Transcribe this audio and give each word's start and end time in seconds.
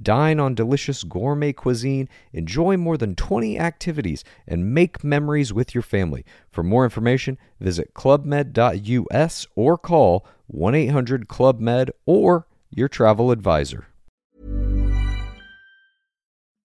Dine 0.00 0.40
on 0.40 0.54
delicious 0.54 1.04
gourmet 1.04 1.52
cuisine, 1.52 2.08
enjoy 2.32 2.76
more 2.76 2.96
than 2.96 3.14
20 3.14 3.58
activities, 3.58 4.24
and 4.46 4.74
make 4.74 5.04
memories 5.04 5.52
with 5.52 5.74
your 5.74 5.82
family. 5.82 6.24
For 6.50 6.62
more 6.62 6.84
information, 6.84 7.38
visit 7.60 7.94
clubmed.us 7.94 9.46
or 9.54 9.78
call 9.78 10.26
1 10.48 10.74
800 10.74 11.28
Club 11.28 11.60
Med 11.60 11.90
or 12.06 12.46
your 12.70 12.88
travel 12.88 13.30
advisor. 13.30 13.86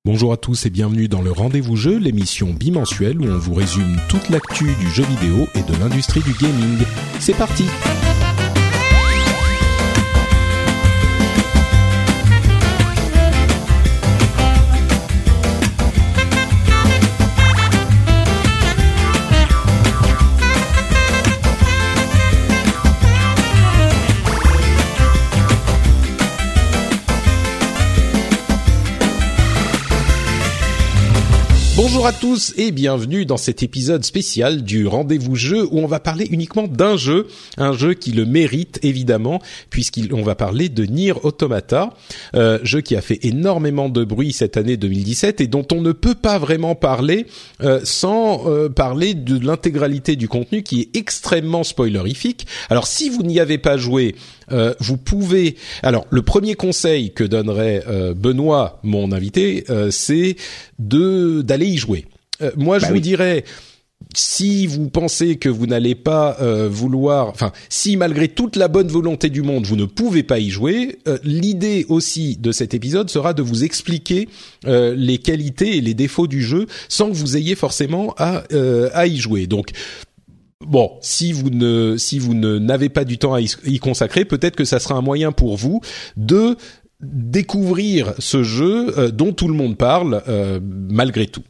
Bonjour 0.06 0.32
à 0.32 0.38
tous 0.38 0.66
et 0.66 0.70
bienvenue 0.70 1.08
dans 1.08 1.22
le 1.22 1.32
Rendez-vous 1.32 1.76
Jeu, 1.76 1.98
l'émission 1.98 2.52
bimensuelle 2.52 3.22
où 3.22 3.26
on 3.26 3.38
vous 3.38 3.54
résume 3.54 3.98
toute 4.08 4.30
l'actu 4.30 4.74
du 4.80 4.88
jeu 4.90 5.04
vidéo 5.04 5.46
et 5.56 5.62
de 5.62 5.78
l'industrie 5.78 6.22
du 6.22 6.34
gaming. 6.34 6.80
C'est 7.20 7.38
parti! 7.38 7.66
Bonjour 32.00 32.16
à 32.16 32.18
tous 32.18 32.54
et 32.56 32.72
bienvenue 32.72 33.26
dans 33.26 33.36
cet 33.36 33.62
épisode 33.62 34.06
spécial 34.06 34.64
du 34.64 34.88
rendez-vous 34.88 35.36
jeu 35.36 35.68
où 35.70 35.80
on 35.80 35.86
va 35.86 36.00
parler 36.00 36.30
uniquement 36.32 36.66
d'un 36.66 36.96
jeu, 36.96 37.28
un 37.58 37.74
jeu 37.74 37.94
qui 37.94 38.14
le 38.14 38.26
mérite 38.26 38.80
évidemment 38.84 39.42
puisqu'on 39.70 40.22
va 40.22 40.34
parler 40.34 40.70
de 40.70 40.86
Nier 40.86 41.12
Automata, 41.24 41.90
euh, 42.36 42.58
jeu 42.64 42.80
qui 42.80 42.96
a 42.96 43.02
fait 43.02 43.20
énormément 43.24 43.90
de 43.90 44.06
bruit 44.06 44.32
cette 44.32 44.56
année 44.56 44.78
2017 44.78 45.42
et 45.42 45.48
dont 45.48 45.68
on 45.74 45.82
ne 45.82 45.92
peut 45.92 46.16
pas 46.16 46.38
vraiment 46.38 46.74
parler 46.74 47.26
euh, 47.64 47.82
sans 47.84 48.48
euh, 48.48 48.70
parler 48.70 49.14
de 49.14 49.38
l'intégralité 49.46 50.16
du 50.16 50.30
contenu 50.30 50.64
qui 50.64 50.80
est 50.80 50.96
extrêmement 50.96 51.66
spoilerifique. 51.66 52.48
Alors 52.70 52.88
si 52.88 53.10
vous 53.10 53.24
n'y 53.24 53.42
avez 53.42 53.58
pas 53.58 53.76
joué, 53.76 54.16
euh, 54.52 54.74
vous 54.80 54.98
pouvez. 54.98 55.56
Alors, 55.84 56.06
le 56.10 56.22
premier 56.22 56.56
conseil 56.56 57.12
que 57.14 57.24
donnerait 57.24 57.84
euh, 57.88 58.14
Benoît, 58.14 58.80
mon 58.84 59.12
invité, 59.12 59.64
euh, 59.70 59.92
c'est 59.92 60.36
de 60.80 61.42
d'aller 61.42 61.68
y 61.68 61.78
jouer. 61.78 62.06
moi, 62.58 62.78
je 62.80 62.84
Bah 62.84 62.88
vous 62.90 62.94
oui. 62.96 63.02
dirais. 63.02 63.44
Si 64.16 64.66
vous 64.66 64.90
pensez 64.90 65.36
que 65.36 65.50
vous 65.50 65.68
n'allez 65.68 65.94
pas 65.94 66.38
vouloir, 66.70 67.28
enfin, 67.28 67.52
si 67.68 67.98
malgré 67.98 68.30
toute 68.30 68.56
la 68.56 68.70
bonne 68.70 68.88
volonté 68.88 69.30
du 69.30 69.42
monde, 69.42 69.66
vous 69.66 69.76
ne 69.76 69.84
pouvez 69.86 70.24
pas 70.24 70.40
y 70.40 70.50
jouer, 70.50 71.00
euh, 71.08 71.18
l'idée 71.24 71.86
aussi 71.90 72.38
de 72.38 72.54
cet 72.54 72.74
épisode 72.74 73.10
sera 73.10 73.34
de 73.34 73.42
vous 73.44 73.66
expliquer 73.66 74.30
euh, 74.66 74.96
les 74.98 75.18
qualités 75.18 75.76
et 75.78 75.82
les 75.82 75.94
défauts 75.94 76.28
du 76.28 76.42
jeu 76.42 76.66
sans 76.88 77.10
que 77.10 77.16
vous 77.16 77.36
ayez 77.36 77.56
forcément 77.56 78.16
à, 78.18 78.46
euh, 78.54 78.90
à 78.94 79.06
y 79.06 79.18
jouer. 79.18 79.48
Donc, 79.48 79.72
Bon, 80.66 80.98
si 81.02 81.32
vous 81.32 81.50
ne 81.50 81.96
si 81.98 82.20
vous 82.20 82.34
ne 82.34 82.60
n'avez 82.60 82.90
pas 82.90 83.06
du 83.06 83.18
temps 83.18 83.34
à 83.34 83.40
y, 83.40 83.80
consacrer, 83.80 84.26
peut-être 84.26 84.58
que 84.58 84.66
ça 84.66 84.80
sera 84.80 84.96
un 84.96 85.02
moyen 85.02 85.32
pour 85.32 85.56
vous 85.56 85.80
de 86.18 86.58
découvrir 87.00 88.14
ce 88.20 88.44
jeu 88.44 88.98
euh, 89.00 89.10
dont 89.10 89.32
tout 89.32 89.48
le 89.48 89.54
monde 89.54 89.78
parle 89.78 90.22
euh, 90.28 90.60
malgré 90.62 91.28
tout. 91.28 91.44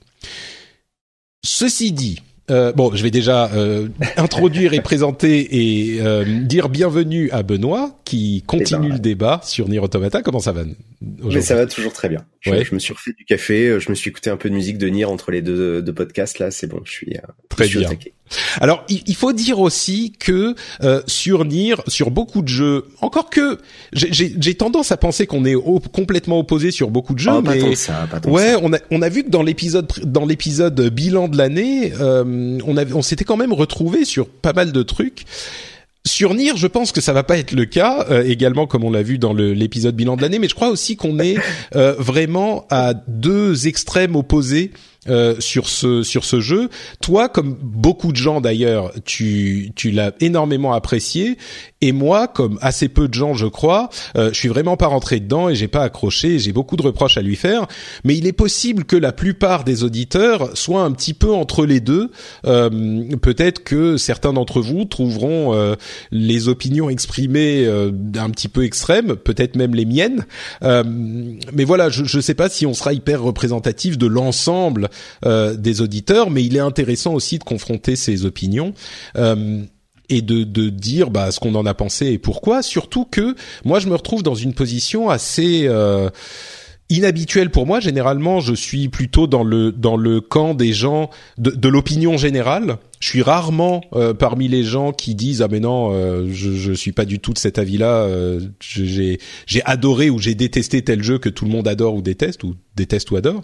Ceci 1.43 1.91
dit, 1.91 2.21
euh, 2.51 2.71
bon, 2.71 2.91
je 2.93 3.01
vais 3.01 3.09
déjà 3.09 3.51
euh, 3.53 3.87
introduire 4.17 4.73
et 4.73 4.81
présenter 4.81 5.47
et 5.95 6.01
euh, 6.01 6.41
dire 6.43 6.69
bienvenue 6.69 7.31
à 7.31 7.41
Benoît 7.41 7.99
qui 8.05 8.43
continue 8.45 8.89
ben, 8.89 8.93
le 8.93 8.99
débat 8.99 9.41
sur 9.43 9.69
Nier 9.69 9.79
Automata. 9.79 10.21
Comment 10.21 10.39
ça 10.39 10.51
va 10.51 10.61
Mais 11.01 11.41
ça 11.41 11.55
va 11.55 11.65
toujours 11.65 11.93
très 11.93 12.09
bien. 12.09 12.25
Je, 12.41 12.51
Ouais. 12.51 12.63
je 12.63 12.75
me 12.75 12.79
suis 12.79 12.93
refait 12.93 13.13
du 13.17 13.25
café, 13.25 13.69
euh, 13.69 13.79
je 13.79 13.89
me 13.89 13.95
suis 13.95 14.11
écouté 14.11 14.29
un 14.29 14.37
peu 14.37 14.49
de 14.51 14.55
musique 14.55 14.77
de 14.77 14.87
Nier 14.87 15.05
entre 15.05 15.31
les 15.31 15.41
deux, 15.41 15.81
deux 15.81 15.93
podcasts 15.93 16.37
là, 16.37 16.51
c'est 16.51 16.67
bon, 16.67 16.81
je 16.85 16.91
suis, 16.91 17.17
Très 17.49 17.63
je 17.65 17.69
suis 17.69 17.79
bien. 17.79 17.89
taquet. 17.89 18.13
Alors, 18.61 18.83
il, 18.89 19.15
faut 19.15 19.33
dire 19.33 19.59
aussi 19.59 20.13
que 20.19 20.55
euh, 20.83 21.01
sur 21.07 21.45
Nier, 21.45 21.75
sur 21.87 22.11
beaucoup 22.11 22.41
de 22.41 22.47
jeux, 22.47 22.85
encore 23.01 23.29
que 23.29 23.59
j'ai- 23.93 24.55
tendance 24.55 24.91
à 24.91 24.97
penser 24.97 25.25
qu'on 25.25 25.45
est 25.45 25.55
complètement 25.93 26.39
opposé 26.39 26.71
sur 26.71 26.89
beaucoup 26.89 27.13
de 27.13 27.19
jeux, 27.19 27.31
Ah, 27.33 27.41
pas 27.41 27.55
mais 27.55 27.75
ça, 27.75 28.07
pas 28.09 28.29
ouais, 28.29 28.51
ça. 28.53 28.59
on 28.61 28.73
a 28.73 28.77
on 28.91 29.01
a 29.01 29.09
vu 29.09 29.23
que 29.23 29.29
dans 29.29 29.43
l'épisode 29.43 29.91
dans 30.03 30.25
l'épisode 30.25 30.79
bilan 30.89 31.27
de 31.27 31.37
l'année, 31.37 31.93
euh, 31.99 32.57
on 32.65 32.77
on 32.77 33.01
s'était 33.01 33.23
quand 33.25 33.37
même 33.37 33.53
retrouvé 33.53 34.05
sur 34.05 34.27
pas 34.27 34.53
mal 34.53 34.71
de 34.71 34.83
trucs. 34.83 35.25
Sur 36.05 36.33
Nier, 36.33 36.53
je 36.55 36.67
pense 36.67 36.93
que 36.93 37.01
ça 37.01 37.11
va 37.11 37.23
pas 37.23 37.37
être 37.37 37.51
le 37.51 37.65
cas, 37.65 38.05
euh, 38.09 38.23
également 38.23 38.67
comme 38.67 38.85
on 38.85 38.91
l'a 38.91 39.03
vu 39.03 39.17
dans 39.17 39.33
l'épisode 39.33 39.95
bilan 39.95 40.15
de 40.15 40.21
l'année, 40.21 40.39
mais 40.39 40.47
je 40.47 40.55
crois 40.55 40.69
aussi 40.69 40.95
qu'on 40.95 41.19
est 41.19 41.35
euh, 41.75 41.93
vraiment 41.99 42.65
à 42.69 42.93
deux 42.93 43.67
extrêmes 43.67 44.15
opposés 44.15 44.71
euh, 45.09 45.35
sur 45.39 45.67
ce 45.67 46.03
sur 46.03 46.23
ce 46.23 46.39
jeu. 46.39 46.69
Toi, 47.01 47.27
comme 47.27 47.57
beaucoup 47.61 48.11
de 48.13 48.17
gens 48.17 48.39
d'ailleurs, 48.39 48.93
tu 49.03 49.71
tu 49.75 49.91
l'as 49.91 50.13
énormément 50.21 50.71
apprécié, 50.73 51.37
et 51.81 51.91
moi, 51.91 52.27
comme 52.27 52.57
assez 52.61 52.89
peu 52.89 53.07
de 53.07 53.13
gens, 53.13 53.33
je 53.33 53.45
crois, 53.45 53.89
euh, 54.17 54.29
je 54.33 54.37
suis 54.37 54.49
vraiment 54.49 54.75
pas 54.75 54.87
rentré 54.87 55.19
dedans 55.19 55.49
et 55.49 55.55
j'ai 55.55 55.67
pas 55.67 55.83
accroché. 55.83 56.39
J'ai 56.39 56.51
beaucoup 56.51 56.75
de 56.75 56.81
reproches 56.81 57.17
à 57.17 57.21
lui 57.21 57.35
faire, 57.35 57.67
mais 58.03 58.17
il 58.17 58.27
est 58.27 58.33
possible 58.33 58.83
que 58.83 58.95
la 58.95 59.11
plupart 59.11 59.63
des 59.63 59.83
auditeurs 59.83 60.57
soient 60.57 60.83
un 60.83 60.91
petit 60.91 61.13
peu 61.13 61.31
entre 61.31 61.65
les 61.65 61.79
deux. 61.79 62.11
Euh, 62.45 62.69
Peut-être 63.21 63.63
que 63.63 63.97
certains 63.97 64.33
d'entre 64.33 64.61
vous 64.61 64.85
trouveront 64.85 65.53
euh, 65.53 65.75
les 66.11 66.47
opinions 66.47 66.89
exprimées 66.89 67.65
euh, 67.65 67.91
un 68.15 68.29
petit 68.29 68.47
peu 68.47 68.63
extrêmes, 68.63 69.15
peut-être 69.15 69.55
même 69.55 69.75
les 69.75 69.85
miennes. 69.85 70.25
Euh, 70.63 70.83
mais 71.53 71.63
voilà, 71.63 71.89
je 71.89 72.03
ne 72.15 72.21
sais 72.21 72.33
pas 72.33 72.49
si 72.49 72.65
on 72.65 72.73
sera 72.73 72.93
hyper 72.93 73.21
représentatif 73.21 73.97
de 73.97 74.07
l'ensemble 74.07 74.89
euh, 75.25 75.55
des 75.55 75.81
auditeurs, 75.81 76.29
mais 76.29 76.43
il 76.43 76.55
est 76.55 76.59
intéressant 76.59 77.13
aussi 77.13 77.39
de 77.39 77.43
confronter 77.43 77.95
ces 77.95 78.25
opinions. 78.25 78.73
Euh, 79.17 79.63
et 80.09 80.21
de, 80.21 80.43
de 80.43 80.69
dire 80.69 81.09
bah, 81.09 81.31
ce 81.31 81.39
qu'on 81.39 81.55
en 81.55 81.65
a 81.65 81.73
pensé 81.73 82.07
et 82.07 82.17
pourquoi. 82.17 82.61
Surtout 82.61 83.05
que 83.05 83.35
moi, 83.63 83.79
je 83.79 83.87
me 83.87 83.95
retrouve 83.95 84.23
dans 84.23 84.35
une 84.35 84.53
position 84.53 85.09
assez 85.09 85.65
euh, 85.67 86.09
inhabituelle 86.89 87.51
pour 87.51 87.65
moi. 87.65 87.79
Généralement, 87.79 88.39
je 88.39 88.53
suis 88.53 88.89
plutôt 88.89 89.27
dans 89.27 89.43
le 89.43 89.71
dans 89.71 89.97
le 89.97 90.21
camp 90.21 90.53
des 90.53 90.73
gens 90.73 91.09
de, 91.37 91.51
de 91.51 91.67
l'opinion 91.67 92.17
générale. 92.17 92.77
Je 92.99 93.07
suis 93.07 93.21
rarement 93.21 93.81
euh, 93.93 94.13
parmi 94.13 94.47
les 94.47 94.63
gens 94.63 94.91
qui 94.91 95.15
disent 95.15 95.41
ah 95.41 95.47
mais 95.49 95.59
non, 95.59 95.91
euh, 95.93 96.27
je 96.31 96.51
je 96.51 96.73
suis 96.73 96.91
pas 96.91 97.05
du 97.05 97.19
tout 97.19 97.31
de 97.33 97.37
cet 97.37 97.57
avis-là. 97.57 98.03
euh, 98.03 98.39
j'ai 98.59 99.19
j'ai 99.45 99.61
adoré 99.65 100.09
ou 100.09 100.19
j'ai 100.19 100.35
détesté 100.35 100.81
tel 100.81 101.03
jeu 101.03 101.17
que 101.17 101.29
tout 101.29 101.45
le 101.45 101.51
monde 101.51 101.67
adore 101.67 101.95
ou 101.95 102.01
déteste 102.01 102.43
ou 102.43 102.55
déteste 102.75 103.11
ou 103.11 103.15
adore. 103.15 103.43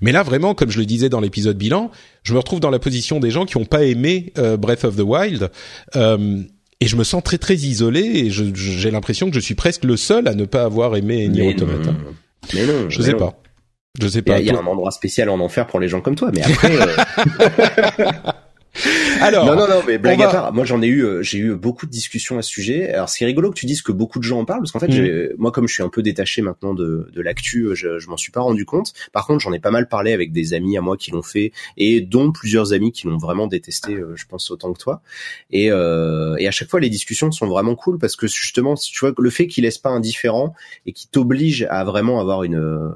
Mais 0.00 0.12
là, 0.12 0.22
vraiment, 0.22 0.54
comme 0.54 0.70
je 0.70 0.78
le 0.78 0.86
disais 0.86 1.08
dans 1.08 1.20
l'épisode 1.20 1.58
bilan, 1.58 1.90
je 2.22 2.32
me 2.32 2.38
retrouve 2.38 2.60
dans 2.60 2.70
la 2.70 2.78
position 2.78 3.20
des 3.20 3.30
gens 3.30 3.44
qui 3.44 3.56
ont 3.56 3.64
pas 3.66 3.84
aimé 3.84 4.32
euh, 4.38 4.56
Breath 4.56 4.84
of 4.84 4.96
the 4.96 5.00
Wild. 5.00 5.50
Euh, 5.96 6.42
et 6.80 6.86
je 6.86 6.96
me 6.96 7.04
sens 7.04 7.22
très 7.22 7.38
très 7.38 7.54
isolé 7.54 8.00
et 8.00 8.30
j'ai 8.30 8.90
l'impression 8.90 9.28
que 9.28 9.34
je 9.34 9.40
suis 9.40 9.54
presque 9.54 9.84
le 9.84 9.96
seul 9.96 10.28
à 10.28 10.34
ne 10.34 10.44
pas 10.44 10.64
avoir 10.64 10.96
aimé 10.96 11.28
Nier 11.28 11.48
Automata. 11.48 11.94
Mais 12.52 12.66
non. 12.66 12.90
Je 12.90 12.98
mais 12.98 13.04
sais 13.06 13.12
non. 13.12 13.18
pas. 13.18 13.34
Je 14.00 14.08
sais 14.08 14.18
Il 14.18 14.28
y 14.28 14.32
a, 14.32 14.34
pas. 14.34 14.40
il 14.40 14.46
y 14.46 14.50
a 14.50 14.52
Toi- 14.54 14.62
un 14.62 14.66
endroit 14.66 14.90
spécial 14.90 15.30
en 15.30 15.38
enfer 15.40 15.66
pour 15.66 15.78
les 15.80 15.88
gens 15.88 16.00
comme 16.00 16.16
toi, 16.16 16.30
mais 16.34 16.42
après. 16.44 16.72
Alors, 19.20 19.46
non, 19.46 19.56
non, 19.56 19.68
non, 19.68 19.82
mais 19.86 19.98
blague 19.98 20.18
va- 20.18 20.28
à 20.28 20.32
part. 20.32 20.52
Moi, 20.52 20.64
j'en 20.64 20.82
ai 20.82 20.86
eu, 20.86 21.04
euh, 21.04 21.22
j'ai 21.22 21.38
eu 21.38 21.54
beaucoup 21.54 21.86
de 21.86 21.90
discussions 21.90 22.38
à 22.38 22.42
ce 22.42 22.50
sujet. 22.50 22.92
Alors, 22.92 23.08
c'est 23.08 23.24
rigolo 23.24 23.50
que 23.50 23.54
tu 23.56 23.66
dises 23.66 23.82
que 23.82 23.92
beaucoup 23.92 24.18
de 24.18 24.24
gens 24.24 24.40
en 24.40 24.44
parlent, 24.44 24.60
parce 24.60 24.72
qu'en 24.72 24.78
fait, 24.80 24.90
j'ai- 24.92 25.30
moi, 25.38 25.50
comme 25.52 25.68
je 25.68 25.74
suis 25.74 25.82
un 25.82 25.88
peu 25.88 26.02
détaché 26.02 26.42
maintenant 26.42 26.74
de, 26.74 27.08
de 27.12 27.20
l'actu, 27.22 27.62
euh, 27.66 27.74
je, 27.74 27.98
je 27.98 28.08
m'en 28.08 28.16
suis 28.16 28.32
pas 28.32 28.40
rendu 28.40 28.64
compte. 28.64 28.92
Par 29.12 29.26
contre, 29.26 29.40
j'en 29.40 29.52
ai 29.52 29.58
pas 29.60 29.70
mal 29.70 29.88
parlé 29.88 30.12
avec 30.12 30.32
des 30.32 30.54
amis 30.54 30.76
à 30.76 30.80
moi 30.80 30.96
qui 30.96 31.10
l'ont 31.10 31.22
fait, 31.22 31.52
et 31.76 32.00
dont 32.00 32.32
plusieurs 32.32 32.72
amis 32.72 32.92
qui 32.92 33.06
l'ont 33.06 33.18
vraiment 33.18 33.46
détesté, 33.46 33.94
euh, 33.94 34.12
je 34.16 34.24
pense 34.26 34.50
autant 34.50 34.72
que 34.72 34.78
toi. 34.78 35.02
Et, 35.50 35.70
euh, 35.70 36.36
et 36.38 36.46
à 36.48 36.50
chaque 36.50 36.68
fois, 36.68 36.80
les 36.80 36.90
discussions 36.90 37.30
sont 37.32 37.46
vraiment 37.46 37.74
cool 37.74 37.98
parce 37.98 38.16
que 38.16 38.26
justement, 38.26 38.74
tu 38.74 38.98
vois, 39.00 39.12
le 39.16 39.30
fait 39.30 39.46
qu'il 39.46 39.64
laisse 39.64 39.78
pas 39.78 39.90
indifférent 39.90 40.54
et 40.86 40.92
qui 40.92 41.08
t'oblige 41.08 41.66
à 41.70 41.84
vraiment 41.84 42.20
avoir 42.20 42.42
une 42.44 42.56
euh, 42.56 42.88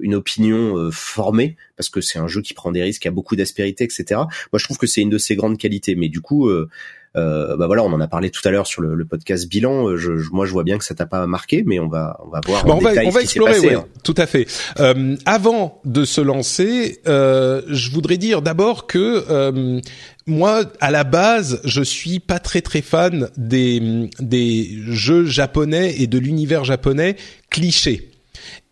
une 0.00 0.14
opinion 0.14 0.76
euh, 0.78 0.90
formée, 0.90 1.56
parce 1.76 1.88
que 1.88 2.00
c'est 2.00 2.18
un 2.18 2.28
jeu 2.28 2.40
qui 2.42 2.54
prend 2.54 2.72
des 2.72 2.82
risques, 2.82 3.02
qui 3.02 3.08
a 3.08 3.12
beaucoup 3.12 3.36
d'aspérité, 3.36 3.84
etc. 3.84 4.04
Moi, 4.10 4.26
je 4.58 4.64
trouve 4.64 4.78
que 4.78 4.86
c'est 4.86 5.00
une 5.00 5.10
de 5.10 5.18
ses 5.18 5.36
grandes 5.36 5.58
qualités 5.58 5.64
qualité. 5.64 5.94
Mais 5.94 6.08
du 6.08 6.20
coup, 6.20 6.48
euh, 6.48 6.68
euh, 7.16 7.56
bah 7.56 7.66
voilà, 7.66 7.84
on 7.84 7.92
en 7.92 8.00
a 8.00 8.08
parlé 8.08 8.30
tout 8.30 8.40
à 8.46 8.50
l'heure 8.50 8.66
sur 8.66 8.82
le, 8.82 8.94
le 8.94 9.04
podcast 9.04 9.48
bilan. 9.48 9.88
Euh, 9.88 9.96
Je, 9.96 10.18
je- 10.18 10.30
moi, 10.30 10.44
je 10.46 10.52
vois 10.52 10.64
bien 10.64 10.76
que 10.78 10.84
ça 10.84 10.94
t'a 10.94 11.06
pas 11.06 11.26
marqué, 11.26 11.62
mais 11.64 11.78
on 11.78 11.88
va 11.88 12.18
on 12.24 12.28
va 12.28 12.40
voir 12.44 12.64
Bah, 12.66 12.74
en 12.74 12.78
on 12.78 12.80
va, 12.80 12.90
on 13.04 13.10
va 13.10 13.22
explorer, 13.22 13.52
passé, 13.52 13.68
ouais, 13.68 13.74
hein. 13.74 13.86
tout 14.02 14.14
à 14.18 14.26
fait. 14.26 14.46
Euh, 14.80 15.16
avant 15.24 15.80
de 15.84 16.04
se 16.04 16.20
lancer, 16.20 17.00
euh, 17.06 17.62
je 17.68 17.90
voudrais 17.92 18.18
dire 18.18 18.42
d'abord 18.42 18.86
que 18.86 19.24
euh, 19.30 19.80
moi, 20.26 20.64
à 20.80 20.90
la 20.90 21.04
base, 21.04 21.60
je 21.64 21.82
suis 21.82 22.18
pas 22.20 22.40
très 22.40 22.60
très 22.62 22.82
fan 22.82 23.30
des 23.36 24.10
des 24.20 24.70
jeux 24.88 25.24
japonais 25.24 25.94
et 25.98 26.06
de 26.08 26.18
l'univers 26.18 26.64
japonais 26.64 27.16
clichés. 27.48 28.10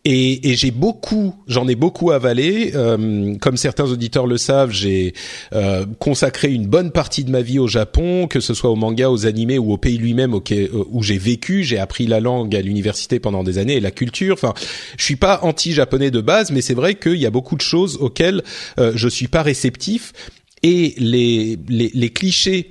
Et, 0.04 0.50
et 0.50 0.56
j'ai 0.56 0.72
beaucoup, 0.72 1.34
j'en 1.46 1.68
ai 1.68 1.76
beaucoup 1.76 2.10
avalé. 2.10 2.72
Euh, 2.74 3.36
comme 3.38 3.56
certains 3.56 3.88
auditeurs 3.88 4.26
le 4.26 4.36
savent, 4.36 4.72
j'ai 4.72 5.14
euh, 5.52 5.86
consacré 6.00 6.52
une 6.52 6.66
bonne 6.66 6.90
partie 6.90 7.22
de 7.22 7.30
ma 7.30 7.40
vie 7.40 7.60
au 7.60 7.68
Japon, 7.68 8.26
que 8.26 8.40
ce 8.40 8.52
soit 8.52 8.70
au 8.70 8.74
manga, 8.74 9.10
aux 9.10 9.26
animés 9.26 9.58
ou 9.58 9.72
au 9.72 9.78
pays 9.78 9.98
lui-même 9.98 10.34
euh, 10.34 10.68
où 10.90 11.04
j'ai 11.04 11.18
vécu. 11.18 11.62
J'ai 11.62 11.78
appris 11.78 12.08
la 12.08 12.18
langue 12.18 12.56
à 12.56 12.62
l'université 12.62 13.20
pendant 13.20 13.44
des 13.44 13.58
années 13.58 13.76
et 13.76 13.80
la 13.80 13.92
culture. 13.92 14.34
Enfin, 14.34 14.54
je 14.96 15.04
suis 15.04 15.16
pas 15.16 15.38
anti-japonais 15.42 16.10
de 16.10 16.20
base, 16.20 16.50
mais 16.50 16.62
c'est 16.62 16.74
vrai 16.74 16.96
qu'il 16.96 17.18
y 17.18 17.26
a 17.26 17.30
beaucoup 17.30 17.54
de 17.54 17.62
choses 17.62 17.96
auxquelles 18.00 18.42
euh, 18.80 18.92
je 18.96 19.08
suis 19.08 19.28
pas 19.28 19.42
réceptif. 19.42 20.12
Et 20.64 20.94
les, 20.98 21.58
les, 21.68 21.90
les 21.94 22.10
clichés 22.10 22.68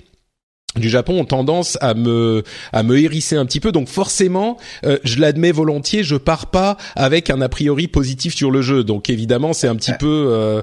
du 0.77 0.89
Japon 0.89 1.19
ont 1.19 1.25
tendance 1.25 1.77
à 1.81 1.93
me 1.93 2.43
à 2.71 2.83
me 2.83 2.97
hérisser 2.97 3.35
un 3.35 3.45
petit 3.45 3.59
peu 3.59 3.71
donc 3.73 3.89
forcément 3.89 4.57
euh, 4.85 4.97
je 5.03 5.19
l'admets 5.19 5.51
volontiers 5.51 6.03
je 6.03 6.15
pars 6.15 6.49
pas 6.49 6.77
avec 6.95 7.29
un 7.29 7.41
a 7.41 7.49
priori 7.49 7.89
positif 7.89 8.33
sur 8.33 8.51
le 8.51 8.61
jeu 8.61 8.83
donc 8.85 9.09
évidemment 9.09 9.51
c'est 9.51 9.67
un 9.67 9.75
petit 9.75 9.91
Ah. 9.91 9.97
peu 9.99 10.27
euh, 10.29 10.61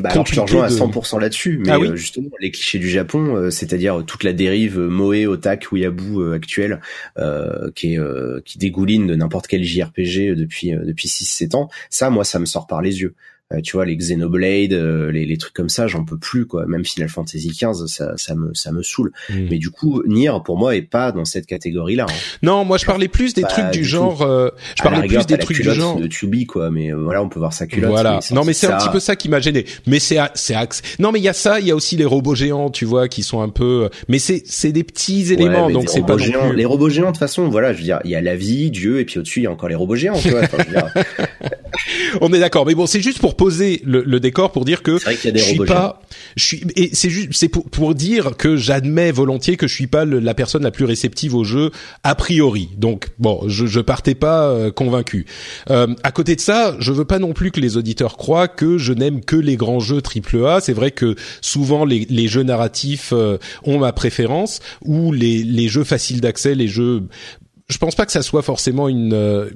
Bah, 0.00 0.10
alors, 0.12 0.24
je 0.26 0.32
te 0.34 0.36
compliqué 0.40 0.40
rejoins 0.58 0.64
à 0.66 0.68
de- 0.70 0.74
100% 0.74 1.18
là-dessus, 1.20 1.60
mais 1.64 1.72
Ah 1.72 1.80
oui 1.80 1.88
euh, 1.88 1.96
justement 1.96 2.28
les 2.40 2.52
clichés 2.52 2.78
du 2.78 2.88
Japon, 2.88 3.34
euh, 3.34 3.50
c'est-à-dire 3.50 4.04
toute 4.06 4.22
la 4.22 4.32
dérive 4.32 4.78
euh, 4.78 4.88
Moe, 4.88 5.26
Otak, 5.26 5.66
Weeaboo 5.72 6.20
euh, 6.22 6.34
actuelle, 6.34 6.80
euh, 7.18 7.70
qui 7.74 7.94
est 7.94 7.98
euh, 7.98 8.40
qui 8.44 8.58
dégouline 8.58 9.08
de 9.08 9.16
n'importe 9.16 9.48
quel 9.48 9.64
JRPG 9.64 10.34
depuis 10.36 10.72
euh, 10.74 10.84
depuis 10.84 11.08
6-7 11.08 11.56
ans, 11.56 11.68
ça, 11.90 12.10
moi, 12.10 12.22
ça 12.24 12.38
me 12.38 12.46
sort 12.46 12.66
par 12.68 12.80
les 12.80 13.00
yeux. 13.00 13.14
Euh, 13.54 13.62
tu 13.62 13.76
vois, 13.78 13.86
les 13.86 13.96
Xenoblade, 13.96 14.74
euh, 14.74 15.10
les, 15.10 15.24
les 15.24 15.38
trucs 15.38 15.54
comme 15.54 15.70
ça, 15.70 15.86
j'en 15.86 16.04
peux 16.04 16.18
plus, 16.18 16.44
quoi. 16.46 16.66
Même 16.66 16.84
Final 16.84 17.08
Fantasy 17.08 17.48
XV, 17.48 17.86
ça, 17.86 18.12
ça 18.18 18.34
me 18.34 18.52
ça 18.52 18.72
me 18.72 18.82
saoule. 18.82 19.10
Mm. 19.30 19.34
Mais 19.50 19.56
du 19.58 19.70
coup, 19.70 20.02
Nier, 20.06 20.32
pour 20.44 20.58
moi, 20.58 20.76
est 20.76 20.82
pas 20.82 21.12
dans 21.12 21.24
cette 21.24 21.46
catégorie-là. 21.46 22.04
hein. 22.10 22.14
non 22.42 22.66
moi 22.66 22.76
je 22.76 22.84
parlais 22.84 23.08
plus 23.08 23.32
des 23.32 23.42
trucs 23.42 23.70
du, 23.70 23.84
genre 23.84 24.20
euh, 24.20 24.50
je 24.76 24.82
parlais 24.82 25.00
rigueur, 25.00 25.24
plus 25.24 25.34
des 25.34 25.38
trucs 25.42 25.56
du 25.62 25.72
genre 25.72 25.96
de 25.98 26.06
Tubi, 26.06 26.44
quoi. 26.44 26.70
Mais 26.70 26.92
voilà, 26.92 27.22
on 27.22 27.30
peut 27.30 27.38
voir 27.38 27.54
sa 27.54 27.66
culotte. 27.66 27.90
Voilà. 27.90 28.20
mais 28.30 28.36
Non, 28.36 28.44
mais 28.44 28.52
c'est 28.52 28.66
un 28.66 28.76
petit 28.76 28.90
peu 28.90 29.00
ça 29.00 29.16
qui 29.16 29.30
m'a 29.30 29.40
gêné. 29.40 29.64
Mais 29.86 29.98
c'est 29.98 30.18
c'est 30.34 30.54
axe. 30.54 30.82
Non, 30.98 31.10
mais 31.10 31.18
il 31.18 31.24
y 31.24 31.28
a 31.28 31.32
ça. 31.32 31.58
Il 31.58 31.66
y 31.66 31.70
a 31.70 31.74
aussi 31.76 31.96
les 31.96 32.04
robots 32.04 32.34
géants, 32.34 32.68
tu 32.70 32.84
vois, 32.84 33.08
qui 33.08 33.22
sont 33.22 33.40
un 33.40 33.48
peu. 33.48 33.88
Mais 34.08 34.18
c'est 34.18 34.42
c'est 34.44 34.72
des 34.72 34.84
petits 34.84 35.32
éléments, 35.32 35.68
Ouais, 35.68 35.72
donc 35.72 35.88
c'est 35.88 36.04
pas 36.04 36.16
non 36.16 36.18
géants. 36.18 36.48
plus. 36.50 36.56
Les 36.58 36.64
robots 36.66 36.90
géants, 36.90 37.06
de 37.06 37.12
toute 37.12 37.18
façon, 37.18 37.48
voilà, 37.48 37.72
je 37.72 37.78
veux 37.78 37.84
dire, 37.84 38.00
il 38.04 38.10
y 38.10 38.14
a 38.14 38.20
la 38.20 38.36
vie, 38.36 38.70
Dieu, 38.70 39.00
et 39.00 39.06
puis 39.06 39.18
au-dessus, 39.18 39.40
il 39.40 39.44
y 39.44 39.46
a 39.46 39.50
encore 39.50 39.70
les 39.70 39.74
robots 39.74 39.96
géants, 39.96 40.18
tu 40.20 40.28
vois. 40.30 40.40
Enfin, 40.42 40.58
je 40.60 40.64
veux 40.66 40.72
dire, 40.74 40.92
On 42.20 42.32
est 42.32 42.40
d'accord. 42.40 42.66
Mais 42.66 42.74
bon, 42.74 42.86
c'est 42.86 43.00
juste 43.00 43.20
pour 43.20 43.36
poser 43.38 43.80
le, 43.86 44.02
le 44.02 44.20
décor, 44.20 44.52
pour 44.52 44.66
dire 44.66 44.82
que 44.82 44.98
a 45.08 45.30
des 45.30 45.38
je 45.38 45.44
suis 45.44 45.58
pas. 45.60 46.02
Je 46.36 46.44
suis. 46.44 46.62
Et 46.76 46.90
c'est 46.92 47.08
juste. 47.08 47.30
C'est 47.32 47.48
pour 47.48 47.64
pour 47.70 47.94
dire 47.94 48.36
que 48.36 48.56
j'admets 48.56 49.10
volontiers 49.12 49.56
que 49.56 49.66
je 49.66 49.74
suis 49.74 49.86
pas 49.86 50.04
le- 50.04 50.18
la 50.18 50.34
personne 50.34 50.62
la 50.62 50.70
plus 50.70 50.84
réceptive 50.84 51.34
au 51.34 51.44
jeu 51.44 51.70
a 52.04 52.14
priori. 52.14 52.68
Donc 52.76 53.08
bon, 53.18 53.40
je 53.46 53.64
je 53.66 53.80
partais 53.80 54.14
pas 54.14 54.48
euh, 54.50 54.70
convaincu. 54.70 55.24
Euh, 55.70 55.86
à 56.02 56.12
côté 56.12 56.36
de 56.36 56.40
ça, 56.42 56.76
je 56.80 56.92
veux 56.92 57.06
pas 57.06 57.18
non 57.18 57.32
plus 57.32 57.50
que 57.50 57.60
les 57.60 57.78
auditeurs 57.78 58.16
croient 58.18 58.48
que 58.48 58.76
je 58.76 58.92
n'aime 58.92 59.24
que 59.24 59.36
les 59.36 59.56
grands 59.56 59.80
jeux 59.80 60.02
AAA. 60.02 60.60
C'est 60.60 60.72
vrai 60.74 60.90
que 60.90 61.14
souvent 61.40 61.84
les, 61.86 62.06
les 62.10 62.28
jeux 62.28 62.42
narratifs 62.42 63.12
euh, 63.14 63.38
ont 63.62 63.78
ma 63.78 63.92
préférence 63.92 64.60
ou 64.84 65.12
les, 65.12 65.42
les 65.44 65.68
jeux 65.68 65.84
faciles 65.84 66.20
d'accès, 66.20 66.54
les 66.54 66.68
jeux. 66.68 67.04
Je 67.70 67.78
pense 67.78 67.94
pas 67.94 68.04
que 68.06 68.12
ça 68.12 68.22
soit 68.22 68.42
forcément 68.42 68.88
une 68.88 69.12
euh, 69.12 69.50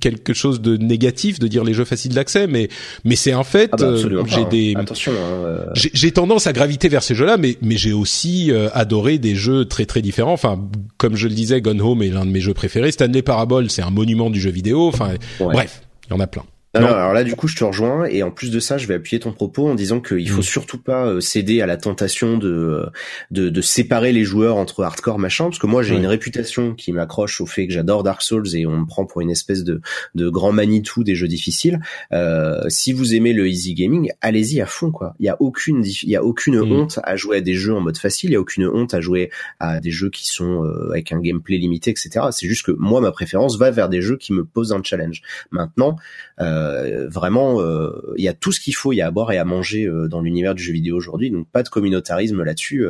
quelque 0.00 0.32
chose 0.32 0.60
de 0.60 0.76
négatif 0.76 1.38
de 1.38 1.48
dire 1.48 1.64
les 1.64 1.74
jeux 1.74 1.84
faciles 1.84 2.14
d'accès, 2.14 2.46
mais 2.46 2.68
mais 3.04 3.16
c'est 3.16 3.32
un 3.32 3.44
fait. 3.44 3.70
Ah 3.72 3.76
bah, 3.76 3.84
euh, 3.86 4.24
j'ai 4.26 4.44
des 4.44 4.74
Attention, 4.76 5.12
hein, 5.12 5.44
euh, 5.44 5.66
j'ai 5.74 6.12
tendance 6.12 6.46
à 6.46 6.52
graviter 6.52 6.88
vers 6.88 7.02
ces 7.02 7.14
jeux-là, 7.14 7.36
mais 7.36 7.56
mais 7.62 7.76
j'ai 7.76 7.92
aussi 7.92 8.50
euh, 8.50 8.68
adoré 8.72 9.18
des 9.18 9.34
jeux 9.34 9.64
très 9.64 9.86
très 9.86 10.02
différents. 10.02 10.32
Enfin, 10.32 10.60
comme 10.96 11.16
je 11.16 11.28
le 11.28 11.34
disais, 11.34 11.60
Gone 11.60 11.80
Home 11.80 12.02
est 12.02 12.10
l'un 12.10 12.26
de 12.26 12.30
mes 12.30 12.40
jeux 12.40 12.54
préférés. 12.54 12.92
Stanley 12.92 13.22
Parable, 13.22 13.70
c'est 13.70 13.82
un 13.82 13.90
monument 13.90 14.30
du 14.30 14.40
jeu 14.40 14.50
vidéo. 14.50 14.88
Enfin, 14.88 15.14
ouais. 15.40 15.52
bref, 15.52 15.82
il 16.08 16.12
y 16.12 16.16
en 16.16 16.20
a 16.20 16.26
plein. 16.26 16.44
Alors 16.84 17.12
là, 17.12 17.24
du 17.24 17.34
coup, 17.34 17.48
je 17.48 17.56
te 17.56 17.64
rejoins, 17.64 18.04
et 18.06 18.22
en 18.22 18.30
plus 18.30 18.50
de 18.50 18.60
ça, 18.60 18.78
je 18.78 18.86
vais 18.86 18.94
appuyer 18.94 19.20
ton 19.20 19.32
propos 19.32 19.68
en 19.68 19.74
disant 19.74 20.00
qu'il 20.00 20.28
faut 20.28 20.40
Mm. 20.40 20.44
surtout 20.44 20.78
pas 20.78 21.06
euh, 21.06 21.20
céder 21.20 21.60
à 21.62 21.66
la 21.66 21.76
tentation 21.76 22.36
de, 22.38 22.48
euh, 22.48 22.86
de 23.30 23.48
de 23.48 23.60
séparer 23.60 24.12
les 24.12 24.24
joueurs 24.24 24.56
entre 24.56 24.82
hardcore 24.84 25.18
machin, 25.18 25.44
parce 25.44 25.58
que 25.58 25.66
moi, 25.66 25.82
j'ai 25.82 25.94
une 25.94 26.06
réputation 26.06 26.74
qui 26.74 26.92
m'accroche 26.92 27.40
au 27.40 27.46
fait 27.46 27.66
que 27.66 27.72
j'adore 27.72 28.02
Dark 28.02 28.22
Souls 28.22 28.54
et 28.54 28.66
on 28.66 28.78
me 28.78 28.86
prend 28.86 29.04
pour 29.06 29.20
une 29.20 29.30
espèce 29.30 29.64
de 29.64 29.80
de 30.14 30.28
grand 30.28 30.52
Manitou 30.52 31.04
des 31.04 31.14
jeux 31.14 31.28
difficiles. 31.28 31.80
Euh, 32.12 32.60
si 32.68 32.92
vous 32.92 33.14
aimez 33.14 33.32
le 33.32 33.48
easy 33.48 33.74
gaming, 33.74 34.10
allez-y 34.20 34.60
à 34.60 34.66
fond, 34.66 34.90
quoi. 34.90 35.14
Il 35.20 35.26
y 35.26 35.28
a 35.28 35.36
aucune 35.40 35.84
il 35.84 36.08
y 36.10 36.16
a 36.16 36.24
aucune 36.24 36.56
Mm. 36.60 36.72
honte 36.72 36.98
à 37.04 37.16
jouer 37.16 37.38
à 37.38 37.40
des 37.40 37.54
jeux 37.54 37.74
en 37.74 37.80
mode 37.80 37.98
facile, 37.98 38.30
il 38.30 38.32
y 38.34 38.36
a 38.36 38.40
aucune 38.40 38.66
honte 38.66 38.94
à 38.94 39.00
jouer 39.00 39.30
à 39.60 39.80
des 39.80 39.90
jeux 39.90 40.10
qui 40.10 40.26
sont 40.28 40.64
euh, 40.64 40.90
avec 40.90 41.12
un 41.12 41.20
gameplay 41.20 41.58
limité, 41.58 41.90
etc. 41.90 42.10
C'est 42.30 42.46
juste 42.48 42.64
que 42.66 42.72
moi, 42.72 43.00
ma 43.00 43.12
préférence 43.12 43.58
va 43.58 43.70
vers 43.70 43.88
des 43.88 44.00
jeux 44.02 44.16
qui 44.16 44.32
me 44.32 44.44
posent 44.44 44.72
un 44.72 44.82
challenge. 44.82 45.22
Maintenant, 45.50 45.96
euh, 46.40 46.65
vraiment, 47.08 47.60
euh, 47.60 48.14
il 48.16 48.24
y 48.24 48.28
a 48.28 48.34
tout 48.34 48.52
ce 48.52 48.60
qu'il 48.60 48.74
faut, 48.74 48.92
il 48.92 48.96
y 48.96 49.02
a 49.02 49.06
à 49.06 49.10
boire 49.10 49.32
et 49.32 49.38
à 49.38 49.44
manger 49.44 49.84
euh, 49.84 50.08
dans 50.08 50.20
l'univers 50.20 50.54
du 50.54 50.62
jeu 50.62 50.72
vidéo 50.72 50.96
aujourd'hui, 50.96 51.30
donc 51.30 51.48
pas 51.50 51.62
de 51.62 51.68
communautarisme 51.68 52.42
là-dessus. 52.42 52.86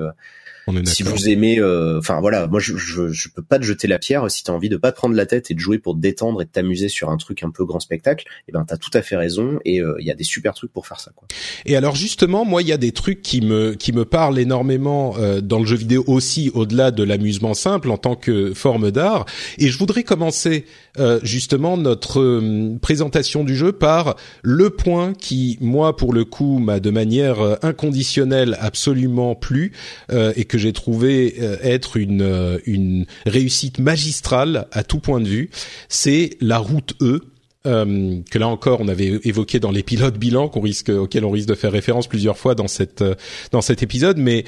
Euh, 0.69 0.73
On 0.73 0.77
est 0.77 0.87
si 0.87 1.03
vous 1.03 1.29
aimez, 1.29 1.59
euh, 1.59 1.99
enfin 1.99 2.21
voilà, 2.21 2.47
moi 2.47 2.61
je, 2.61 2.77
je 2.77 3.09
je 3.09 3.29
peux 3.29 3.43
pas 3.43 3.59
te 3.59 3.65
jeter 3.65 3.89
la 3.89 3.99
pierre 3.99 4.31
si 4.31 4.45
t'as 4.45 4.53
envie 4.53 4.69
de 4.69 4.77
pas 4.77 4.93
te 4.93 4.97
prendre 4.97 5.15
la 5.15 5.27
tête 5.27 5.51
et 5.51 5.55
de 5.55 5.61
jouer 5.61 5.79
pour 5.79 5.95
te 5.95 6.01
détendre 6.01 6.43
et 6.43 6.45
de 6.45 6.51
t'amuser 6.51 6.89
sur 6.89 7.11
un 7.11 7.17
truc 7.17 7.43
un 7.43 7.51
peu 7.51 7.65
grand 7.65 7.81
spectacle. 7.81 8.27
Et 8.49 8.53
ben 8.53 8.65
t'as 8.67 8.77
tout 8.77 8.91
à 8.95 9.03
fait 9.03 9.17
raison 9.17 9.59
et 9.65 9.81
euh, 9.81 9.97
il 9.99 10.07
y 10.07 10.11
a 10.11 10.15
des 10.15 10.25
super 10.25 10.55
trucs 10.55 10.73
pour 10.73 10.87
faire 10.87 11.01
ça. 11.01 11.11
Quoi. 11.15 11.29
Et 11.65 11.77
alors 11.77 11.95
justement, 11.95 12.45
moi, 12.45 12.63
il 12.63 12.69
y 12.69 12.73
a 12.73 12.77
des 12.79 12.93
trucs 12.93 13.23
qui 13.23 13.41
me 13.41 13.75
qui 13.75 13.93
me 13.93 14.05
parlent 14.05 14.39
énormément 14.39 15.15
euh, 15.19 15.41
dans 15.41 15.59
le 15.59 15.67
jeu 15.67 15.77
vidéo 15.77 16.05
aussi, 16.07 16.51
au-delà 16.55 16.91
de 16.91 17.03
l'amusement 17.03 17.55
simple 17.55 17.91
en 17.91 17.99
tant 17.99 18.17
que 18.17 18.55
forme 18.55 18.91
d'art. 18.91 19.27
Et 19.59 19.69
je 19.69 19.79
voudrais 19.79 20.03
commencer 20.03 20.65
euh, 20.99 21.21
justement 21.23 21.77
notre 21.77 22.21
euh, 22.21 22.79
présentation 22.81 23.45
du 23.45 23.57
jeu 23.57 23.73
par 23.73 24.17
le 24.43 24.71
point 24.71 25.13
qui, 25.13 25.59
moi, 25.61 25.97
pour 25.97 26.13
le 26.13 26.25
coup, 26.25 26.59
m'a 26.59 26.81
de 26.81 26.91
manière 26.91 27.41
euh, 27.41 27.57
inconditionnelle 27.63 28.57
absolument 28.61 29.35
plu 29.35 29.73
euh, 30.11 30.33
et 30.37 30.45
que 30.45 30.56
j'ai 30.57 30.73
trouvé 30.73 31.37
euh, 31.41 31.57
être 31.63 31.97
une 31.97 32.23
euh, 32.23 32.59
une 32.67 33.07
réussite 33.25 33.79
magistrale 33.79 34.67
à 34.73 34.83
tout 34.85 35.01
point 35.01 35.21
de 35.21 35.29
vue. 35.29 35.51
C'est 35.89 36.37
la 36.41 36.59
route 36.59 36.95
E 37.01 37.23
euh, 37.67 38.21
que 38.31 38.39
là 38.39 38.49
encore 38.49 38.81
on 38.81 38.89
avait 38.89 39.21
évoqué 39.25 39.61
dans 39.61 39.71
les 39.71 39.83
bilan 39.83 40.49
qu'on 40.49 40.61
risque 40.61 40.89
auquel 40.89 41.25
on 41.25 41.31
risque 41.31 41.49
de 41.49 41.55
faire 41.55 41.73
référence 41.73 42.07
plusieurs 42.07 42.39
fois 42.39 42.55
dans 42.55 42.69
cette 42.69 43.05
dans 43.51 43.61
cet 43.61 43.83
épisode 43.83 44.19
mais 44.19 44.45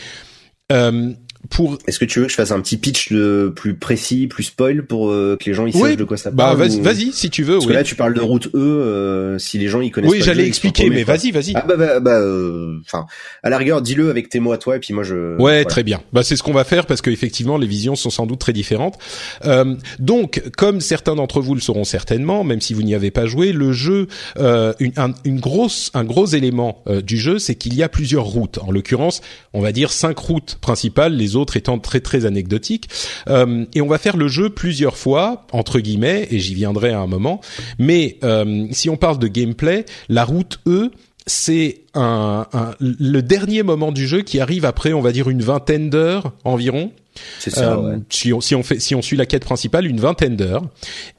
pour 1.50 1.78
Est-ce 1.87 1.99
que 1.99 2.05
tu 2.05 2.19
veux 2.21 2.26
que 2.26 2.31
je 2.31 2.37
fasse 2.37 2.50
un 2.52 2.61
petit 2.61 2.76
pitch 2.76 3.12
de 3.12 3.52
plus 3.55 3.75
précis, 3.75 4.26
plus 4.26 4.45
spoil 4.45 4.85
pour 4.87 5.11
euh, 5.11 5.37
que 5.40 5.47
les 5.47 5.55
gens 5.55 5.67
ils 5.67 5.75
Oui, 5.76 5.83
sachent 5.90 5.97
de 5.97 6.05
quoi 6.05 6.17
ça 6.17 6.31
bah 6.31 6.45
parle 6.45 6.59
vas-y 6.59 6.76
ou- 6.78 6.83
vas-y 6.83 7.12
si 7.12 7.31
tu 7.31 7.43
veux 7.43 7.55
Parce 7.55 7.64
oui 7.67 7.73
que 7.73 7.76
là 7.78 7.85
tu 7.85 7.95
parles 7.95 8.14
de 8.14 8.21
route 8.21 8.49
E, 8.55 8.59
euh, 8.59 9.38
si 9.38 9.59
les 9.59 9.69
gens 9.69 9.81
ils 9.81 9.90
connaissent 9.90 10.11
oui 10.11 10.21
j'allais 10.23 10.43
sont 10.45 10.49
expliquer 10.49 10.90
mais 10.90 11.05
vas-y 11.05 11.31
vas-y 11.31 11.52
Ah 11.55 11.64
bah 11.67 11.76
bah, 11.76 12.00
bah, 12.00 12.19
euh, 12.21 12.78
enfin 12.85 13.07
à 13.43 13.50
la 13.50 13.59
rigueur 13.59 13.81
dis-le 13.83 14.11
avec 14.11 14.28
tes 14.28 14.40
mots 14.40 14.52
à 14.52 14.59
toi 14.59 14.76
et 14.76 14.78
puis 14.81 14.93
moi 14.95 15.05
je 15.05 15.37
Ouais, 15.37 15.37
voilà. 15.38 15.64
très 15.64 15.83
bien. 15.85 16.00
Bah, 16.12 16.23
c'est 16.23 16.37
ce 16.37 16.43
qu'on 16.43 16.52
va 16.52 16.64
faire 16.64 16.87
parce 16.87 17.00
que 17.00 17.11
effectivement, 17.11 17.57
les 17.59 17.67
visions 17.67 17.95
sont 17.97 18.11
sans 18.11 18.26
doute 18.26 18.38
très 18.40 18.52
différentes. 18.52 18.99
Euh, 19.45 19.75
donc, 19.99 20.43
comme 20.57 20.81
certains 20.81 21.14
d'entre 21.14 21.40
vous 21.40 21.55
le 21.55 21.61
sauront 21.61 21.85
certainement, 21.85 22.45
même 22.45 22.61
si 22.61 22.75
vous 22.75 22.83
n'y 22.83 22.95
avez 22.95 23.11
pas 23.11 23.26
joué, 23.26 23.52
le 23.52 23.73
jeu, 23.73 24.07
euh, 24.38 24.73
une, 24.81 24.93
un, 24.97 25.12
une 25.25 25.40
grosse, 25.40 25.90
un 25.95 26.05
gros 26.05 26.26
élément 26.26 26.83
du 27.05 27.17
jeu, 27.19 27.38
c'est 27.38 27.55
qu'il 27.55 27.75
y 27.75 27.83
a 27.83 27.88
plusieurs 27.88 28.25
routes. 28.25 28.59
En 28.59 28.71
l'occurrence, 28.71 29.21
on 29.55 29.61
va 29.61 29.73
dire 29.73 29.93
cinq 29.93 30.19
routes 30.19 30.57
principales, 30.61 31.14
les 31.14 31.37
autres 31.37 31.38
étant 31.57 31.78
très 31.78 32.00
très 32.00 32.26
anecdotiques. 32.26 32.88
Euh, 33.28 33.64
et 33.75 33.80
on 33.80 33.88
va 33.88 33.99
faire 33.99 34.16
le 34.16 34.28
jeu 34.28 34.50
plusieurs 34.50 34.97
fois, 34.97 35.47
entre 35.52 35.80
guillemets, 35.80 36.28
et 36.30 36.38
j'y 36.38 36.54
viendrai 36.54 36.90
à 36.90 37.00
un 37.00 37.07
moment. 37.07 37.40
Mais 37.78 38.18
euh, 38.25 38.66
si 38.71 38.90
on 38.90 38.97
parle 38.97 39.18
de 39.18 39.28
gameplay, 39.28 39.85
la 40.09 40.25
route 40.25 40.61
E, 40.66 40.90
c'est 41.28 41.82
un, 41.94 42.47
un- 42.52 42.75
le 42.80 43.20
dernier 43.20 43.62
moment 43.62 43.92
du 43.92 44.08
jeu 44.08 44.23
qui 44.23 44.40
arrive 44.40 44.64
après, 44.64 44.92
on 44.92 45.00
va 45.00 45.12
dire, 45.12 45.28
une 45.30 45.42
vingtaine 45.42 45.88
d'heures 45.90 46.32
environ. 46.44 46.90
c'est 47.38 47.50
ça 47.50 47.75
Euh, 47.75 47.76
ouais. 47.76 47.99
si, 48.11 48.32
on, 48.32 48.40
si 48.40 48.54
on 48.54 48.62
fait, 48.62 48.80
si 48.80 48.94
on 48.94 49.02
suit 49.02 49.16
la 49.16 49.26
quête 49.26 49.44
principale, 49.44 49.87
une 49.87 50.00
vingtaine 50.00 50.35
d'heures. 50.37 50.64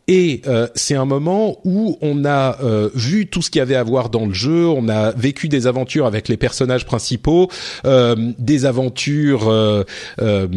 Et 0.08 0.42
euh, 0.48 0.68
c'est 0.74 0.96
un 0.96 1.06
moment 1.06 1.60
où 1.66 1.98
on 2.02 2.26
a 2.26 2.58
euh, 2.64 2.90
vu 2.96 3.28
tout 3.28 3.42
ce 3.44 3.52
qu'il 3.52 3.60
y 3.60 3.62
avait 3.62 3.76
à 3.76 3.84
voir 3.84 4.10
dans 4.10 4.26
le 4.26 4.34
jeu, 4.34 4.66
on 4.68 4.90
a 4.90 5.12
vécu 5.12 5.50
des 5.50 5.68
aventures 5.68 6.08
avec 6.08 6.28
les 6.30 6.38
personnages 6.38 6.86
principaux, 6.86 7.50
euh, 7.86 8.16
des 8.40 8.66
aventures 8.66 9.48
euh, 9.50 9.84
euh, 10.22 10.48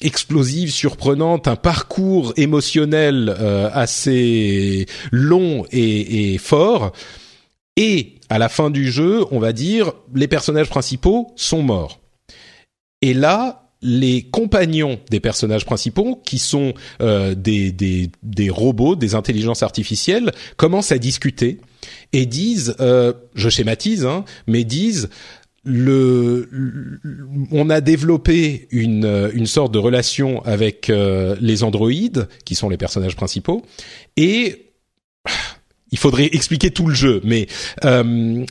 explosives, 0.00 0.70
surprenantes, 0.70 1.48
un 1.48 1.56
parcours 1.56 2.32
émotionnel 2.36 3.34
euh, 3.40 3.68
assez 3.72 4.86
long 5.10 5.64
et, 5.72 6.34
et 6.34 6.38
fort. 6.38 6.92
Et 7.76 8.14
à 8.28 8.38
la 8.38 8.48
fin 8.48 8.70
du 8.70 8.90
jeu, 8.90 9.24
on 9.30 9.38
va 9.38 9.52
dire, 9.52 9.92
les 10.14 10.28
personnages 10.28 10.68
principaux 10.68 11.32
sont 11.36 11.62
morts. 11.62 12.00
Et 13.02 13.14
là, 13.14 13.64
les 13.82 14.22
compagnons 14.22 14.98
des 15.10 15.20
personnages 15.20 15.66
principaux, 15.66 16.20
qui 16.24 16.38
sont 16.38 16.72
euh, 17.02 17.34
des, 17.34 17.70
des, 17.70 18.10
des, 18.22 18.48
robots, 18.48 18.96
des 18.96 19.14
intelligences 19.14 19.62
artificielles, 19.62 20.32
commencent 20.56 20.92
à 20.92 20.98
discuter 20.98 21.60
et 22.12 22.24
disent, 22.24 22.76
euh, 22.80 23.12
je 23.34 23.50
schématise, 23.50 24.06
hein, 24.06 24.24
mais 24.46 24.64
disent 24.64 25.10
le, 25.64 26.48
on 27.50 27.70
a 27.70 27.80
développé 27.80 28.68
une, 28.70 29.30
une 29.34 29.46
sorte 29.46 29.72
de 29.72 29.78
relation 29.78 30.42
avec 30.44 30.90
euh, 30.90 31.36
les 31.40 31.62
androïdes, 31.62 32.28
qui 32.44 32.54
sont 32.54 32.68
les 32.68 32.76
personnages 32.76 33.16
principaux, 33.16 33.62
et 34.16 34.72
il 35.94 35.98
faudrait 35.98 36.28
expliquer 36.32 36.72
tout 36.72 36.88
le 36.88 36.94
jeu, 36.94 37.20
mais 37.22 37.46
euh, 37.84 38.44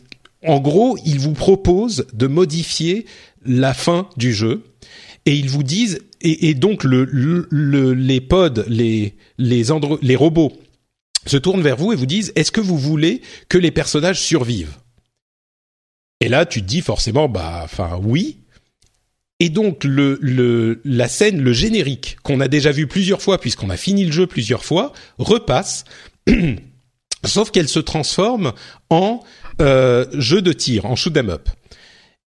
en 0.45 0.59
gros, 0.61 0.97
ils 1.05 1.19
vous 1.19 1.33
proposent 1.33 2.07
de 2.13 2.27
modifier 2.27 3.05
la 3.45 3.73
fin 3.73 4.07
du 4.15 4.33
jeu 4.33 4.63
et 5.25 5.35
ils 5.35 5.49
vous 5.49 5.61
disent 5.61 5.99
et, 6.21 6.53
donc 6.53 6.85
le, 6.85 7.03
le, 7.03 7.93
les 7.93 8.21
pods, 8.21 8.63
les 8.69 10.15
robots 10.15 10.53
se 11.25 11.35
tournent 11.35 11.61
vers 11.61 11.75
vous 11.75 11.91
et 11.91 11.97
vous 11.97 12.05
disent 12.05 12.31
est-ce 12.37 12.53
que 12.53 12.61
vous 12.61 12.77
voulez 12.77 13.21
que 13.49 13.57
les 13.57 13.71
personnages 13.71 14.21
survivent? 14.21 14.77
Et 16.21 16.29
là, 16.29 16.45
tu 16.45 16.61
te 16.61 16.67
dis 16.67 16.79
forcément 16.79 17.27
bah 17.27 17.59
enfin 17.65 17.99
oui. 18.01 18.37
Et 19.41 19.49
donc 19.49 19.83
la 19.83 21.07
scène, 21.09 21.41
le 21.41 21.51
générique 21.51 22.15
qu'on 22.23 22.39
a 22.39 22.47
déjà 22.47 22.71
vu 22.71 22.87
plusieurs 22.87 23.21
fois 23.21 23.37
puisqu'on 23.37 23.69
a 23.69 23.75
fini 23.75 24.05
le 24.05 24.13
jeu 24.13 24.27
plusieurs 24.27 24.63
fois 24.63 24.93
repasse. 25.17 25.83
Sauf 27.25 27.51
qu'elle 27.51 27.69
se 27.69 27.79
transforme 27.79 28.53
en 28.89 29.21
euh, 29.61 30.05
jeu 30.13 30.41
de 30.41 30.53
tir, 30.53 30.85
en 30.85 30.95
shoot 30.95 31.15
'em 31.15 31.29
up. 31.29 31.49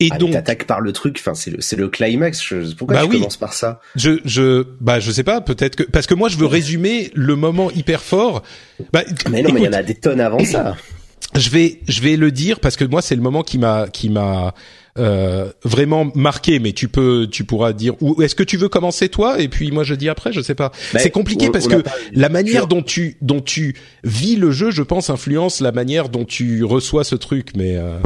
Et 0.00 0.11
ah, 0.12 0.18
donc 0.18 0.30
t'attaques 0.30 0.64
par 0.64 0.80
le 0.80 0.92
truc, 0.92 1.16
enfin 1.18 1.35
c'est 1.35 1.50
le 1.50 1.61
c'est 1.61 1.75
le 1.75 1.88
climax. 1.88 2.40
Je, 2.45 2.73
pourquoi 2.75 2.99
bah 2.99 3.02
tu 3.04 3.16
commences 3.18 3.37
par 3.37 3.52
ça? 3.52 3.80
Je 3.97 4.21
je 4.25 4.64
bah 4.80 5.00
je 5.00 5.11
sais 5.11 5.25
pas, 5.25 5.40
peut-être 5.40 5.75
que 5.75 5.83
parce 5.83 6.07
que 6.07 6.14
moi 6.14 6.28
je 6.28 6.37
veux 6.37 6.47
résumer 6.47 7.11
le 7.14 7.35
moment 7.35 7.68
hyper 7.73 8.00
fort. 8.00 8.45
Bah, 8.92 9.02
mais 9.28 9.42
non, 9.42 9.52
mais 9.52 9.61
il 9.61 9.64
y 9.64 9.68
en 9.68 9.73
a 9.73 9.83
des 9.83 9.97
tonnes 9.97 10.21
avant 10.21 10.45
ça. 10.45 10.76
Je 11.35 11.51
vais 11.51 11.81
je 11.87 12.01
vais 12.01 12.17
le 12.17 12.31
dire 12.31 12.59
parce 12.61 12.77
que 12.77 12.85
moi 12.85 13.03
c'est 13.03 13.15
le 13.15 13.21
moment 13.21 13.43
qui 13.43 13.59
m'a 13.59 13.87
qui 13.89 14.09
m'a 14.09 14.55
euh, 14.99 15.51
vraiment 15.63 16.11
marqué. 16.15 16.59
Mais 16.59 16.73
tu 16.73 16.89
peux 16.89 17.29
tu 17.31 17.45
pourras 17.45 17.73
dire 17.73 17.95
ou 18.01 18.21
est-ce 18.23 18.35
que 18.35 18.43
tu 18.43 18.57
veux 18.57 18.69
commencer 18.69 19.09
toi? 19.09 19.41
Et 19.41 19.49
puis 19.49 19.71
moi 19.71 19.85
je 19.85 19.95
dis 19.95 20.09
après, 20.09 20.33
je 20.33 20.41
sais 20.41 20.55
pas. 20.55 20.73
Bah, 20.93 20.99
c'est 20.99 21.11
compliqué 21.11 21.51
parce 21.51 21.69
que 21.69 21.83
la 22.13 22.29
manière 22.29 22.67
dont 22.67 22.83
tu 22.83 23.17
dont 23.21 23.41
tu 23.41 23.77
vis 24.05 24.37
le 24.37 24.51
jeu, 24.51 24.71
je 24.71 24.83
pense, 24.83 25.11
influence 25.11 25.61
la 25.61 25.73
manière 25.73 26.09
dont 26.09 26.25
tu 26.25 26.65
reçois 26.65 27.05
ce 27.05 27.15
truc. 27.15 27.51
Mais 27.57 27.77
euh... 27.77 27.99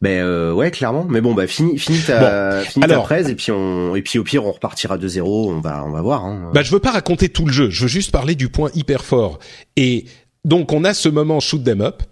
Ben 0.00 0.22
euh, 0.22 0.52
ouais, 0.54 0.70
clairement. 0.70 1.06
Mais 1.10 1.20
bon, 1.20 1.34
bah 1.34 1.46
fini, 1.46 1.78
fini 1.78 1.98
ta, 1.98 2.62
fini 2.62 2.86
ta 2.86 3.00
presse 3.00 3.28
et 3.28 3.34
puis 3.34 3.52
on 3.52 3.94
et 3.94 4.00
puis 4.00 4.18
au 4.18 4.24
pire 4.24 4.46
on 4.46 4.52
repartira 4.52 4.96
de 4.96 5.06
zéro. 5.06 5.50
On 5.50 5.60
va 5.60 5.84
on 5.84 5.90
va 5.90 6.00
voir. 6.00 6.24
Hein. 6.24 6.50
Bah 6.54 6.62
je 6.62 6.70
veux 6.70 6.78
pas 6.78 6.92
raconter 6.92 7.28
tout 7.28 7.44
le 7.44 7.52
jeu. 7.52 7.68
Je 7.68 7.82
veux 7.82 7.88
juste 7.88 8.10
parler 8.10 8.34
du 8.34 8.48
point 8.48 8.70
hyper 8.74 9.04
fort. 9.04 9.40
Et 9.76 10.06
donc 10.44 10.72
on 10.72 10.84
a 10.84 10.94
ce 10.94 11.08
moment 11.08 11.40
shoot 11.40 11.62
them 11.62 11.80
up. 11.80 12.02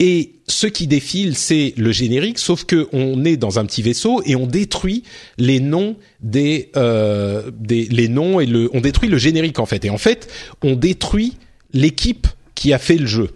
Et 0.00 0.34
ce 0.46 0.68
qui 0.68 0.86
défile, 0.86 1.36
c'est 1.36 1.74
le 1.76 1.90
générique, 1.90 2.38
sauf 2.38 2.64
que 2.64 2.88
on 2.92 3.24
est 3.24 3.36
dans 3.36 3.58
un 3.58 3.66
petit 3.66 3.82
vaisseau 3.82 4.22
et 4.24 4.36
on 4.36 4.46
détruit 4.46 5.02
les 5.38 5.58
noms 5.58 5.96
des, 6.20 6.70
euh, 6.76 7.50
des 7.52 7.86
les 7.86 8.08
noms 8.08 8.38
et 8.38 8.46
le, 8.46 8.70
on 8.72 8.80
détruit 8.80 9.08
le 9.08 9.18
générique 9.18 9.58
en 9.58 9.66
fait. 9.66 9.84
Et 9.84 9.90
en 9.90 9.98
fait, 9.98 10.30
on 10.62 10.76
détruit 10.76 11.36
l'équipe 11.72 12.28
qui 12.54 12.72
a 12.72 12.78
fait 12.78 12.96
le 12.96 13.06
jeu. 13.06 13.30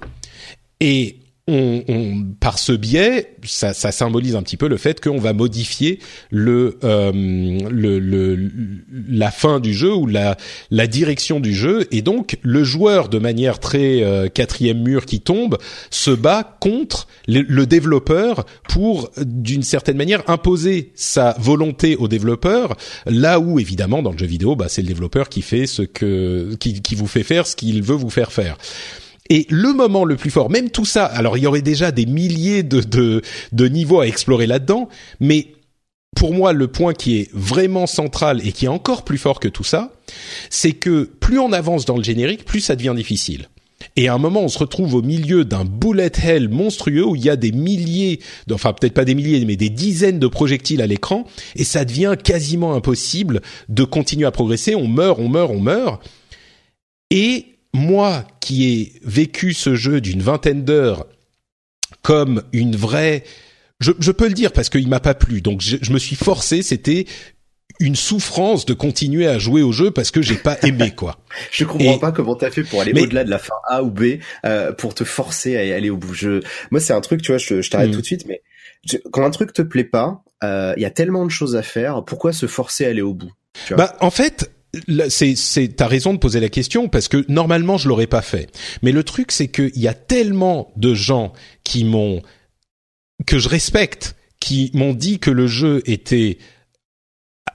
Et 0.78 1.16
on, 1.48 1.82
on, 1.88 2.24
par 2.38 2.56
ce 2.56 2.70
biais, 2.70 3.34
ça, 3.42 3.74
ça, 3.74 3.90
symbolise 3.90 4.36
un 4.36 4.42
petit 4.44 4.56
peu 4.56 4.68
le 4.68 4.76
fait 4.76 5.00
qu'on 5.00 5.18
va 5.18 5.32
modifier 5.32 5.98
le, 6.30 6.78
euh, 6.84 7.10
le, 7.12 7.98
le, 7.98 8.50
la 9.08 9.32
fin 9.32 9.58
du 9.58 9.74
jeu 9.74 9.92
ou 9.92 10.06
la, 10.06 10.36
la 10.70 10.86
direction 10.86 11.40
du 11.40 11.52
jeu, 11.52 11.88
et 11.90 12.00
donc 12.00 12.38
le 12.42 12.62
joueur, 12.62 13.08
de 13.08 13.18
manière 13.18 13.58
très 13.58 14.04
euh, 14.04 14.28
quatrième 14.28 14.82
mur 14.82 15.04
qui 15.04 15.20
tombe, 15.20 15.58
se 15.90 16.12
bat 16.12 16.56
contre 16.60 17.08
le, 17.26 17.64
développeur 17.66 18.46
pour, 18.68 19.10
d'une 19.20 19.64
certaine 19.64 19.96
manière, 19.96 20.22
imposer 20.30 20.92
sa 20.94 21.34
volonté 21.40 21.96
au 21.96 22.06
développeur, 22.06 22.76
là 23.06 23.40
où 23.40 23.58
évidemment 23.58 24.02
dans 24.02 24.12
le 24.12 24.18
jeu 24.18 24.26
vidéo, 24.26 24.54
bah, 24.54 24.66
c'est 24.68 24.82
le 24.82 24.88
développeur 24.88 25.28
qui 25.28 25.42
fait 25.42 25.66
ce 25.66 25.82
que, 25.82 26.54
qui, 26.60 26.82
qui 26.82 26.94
vous 26.94 27.08
fait 27.08 27.24
faire 27.24 27.48
ce 27.48 27.56
qu'il 27.56 27.82
veut 27.82 27.96
vous 27.96 28.10
faire 28.10 28.30
faire. 28.30 28.56
Et 29.30 29.46
le 29.48 29.72
moment 29.72 30.04
le 30.04 30.16
plus 30.16 30.30
fort, 30.30 30.50
même 30.50 30.70
tout 30.70 30.84
ça, 30.84 31.04
alors 31.04 31.38
il 31.38 31.44
y 31.44 31.46
aurait 31.46 31.62
déjà 31.62 31.92
des 31.92 32.06
milliers 32.06 32.62
de, 32.62 32.80
de, 32.80 33.22
de 33.52 33.68
niveaux 33.68 34.00
à 34.00 34.06
explorer 34.06 34.46
là-dedans, 34.46 34.88
mais 35.20 35.48
pour 36.16 36.34
moi, 36.34 36.52
le 36.52 36.68
point 36.68 36.92
qui 36.92 37.16
est 37.18 37.30
vraiment 37.32 37.86
central 37.86 38.46
et 38.46 38.52
qui 38.52 38.66
est 38.66 38.68
encore 38.68 39.04
plus 39.04 39.18
fort 39.18 39.40
que 39.40 39.48
tout 39.48 39.64
ça, 39.64 39.92
c'est 40.50 40.72
que 40.72 41.04
plus 41.20 41.38
on 41.38 41.52
avance 41.52 41.84
dans 41.84 41.96
le 41.96 42.02
générique, 42.02 42.44
plus 42.44 42.60
ça 42.60 42.76
devient 42.76 42.94
difficile. 42.94 43.48
Et 43.96 44.08
à 44.08 44.14
un 44.14 44.18
moment, 44.18 44.42
on 44.42 44.48
se 44.48 44.58
retrouve 44.58 44.94
au 44.94 45.02
milieu 45.02 45.44
d'un 45.44 45.64
bullet 45.64 46.12
hell 46.22 46.48
monstrueux 46.48 47.04
où 47.04 47.16
il 47.16 47.24
y 47.24 47.30
a 47.30 47.36
des 47.36 47.52
milliers, 47.52 48.20
enfin 48.52 48.72
peut-être 48.72 48.94
pas 48.94 49.04
des 49.04 49.14
milliers, 49.14 49.44
mais 49.44 49.56
des 49.56 49.70
dizaines 49.70 50.18
de 50.18 50.26
projectiles 50.26 50.82
à 50.82 50.86
l'écran, 50.86 51.26
et 51.56 51.64
ça 51.64 51.84
devient 51.84 52.16
quasiment 52.22 52.74
impossible 52.74 53.40
de 53.68 53.84
continuer 53.84 54.26
à 54.26 54.30
progresser. 54.30 54.74
On 54.74 54.86
meurt, 54.86 55.18
on 55.18 55.28
meurt, 55.28 55.50
on 55.50 55.60
meurt. 55.60 56.02
Et 57.10 57.46
moi 57.72 58.26
qui 58.40 58.68
ai 58.68 58.92
vécu 59.02 59.54
ce 59.54 59.74
jeu 59.74 60.00
d'une 60.00 60.22
vingtaine 60.22 60.64
d'heures 60.64 61.06
comme 62.02 62.42
une 62.52 62.76
vraie, 62.76 63.24
je, 63.80 63.92
je, 63.98 64.10
peux 64.10 64.28
le 64.28 64.34
dire 64.34 64.52
parce 64.52 64.68
qu'il 64.68 64.88
m'a 64.88 65.00
pas 65.00 65.14
plu, 65.14 65.40
donc 65.40 65.60
je, 65.60 65.76
je 65.80 65.92
me 65.92 65.98
suis 65.98 66.16
forcé. 66.16 66.62
C'était 66.62 67.06
une 67.80 67.96
souffrance 67.96 68.66
de 68.66 68.74
continuer 68.74 69.26
à 69.26 69.38
jouer 69.38 69.62
au 69.62 69.72
jeu 69.72 69.90
parce 69.90 70.10
que 70.10 70.22
j'ai 70.22 70.36
pas 70.36 70.58
aimé 70.62 70.92
quoi. 70.94 71.18
je 71.50 71.64
comprends 71.64 71.98
pas 71.98 72.12
comment 72.12 72.34
t'as 72.34 72.50
fait 72.50 72.62
pour 72.62 72.80
aller 72.80 73.00
au-delà 73.00 73.24
de 73.24 73.30
la 73.30 73.38
fin 73.38 73.54
A 73.68 73.82
ou 73.82 73.90
B 73.90 74.18
euh, 74.44 74.72
pour 74.72 74.94
te 74.94 75.04
forcer 75.04 75.56
à 75.56 75.74
aller 75.74 75.90
au 75.90 75.96
bout. 75.96 76.14
Je... 76.14 76.42
Moi 76.70 76.80
c'est 76.80 76.92
un 76.92 77.00
truc, 77.00 77.22
tu 77.22 77.32
vois, 77.32 77.38
je, 77.38 77.62
je 77.62 77.70
t'arrête 77.70 77.90
mm. 77.90 77.94
tout 77.94 78.00
de 78.00 78.06
suite, 78.06 78.26
mais 78.26 78.42
quand 79.10 79.24
un 79.24 79.30
truc 79.30 79.52
te 79.52 79.62
plaît 79.62 79.84
pas, 79.84 80.24
il 80.42 80.46
euh, 80.46 80.74
y 80.76 80.84
a 80.84 80.90
tellement 80.90 81.24
de 81.24 81.30
choses 81.30 81.56
à 81.56 81.62
faire. 81.62 82.04
Pourquoi 82.04 82.32
se 82.32 82.46
forcer 82.46 82.84
à 82.84 82.88
aller 82.88 83.02
au 83.02 83.14
bout 83.14 83.32
Bah 83.70 83.96
en 84.00 84.10
fait, 84.10 84.50
c'est 85.08 85.76
t'as 85.76 85.86
raison 85.86 86.14
de 86.14 86.18
poser 86.18 86.40
la 86.40 86.48
question 86.48 86.88
parce 86.88 87.08
que 87.08 87.24
normalement 87.28 87.76
je 87.76 87.88
l'aurais 87.88 88.06
pas 88.06 88.22
fait. 88.22 88.50
Mais 88.82 88.92
le 88.92 89.04
truc 89.04 89.32
c'est 89.32 89.48
qu'il 89.48 89.78
y 89.78 89.88
a 89.88 89.94
tellement 89.94 90.72
de 90.76 90.94
gens 90.94 91.32
qui 91.64 91.84
m'ont 91.84 92.22
que 93.26 93.38
je 93.38 93.48
respecte 93.48 94.16
qui 94.40 94.70
m'ont 94.74 94.94
dit 94.94 95.18
que 95.18 95.30
le 95.30 95.46
jeu 95.46 95.82
était 95.86 96.38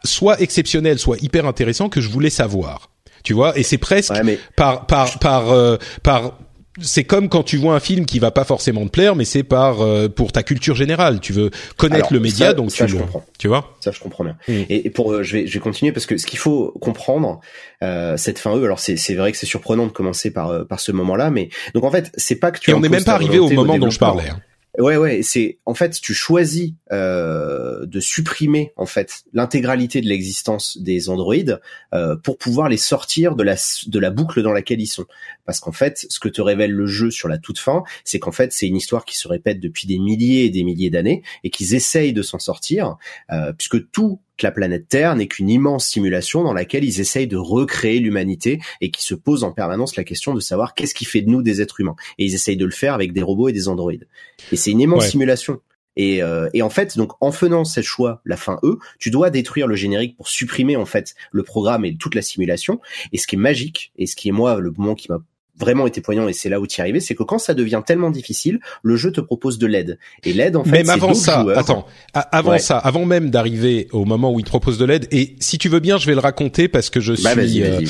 soit 0.05 0.39
exceptionnel, 0.41 0.99
soit 0.99 1.21
hyper 1.21 1.45
intéressant 1.45 1.89
que 1.89 2.01
je 2.01 2.09
voulais 2.09 2.29
savoir. 2.29 2.91
Tu 3.23 3.33
vois, 3.33 3.57
et 3.57 3.63
c'est 3.63 3.77
presque 3.77 4.13
par 4.55 4.85
par 4.85 5.19
par 5.19 5.51
euh, 5.51 5.77
par 6.03 6.39
c'est 6.81 7.03
comme 7.03 7.29
quand 7.29 7.43
tu 7.43 7.57
vois 7.57 7.75
un 7.75 7.79
film 7.79 8.05
qui 8.05 8.19
va 8.19 8.31
pas 8.31 8.43
forcément 8.43 8.85
te 8.85 8.91
plaire, 8.91 9.15
mais 9.15 9.25
c'est 9.25 9.43
par 9.43 9.81
euh, 9.81 10.07
pour 10.07 10.31
ta 10.31 10.43
culture 10.43 10.75
générale. 10.75 11.19
Tu 11.19 11.33
veux 11.33 11.49
connaître 11.77 12.13
le 12.13 12.19
média, 12.19 12.53
donc 12.53 12.71
ça, 12.71 12.85
tu 12.85 12.93
je 12.93 12.97
comprends. 12.97 13.25
Tu 13.37 13.47
vois? 13.47 13.75
Ça, 13.79 13.91
je 13.91 13.99
comprends 13.99 14.23
bien. 14.23 14.37
Mm. 14.47 14.63
Et, 14.69 14.89
pour, 14.89 15.13
euh, 15.13 15.23
je 15.23 15.37
vais, 15.37 15.47
je 15.47 15.53
vais 15.53 15.59
continuer 15.59 15.91
parce 15.91 16.05
que 16.05 16.17
ce 16.17 16.25
qu'il 16.25 16.39
faut 16.39 16.73
comprendre, 16.81 17.39
euh, 17.83 18.17
cette 18.17 18.39
fin 18.39 18.55
E. 18.55 18.63
Alors 18.63 18.79
c'est, 18.79 18.97
c'est 18.97 19.15
vrai 19.15 19.31
que 19.31 19.37
c'est 19.37 19.45
surprenant 19.45 19.85
de 19.85 19.91
commencer 19.91 20.31
par 20.31 20.49
euh, 20.49 20.63
par 20.63 20.79
ce 20.79 20.91
moment-là, 20.91 21.29
mais 21.29 21.49
donc 21.73 21.83
en 21.83 21.91
fait, 21.91 22.11
c'est 22.15 22.35
pas 22.35 22.51
que 22.51 22.59
tu. 22.59 22.71
Et 22.71 22.73
on 22.73 22.79
n'est 22.79 22.89
même 22.89 23.03
pas 23.03 23.13
arrivé 23.13 23.39
au 23.39 23.49
moment 23.49 23.77
dont 23.77 23.89
je 23.89 23.99
parlais. 23.99 24.29
Hein. 24.29 24.39
Ouais, 24.77 24.95
ouais, 24.95 25.23
c'est 25.23 25.57
en 25.65 25.73
fait 25.73 25.99
tu 25.99 26.13
choisis 26.13 26.73
euh, 26.91 27.87
de 27.87 27.99
supprimer 27.99 28.73
en 28.77 28.85
fait 28.85 29.23
l'intégralité 29.33 30.01
de 30.01 30.07
l'existence 30.07 30.77
des 30.77 31.09
androïdes 31.09 31.59
euh, 31.95 32.15
pour 32.15 32.37
pouvoir 32.37 32.69
les 32.69 32.77
sortir 32.77 33.35
de 33.35 33.41
la 33.41 33.55
de 33.87 33.99
la 33.99 34.11
boucle 34.11 34.43
dans 34.43 34.53
laquelle 34.53 34.79
ils 34.79 34.85
sont. 34.85 35.05
Parce 35.45 35.59
qu'en 35.59 35.71
fait, 35.71 36.05
ce 36.09 36.19
que 36.19 36.29
te 36.29 36.41
révèle 36.41 36.71
le 36.71 36.85
jeu 36.85 37.09
sur 37.09 37.27
la 37.27 37.39
toute 37.39 37.57
fin, 37.57 37.83
c'est 38.03 38.19
qu'en 38.19 38.31
fait 38.31 38.53
c'est 38.53 38.67
une 38.67 38.75
histoire 38.75 39.03
qui 39.03 39.17
se 39.17 39.27
répète 39.27 39.59
depuis 39.59 39.87
des 39.87 39.97
milliers 39.97 40.45
et 40.45 40.51
des 40.51 40.63
milliers 40.63 40.91
d'années 40.91 41.23
et 41.43 41.49
qu'ils 41.49 41.73
essayent 41.73 42.13
de 42.13 42.21
s'en 42.21 42.37
sortir, 42.37 42.97
euh, 43.31 43.53
puisque 43.53 43.89
tout 43.89 44.21
que 44.37 44.45
la 44.45 44.51
planète 44.51 44.87
Terre 44.87 45.15
n'est 45.15 45.27
qu'une 45.27 45.49
immense 45.49 45.87
simulation 45.87 46.43
dans 46.43 46.53
laquelle 46.53 46.83
ils 46.83 46.99
essayent 46.99 47.27
de 47.27 47.37
recréer 47.37 47.99
l'humanité 47.99 48.59
et 48.81 48.91
qui 48.91 49.03
se 49.03 49.15
posent 49.15 49.43
en 49.43 49.51
permanence 49.51 49.95
la 49.95 50.03
question 50.03 50.33
de 50.33 50.39
savoir 50.39 50.75
qu'est-ce 50.75 50.93
qui 50.93 51.05
fait 51.05 51.21
de 51.21 51.29
nous 51.29 51.41
des 51.41 51.61
êtres 51.61 51.79
humains. 51.79 51.95
Et 52.17 52.25
ils 52.25 52.35
essayent 52.35 52.57
de 52.57 52.65
le 52.65 52.71
faire 52.71 52.93
avec 52.93 53.13
des 53.13 53.21
robots 53.21 53.49
et 53.49 53.53
des 53.53 53.67
androïdes. 53.67 54.07
Et 54.51 54.55
c'est 54.55 54.71
une 54.71 54.81
immense 54.81 55.09
simulation. 55.09 55.61
Et, 55.97 56.21
euh, 56.21 56.47
et, 56.53 56.61
en 56.61 56.69
fait, 56.69 56.95
donc 56.95 57.13
en 57.21 57.31
faisant 57.31 57.65
ce 57.65 57.81
choix, 57.81 58.21
la 58.23 58.37
fin 58.37 58.59
E, 58.63 58.77
tu 58.99 59.09
dois 59.09 59.31
détruire 59.31 59.65
le 59.65 59.75
générique 59.75 60.15
pour 60.15 60.27
supprimer 60.27 60.75
en 60.75 60.85
fait 60.85 61.15
le 61.31 61.41
programme 61.41 61.85
et 61.85 61.97
toute 61.97 62.13
la 62.13 62.21
simulation. 62.21 62.79
Et 63.13 63.17
ce 63.17 63.25
qui 63.25 63.35
est 63.35 63.39
magique, 63.39 63.91
et 63.97 64.05
ce 64.05 64.15
qui 64.15 64.29
est 64.29 64.31
moi 64.31 64.59
le 64.59 64.71
moment 64.71 64.93
qui 64.93 65.11
m'a 65.11 65.19
vraiment 65.57 65.87
été 65.87 66.01
poignant 66.01 66.27
et 66.27 66.33
c'est 66.33 66.49
là 66.49 66.59
où 66.59 66.67
tu 66.67 66.79
y 66.79 66.81
arrivé, 66.81 66.99
c'est 66.99 67.15
que 67.15 67.23
quand 67.23 67.39
ça 67.39 67.53
devient 67.53 67.81
tellement 67.85 68.11
difficile, 68.11 68.59
le 68.83 68.95
jeu 68.95 69.11
te 69.11 69.21
propose 69.21 69.57
de 69.57 69.67
l'aide. 69.67 69.99
Et 70.23 70.33
l'aide, 70.33 70.55
en 70.55 70.63
fait, 70.63 70.71
même 70.71 70.89
avant 70.89 71.13
ça, 71.13 71.45
attends, 71.55 71.85
avant 72.13 72.57
ça, 72.59 72.77
avant 72.77 73.05
même 73.05 73.29
d'arriver 73.29 73.87
au 73.91 74.05
moment 74.05 74.31
où 74.31 74.39
il 74.39 74.43
te 74.43 74.49
propose 74.49 74.77
de 74.77 74.85
l'aide, 74.85 75.07
et 75.11 75.35
si 75.39 75.57
tu 75.57 75.69
veux 75.69 75.79
bien, 75.79 75.97
je 75.97 76.05
vais 76.05 76.13
le 76.13 76.19
raconter 76.19 76.67
parce 76.67 76.89
que 76.89 76.99
je 76.99 77.13
bah, 77.23 77.33
suis. 77.33 77.63
Euh, 77.63 77.81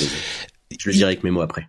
je 0.77 0.89
le 0.89 0.93
dirai 0.93 1.12
avec 1.12 1.24
mes 1.24 1.31
mots 1.31 1.41
après. 1.41 1.67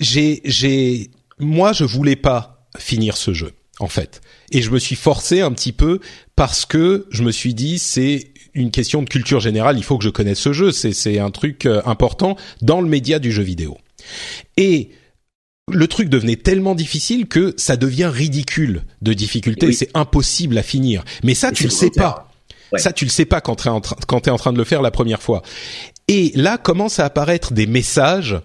J'ai, 0.00 0.40
j'ai, 0.44 1.10
moi, 1.38 1.72
je 1.72 1.84
voulais 1.84 2.16
pas 2.16 2.66
finir 2.78 3.16
ce 3.16 3.32
jeu. 3.32 3.52
en 3.80 3.88
fait. 3.88 4.20
Et 4.50 4.62
je 4.62 4.70
me 4.70 4.78
suis 4.78 4.96
forcé 4.96 5.40
un 5.40 5.52
petit 5.52 5.72
peu 5.72 6.00
parce 6.36 6.66
que 6.66 7.06
je 7.10 7.22
me 7.22 7.32
suis 7.32 7.54
dit 7.54 7.78
c'est 7.78 8.32
une 8.54 8.70
question 8.70 9.02
de 9.02 9.08
culture 9.08 9.40
générale, 9.40 9.78
il 9.78 9.84
faut 9.84 9.98
que 9.98 10.04
je 10.04 10.10
connaisse 10.10 10.38
ce 10.38 10.52
jeu, 10.52 10.72
c'est 10.72 11.18
un 11.18 11.30
truc 11.30 11.66
euh, 11.66 11.80
important 11.84 12.36
dans 12.60 12.80
le 12.80 12.88
média 12.88 13.18
du 13.18 13.30
jeu 13.30 13.42
vidéo. 13.42 13.78
Et 14.56 14.90
le 15.70 15.86
truc 15.86 16.08
devenait 16.08 16.36
tellement 16.36 16.74
difficile 16.74 17.26
que 17.26 17.54
ça 17.56 17.76
devient 17.76 18.10
ridicule 18.12 18.84
de 19.02 19.12
difficulté, 19.12 19.72
c'est 19.72 19.90
impossible 19.94 20.58
à 20.58 20.62
finir. 20.62 21.04
Mais 21.22 21.34
ça, 21.34 21.52
tu 21.52 21.64
le 21.64 21.70
sais 21.70 21.90
pas. 21.90 22.30
Ça, 22.76 22.92
tu 22.92 23.04
le 23.04 23.10
sais 23.10 23.24
pas 23.24 23.40
quand 23.40 23.56
tu 23.56 23.68
es 23.68 24.30
en 24.30 24.38
train 24.38 24.52
de 24.52 24.58
le 24.58 24.64
faire 24.64 24.82
la 24.82 24.90
première 24.90 25.22
fois. 25.22 25.42
Et 26.08 26.32
là 26.34 26.58
commencent 26.58 26.98
à 26.98 27.04
apparaître 27.04 27.52
des 27.52 27.66
messages 27.66 28.40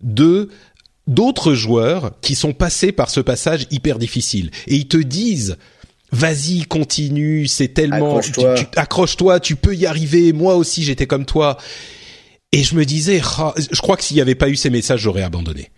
de 0.00 0.48
d'autres 1.06 1.54
joueurs 1.54 2.12
qui 2.20 2.36
sont 2.36 2.52
passés 2.52 2.92
par 2.92 3.10
ce 3.10 3.20
passage 3.20 3.66
hyper 3.70 3.98
difficile. 3.98 4.50
Et 4.68 4.76
ils 4.76 4.88
te 4.88 4.96
disent 4.96 5.56
vas-y 6.12 6.64
continue 6.64 7.46
c'est 7.46 7.68
tellement 7.68 8.20
accroche-toi. 8.76 9.40
tu, 9.40 9.56
peux 9.56 9.74
y 9.74 9.86
arriver. 9.86 10.32
Moi 10.32 10.54
aussi 10.54 10.82
j'étais 10.84 11.06
comme 11.06 11.26
toi. 11.26 11.58
Et 12.52 12.62
je 12.62 12.74
me 12.74 12.84
disais 12.84 13.20
ah, 13.38 13.54
je 13.56 13.80
crois 13.80 13.96
que 13.96 14.04
s'il 14.04 14.16
n'y 14.16 14.20
avait 14.20 14.34
pas 14.36 14.48
eu 14.48 14.56
ces 14.56 14.70
messages 14.70 15.00
j'aurais 15.00 15.22
abandonné 15.22 15.70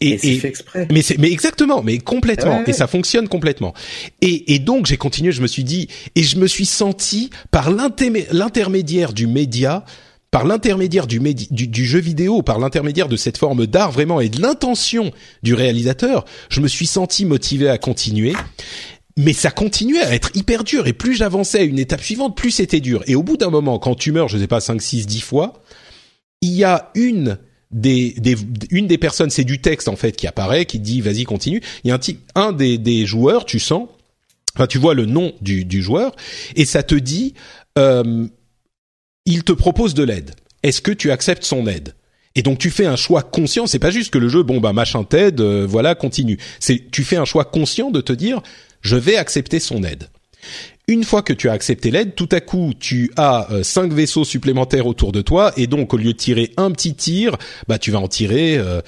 et, 0.00 0.18
c'est 0.18 0.34
fait 0.34 0.48
exprès. 0.48 0.88
Mais 0.90 1.02
mais 1.18 1.30
exactement, 1.30 1.82
mais 1.82 1.98
complètement. 1.98 2.62
Et 2.66 2.72
ça 2.72 2.86
fonctionne 2.86 3.28
complètement. 3.28 3.72
Et, 4.20 4.54
et 4.54 4.58
donc 4.58 4.86
j'ai 4.86 4.96
continué. 4.96 5.32
Je 5.32 5.42
me 5.42 5.46
suis 5.46 5.64
dit 5.64 5.88
et 6.14 6.22
je 6.22 6.38
me 6.38 6.46
suis 6.46 6.66
senti 6.66 7.30
par 7.50 7.70
l'intermédiaire 7.70 9.12
du 9.12 9.26
média 9.26 9.84
par 10.30 10.44
l'intermédiaire 10.44 11.06
du, 11.06 11.18
du, 11.18 11.86
jeu 11.86 11.98
vidéo, 11.98 12.42
par 12.42 12.58
l'intermédiaire 12.58 13.08
de 13.08 13.16
cette 13.16 13.38
forme 13.38 13.66
d'art 13.66 13.90
vraiment 13.90 14.20
et 14.20 14.28
de 14.28 14.42
l'intention 14.42 15.10
du 15.42 15.54
réalisateur, 15.54 16.26
je 16.50 16.60
me 16.60 16.68
suis 16.68 16.86
senti 16.86 17.24
motivé 17.24 17.70
à 17.70 17.78
continuer. 17.78 18.34
Mais 19.16 19.32
ça 19.32 19.50
continuait 19.50 20.02
à 20.02 20.14
être 20.14 20.30
hyper 20.34 20.62
dur 20.62 20.88
et 20.88 20.92
plus 20.92 21.14
j'avançais 21.14 21.60
à 21.60 21.62
une 21.62 21.78
étape 21.78 22.02
suivante, 22.02 22.36
plus 22.36 22.50
c'était 22.50 22.80
dur. 22.80 23.02
Et 23.06 23.14
au 23.14 23.22
bout 23.22 23.38
d'un 23.38 23.48
moment, 23.48 23.78
quand 23.78 23.94
tu 23.94 24.12
meurs, 24.12 24.28
je 24.28 24.36
sais 24.36 24.46
pas, 24.46 24.60
5, 24.60 24.82
6, 24.82 25.06
10 25.06 25.20
fois, 25.22 25.62
il 26.42 26.52
y 26.52 26.64
a 26.64 26.90
une 26.94 27.38
des, 27.70 28.14
des, 28.18 28.36
une 28.70 28.86
des 28.86 28.98
personnes, 28.98 29.30
c'est 29.30 29.44
du 29.44 29.60
texte 29.60 29.88
en 29.88 29.96
fait 29.96 30.12
qui 30.12 30.26
apparaît, 30.26 30.66
qui 30.66 30.78
dit 30.78 31.00
vas-y 31.00 31.24
continue. 31.24 31.60
Il 31.84 31.88
y 31.88 31.90
a 31.90 31.96
un, 31.96 32.00
un 32.40 32.52
des, 32.52 32.78
des 32.78 33.06
joueurs, 33.06 33.44
tu 33.44 33.58
sens, 33.58 33.88
enfin 34.54 34.66
tu 34.66 34.78
vois 34.78 34.94
le 34.94 35.06
nom 35.06 35.32
du, 35.40 35.64
du 35.64 35.82
joueur 35.82 36.14
et 36.54 36.64
ça 36.64 36.82
te 36.82 36.94
dit 36.94 37.34
euh, 37.78 38.26
il 39.24 39.44
te 39.44 39.52
propose 39.52 39.94
de 39.94 40.04
l'aide. 40.04 40.32
Est-ce 40.62 40.80
que 40.80 40.92
tu 40.92 41.10
acceptes 41.10 41.44
son 41.44 41.66
aide? 41.66 41.94
Et 42.34 42.42
donc 42.42 42.58
tu 42.58 42.70
fais 42.70 42.86
un 42.86 42.96
choix 42.96 43.22
conscient, 43.22 43.66
c'est 43.66 43.78
pas 43.78 43.90
juste 43.90 44.12
que 44.12 44.18
le 44.18 44.28
jeu 44.28 44.42
bon 44.42 44.60
bah 44.60 44.72
machin 44.72 45.04
t'aide, 45.04 45.40
euh, 45.40 45.66
voilà, 45.68 45.94
continue. 45.94 46.38
C'est 46.60 46.90
tu 46.90 47.02
fais 47.02 47.16
un 47.16 47.24
choix 47.24 47.44
conscient 47.44 47.90
de 47.90 48.00
te 48.00 48.12
dire 48.12 48.42
je 48.82 48.96
vais 48.96 49.16
accepter 49.16 49.58
son 49.58 49.82
aide. 49.82 50.08
Une 50.88 51.02
fois 51.02 51.22
que 51.22 51.32
tu 51.32 51.48
as 51.48 51.52
accepté 51.52 51.90
l'aide, 51.90 52.14
tout 52.14 52.28
à 52.30 52.40
coup, 52.40 52.72
tu 52.78 53.10
as 53.16 53.50
euh, 53.50 53.64
cinq 53.64 53.92
vaisseaux 53.92 54.24
supplémentaires 54.24 54.86
autour 54.86 55.10
de 55.10 55.20
toi, 55.20 55.52
et 55.56 55.66
donc 55.66 55.92
au 55.92 55.96
lieu 55.96 56.12
de 56.12 56.16
tirer 56.16 56.52
un 56.56 56.70
petit 56.70 56.94
tir, 56.94 57.36
bah 57.66 57.80
tu 57.80 57.90
vas 57.90 57.98
en 57.98 58.06
tirer 58.06 58.56
euh, 58.56 58.80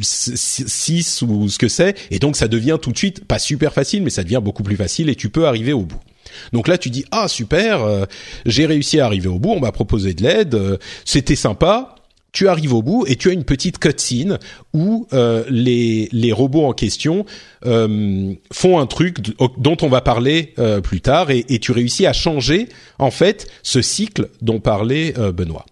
six 0.00 1.20
ou 1.20 1.50
ce 1.50 1.58
que 1.58 1.68
c'est, 1.68 1.94
et 2.10 2.18
donc 2.18 2.36
ça 2.36 2.48
devient 2.48 2.78
tout 2.80 2.90
de 2.90 2.96
suite 2.96 3.26
pas 3.26 3.38
super 3.38 3.74
facile, 3.74 4.02
mais 4.02 4.08
ça 4.08 4.24
devient 4.24 4.40
beaucoup 4.42 4.62
plus 4.62 4.76
facile, 4.76 5.10
et 5.10 5.14
tu 5.14 5.28
peux 5.28 5.46
arriver 5.46 5.74
au 5.74 5.82
bout. 5.82 6.00
Donc 6.54 6.68
là, 6.68 6.78
tu 6.78 6.88
dis 6.88 7.04
ah 7.10 7.28
super, 7.28 7.82
euh, 7.82 8.06
j'ai 8.46 8.64
réussi 8.64 8.98
à 9.00 9.04
arriver 9.04 9.28
au 9.28 9.38
bout, 9.38 9.50
on 9.50 9.60
m'a 9.60 9.72
proposé 9.72 10.14
de 10.14 10.22
l'aide, 10.22 10.54
euh, 10.54 10.78
c'était 11.04 11.36
sympa. 11.36 11.96
Tu 12.32 12.48
arrives 12.48 12.72
au 12.72 12.82
bout 12.82 13.04
et 13.06 13.16
tu 13.16 13.28
as 13.28 13.32
une 13.32 13.44
petite 13.44 13.78
cutscene 13.78 14.38
où 14.72 15.06
euh, 15.12 15.44
les 15.48 16.08
les 16.12 16.32
robots 16.32 16.64
en 16.64 16.72
question 16.72 17.26
font 17.62 18.78
un 18.80 18.86
truc 18.86 19.18
dont 19.58 19.76
on 19.82 19.88
va 19.88 20.00
parler 20.00 20.54
plus 20.82 21.00
tard 21.00 21.30
et, 21.30 21.44
et, 21.48 21.58
tu 21.58 21.72
réussis 21.72 22.06
à 22.06 22.12
changer 22.12 22.68
en 22.98 23.10
fait 23.10 23.46
ce 23.62 23.82
cycle 23.82 24.28
dont 24.40 24.60
parlait 24.60 25.12
Benoît. 25.12 25.66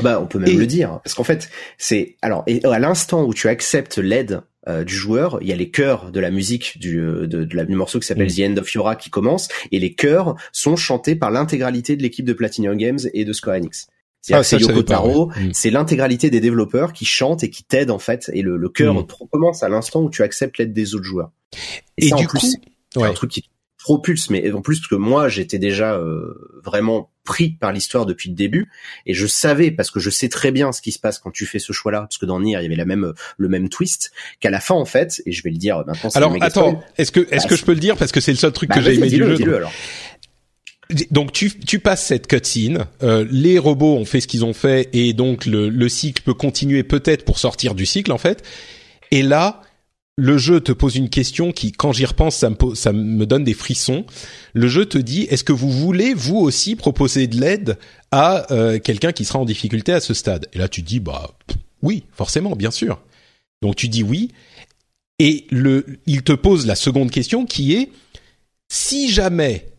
Bah, 0.00 0.18
on 0.20 0.26
peut 0.26 0.38
même 0.38 0.58
le 0.58 0.66
dire 0.66 1.00
parce 1.04 1.14
qu'en 1.14 1.24
fait, 1.24 1.48
c'est 1.78 2.16
alors 2.22 2.42
et 2.46 2.64
à 2.64 2.78
l'instant 2.78 3.24
où 3.24 3.34
tu 3.34 3.48
acceptes 3.48 3.98
l'aide 3.98 4.42
euh, 4.68 4.84
du 4.84 4.94
joueur, 4.94 5.38
il 5.40 5.48
y 5.48 5.52
a 5.52 5.56
les 5.56 5.70
chœurs 5.70 6.12
de 6.12 6.20
la 6.20 6.30
musique 6.30 6.78
du, 6.78 7.00
euh, 7.00 7.26
de, 7.26 7.44
de 7.44 7.56
la, 7.56 7.64
du 7.64 7.74
morceau 7.74 7.98
qui 7.98 8.06
s'appelle 8.06 8.28
mm. 8.28 8.34
The 8.34 8.40
End 8.40 8.56
of 8.58 8.72
Yora 8.72 8.94
qui 8.94 9.10
commence, 9.10 9.48
et 9.72 9.80
les 9.80 9.94
chœurs 9.94 10.36
sont 10.52 10.76
chantés 10.76 11.16
par 11.16 11.32
l'intégralité 11.32 11.96
de 11.96 12.02
l'équipe 12.02 12.24
de 12.24 12.32
Platinum 12.32 12.76
Games 12.76 13.00
et 13.12 13.24
de 13.24 13.32
Square 13.32 13.56
Enix. 13.56 13.88
Ah, 14.30 14.42
c'est 14.42 14.58
Yoko 14.58 14.82
Taro, 14.82 15.26
mm. 15.28 15.50
c'est 15.52 15.70
l'intégralité 15.70 16.30
des 16.30 16.40
développeurs 16.40 16.92
qui 16.92 17.04
chantent 17.04 17.42
et 17.42 17.50
qui 17.50 17.64
t'aident 17.64 17.90
en 17.90 17.98
fait, 17.98 18.30
et 18.32 18.42
le, 18.42 18.56
le 18.56 18.68
chœur 18.68 18.94
mm. 18.94 19.06
commence 19.30 19.62
à 19.62 19.68
l'instant 19.68 20.02
où 20.02 20.10
tu 20.10 20.22
acceptes 20.22 20.58
l'aide 20.58 20.72
des 20.72 20.94
autres 20.94 21.04
joueurs. 21.04 21.32
Et, 21.98 22.10
du 22.12 22.28
coup, 22.28 22.38
c'est 22.38 23.02
un 23.02 23.12
truc 23.12 23.30
qui 23.30 23.50
propulse, 23.82 24.30
mais 24.30 24.50
en 24.52 24.62
plus 24.62 24.78
parce 24.78 24.88
que 24.88 24.94
moi 24.94 25.28
j'étais 25.28 25.58
déjà 25.58 25.94
euh, 25.94 26.60
vraiment 26.64 27.10
pris 27.24 27.50
par 27.50 27.72
l'histoire 27.72 28.06
depuis 28.06 28.30
le 28.30 28.36
début. 28.36 28.70
Et 29.06 29.14
je 29.14 29.26
savais 29.26 29.70
parce 29.70 29.90
que 29.90 29.98
je 30.00 30.08
sais 30.08 30.28
très 30.28 30.52
bien 30.52 30.72
ce 30.72 30.80
qui 30.80 30.92
se 30.92 30.98
passe 30.98 31.18
quand 31.18 31.30
tu 31.30 31.46
fais 31.46 31.58
ce 31.58 31.72
choix-là 31.72 32.02
parce 32.02 32.18
que 32.18 32.26
dans 32.26 32.40
Nier 32.40 32.58
il 32.60 32.62
y 32.62 32.66
avait 32.66 32.76
la 32.76 32.84
même 32.84 33.12
le 33.36 33.48
même 33.48 33.68
twist 33.68 34.12
qu'à 34.40 34.50
la 34.50 34.60
fin 34.60 34.74
en 34.74 34.84
fait 34.84 35.20
et 35.26 35.32
je 35.32 35.42
vais 35.42 35.50
le 35.50 35.56
dire 35.56 35.82
maintenant 35.86 36.10
alors 36.14 36.36
attends 36.40 36.80
est-ce 36.96 37.10
que 37.10 37.20
est-ce 37.32 37.44
bah, 37.44 37.50
que 37.50 37.56
je 37.56 37.64
peux 37.64 37.74
le 37.74 37.80
dire? 37.80 37.96
Parce 37.96 38.12
que 38.12 38.20
c'est 38.20 38.32
le 38.32 38.38
seul 38.38 38.52
truc 38.52 38.70
bah, 38.70 38.76
que 38.76 38.82
j'ai 38.82 38.94
aimé 38.94 39.08
du 39.08 39.18
jeu 39.18 39.64
donc. 41.10 41.32
Tu, 41.32 41.78
passes 41.78 42.06
cette 42.06 42.26
cutscene, 42.26 42.86
euh, 43.02 43.26
les 43.30 43.58
robots 43.58 43.96
ont 43.96 44.04
fait 44.04 44.20
ce 44.20 44.26
qu'ils 44.26 44.44
ont 44.44 44.52
fait 44.52 44.88
et 44.92 45.12
donc 45.12 45.46
le, 45.46 45.68
le 45.68 45.88
cycle 45.88 46.22
peut 46.22 46.34
continuer 46.34 46.82
peut-être 46.82 47.24
pour 47.24 47.38
sortir 47.38 47.74
du 47.74 47.86
cycle 47.86 48.12
en 48.12 48.18
fait. 48.18 48.42
Et 49.10 49.22
là, 49.22 49.62
le 50.16 50.36
jeu 50.38 50.60
te 50.60 50.72
pose 50.72 50.96
une 50.96 51.08
question 51.08 51.52
qui, 51.52 51.72
quand 51.72 51.92
j'y 51.92 52.04
repense, 52.04 52.36
ça 52.36 52.50
me, 52.50 52.74
ça 52.74 52.92
me 52.92 53.24
donne 53.26 53.44
des 53.44 53.54
frissons. 53.54 54.04
Le 54.52 54.68
jeu 54.68 54.84
te 54.84 54.98
dit, 54.98 55.22
est-ce 55.22 55.44
que 55.44 55.52
vous 55.52 55.70
voulez, 55.70 56.12
vous 56.14 56.36
aussi, 56.36 56.76
proposer 56.76 57.26
de 57.26 57.40
l'aide 57.40 57.78
à 58.10 58.52
euh, 58.52 58.78
quelqu'un 58.78 59.12
qui 59.12 59.24
sera 59.24 59.38
en 59.38 59.44
difficulté 59.44 59.92
à 59.92 60.00
ce 60.00 60.14
stade? 60.14 60.48
Et 60.52 60.58
là, 60.58 60.68
tu 60.68 60.82
dis, 60.82 61.00
bah 61.00 61.30
oui, 61.82 62.04
forcément, 62.12 62.54
bien 62.56 62.70
sûr. 62.70 63.00
Donc 63.62 63.76
tu 63.76 63.88
dis 63.88 64.02
oui. 64.02 64.30
Et 65.18 65.46
le, 65.50 65.86
il 66.06 66.22
te 66.22 66.32
pose 66.32 66.66
la 66.66 66.74
seconde 66.74 67.10
question 67.10 67.46
qui 67.46 67.74
est, 67.74 67.90
si 68.68 69.10
jamais 69.10 69.71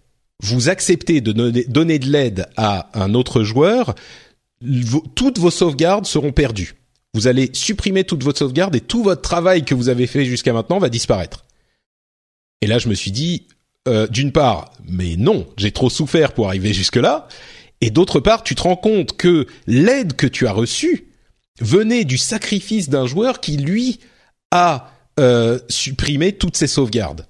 vous 0.44 0.70
acceptez 0.70 1.22
de 1.22 1.32
donner 1.32 2.00
de 2.00 2.10
l'aide 2.10 2.48
à 2.58 2.90
un 2.94 3.14
autre 3.14 3.44
joueur, 3.44 3.96
toutes 5.16 5.40
vos 5.40 5.52
sauvegardes 5.52 6.06
seront 6.06 6.32
perdues 6.32 6.76
vous 7.14 7.28
allez 7.28 7.50
supprimer 7.54 8.04
toute 8.04 8.24
votre 8.24 8.40
sauvegarde 8.40 8.76
et 8.76 8.82
tout 8.82 9.04
votre 9.04 9.22
travail 9.22 9.64
que 9.64 9.76
vous 9.76 9.90
avez 9.90 10.08
fait 10.08 10.26
jusqu'à 10.26 10.54
maintenant 10.54 10.80
va 10.80 10.90
disparaître. 10.90 11.46
Et 12.62 12.68
là, 12.68 12.80
je 12.80 12.90
me 12.90 12.96
suis 12.96 13.12
dit, 13.12 13.48
euh, 13.88 14.08
d'une 14.08 14.32
part, 14.32 14.74
mais 14.88 15.16
non, 15.16 15.48
j'ai 15.58 15.72
trop 15.72 15.90
souffert 15.90 16.34
pour 16.34 16.48
arriver 16.48 16.74
jusque-là. 16.74 17.28
Et 17.82 17.92
d'autre 17.92 18.20
part, 18.20 18.44
tu 18.44 18.56
te 18.56 18.64
rends 18.64 18.78
compte 18.78 19.16
que 19.16 19.46
l'aide 19.68 20.16
que 20.16 20.28
tu 20.28 20.48
as 20.48 20.54
reçue 20.54 21.08
venait 21.60 22.06
du 22.06 22.18
sacrifice 22.18 22.90
d'un 22.90 23.06
joueur 23.06 23.42
qui, 23.42 23.58
lui, 23.58 24.00
a 24.52 24.92
euh, 25.20 25.60
supprimé 25.70 26.34
toutes 26.34 26.58
ses 26.58 26.68
sauvegardes. 26.68 27.28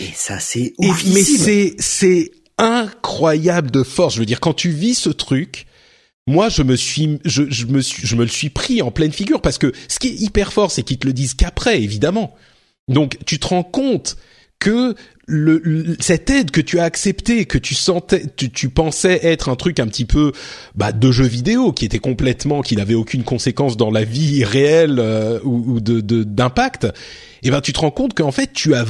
Et 0.00 0.10
ça, 0.14 0.40
c'est 0.40 0.74
Mais 0.78 1.22
c'est 1.22 1.74
c'est 1.78 2.30
incroyable 2.58 3.70
de 3.70 3.82
force. 3.82 4.14
Je 4.14 4.20
veux 4.20 4.26
dire, 4.26 4.40
quand 4.40 4.54
tu 4.54 4.70
vis 4.70 4.94
ce 4.94 5.10
truc, 5.10 5.66
moi 6.26 6.48
je 6.48 6.62
me 6.62 6.76
suis 6.76 7.18
je, 7.24 7.44
je 7.48 7.66
me 7.66 7.80
suis 7.80 8.06
je 8.06 8.16
me 8.16 8.22
le 8.22 8.28
suis 8.28 8.50
pris 8.50 8.82
en 8.82 8.90
pleine 8.90 9.12
figure 9.12 9.40
parce 9.40 9.58
que 9.58 9.72
ce 9.88 9.98
qui 9.98 10.08
est 10.08 10.20
hyper 10.20 10.52
fort 10.52 10.70
c'est 10.70 10.84
qu'ils 10.84 10.98
te 10.98 11.06
le 11.06 11.12
disent 11.12 11.34
qu'après 11.34 11.82
évidemment. 11.82 12.34
Donc 12.88 13.18
tu 13.26 13.38
te 13.38 13.48
rends 13.48 13.64
compte 13.64 14.16
que 14.58 14.94
le, 15.26 15.96
cette 15.98 16.30
aide 16.30 16.50
que 16.50 16.60
tu 16.60 16.78
as 16.78 16.84
acceptée, 16.84 17.46
que 17.46 17.58
tu 17.58 17.74
sentais, 17.74 18.24
tu, 18.36 18.50
tu, 18.50 18.68
pensais 18.68 19.20
être 19.24 19.48
un 19.48 19.56
truc 19.56 19.80
un 19.80 19.86
petit 19.86 20.04
peu 20.04 20.32
bah, 20.74 20.92
de 20.92 21.10
jeu 21.10 21.24
vidéo, 21.24 21.72
qui 21.72 21.84
était 21.84 21.98
complètement, 21.98 22.62
qui 22.62 22.76
n'avait 22.76 22.94
aucune 22.94 23.24
conséquence 23.24 23.76
dans 23.76 23.90
la 23.90 24.04
vie 24.04 24.44
réelle 24.44 24.98
euh, 24.98 25.40
ou, 25.42 25.80
de 25.80 26.00
d'impact, 26.00 26.84
et 26.84 27.48
eh 27.48 27.50
ben 27.50 27.60
tu 27.60 27.72
te 27.72 27.80
rends 27.80 27.90
compte 27.90 28.14
qu'en 28.14 28.30
fait 28.30 28.52
tu 28.52 28.74
as 28.74 28.84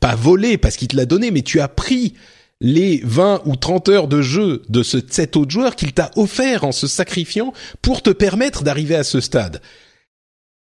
pas 0.00 0.14
volé 0.14 0.58
parce 0.58 0.76
qu'il 0.76 0.88
te 0.88 0.96
l'a 0.96 1.06
donné, 1.06 1.30
mais 1.30 1.42
tu 1.42 1.60
as 1.60 1.68
pris 1.68 2.14
les 2.60 3.00
20 3.04 3.42
ou 3.44 3.56
30 3.56 3.88
heures 3.88 4.08
de 4.08 4.22
jeu 4.22 4.62
de 4.68 4.82
ce, 4.82 4.98
cet 5.08 5.36
autre 5.36 5.50
joueur 5.50 5.76
qu'il 5.76 5.92
t'a 5.92 6.10
offert 6.16 6.64
en 6.64 6.72
se 6.72 6.86
sacrifiant 6.86 7.52
pour 7.82 8.02
te 8.02 8.10
permettre 8.10 8.62
d'arriver 8.62 8.94
à 8.94 9.04
ce 9.04 9.20
stade. 9.20 9.60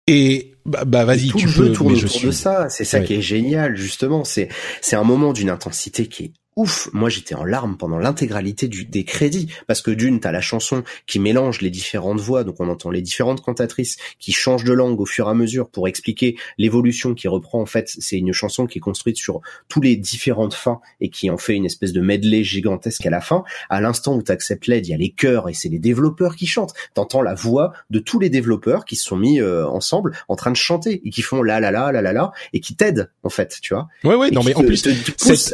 Et 0.07 0.55
bah, 0.64 0.85
bah 0.85 1.05
vas-y, 1.05 1.29
tu 1.29 1.46
le 1.46 1.53
peux. 1.53 1.72
Tourne 1.72 1.94
autour 1.94 2.20
de 2.20 2.31
ça, 2.31 2.68
c'est 2.68 2.85
ça 2.85 3.01
qui 3.01 3.14
est 3.14 3.22
génial 3.22 3.77
justement. 3.77 4.24
C'est 4.24 4.48
c'est 4.81 4.96
un 4.96 5.05
moment 5.05 5.33
d'une 5.33 5.51
intensité 5.51 6.07
qui 6.07 6.24
est 6.24 6.33
ouf. 6.59 6.90
Moi, 6.92 7.09
j'étais 7.09 7.37
en 7.37 7.44
larmes 7.44 7.77
pendant 7.77 7.99
l'intégralité 7.99 8.66
du, 8.66 8.85
des 8.85 9.05
crédits 9.05 9.49
parce 9.66 9.81
que 9.81 9.92
d'une, 9.92 10.18
t'as 10.18 10.33
la 10.33 10.40
chanson 10.40 10.83
qui 11.07 11.21
mélange 11.21 11.61
les 11.61 11.71
différentes 11.71 12.21
voix, 12.21 12.42
donc 12.42 12.57
on 12.59 12.68
entend 12.68 12.90
les 12.90 13.01
différentes 13.01 13.40
cantatrices 13.40 13.97
qui 14.18 14.33
changent 14.33 14.64
de 14.64 14.73
langue 14.73 15.01
au 15.01 15.07
fur 15.07 15.29
et 15.29 15.31
à 15.31 15.35
mesure 15.35 15.71
pour 15.71 15.87
expliquer 15.87 16.37
l'évolution 16.59 17.14
qui 17.14 17.29
reprend. 17.29 17.61
En 17.61 17.66
fait, 17.66 17.94
c'est 17.99 18.18
une 18.18 18.33
chanson 18.33 18.66
qui 18.66 18.79
est 18.79 18.81
construite 18.81 19.16
sur 19.16 19.40
tous 19.68 19.81
les 19.81 19.97
différentes 19.97 20.53
fins 20.53 20.81
et 21.01 21.11
qui 21.11 21.31
en 21.31 21.38
fait 21.38 21.55
une 21.55 21.64
espèce 21.64 21.92
de 21.92 22.01
medley 22.01 22.42
gigantesque 22.42 23.07
à 23.07 23.11
la 23.11 23.21
fin. 23.21 23.44
À 23.71 23.81
l'instant 23.81 24.16
où 24.16 24.23
t'acceptes 24.23 24.66
l'aide, 24.66 24.87
il 24.87 24.90
y 24.90 24.94
a 24.94 24.99
les 24.99 25.11
chœurs 25.11 25.49
et 25.49 25.55
c'est 25.55 25.68
les 25.68 25.79
développeurs 25.79 26.35
qui 26.35 26.47
chantent. 26.47 26.75
T'entends 26.94 27.23
la 27.23 27.35
voix 27.35 27.73
de 27.90 28.01
tous 28.01 28.18
les 28.18 28.31
développeurs 28.31 28.85
qui 28.85 28.97
se 28.97 29.05
sont 29.05 29.16
mis 29.16 29.40
euh, 29.40 29.66
ensemble 29.68 30.16
en 30.27 30.35
train 30.35 30.51
de 30.51 30.57
chanter 30.57 31.01
et 31.05 31.11
qui 31.11 31.23
font 31.23 31.42
la 31.42 31.61
la 31.61 31.71
la 31.71 31.92
la 31.92 32.03
la 32.03 32.12
la 32.12 32.33
et 32.53 32.59
qui 32.59 32.75
t'aident 32.75 33.11
en 33.23 33.29
fait, 33.29 33.59
tu 33.62 33.75
vois. 33.75 33.88
Ouais 34.03 34.16
ouais. 34.16 34.31
non 34.33 34.42
mais 34.42 34.55
en 34.55 34.64
plus, 34.64 34.83
te 34.83 34.88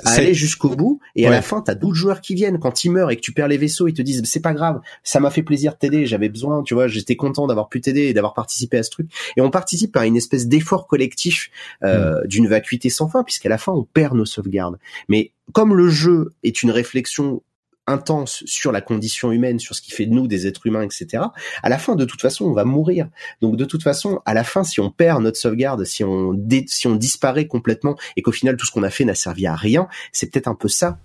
à 0.04 0.12
aller 0.12 0.34
jusqu'au 0.34 0.70
bout 0.70 0.93
et 1.16 1.26
à 1.26 1.30
la 1.30 1.42
fin 1.42 1.60
t'as 1.60 1.74
d'autres 1.74 1.94
joueurs 1.94 2.20
qui 2.20 2.34
viennent. 2.34 2.58
Quand 2.58 2.84
ils 2.84 2.90
meurent 2.90 3.10
et 3.10 3.16
que 3.16 3.20
tu 3.20 3.32
perds 3.32 3.48
les 3.48 3.58
vaisseaux 3.58 3.88
ils 3.88 3.94
te 3.94 4.02
disent 4.02 4.22
c'est 4.24 4.42
pas 4.42 4.54
grave 4.54 4.80
ça 5.02 5.20
m'a 5.20 5.30
fait 5.30 5.42
plaisir 5.42 5.72
de 5.72 5.78
t'aider 5.78 6.06
j'avais 6.06 6.28
besoin 6.28 6.62
tu 6.62 6.74
vois 6.74 6.88
j'étais 6.88 7.16
content 7.16 7.46
d'avoir 7.46 7.68
pu 7.68 7.80
t'aider 7.80 8.02
et 8.02 8.14
d'avoir 8.14 8.34
participé 8.34 8.78
à 8.78 8.82
ce 8.82 8.90
truc. 8.90 9.10
Et 9.36 9.40
on 9.40 9.50
participe 9.50 9.96
à 9.96 10.06
une 10.06 10.16
espèce 10.16 10.46
d'effort 10.46 10.86
collectif 10.86 11.50
euh, 11.82 12.22
mm. 12.22 12.26
d'une 12.26 12.48
vacuité 12.48 12.90
sans 12.90 13.08
fin 13.08 13.24
puisqu'à 13.24 13.48
la 13.48 13.58
fin 13.58 13.72
on 13.72 13.84
perd 13.84 14.14
nos 14.14 14.26
sauvegardes. 14.26 14.78
Mais 15.08 15.32
comme 15.52 15.74
le 15.74 15.88
jeu 15.88 16.32
est 16.42 16.62
une 16.62 16.70
réflexion 16.70 17.42
intense 17.86 18.42
sur 18.46 18.72
la 18.72 18.80
condition 18.80 19.32
humaine, 19.32 19.58
sur 19.58 19.74
ce 19.74 19.82
qui 19.82 19.90
fait 19.90 20.06
de 20.06 20.12
nous 20.12 20.26
des 20.26 20.46
êtres 20.46 20.66
humains, 20.66 20.82
etc. 20.82 21.24
À 21.62 21.68
la 21.68 21.78
fin, 21.78 21.96
de 21.96 22.04
toute 22.04 22.20
façon, 22.20 22.46
on 22.46 22.52
va 22.52 22.64
mourir. 22.64 23.08
Donc, 23.42 23.56
de 23.56 23.64
toute 23.64 23.82
façon, 23.82 24.20
à 24.24 24.34
la 24.34 24.44
fin, 24.44 24.64
si 24.64 24.80
on 24.80 24.90
perd 24.90 25.22
notre 25.22 25.38
sauvegarde, 25.38 25.84
si 25.84 26.04
on 26.04 26.32
si 26.66 26.86
on 26.86 26.96
disparaît 26.96 27.46
complètement 27.46 27.96
et 28.16 28.22
qu'au 28.22 28.32
final 28.32 28.56
tout 28.56 28.66
ce 28.66 28.72
qu'on 28.72 28.82
a 28.82 28.90
fait 28.90 29.04
n'a 29.04 29.14
servi 29.14 29.46
à 29.46 29.54
rien, 29.54 29.88
c'est 30.12 30.30
peut-être 30.30 30.48
un 30.48 30.54
peu 30.54 30.68
ça 30.68 30.98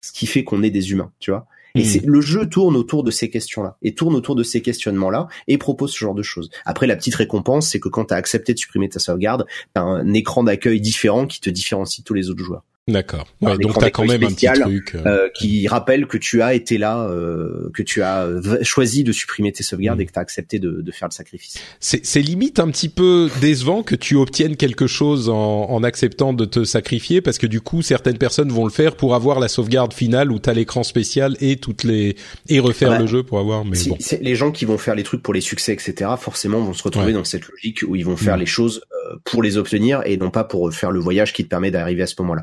ce 0.00 0.12
qui 0.12 0.26
fait 0.26 0.44
qu'on 0.44 0.62
est 0.62 0.70
des 0.70 0.90
humains, 0.90 1.12
tu 1.20 1.30
vois. 1.30 1.46
Et 1.74 1.84
c'est 1.84 2.04
le 2.04 2.20
jeu 2.20 2.46
tourne 2.46 2.76
autour 2.76 3.02
de 3.02 3.10
ces 3.10 3.30
questions-là 3.30 3.78
et 3.80 3.94
tourne 3.94 4.14
autour 4.14 4.34
de 4.34 4.42
ces 4.42 4.60
questionnements-là 4.60 5.28
et 5.48 5.56
propose 5.56 5.92
ce 5.92 5.98
genre 5.98 6.14
de 6.14 6.22
choses. 6.22 6.50
Après, 6.66 6.86
la 6.86 6.96
petite 6.96 7.14
récompense, 7.14 7.70
c'est 7.70 7.80
que 7.80 7.88
quand 7.88 8.06
tu 8.06 8.14
as 8.14 8.18
accepté 8.18 8.52
de 8.52 8.58
supprimer 8.58 8.90
ta 8.90 8.98
sauvegarde, 8.98 9.46
t'as 9.72 9.80
un 9.80 10.12
écran 10.12 10.44
d'accueil 10.44 10.82
différent 10.82 11.26
qui 11.26 11.40
te 11.40 11.48
différencie 11.48 12.00
de 12.00 12.04
tous 12.04 12.14
les 12.14 12.28
autres 12.28 12.44
joueurs. 12.44 12.64
D'accord. 12.92 13.26
Ouais, 13.40 13.56
donc 13.58 13.78
t'as 13.78 13.90
quand 13.90 14.04
même 14.04 14.22
un 14.22 14.28
petit 14.28 14.46
truc 14.46 14.94
euh. 14.94 15.02
euh... 15.06 15.28
qui 15.34 15.66
rappelle 15.66 16.06
que 16.06 16.18
tu 16.18 16.42
as 16.42 16.54
été 16.54 16.78
là, 16.78 17.06
euh, 17.08 17.70
que 17.74 17.82
tu 17.82 18.02
as 18.02 18.28
choisi 18.62 19.04
de 19.04 19.12
supprimer 19.12 19.52
tes 19.52 19.62
sauvegardes 19.62 19.98
mm. 19.98 20.02
et 20.02 20.06
que 20.06 20.12
tu 20.12 20.18
as 20.18 20.22
accepté 20.22 20.58
de, 20.58 20.82
de, 20.82 20.92
faire 20.92 21.08
le 21.08 21.12
sacrifice. 21.12 21.58
C'est 21.80 22.20
limite 22.20 22.58
un 22.58 22.68
petit 22.68 22.88
peu 22.88 23.30
décevant 23.40 23.82
que 23.82 23.94
tu 23.94 24.16
obtiennes 24.16 24.56
quelque 24.56 24.86
chose 24.86 25.28
en, 25.28 25.70
en, 25.70 25.82
acceptant 25.82 26.32
de 26.32 26.44
te 26.44 26.64
sacrifier 26.64 27.20
parce 27.20 27.38
que 27.38 27.46
du 27.46 27.60
coup 27.60 27.82
certaines 27.82 28.18
personnes 28.18 28.50
vont 28.50 28.64
le 28.64 28.70
faire 28.70 28.94
pour 28.96 29.14
avoir 29.14 29.40
la 29.40 29.48
sauvegarde 29.48 29.92
finale 29.92 30.30
où 30.30 30.38
t'as 30.38 30.52
l'écran 30.52 30.82
spécial 30.82 31.36
et 31.40 31.56
toutes 31.56 31.84
les 31.84 32.16
et 32.48 32.60
refaire 32.60 32.98
le 32.98 33.06
jeu 33.06 33.22
pour 33.22 33.38
avoir. 33.38 33.64
Mais 33.64 33.78
bon. 33.88 33.98
Les 34.20 34.34
gens 34.34 34.52
qui 34.52 34.64
vont 34.64 34.78
faire 34.78 34.94
les 34.94 35.02
trucs 35.02 35.22
pour 35.22 35.34
les 35.34 35.40
succès 35.40 35.72
etc. 35.72 36.10
Forcément 36.18 36.60
vont 36.60 36.74
se 36.74 36.82
retrouver 36.82 37.12
dans 37.12 37.24
cette 37.24 37.48
logique 37.48 37.80
où 37.86 37.96
ils 37.96 38.04
vont 38.04 38.16
faire 38.16 38.36
mm. 38.36 38.40
les 38.40 38.46
choses 38.46 38.82
euh, 38.92 39.01
pour 39.24 39.42
les 39.42 39.56
obtenir 39.56 40.02
et 40.04 40.16
non 40.16 40.30
pas 40.30 40.44
pour 40.44 40.72
faire 40.72 40.90
le 40.90 41.00
voyage 41.00 41.32
qui 41.32 41.44
te 41.44 41.48
permet 41.48 41.70
d'arriver 41.70 42.02
à 42.02 42.06
ce 42.06 42.14
moment-là. 42.20 42.42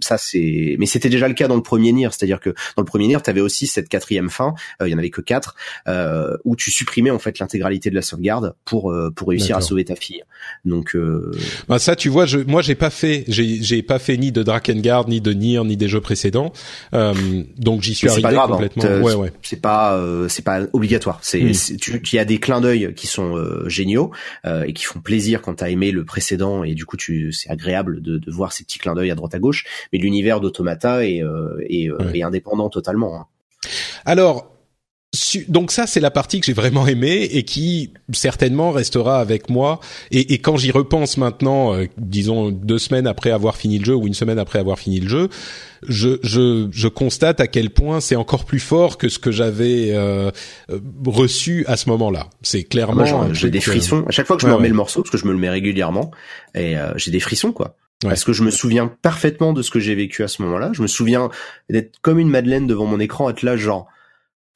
Ça 0.00 0.18
c'est, 0.18 0.76
mais 0.78 0.86
c'était 0.86 1.08
déjà 1.08 1.28
le 1.28 1.34
cas 1.34 1.48
dans 1.48 1.56
le 1.56 1.62
premier 1.62 1.92
Nier, 1.92 2.08
c'est-à-dire 2.10 2.40
que 2.40 2.50
dans 2.50 2.82
le 2.82 2.84
premier 2.84 3.06
Nier, 3.06 3.18
tu 3.22 3.30
avais 3.30 3.40
aussi 3.40 3.66
cette 3.66 3.88
quatrième 3.88 4.30
fin, 4.30 4.54
euh, 4.80 4.88
il 4.88 4.92
y 4.92 4.94
en 4.94 4.98
avait 4.98 5.10
que 5.10 5.20
quatre, 5.20 5.54
euh, 5.86 6.36
où 6.44 6.56
tu 6.56 6.70
supprimais 6.70 7.10
en 7.10 7.18
fait 7.18 7.38
l'intégralité 7.38 7.90
de 7.90 7.94
la 7.94 8.02
sauvegarde 8.02 8.54
pour 8.64 8.90
euh, 8.90 9.10
pour 9.10 9.28
réussir 9.28 9.56
à 9.56 9.60
sauver 9.60 9.84
ta 9.84 9.96
fille. 9.96 10.22
Donc 10.64 10.96
bah 11.68 11.78
ça, 11.78 11.96
tu 11.96 12.08
vois, 12.08 12.26
je, 12.26 12.38
moi 12.38 12.62
j'ai 12.62 12.74
pas 12.74 12.90
fait, 12.90 13.24
j'ai 13.28 13.82
pas 13.82 13.98
fait 13.98 14.16
ni 14.16 14.32
de 14.32 14.42
Drakengard, 14.42 15.08
ni 15.08 15.20
de 15.20 15.32
Nier, 15.32 15.64
ni 15.64 15.76
des 15.76 15.88
jeux 15.88 16.00
précédents, 16.00 16.52
donc 16.92 17.82
j'y 17.82 17.94
suis 17.94 18.08
arrivé 18.08 18.36
hein. 18.36 18.46
complètement. 18.48 18.84
ouais, 18.84 19.14
ouais. 19.14 19.32
C'est 19.42 19.60
pas 19.60 20.00
c'est 20.28 20.44
pas 20.44 20.62
obligatoire. 20.72 21.18
C'est 21.22 21.40
il 21.40 22.14
y 22.14 22.18
a 22.18 22.24
des 22.24 22.38
clins 22.38 22.60
d'œil 22.60 22.94
qui 22.94 23.06
sont 23.06 23.36
géniaux 23.66 24.12
et 24.46 24.72
qui 24.72 24.84
font 24.84 25.00
plaisir 25.00 25.42
quand 25.42 25.54
t'as 25.54 25.70
aimé 25.70 25.90
le 25.90 25.97
précédent 26.02 26.64
et 26.64 26.74
du 26.74 26.84
coup 26.84 26.96
tu 26.96 27.32
c'est 27.32 27.50
agréable 27.50 28.00
de, 28.00 28.18
de 28.18 28.30
voir 28.30 28.52
ces 28.52 28.64
petits 28.64 28.78
clins 28.78 28.94
d'œil 28.94 29.10
à 29.10 29.14
droite 29.14 29.34
à 29.34 29.38
gauche. 29.38 29.64
Mais 29.92 29.98
l'univers 29.98 30.40
d'Automata 30.40 31.06
est, 31.06 31.22
euh, 31.22 31.58
euh, 31.70 32.24
indépendant 32.24 32.68
totalement. 32.68 33.16
Hein. 33.16 33.26
Alors, 34.04 34.57
donc 35.48 35.72
ça 35.72 35.86
c'est 35.86 36.00
la 36.00 36.10
partie 36.10 36.38
que 36.40 36.46
j'ai 36.46 36.52
vraiment 36.52 36.86
aimée 36.86 37.22
et 37.22 37.42
qui 37.42 37.92
certainement 38.12 38.72
restera 38.72 39.20
avec 39.20 39.48
moi. 39.48 39.80
Et, 40.10 40.38
quand 40.38 40.56
j'y 40.56 40.70
repense 40.70 41.16
maintenant 41.16 41.74
euh, 41.74 41.86
disons 41.96 42.50
deux 42.50 42.78
semaines 42.78 43.06
après 43.06 43.30
avoir 43.30 43.56
fini 43.56 43.78
le 43.78 43.84
jeu 43.84 43.94
ou 43.94 44.06
une 44.06 44.14
semaine 44.14 44.38
après 44.38 44.58
avoir 44.58 44.78
fini 44.78 45.00
le 45.00 45.08
jeu 45.08 45.28
je 45.86 46.18
je, 46.22 46.88
constate 46.88 47.40
à 47.40 47.46
quel 47.46 47.70
point 47.70 48.00
c'est 48.00 48.16
encore 48.16 48.44
plus 48.44 48.60
fort 48.60 48.98
que 48.98 49.08
ce 49.08 49.18
que 49.18 49.30
j'avais 49.30 49.94
reçu 51.06 51.64
à 51.66 51.76
ce 51.76 51.88
moment-là. 51.90 52.28
C'est 52.42 52.64
clairement 52.64 53.04
ah, 53.06 53.28
j'ai 53.32 53.50
des 53.50 53.60
frissons. 53.60 54.04
À 54.06 54.10
chaque 54.10 54.26
fois 54.26 54.36
que 54.36 54.42
je 54.42 54.48
me 54.48 54.54
remets 54.54 54.68
le 54.68 54.74
morceau 54.74 55.02
parce 55.02 55.10
que 55.10 55.18
je 55.18 55.26
me 55.26 55.32
le 55.32 55.38
mets 55.38 55.50
régulièrement 55.50 56.10
et 56.54 56.74
j'ai 56.96 57.10
des 57.10 57.20
frissons 57.20 57.52
quoi. 57.52 57.76
Parce 58.02 58.24
que 58.24 58.32
je 58.32 58.44
me 58.44 58.50
souviens 58.50 58.92
parfaitement 59.02 59.52
de 59.52 59.62
ce 59.62 59.70
que 59.70 59.80
j'ai 59.80 59.94
vécu 59.94 60.22
à 60.22 60.28
ce 60.28 60.42
moment-là. 60.42 60.70
Je 60.72 60.82
me 60.82 60.86
souviens 60.86 61.30
d'être 61.68 61.98
comme 62.00 62.18
une 62.18 62.28
Madeleine 62.28 62.66
devant 62.66 62.86
mon 62.86 63.00
écran, 63.00 63.28
être 63.30 63.42
là 63.42 63.56
genre 63.56 63.88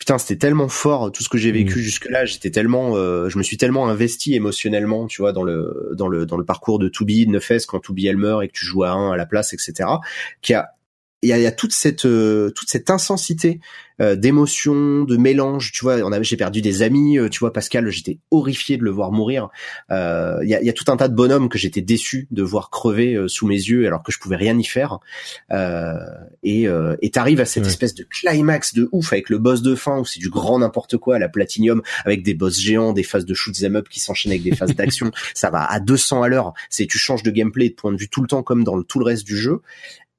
putain 0.03 0.19
c'était 0.19 0.35
tellement 0.35 0.67
fort 0.67 1.13
tout 1.13 1.23
ce 1.23 1.29
que 1.29 1.39
j'ai 1.39 1.53
vécu 1.53 1.79
mmh. 1.79 1.83
jusque 1.83 2.11
là. 2.11 2.25
J'étais 2.25 2.51
tellement, 2.51 2.97
euh, 2.97 3.29
je 3.29 3.39
me 3.39 3.45
suis 3.45 3.57
tellement 3.57 3.89
investi 3.89 4.35
émotionnellement, 4.35 5.07
tu 5.07 5.23
vois, 5.23 5.33
dans 5.33 5.45
le 5.45 5.93
dans 5.97 6.09
le 6.09 6.27
dans 6.27 6.37
le 6.37 6.45
parcours 6.45 6.81
de 6.81 6.89
Toubi, 6.89 7.25
de 7.25 7.31
Nefes 7.31 7.67
quand 7.69 7.79
Toubi 7.79 8.09
elle 8.09 8.17
meurt 8.17 8.43
et 8.43 8.49
que 8.49 8.53
tu 8.53 8.65
joues 8.65 8.83
à 8.83 8.91
un 8.91 9.13
à 9.13 9.17
la 9.17 9.27
place, 9.27 9.53
etc. 9.53 9.89
Qui 10.41 10.55
a 10.55 10.71
il 11.23 11.29
y 11.29 11.33
a, 11.33 11.39
y 11.39 11.47
a, 11.47 11.53
toute 11.53 11.73
cette 11.73 12.05
euh, 12.05 12.51
toute 12.51 12.69
cette 12.69 12.91
intensité 12.91 13.61
euh, 14.01 14.17
d'émotion, 14.17 15.05
de 15.05 15.17
mélange. 15.17 15.71
Tu 15.71 15.85
vois, 15.85 15.99
on 15.99 16.11
a, 16.11 16.21
j'ai 16.23 16.37
perdu 16.37 16.63
des 16.63 16.83
amis. 16.83 17.19
Euh, 17.19 17.29
tu 17.29 17.39
vois, 17.39 17.53
Pascal, 17.53 17.89
j'étais 17.91 18.19
horrifié 18.33 18.77
de 18.77 18.83
le 18.83 18.91
voir 18.91 19.13
mourir. 19.13 19.49
Il 19.91 19.95
y, 20.49 20.55
a, 20.55 20.63
y, 20.63 20.69
a, 20.69 20.73
tout 20.73 20.91
un 20.91 20.97
tas 20.97 21.09
de 21.09 21.15
bonhommes 21.15 21.49
que 21.49 21.59
j'étais 21.59 21.81
déçu 21.81 22.27
de 22.31 22.43
voir 22.43 22.71
crever 22.71 23.17
sous 23.29 23.47
mes 23.47 23.55
yeux, 23.55 23.87
alors 23.87 24.03
que 24.03 24.11
je 24.11 24.19
pouvais 24.19 24.37
rien 24.37 24.59
y 24.59 24.65
faire. 24.65 24.99
et 26.43 26.67
et 27.03 27.11
t'arrives 27.11 27.41
à 27.41 27.45
cette 27.45 27.67
espèce 27.67 27.95
de 27.95 28.05
climax 28.05 28.75
de 28.75 28.89
ouf 28.93 29.13
avec 29.13 29.31
le 29.31 29.39
boss 29.39 29.63
de 29.63 29.75
fin 29.75 29.99
où 29.99 30.05
c'est 30.05 30.21
du 30.21 30.31
grand 30.31 30.59
n'importe 30.59 30.97
quoi 30.97 31.17
à 31.17 31.19
la 31.19 31.29
Platinum 31.29 31.83
avec 32.05 32.23
des 32.23 32.35
boss 32.35 32.59
géants, 32.59 32.93
des 32.93 33.03
phases 33.03 33.27
de 33.27 33.35
shoot 33.35 33.55
'em 33.63 33.77
up 33.77 33.89
qui 33.89 34.01
s'enchaînent 34.01 34.33
avec 34.33 34.43
des 34.43 34.57
phases 34.57 34.75
d'action. 34.75 35.11
Ça 35.35 35.51
va 35.51 35.65
à 35.65 35.79
200 35.79 36.23
à 36.23 36.29
l'heure. 36.29 36.55
C'est 36.71 36.87
tu 36.87 36.99
changes 36.99 37.23
de 37.23 37.31
gameplay 37.31 37.67
et 37.67 37.71
de 37.71 37.75
point 37.75 37.93
de 37.93 37.99
vue 37.99 38.09
tout 38.09 38.23
le 38.23 38.29
temps 38.29 38.43
comme 38.43 38.65
dans 38.65 38.83
tout 38.83 38.99
le 38.99 39.05
reste 39.05 39.25
du 39.25 39.37
jeu. 39.37 39.61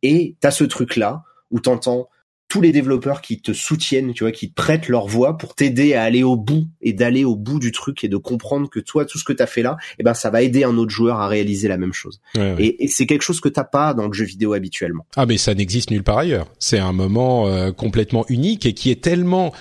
Et 0.03 0.35
t'as 0.39 0.51
ce 0.51 0.63
truc-là 0.63 1.23
où 1.49 1.59
t'entends 1.59 2.09
tous 2.53 2.61
les 2.61 2.71
développeurs 2.71 3.21
qui 3.21 3.41
te 3.41 3.51
soutiennent, 3.51 4.13
tu 4.13 4.23
vois, 4.23 4.31
qui 4.31 4.49
te 4.49 4.53
prêtent 4.53 4.87
leur 4.87 5.07
voix 5.07 5.39
pour 5.39 5.55
t'aider 5.55 5.95
à 5.95 6.03
aller 6.03 6.21
au 6.21 6.35
bout 6.35 6.67
et 6.81 6.93
d'aller 6.93 7.25
au 7.25 7.35
bout 7.35 7.57
du 7.57 7.71
truc 7.71 8.03
et 8.03 8.09
de 8.09 8.17
comprendre 8.17 8.69
que 8.69 8.79
toi, 8.79 9.05
tout 9.05 9.17
ce 9.17 9.23
que 9.23 9.33
t'as 9.33 9.47
fait 9.47 9.63
là, 9.63 9.75
eh 9.97 10.03
ben, 10.03 10.13
ça 10.13 10.29
va 10.29 10.43
aider 10.43 10.63
un 10.63 10.77
autre 10.77 10.91
joueur 10.91 11.19
à 11.19 11.27
réaliser 11.27 11.67
la 11.67 11.77
même 11.77 11.93
chose. 11.93 12.21
Et, 12.59 12.87
c'est 12.89 13.07
quelque 13.07 13.23
chose 13.23 13.41
que 13.41 13.49
t'as 13.49 13.63
pas 13.63 13.95
dans 13.95 14.05
le 14.05 14.13
jeu 14.13 14.25
vidéo 14.25 14.53
habituellement. 14.53 15.07
Ah, 15.15 15.25
mais 15.25 15.37
ça 15.37 15.55
n'existe 15.55 15.89
nulle 15.89 16.03
part 16.03 16.19
ailleurs. 16.19 16.45
C'est 16.59 16.77
un 16.77 16.93
moment 16.93 17.47
euh, 17.47 17.71
complètement 17.71 18.23
unique 18.29 18.67
et 18.67 18.73
qui 18.73 18.91
est 18.91 19.01
tellement 19.01 19.51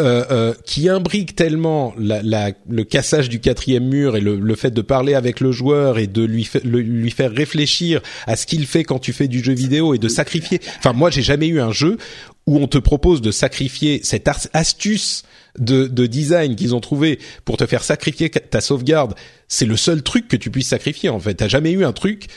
euh, 0.00 0.24
euh, 0.30 0.54
qui 0.64 0.88
imbrique 0.88 1.36
tellement 1.36 1.94
la, 1.98 2.22
la, 2.22 2.52
le 2.68 2.84
cassage 2.84 3.28
du 3.28 3.38
quatrième 3.38 3.86
mur 3.86 4.16
et 4.16 4.20
le, 4.20 4.36
le, 4.36 4.54
fait 4.54 4.70
de 4.70 4.80
parler 4.80 5.14
avec 5.14 5.40
le 5.40 5.52
joueur 5.52 5.98
et 5.98 6.06
de 6.06 6.22
lui, 6.22 6.48
lui 6.64 7.10
faire 7.10 7.30
réfléchir 7.30 8.00
à 8.26 8.36
ce 8.36 8.46
qu'il 8.46 8.66
fait 8.66 8.82
quand 8.82 8.98
tu 8.98 9.12
fais 9.12 9.28
du 9.28 9.44
jeu 9.44 9.52
vidéo 9.52 9.94
et 9.94 9.98
de 9.98 10.08
sacrifier. 10.08 10.60
Enfin, 10.78 10.94
moi, 10.94 11.10
j'ai 11.10 11.22
jamais 11.22 11.48
eu 11.48 11.60
un 11.60 11.70
jeu 11.70 11.98
où 12.46 12.58
on 12.58 12.66
te 12.66 12.78
propose 12.78 13.20
de 13.20 13.30
sacrifier 13.30 14.00
cette 14.02 14.28
astuce 14.54 15.22
de, 15.58 15.86
de 15.86 16.06
design 16.06 16.56
qu'ils 16.56 16.74
ont 16.74 16.80
trouvé 16.80 17.18
pour 17.44 17.56
te 17.56 17.66
faire 17.66 17.84
sacrifier 17.84 18.30
ta 18.30 18.60
sauvegarde. 18.60 19.14
C'est 19.48 19.66
le 19.66 19.76
seul 19.76 20.02
truc 20.02 20.28
que 20.28 20.36
tu 20.36 20.50
puisses 20.50 20.68
sacrifier. 20.68 21.10
En 21.10 21.20
fait, 21.20 21.34
t'as 21.34 21.48
jamais 21.48 21.72
eu 21.72 21.84
un 21.84 21.92
truc, 21.92 22.28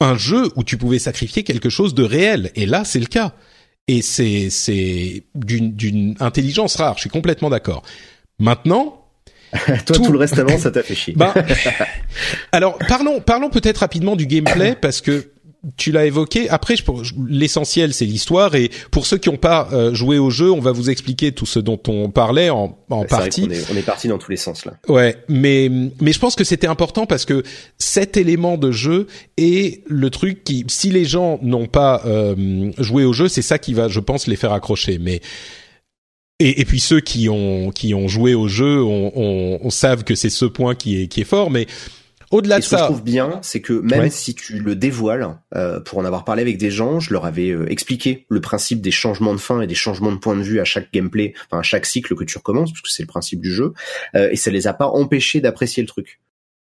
un 0.00 0.16
jeu 0.16 0.50
où 0.56 0.64
tu 0.64 0.76
pouvais 0.76 0.98
sacrifier 0.98 1.42
quelque 1.42 1.68
chose 1.68 1.94
de 1.94 2.02
réel. 2.02 2.50
Et 2.54 2.66
là, 2.66 2.84
c'est 2.84 3.00
le 3.00 3.06
cas 3.06 3.34
et 3.88 4.02
c'est 4.02 4.50
c'est 4.50 5.24
d'une 5.34 5.74
d'une 5.74 6.16
intelligence 6.20 6.76
rare. 6.76 6.94
Je 6.96 7.00
suis 7.00 7.10
complètement 7.10 7.50
d'accord. 7.50 7.82
Maintenant, 8.38 9.06
toi 9.86 9.96
tout... 9.96 10.12
le 10.12 10.18
reste 10.18 10.38
avant 10.38 10.58
ça 10.58 10.70
t'a 10.70 10.82
fait 10.82 10.94
chier. 10.96 11.14
Bah, 11.16 11.34
alors 12.52 12.78
parlons 12.88 13.20
parlons 13.20 13.50
peut-être 13.50 13.78
rapidement 13.78 14.16
du 14.16 14.26
gameplay 14.26 14.76
parce 14.80 15.00
que 15.00 15.32
tu 15.76 15.92
l'as 15.92 16.06
évoqué. 16.06 16.48
Après, 16.48 16.74
l'essentiel, 17.28 17.92
c'est 17.92 18.06
l'histoire. 18.06 18.54
Et 18.54 18.70
pour 18.90 19.06
ceux 19.06 19.18
qui 19.18 19.28
n'ont 19.28 19.36
pas 19.36 19.68
euh, 19.72 19.92
joué 19.92 20.18
au 20.18 20.30
jeu, 20.30 20.50
on 20.50 20.60
va 20.60 20.72
vous 20.72 20.88
expliquer 20.88 21.32
tout 21.32 21.46
ce 21.46 21.58
dont 21.58 21.80
on 21.88 22.10
parlait 22.10 22.48
en, 22.50 22.78
en 22.88 23.04
partie. 23.04 23.46
on, 23.46 23.50
est, 23.50 23.70
on 23.70 23.76
est 23.76 23.82
parti 23.82 24.08
dans 24.08 24.18
tous 24.18 24.30
les 24.30 24.36
sens 24.36 24.64
là. 24.64 24.72
Ouais, 24.88 25.16
mais 25.28 25.70
mais 26.00 26.12
je 26.12 26.18
pense 26.18 26.34
que 26.34 26.44
c'était 26.44 26.66
important 26.66 27.04
parce 27.06 27.24
que 27.24 27.42
cet 27.78 28.16
élément 28.16 28.56
de 28.56 28.70
jeu 28.70 29.06
est 29.36 29.82
le 29.86 30.10
truc 30.10 30.44
qui, 30.44 30.64
si 30.68 30.90
les 30.90 31.04
gens 31.04 31.38
n'ont 31.42 31.66
pas 31.66 32.02
euh, 32.06 32.70
joué 32.78 33.04
au 33.04 33.12
jeu, 33.12 33.28
c'est 33.28 33.42
ça 33.42 33.58
qui 33.58 33.74
va, 33.74 33.88
je 33.88 34.00
pense, 34.00 34.26
les 34.26 34.36
faire 34.36 34.52
accrocher. 34.52 34.98
Mais 34.98 35.20
et, 36.38 36.62
et, 36.62 36.64
puis 36.64 36.80
ceux 36.80 37.00
qui 37.00 37.28
ont 37.28 37.70
qui 37.70 37.92
ont 37.92 38.08
joué 38.08 38.32
au 38.32 38.48
jeu, 38.48 38.82
on, 38.82 39.12
on, 39.14 39.58
on 39.62 39.70
savent 39.70 40.04
que 40.04 40.14
c'est 40.14 40.30
ce 40.30 40.46
point 40.46 40.74
qui 40.74 41.02
est 41.02 41.06
qui 41.06 41.20
est 41.20 41.24
fort. 41.24 41.50
Mais 41.50 41.66
Au-delà 42.30 42.58
de 42.58 42.62
ce 42.62 42.70
que 42.70 42.76
je 42.76 42.80
ça, 42.80 42.86
trouve 42.86 43.02
bien, 43.02 43.40
c'est 43.42 43.60
que 43.60 43.72
même 43.72 44.00
Ouais. 44.02 44.10
si 44.10 44.34
tu 44.36 44.60
le 44.60 44.76
dévoiles, 44.76 45.36
euh, 45.56 45.80
pour 45.80 45.98
en 45.98 46.04
avoir 46.04 46.24
parlé 46.24 46.42
avec 46.42 46.58
des 46.58 46.70
gens, 46.70 47.00
je 47.00 47.12
leur 47.12 47.24
avais 47.26 47.50
euh, 47.50 47.66
expliqué 47.70 48.24
le 48.28 48.40
principe 48.40 48.80
des 48.80 48.92
changements 48.92 49.34
de 49.34 49.40
fin 49.40 49.60
et 49.60 49.66
des 49.66 49.74
changements 49.74 50.12
de 50.12 50.18
point 50.18 50.36
de 50.36 50.42
vue 50.42 50.60
à 50.60 50.64
chaque 50.64 50.92
gameplay, 50.92 51.34
enfin 51.46 51.58
à 51.58 51.62
chaque 51.62 51.86
cycle 51.86 52.14
que 52.14 52.22
tu 52.24 52.38
recommences, 52.38 52.70
parce 52.70 52.82
que 52.82 52.88
c'est 52.90 53.02
le 53.02 53.08
principe 53.08 53.40
du 53.40 53.52
jeu, 53.52 53.72
euh, 54.14 54.28
et 54.30 54.36
ça 54.36 54.50
les 54.52 54.68
a 54.68 54.72
pas 54.72 54.86
empêchés 54.86 55.40
d'apprécier 55.40 55.82
le 55.82 55.88
truc. 55.88 56.20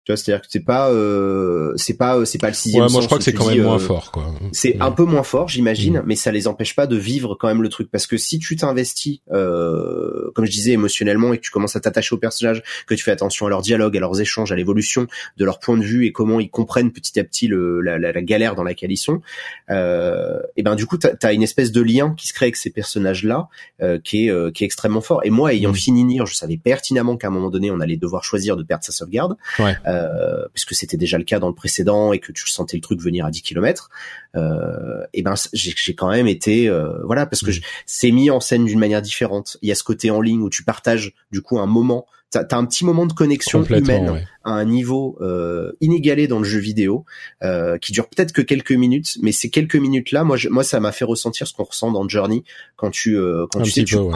Tu 0.06 0.12
vois, 0.14 0.18
c'est-à-dire 0.18 0.42
que 0.42 0.48
c'est 0.50 0.62
pas, 0.64 0.90
euh, 0.90 1.74
c'est 1.76 1.96
pas, 1.98 2.26
c'est 2.26 2.40
pas 2.40 2.48
le 2.48 2.54
sixième 2.56 2.86
ouais, 2.86 2.90
moi 2.92 3.02
sens 3.02 3.04
je 3.04 3.08
crois 3.08 3.18
que 3.20 3.24
c'est 3.24 3.34
quand 3.34 3.50
dis, 3.50 3.58
même 3.58 3.66
moins 3.66 3.76
euh, 3.76 3.80
fort, 3.80 4.12
quoi. 4.12 4.26
C'est 4.54 4.76
Mm. 4.78 4.82
un 4.82 4.92
peu 4.92 5.04
moins 5.04 5.22
fort, 5.24 5.48
j'imagine, 5.50 6.00
Mm. 6.00 6.04
mais 6.08 6.16
ça 6.16 6.32
les 6.32 6.48
empêche 6.48 6.76
pas 6.76 6.88
de 6.88 6.96
vivre 6.96 7.36
quand 7.36 7.48
même 7.48 7.62
le 7.62 7.70
truc. 7.70 7.92
Parce 7.92 8.08
que 8.08 8.18
si 8.18 8.40
tu 8.40 8.56
t'investis, 8.56 9.20
euh, 9.32 10.32
comme 10.34 10.46
je 10.46 10.52
disais, 10.52 10.72
émotionnellement, 10.72 11.34
et 11.34 11.38
que 11.38 11.44
tu 11.44 11.52
commences 11.52 11.76
à 11.76 11.80
t'attacher 11.80 12.16
aux 12.16 12.18
personnages, 12.18 12.64
que 12.88 12.96
tu 12.96 13.04
fais 13.04 13.12
attention 13.12 13.46
à 13.46 13.50
leurs 13.50 13.62
dialogues, 13.62 13.98
à 13.98 14.00
leurs 14.00 14.20
échanges, 14.20 14.52
à 14.52 14.56
l'évolution 14.56 15.06
de 15.38 15.46
leur 15.46 15.60
point 15.60 15.78
de 15.78 15.84
vue 15.84 16.06
et 16.06 16.12
comment 16.12 16.40
ils 16.40 16.50
comprennent 16.50 16.92
petit 16.92 17.20
à 17.20 17.24
petit 17.24 17.48
le, 17.48 17.82
la, 17.82 18.00
la, 18.00 18.12
la 18.12 18.22
galère 18.24 18.56
dans 18.56 18.64
laquelle 18.64 18.92
ils 18.92 18.98
sont, 18.98 19.22
euh, 19.70 20.40
et 20.58 20.64
ben 20.64 20.76
du 20.76 20.86
coup, 20.86 20.98
t'as 20.98 21.10
as 21.22 21.34
une 21.34 21.44
espèce 21.44 21.72
de 21.72 21.82
lien 21.82 22.14
qui 22.18 22.28
se 22.28 22.34
crée 22.34 22.46
avec 22.48 22.56
ces 22.56 22.70
personnages-là, 22.72 23.48
euh, 23.82 24.00
qui 24.04 24.26
est 24.26 24.32
euh, 24.32 24.50
qui 24.52 24.64
est 24.64 24.66
extrêmement 24.66 25.02
fort. 25.02 25.22
Et 25.24 25.30
moi, 25.30 25.54
ayant 25.54 25.72
Mm. 25.72 25.76
fini 25.76 26.04
Nier, 26.04 26.22
je 26.26 26.34
savais 26.34 26.58
pertinemment 26.58 27.18
qu'à 27.18 27.28
un 27.28 27.32
moment 27.32 27.50
donné, 27.50 27.70
on 27.70 27.80
allait 27.80 27.98
devoir 27.98 28.24
choisir 28.24 28.56
de 28.58 28.64
perdre 28.64 28.84
sa 28.84 28.92
sauvegarde, 28.92 29.36
Ouais. 29.60 29.76
Euh, 29.90 30.46
puisque 30.54 30.74
c'était 30.76 30.98
déjà 30.98 31.18
le 31.18 31.24
cas 31.24 31.40
dans 31.40 31.48
le 31.50 31.56
précédent 31.56 32.14
et 32.14 32.20
que 32.20 32.32
tu 32.32 32.48
sentais 32.48 32.78
le 32.78 32.82
truc 32.82 33.02
venir 33.02 33.26
à 33.26 33.32
10 33.32 33.42
km. 33.42 33.90
Euh, 34.36 35.04
et 35.14 35.22
ben 35.24 35.34
j'ai 35.54 35.96
quand 35.96 36.10
même 36.10 36.28
été 36.28 36.70
euh, 36.70 36.94
voilà 37.04 37.26
parce 37.26 37.42
que 37.42 37.50
Mm. 37.50 37.54
je- 37.54 37.62
c'est 37.86 38.12
mis 38.12 38.30
en 38.30 38.40
scène 38.40 38.66
d'une 38.66 38.80
manière 38.80 39.02
différente. 39.02 39.58
Il 39.62 39.70
y 39.70 39.72
a 39.72 39.76
ce 39.76 39.84
côté 39.84 40.12
en 40.12 40.22
ligne 40.22 40.42
où 40.42 40.50
tu 40.50 40.64
partages 40.64 41.14
du 41.32 41.42
coup 41.42 41.60
un 41.60 41.66
moment. 41.66 42.06
T'as 42.32 42.44
as 42.52 42.58
un 42.58 42.66
petit 42.66 42.86
moment 42.86 43.08
de 43.08 43.14
connexion 43.14 43.64
humaine 43.64 44.04
ouais. 44.12 44.24
à 44.44 44.52
un 44.52 44.64
niveau 44.66 45.18
euh, 45.20 45.72
inégalé 45.82 46.28
dans 46.28 46.38
le 46.38 46.44
jeu 46.46 46.60
vidéo, 46.60 47.04
euh, 47.42 47.80
qui 47.80 47.92
dure 47.92 48.08
peut-être 48.08 48.34
que 48.34 48.44
quelques 48.44 48.72
minutes, 48.72 49.18
mais 49.24 49.32
ces 49.32 49.50
quelques 49.50 49.78
minutes-là, 49.78 50.24
moi, 50.24 50.38
je- 50.38 50.50
moi, 50.50 50.64
ça 50.64 50.80
m'a 50.80 50.92
fait 50.92 51.06
ressentir 51.06 51.48
ce 51.48 51.54
qu'on 51.56 51.64
ressent 51.64 51.92
dans 51.92 52.08
Journey 52.08 52.44
quand 52.76 52.92
tu 52.92 53.18
euh, 53.18 53.48
quand 53.50 53.62
Un 53.62 53.64
tu 53.64 53.72
sais 53.72 53.84
tu 53.84 53.96
peu, 53.96 54.02
ouais. 54.02 54.14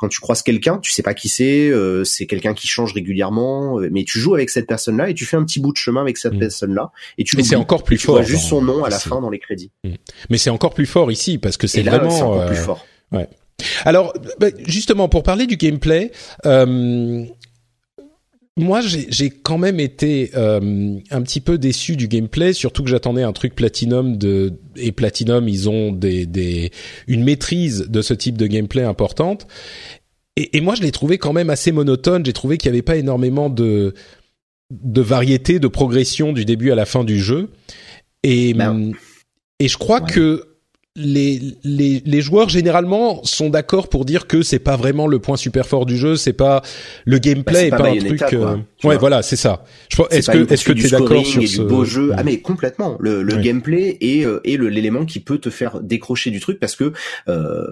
Quand 0.00 0.08
tu 0.08 0.18
croises 0.20 0.40
quelqu'un, 0.42 0.78
tu 0.78 0.90
sais 0.92 1.02
pas 1.02 1.12
qui 1.12 1.28
c'est, 1.28 1.68
euh, 1.68 2.04
c'est 2.04 2.24
quelqu'un 2.26 2.54
qui 2.54 2.66
change 2.66 2.94
régulièrement, 2.94 3.78
euh, 3.78 3.90
mais 3.92 4.04
tu 4.04 4.18
joues 4.18 4.34
avec 4.34 4.48
cette 4.48 4.66
personne-là 4.66 5.10
et 5.10 5.14
tu 5.14 5.26
fais 5.26 5.36
un 5.36 5.44
petit 5.44 5.60
bout 5.60 5.72
de 5.72 5.76
chemin 5.76 6.00
avec 6.00 6.16
cette 6.16 6.32
Mm. 6.32 6.38
personne-là 6.38 6.90
et 7.18 7.24
tu 7.24 7.36
Mais 7.36 7.42
c'est 7.42 7.54
encore 7.56 7.84
plus 7.84 7.98
tu 7.98 8.06
fort. 8.06 8.14
vois 8.14 8.24
juste 8.24 8.44
dans- 8.44 8.48
son 8.48 8.62
nom 8.62 8.82
à 8.84 8.88
la 8.88 8.98
fin 8.98 9.20
dans 9.20 9.28
les 9.28 9.38
crédits. 9.38 9.70
Mais 10.30 10.38
c'est 10.38 10.48
encore 10.48 10.72
plus 10.72 10.86
fort 10.86 11.12
ici 11.12 11.36
parce 11.36 11.58
que 11.58 11.66
c'est 11.66 11.82
vraiment. 11.82 12.08
c'est 12.10 12.22
encore 12.22 12.40
euh, 12.40 12.46
plus 12.46 12.56
fort. 12.56 12.86
Alors, 13.84 14.14
bah, 14.38 14.46
justement, 14.66 15.08
pour 15.10 15.22
parler 15.22 15.46
du 15.46 15.56
gameplay, 15.56 16.12
euh, 16.46 17.24
moi, 18.60 18.80
j'ai 18.80 19.30
quand 19.30 19.58
même 19.58 19.80
été 19.80 20.30
euh, 20.34 20.98
un 21.10 21.22
petit 21.22 21.40
peu 21.40 21.58
déçu 21.58 21.96
du 21.96 22.08
gameplay, 22.08 22.52
surtout 22.52 22.82
que 22.82 22.90
j'attendais 22.90 23.22
un 23.22 23.32
truc 23.32 23.54
Platinum 23.54 24.16
de 24.16 24.52
et 24.76 24.92
Platinum, 24.92 25.48
ils 25.48 25.68
ont 25.68 25.92
des, 25.92 26.26
des 26.26 26.70
une 27.06 27.24
maîtrise 27.24 27.86
de 27.88 28.02
ce 28.02 28.14
type 28.14 28.38
de 28.38 28.46
gameplay 28.46 28.82
importante. 28.82 29.46
Et, 30.36 30.56
et 30.56 30.60
moi, 30.60 30.74
je 30.74 30.82
l'ai 30.82 30.92
trouvé 30.92 31.18
quand 31.18 31.32
même 31.32 31.50
assez 31.50 31.72
monotone. 31.72 32.24
J'ai 32.24 32.32
trouvé 32.32 32.56
qu'il 32.56 32.70
n'y 32.70 32.76
avait 32.76 32.82
pas 32.82 32.96
énormément 32.96 33.50
de 33.50 33.94
de 34.70 35.00
variété, 35.00 35.58
de 35.58 35.68
progression 35.68 36.32
du 36.32 36.44
début 36.44 36.70
à 36.70 36.76
la 36.76 36.86
fin 36.86 37.02
du 37.02 37.18
jeu. 37.18 37.50
Et 38.22 38.54
Ben, 38.54 38.92
et 39.58 39.68
je 39.68 39.76
crois 39.76 40.02
ouais. 40.02 40.10
que 40.10 40.49
les, 40.96 41.40
les, 41.62 42.02
les 42.04 42.20
joueurs 42.20 42.48
généralement 42.48 43.22
sont 43.22 43.48
d'accord 43.48 43.88
pour 43.88 44.04
dire 44.04 44.26
que 44.26 44.42
c'est 44.42 44.58
pas 44.58 44.76
vraiment 44.76 45.06
le 45.06 45.20
point 45.20 45.36
super 45.36 45.66
fort 45.66 45.86
du 45.86 45.96
jeu, 45.96 46.16
c'est 46.16 46.32
pas 46.32 46.62
le 47.04 47.16
Bah, 47.16 47.20
gameplay 47.20 47.66
est 47.66 47.70
pas 47.70 47.76
pas, 47.78 47.90
un 47.90 47.96
truc. 47.98 48.18
quoi, 48.18 48.32
euh, 48.34 48.56
ouais, 48.88 48.96
voilà, 48.98 49.22
c'est 49.22 49.36
ça. 49.36 49.64
Est-ce 50.10 50.30
que 50.32 50.52
est-ce 50.52 50.64
que 50.64 50.72
tu 50.72 50.86
es 50.86 50.90
d'accord 50.90 51.24
sur 51.24 51.42
et 51.42 51.46
ce 51.46 51.62
du 51.62 51.68
beau 51.68 51.84
jeu 51.84 52.08
Mm. 52.08 52.14
Ah 52.18 52.24
mais 52.24 52.40
complètement. 52.40 52.96
Le, 52.98 53.22
le 53.22 53.34
Ouais. 53.34 53.40
gameplay 53.42 53.98
est, 54.00 54.24
euh, 54.26 54.40
est 54.44 54.56
l'élément 54.56 55.04
qui 55.06 55.20
peut 55.20 55.38
te 55.38 55.48
faire 55.48 55.80
décrocher 55.80 56.30
du 56.32 56.40
truc 56.40 56.58
parce 56.58 56.74
que 56.74 56.92
euh, 57.28 57.64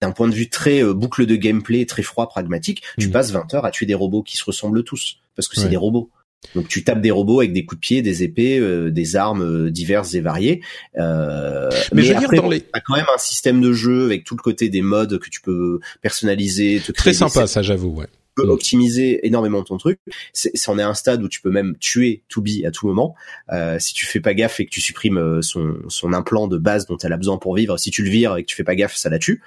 d'un 0.00 0.12
point 0.12 0.28
de 0.28 0.34
vue 0.34 0.48
très 0.48 0.82
euh, 0.82 0.94
boucle 0.94 1.26
de 1.26 1.36
gameplay, 1.36 1.84
très 1.84 2.02
froid, 2.02 2.28
pragmatique, 2.28 2.82
tu 2.98 3.08
Mm. 3.08 3.10
passes 3.12 3.30
20 3.30 3.52
heures 3.54 3.64
à 3.66 3.70
tuer 3.70 3.84
des 3.84 3.94
robots 3.94 4.22
qui 4.22 4.38
se 4.38 4.44
ressemblent 4.44 4.84
tous 4.84 5.18
parce 5.36 5.48
que 5.48 5.60
c'est 5.60 5.68
des 5.68 5.76
robots. 5.76 6.08
Donc 6.54 6.68
tu 6.68 6.84
tapes 6.84 7.00
des 7.00 7.10
robots 7.10 7.40
avec 7.40 7.52
des 7.52 7.64
coups 7.64 7.78
de 7.78 7.80
pied, 7.80 8.02
des 8.02 8.22
épées, 8.22 8.58
euh, 8.58 8.90
des 8.90 9.16
armes 9.16 9.42
euh, 9.42 9.70
diverses 9.70 10.14
et 10.14 10.20
variées. 10.20 10.62
Euh, 10.96 11.68
Mais 11.92 12.02
je 12.02 12.08
veux 12.12 12.14
dire, 12.14 12.24
après, 12.24 12.36
dans 12.36 12.44
bon, 12.44 12.50
les- 12.50 12.60
t'as 12.60 12.80
quand 12.80 12.94
même 12.96 13.06
un 13.14 13.18
système 13.18 13.60
de 13.60 13.72
jeu 13.72 14.04
avec 14.04 14.24
tout 14.24 14.36
le 14.36 14.42
côté 14.42 14.68
des 14.68 14.82
modes 14.82 15.18
que 15.18 15.28
tu 15.28 15.40
peux 15.40 15.80
personnaliser, 16.00 16.80
te 16.84 16.92
Très 16.92 17.12
sympa, 17.12 17.46
ça 17.46 17.62
j'avoue. 17.62 17.90
Ouais. 17.90 18.06
peux 18.36 18.46
Mm. 18.46 18.50
optimiser 18.50 19.26
énormément 19.26 19.64
ton 19.64 19.78
truc. 19.78 19.98
C'est, 20.32 20.52
on 20.68 20.78
est 20.78 20.82
un 20.82 20.94
stade 20.94 21.20
où 21.24 21.28
tu 21.28 21.40
peux 21.40 21.50
même 21.50 21.74
tuer 21.80 22.22
Toubi 22.28 22.64
à 22.64 22.70
tout 22.70 22.86
moment. 22.86 23.16
Euh, 23.52 23.80
si 23.80 23.94
tu 23.94 24.06
fais 24.06 24.20
pas 24.20 24.32
gaffe 24.32 24.60
et 24.60 24.64
que 24.64 24.70
tu 24.70 24.80
supprimes 24.80 25.18
euh, 25.18 25.42
son, 25.42 25.74
son 25.88 26.12
implant 26.12 26.46
de 26.46 26.56
base 26.56 26.86
dont 26.86 26.96
elle 26.98 27.12
a 27.12 27.16
besoin 27.16 27.36
pour 27.38 27.56
vivre, 27.56 27.76
si 27.78 27.90
tu 27.90 28.04
le 28.04 28.10
vires 28.10 28.36
et 28.36 28.42
que 28.44 28.46
tu 28.48 28.54
fais 28.54 28.62
pas 28.62 28.76
gaffe, 28.76 28.94
ça 28.94 29.10
la 29.10 29.18
tue. 29.18 29.42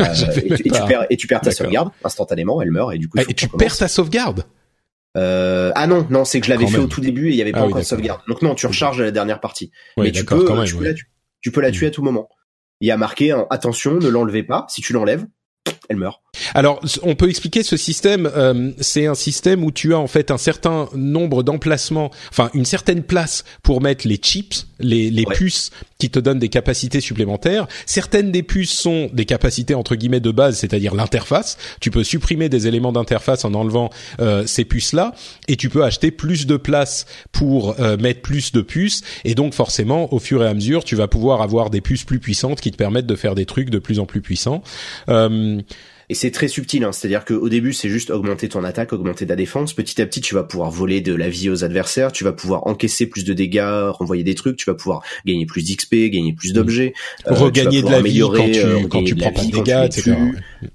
Euh, 0.00 0.04
et, 0.42 0.54
tu, 0.56 0.62
et 0.68 0.70
tu 0.70 0.80
perds, 0.88 1.06
et 1.10 1.16
tu 1.18 1.26
perds 1.26 1.42
ta 1.42 1.50
D'accord. 1.50 1.66
sauvegarde 1.66 1.90
instantanément, 2.02 2.62
elle 2.62 2.70
meurt 2.70 2.94
et 2.94 2.98
du 2.98 3.08
coup. 3.10 3.18
Ah, 3.20 3.24
et 3.28 3.34
tu 3.34 3.46
perds 3.46 3.76
ta 3.76 3.88
sauvegarde? 3.88 4.44
Euh, 5.16 5.72
ah 5.74 5.86
non, 5.86 6.06
non, 6.10 6.24
c'est 6.24 6.40
que 6.40 6.46
je 6.46 6.50
l'avais 6.50 6.66
fait 6.66 6.72
même. 6.76 6.82
au 6.84 6.86
tout 6.86 7.00
début 7.00 7.28
et 7.28 7.30
il 7.32 7.36
y 7.36 7.42
avait 7.42 7.52
pas 7.52 7.58
Ah 7.60 7.62
oui, 7.62 7.68
encore 7.68 7.80
de 7.80 7.86
sauvegarde. 7.86 8.20
Donc 8.28 8.42
non, 8.42 8.54
tu 8.54 8.66
recharges 8.66 9.00
à 9.00 9.04
la 9.04 9.10
dernière 9.10 9.40
partie. 9.40 9.72
Ouais, 9.96 10.04
Mais 10.04 10.12
tu 10.12 10.24
peux, 10.24 10.36
même. 10.36 10.64
tu, 10.64 10.74
peux 10.76 10.82
ouais. 10.82 10.88
la, 10.88 10.94
tu, 10.94 11.10
tu 11.40 11.50
peux 11.50 11.60
la 11.60 11.70
tuer 11.72 11.86
à 11.88 11.90
tout 11.90 12.02
moment. 12.02 12.28
Il 12.80 12.88
y 12.88 12.90
a 12.90 12.96
marqué 12.96 13.32
hein, 13.32 13.46
attention, 13.50 13.94
ne 13.94 14.08
l'enlevez 14.08 14.42
pas. 14.42 14.66
Si 14.68 14.80
tu 14.82 14.92
l'enlèves, 14.92 15.26
elle 15.90 15.96
meurt. 15.96 16.20
Alors, 16.54 16.80
on 17.02 17.16
peut 17.16 17.28
expliquer 17.28 17.64
ce 17.64 17.76
système. 17.76 18.30
euh, 18.36 18.70
c'est 18.80 19.06
un 19.06 19.16
système 19.16 19.64
où 19.64 19.72
tu 19.72 19.92
as 19.92 19.98
en 19.98 20.06
fait 20.06 20.30
un 20.30 20.38
certain 20.38 20.88
nombre 20.94 21.42
d'emplacements, 21.42 22.10
enfin 22.30 22.50
une 22.54 22.64
certaine 22.64 23.02
place 23.02 23.44
pour 23.64 23.82
mettre 23.82 24.06
les 24.06 24.16
chips, 24.16 24.66
les, 24.78 25.10
les 25.10 25.24
Ouais. 25.26 25.34
puces 25.34 25.70
qui 25.98 26.08
te 26.08 26.18
donnent 26.18 26.38
des 26.38 26.48
capacités 26.48 27.00
supplémentaires. 27.00 27.66
Certaines 27.84 28.30
des 28.32 28.42
puces 28.44 28.72
sont 28.72 29.10
des 29.12 29.26
capacités 29.26 29.74
entre 29.74 29.96
guillemets 29.96 30.20
de 30.20 30.30
base, 30.30 30.56
c'est-à-dire 30.58 30.94
l'interface. 30.94 31.58
Tu 31.80 31.90
peux 31.90 32.04
supprimer 32.04 32.48
des 32.48 32.66
éléments 32.68 32.92
d'interface 32.92 33.44
en 33.44 33.52
enlevant 33.52 33.90
euh, 34.20 34.46
ces 34.46 34.64
puces-là, 34.64 35.14
et 35.48 35.56
tu 35.56 35.68
peux 35.68 35.84
acheter 35.84 36.10
plus 36.12 36.46
de 36.46 36.56
place 36.56 37.06
pour 37.32 37.78
euh, 37.80 37.96
mettre 37.96 38.22
plus 38.22 38.52
de 38.52 38.60
puces. 38.62 39.02
Et 39.24 39.34
donc 39.34 39.52
forcément, 39.52 40.14
au 40.14 40.20
fur 40.20 40.42
et 40.44 40.46
à 40.46 40.54
mesure, 40.54 40.84
tu 40.84 40.94
vas 40.94 41.08
pouvoir 41.08 41.42
avoir 41.42 41.68
des 41.70 41.80
puces 41.80 42.04
plus 42.04 42.20
puissantes 42.20 42.60
qui 42.60 42.70
te 42.70 42.76
permettent 42.76 43.06
de 43.06 43.16
faire 43.16 43.34
des 43.34 43.46
trucs 43.46 43.68
de 43.70 43.78
plus 43.80 43.98
en 43.98 44.06
plus 44.06 44.22
puissants. 44.22 44.62
Euh, 45.08 45.60
Et 46.10 46.14
c'est 46.14 46.32
très 46.32 46.48
subtil, 46.48 46.82
hein. 46.82 46.90
c'est-à-dire 46.90 47.24
qu'au 47.24 47.48
début 47.48 47.72
c'est 47.72 47.88
juste 47.88 48.10
augmenter 48.10 48.48
ton 48.48 48.64
attaque, 48.64 48.92
augmenter 48.92 49.28
ta 49.28 49.36
défense. 49.36 49.74
Petit 49.74 50.02
à 50.02 50.06
petit, 50.06 50.20
tu 50.20 50.34
vas 50.34 50.42
pouvoir 50.42 50.68
voler 50.68 51.00
de 51.00 51.14
la 51.14 51.28
vie 51.28 51.48
aux 51.48 51.62
adversaires, 51.62 52.10
tu 52.10 52.24
vas 52.24 52.32
pouvoir 52.32 52.66
encaisser 52.66 53.06
plus 53.06 53.24
de 53.24 53.32
dégâts, 53.32 53.90
renvoyer 53.90 54.24
des 54.24 54.34
trucs, 54.34 54.56
tu 54.56 54.66
vas 54.66 54.74
pouvoir 54.74 55.04
gagner 55.24 55.46
plus 55.46 55.62
d'XP, 55.62 56.10
gagner 56.10 56.32
plus 56.32 56.52
d'objets, 56.52 56.94
euh, 57.28 57.28
tu 57.28 57.34
vas 57.34 57.44
regagner 57.44 57.82
de 57.82 57.88
la 57.88 58.02
vie 58.02 58.18
quand 58.18 58.50
tu 58.50 58.58
euh, 58.58 58.88
quand 58.88 59.04
tu 59.04 59.14
prends 59.14 59.30
pas 59.30 59.44
de 59.44 59.52
dégâts, 59.52 59.84
etc. 59.84 60.16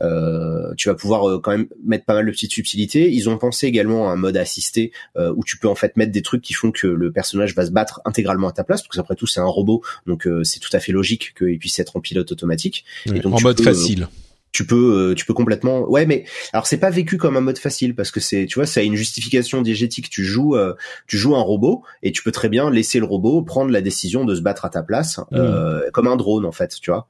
Euh, 0.02 0.74
tu 0.78 0.88
vas 0.88 0.95
pouvoir 0.95 1.28
euh, 1.30 1.39
quand 1.39 1.52
même 1.52 1.67
mettre 1.86 2.06
pas 2.06 2.13
mal 2.13 2.26
de 2.26 2.32
petites 2.32 2.54
subtilités. 2.54 3.12
Ils 3.12 3.30
ont 3.30 3.38
pensé 3.38 3.67
également 3.67 4.10
à 4.10 4.13
un 4.13 4.15
mode 4.15 4.38
assisté 4.38 4.93
euh, 5.17 5.34
où 5.36 5.43
tu 5.43 5.58
peux 5.58 5.67
en 5.67 5.76
fait 5.76 5.98
mettre 5.98 6.13
des 6.13 6.21
trucs 6.21 6.41
qui 6.43 6.54
font 6.54 6.71
que 6.71 6.88
le 6.88 7.12
personnage 7.12 7.56
va 7.56 7.65
se 7.65 7.71
battre 7.71 8.00
intégralement 8.06 8.48
à 8.48 8.54
ta 8.54 8.63
place, 8.63 8.84
parce 8.84 8.95
que 8.95 9.02
après 9.02 9.15
tout 9.15 9.28
c'est 9.28 9.41
un 9.41 9.45
robot, 9.45 9.82
donc 10.06 10.28
euh, 10.28 10.45
c'est 10.45 10.60
tout 10.62 10.69
à 10.71 10.80
fait 10.80 10.93
logique 10.93 11.34
qu'il 11.38 11.60
puisse 11.60 11.78
être 11.80 11.98
en 11.98 12.00
pilote 12.00 12.32
automatique. 12.32 12.86
Ouais, 13.08 13.19
donc, 13.19 13.36
en 13.36 13.41
mode 13.41 13.58
peux, 13.58 13.63
facile. 13.63 14.08
Tu 14.56 14.65
peux 14.65 15.12
euh, 15.12 15.15
tu 15.15 15.26
peux 15.26 15.34
complètement 15.34 15.82
ouais 15.89 16.06
mais 16.06 16.24
alors 16.54 16.65
c'est 16.65 16.78
pas 16.78 16.89
vécu 16.89 17.18
comme 17.18 17.36
un 17.36 17.41
mode 17.41 17.58
facile 17.58 17.94
parce 17.94 18.10
que 18.10 18.22
c'est 18.22 18.46
tu 18.46 18.56
vois 18.56 18.65
ça 18.65 18.80
a 18.80 18.84
une 18.84 18.96
justification 18.96 19.62
diégétique. 19.62 20.10
Tu 20.10 20.24
joues 20.24 20.56
euh, 20.56 20.76
tu 21.08 21.18
joues 21.18 21.36
un 21.36 21.41
robot 21.41 21.84
et 22.04 22.13
tu 22.13 22.24
peux 22.24 22.32
très 22.32 22.48
bien 22.48 22.70
laisser 22.72 23.00
le 23.00 23.06
robot 23.06 23.41
prendre 23.41 23.70
la 23.72 23.82
décision 23.82 24.24
de 24.24 24.34
se 24.34 24.39
battre 24.39 24.63
à 24.63 24.70
ta 24.70 24.82
place 24.82 25.20
euh, 25.34 25.82
comme 25.91 26.08
un 26.08 26.15
drone 26.15 26.46
en 26.46 26.54
fait 26.54 26.74
tu 26.82 26.89
vois. 26.89 27.10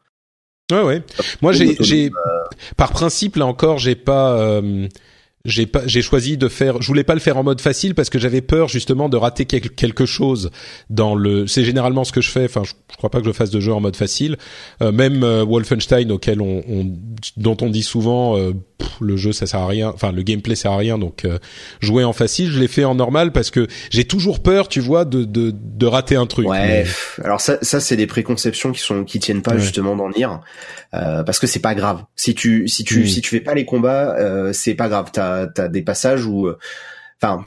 Ouais, 0.72 0.82
ouais. 0.82 1.04
Moi, 1.44 1.54
j'ai, 1.54 2.10
par 2.76 2.92
principe, 2.92 3.36
là 3.36 3.46
encore, 3.46 3.78
j'ai 3.78 3.94
pas, 3.94 4.36
euh, 4.40 4.88
j'ai 5.46 6.02
choisi 6.02 6.38
de 6.38 6.48
faire. 6.48 6.82
Je 6.82 6.88
voulais 6.88 7.04
pas 7.04 7.14
le 7.14 7.20
faire 7.20 7.38
en 7.38 7.44
mode 7.44 7.62
facile 7.62 7.94
parce 7.96 8.10
que 8.10 8.18
j'avais 8.20 8.42
peur 8.42 8.68
justement 8.68 9.10
de 9.10 9.18
rater 9.18 9.46
quel- 9.46 9.70
quelque 9.70 10.06
chose 10.06 10.50
dans 10.90 11.16
le. 11.16 11.48
C'est 11.48 11.64
généralement 11.64 12.04
ce 12.04 12.12
que 12.12 12.22
je 12.22 12.30
fais. 12.30 12.46
Enfin, 12.46 12.64
je, 12.64 12.74
je 12.92 12.98
crois 12.98 13.10
pas 13.10 13.20
que 13.22 13.28
je 13.28 13.32
fasse 13.32 13.52
de 13.52 13.60
jeu 13.60 13.74
en 13.74 13.80
mode 13.82 13.96
facile. 13.96 14.38
Euh, 14.82 14.92
même 14.92 15.24
euh, 15.24 15.44
Wolfenstein, 15.46 16.12
auquel 16.12 16.42
on, 16.42 16.64
on, 16.68 16.92
dont 17.38 17.58
on 17.62 17.70
dit 17.70 17.84
souvent, 17.84 18.38
euh, 18.38 18.54
pff, 18.78 18.90
le 19.02 19.18
jeu 19.18 19.32
ça 19.32 19.46
sert 19.48 19.60
à 19.62 19.68
rien. 19.68 19.90
Enfin, 19.94 20.12
le 20.12 20.22
gameplay 20.22 20.56
sert 20.56 20.72
à 20.72 20.78
rien. 20.78 20.98
Donc, 20.98 21.26
euh, 21.26 21.38
jouer 21.82 22.04
en 22.04 22.14
facile, 22.14 22.50
je 22.50 22.60
l'ai 22.60 22.68
fait 22.68 22.84
en 22.86 22.96
normal 22.96 23.32
parce 23.32 23.52
que 23.52 23.68
j'ai 23.90 24.06
toujours 24.06 24.42
peur, 24.42 24.68
tu 24.68 24.80
vois, 24.80 25.06
de 25.06 25.24
de, 25.24 25.52
de 25.56 25.86
rater 25.86 26.16
un 26.16 26.26
truc. 26.26 26.48
ouais 26.48 26.86
Mais- 26.86 27.24
alors 27.24 27.42
ça 27.42 27.58
ça 27.62 27.80
c'est 27.80 27.96
des 27.98 28.08
préconceptions 28.08 28.72
qui 28.72 28.80
sont 28.82 29.04
qui 29.04 29.20
tiennent 29.20 29.42
pas 29.42 29.54
Ouais. 29.54 29.60
justement 29.60 29.96
d'en 29.96 30.10
Nier 30.10 30.28
euh, 30.94 31.24
parce 31.24 31.40
que 31.40 31.48
c'est 31.48 31.60
pas 31.60 31.76
grave 31.76 32.04
si 32.16 32.36
tu 32.36 32.68
si 32.68 32.84
tu 32.84 33.02
Mm. 33.02 33.08
si 33.08 33.22
tu 33.22 33.30
fais 33.30 33.42
pas 33.42 33.54
les 33.54 33.66
combats 33.66 34.16
euh, 34.18 34.52
c'est 34.54 34.76
pas 34.76 34.88
grave 34.90 35.10
t'as 35.12 35.48
t'as 35.48 35.68
des 35.68 35.82
passages 35.82 36.26
où 36.26 36.48
euh, 36.48 36.58
enfin 37.22 37.44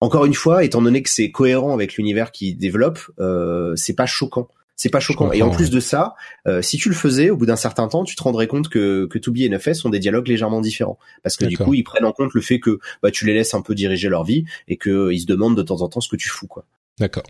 encore 0.00 0.24
une 0.24 0.34
fois, 0.34 0.64
étant 0.64 0.82
donné 0.82 1.00
que 1.00 1.08
c'est 1.08 1.30
cohérent 1.30 1.72
avec 1.72 1.94
l'univers 1.94 2.32
qu'ils 2.32 2.56
développent, 2.58 3.08
euh, 3.20 3.72
c'est 3.76 3.94
pas 3.94 4.04
choquant. 4.06 4.48
C'est 4.82 4.88
pas 4.88 4.98
choquant. 4.98 5.30
Et 5.30 5.42
en 5.42 5.50
plus 5.50 5.70
de 5.70 5.78
ça, 5.78 6.16
euh, 6.48 6.60
si 6.60 6.76
tu 6.76 6.88
le 6.88 6.94
faisais, 6.96 7.30
au 7.30 7.36
bout 7.36 7.46
d'un 7.46 7.54
certain 7.54 7.86
temps, 7.86 8.02
tu 8.02 8.16
te 8.16 8.22
rendrais 8.24 8.48
compte 8.48 8.68
que 8.68 9.06
que 9.06 9.16
Tubi 9.16 9.44
et 9.44 9.48
NFS 9.48 9.84
ont 9.84 9.90
des 9.90 10.00
dialogues 10.00 10.26
légèrement 10.26 10.60
différents, 10.60 10.98
parce 11.22 11.36
que 11.36 11.44
du 11.44 11.56
coup, 11.56 11.72
ils 11.72 11.84
prennent 11.84 12.04
en 12.04 12.10
compte 12.10 12.34
le 12.34 12.40
fait 12.40 12.58
que 12.58 12.80
bah 13.00 13.12
tu 13.12 13.24
les 13.24 13.32
laisses 13.32 13.54
un 13.54 13.62
peu 13.62 13.76
diriger 13.76 14.08
leur 14.08 14.24
vie 14.24 14.44
et 14.66 14.76
que 14.76 15.12
ils 15.12 15.20
se 15.20 15.26
demandent 15.26 15.56
de 15.56 15.62
temps 15.62 15.82
en 15.82 15.88
temps 15.88 16.00
ce 16.00 16.08
que 16.08 16.16
tu 16.16 16.28
fous, 16.28 16.48
quoi. 16.48 16.64
D'accord. 16.98 17.22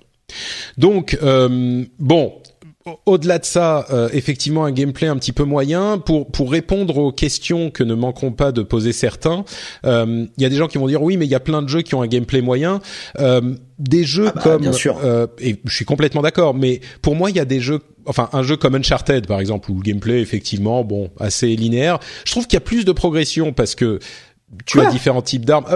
Donc 0.78 1.18
euh, 1.22 1.84
bon, 1.98 2.40
au-delà 3.06 3.38
de 3.38 3.44
ça, 3.44 3.86
euh, 3.90 4.08
effectivement, 4.12 4.64
un 4.64 4.72
gameplay 4.72 5.06
un 5.08 5.16
petit 5.16 5.32
peu 5.32 5.44
moyen 5.44 5.98
pour 5.98 6.30
pour 6.30 6.50
répondre 6.50 6.96
aux 6.98 7.12
questions 7.12 7.70
que 7.70 7.84
ne 7.84 7.94
manqueront 7.94 8.32
pas 8.32 8.52
de 8.52 8.62
poser 8.62 8.92
certains. 8.92 9.44
Il 9.84 10.28
y 10.38 10.44
a 10.44 10.48
des 10.48 10.56
gens 10.56 10.68
qui 10.68 10.78
vont 10.78 10.86
dire 10.88 11.02
oui, 11.02 11.16
mais 11.16 11.26
il 11.26 11.30
y 11.30 11.34
a 11.34 11.40
plein 11.40 11.62
de 11.62 11.68
jeux 11.68 11.82
qui 11.82 11.94
ont 11.94 12.02
un 12.02 12.06
gameplay 12.06 12.40
moyen. 12.42 12.80
Euh, 13.18 13.54
des 13.78 14.04
jeux 14.04 14.26
Ah 14.28 14.32
bah, 14.34 14.40
comme 14.42 14.62
bien 14.62 14.72
sûr. 14.72 14.98
euh, 15.02 15.26
et 15.40 15.56
je 15.64 15.74
suis 15.74 15.84
complètement 15.84 16.22
d'accord, 16.22 16.54
mais 16.54 16.80
pour 17.02 17.14
moi 17.16 17.30
il 17.30 17.36
y 17.36 17.40
a 17.40 17.44
des 17.44 17.60
jeux, 17.60 17.80
enfin 18.06 18.28
un 18.32 18.42
jeu 18.42 18.56
comme 18.56 18.74
Uncharted 18.76 19.26
par 19.26 19.40
exemple 19.40 19.70
où 19.70 19.74
le 19.76 19.82
gameplay 19.82 20.20
effectivement 20.20 20.84
bon 20.84 21.10
assez 21.18 21.54
linéaire. 21.56 21.98
Je 22.24 22.30
trouve 22.32 22.46
qu'il 22.46 22.54
y 22.54 22.58
a 22.58 22.60
plus 22.60 22.84
de 22.84 22.92
progression 22.92 23.52
parce 23.52 23.74
que 23.74 23.98
tu 24.66 24.78
Quoi? 24.78 24.88
as 24.88 24.90
différents 24.90 25.22
types 25.22 25.44
d'armes. 25.44 25.66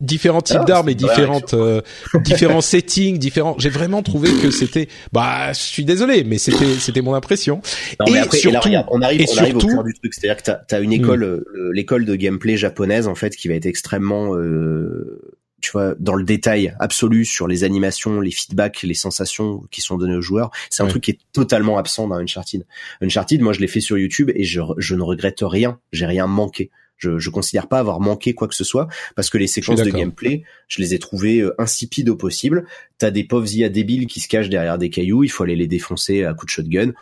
Différents 0.00 0.40
types 0.42 0.58
Ah, 0.60 0.64
d'armes 0.64 0.88
et 0.88 0.94
différentes 0.94 1.54
euh, 1.54 1.80
différents 2.24 2.60
settings 2.60 3.16
différents 3.18 3.54
j'ai 3.58 3.68
vraiment 3.70 4.02
trouvé 4.02 4.28
que 4.42 4.50
c'était 4.50 4.88
bah 5.12 5.52
je 5.52 5.58
suis 5.60 5.84
désolé 5.84 6.24
mais 6.24 6.36
c'était 6.38 6.74
c'était 6.74 7.00
mon 7.00 7.14
impression 7.14 7.62
Non, 8.00 8.06
Et 8.06 8.18
après, 8.18 8.38
et 8.40 8.50
là, 8.50 8.60
surtout- 8.60 8.68
on 8.90 9.00
arrive, 9.02 9.20
et 9.20 9.26
on 9.32 9.38
arrive 9.38 9.56
au 9.56 9.60
cœur 9.60 9.84
du 9.84 9.94
truc. 9.94 10.12
C'est-à-dire 10.14 10.42
que 10.42 10.50
t'as 10.66 10.76
as 10.76 10.80
une 10.80 10.92
école, 10.92 11.22
euh, 11.22 11.70
l'école 11.72 12.04
de 12.04 12.16
gameplay 12.16 12.56
japonaise 12.56 13.06
en 13.06 13.14
fait, 13.14 13.36
qui 13.36 13.46
va 13.48 13.54
être 13.54 13.66
extrêmement, 13.66 14.34
euh, 14.36 15.20
tu 15.60 15.70
vois, 15.70 15.94
dans 15.98 16.14
le 16.14 16.24
détail 16.24 16.74
absolu 16.80 17.24
sur 17.24 17.46
les 17.46 17.62
animations, 17.64 18.20
les 18.20 18.30
feedbacks, 18.32 18.82
les 18.82 18.94
sensations 18.94 19.62
qui 19.70 19.80
sont 19.80 19.96
données 19.96 20.16
aux 20.16 20.20
joueurs. 20.20 20.50
C'est 20.70 20.82
un 20.82 20.86
Ouais. 20.86 20.90
truc 20.90 21.04
qui 21.04 21.10
est 21.12 21.18
totalement 21.32 21.78
absent 21.78 22.08
dans 22.08 22.16
Uncharted. 22.16 22.66
Uncharted, 23.00 23.40
moi, 23.40 23.52
je 23.52 23.60
l'ai 23.60 23.68
fait 23.68 23.80
sur 23.80 23.96
YouTube 23.96 24.30
et 24.34 24.44
je, 24.44 24.60
je 24.76 24.94
ne 24.96 25.02
regrette 25.02 25.38
rien. 25.42 25.78
J'ai 25.92 26.06
rien 26.06 26.26
manqué. 26.26 26.70
Je, 27.04 27.18
je 27.18 27.30
considère 27.30 27.68
pas 27.68 27.78
avoir 27.78 28.00
manqué 28.00 28.34
quoi 28.34 28.48
que 28.48 28.54
ce 28.54 28.64
soit 28.64 28.88
parce 29.14 29.30
que 29.30 29.38
les 29.38 29.46
séquences 29.46 29.82
de 29.82 29.90
gameplay, 29.90 30.42
je 30.68 30.80
les 30.80 30.94
ai 30.94 30.98
trouvées 30.98 31.40
euh, 31.40 31.54
insipides 31.58 32.08
au 32.08 32.16
possible. 32.16 32.66
T'as 32.98 33.10
des 33.10 33.24
pauvres 33.24 33.52
IA 33.52 33.68
débiles 33.68 34.06
qui 34.06 34.20
se 34.20 34.28
cachent 34.28 34.48
derrière 34.48 34.78
des 34.78 34.90
cailloux, 34.90 35.24
il 35.24 35.28
faut 35.28 35.44
aller 35.44 35.56
les 35.56 35.66
défoncer 35.66 36.24
à 36.24 36.32
coups 36.34 36.46
de 36.46 36.50
shotgun. 36.50 36.92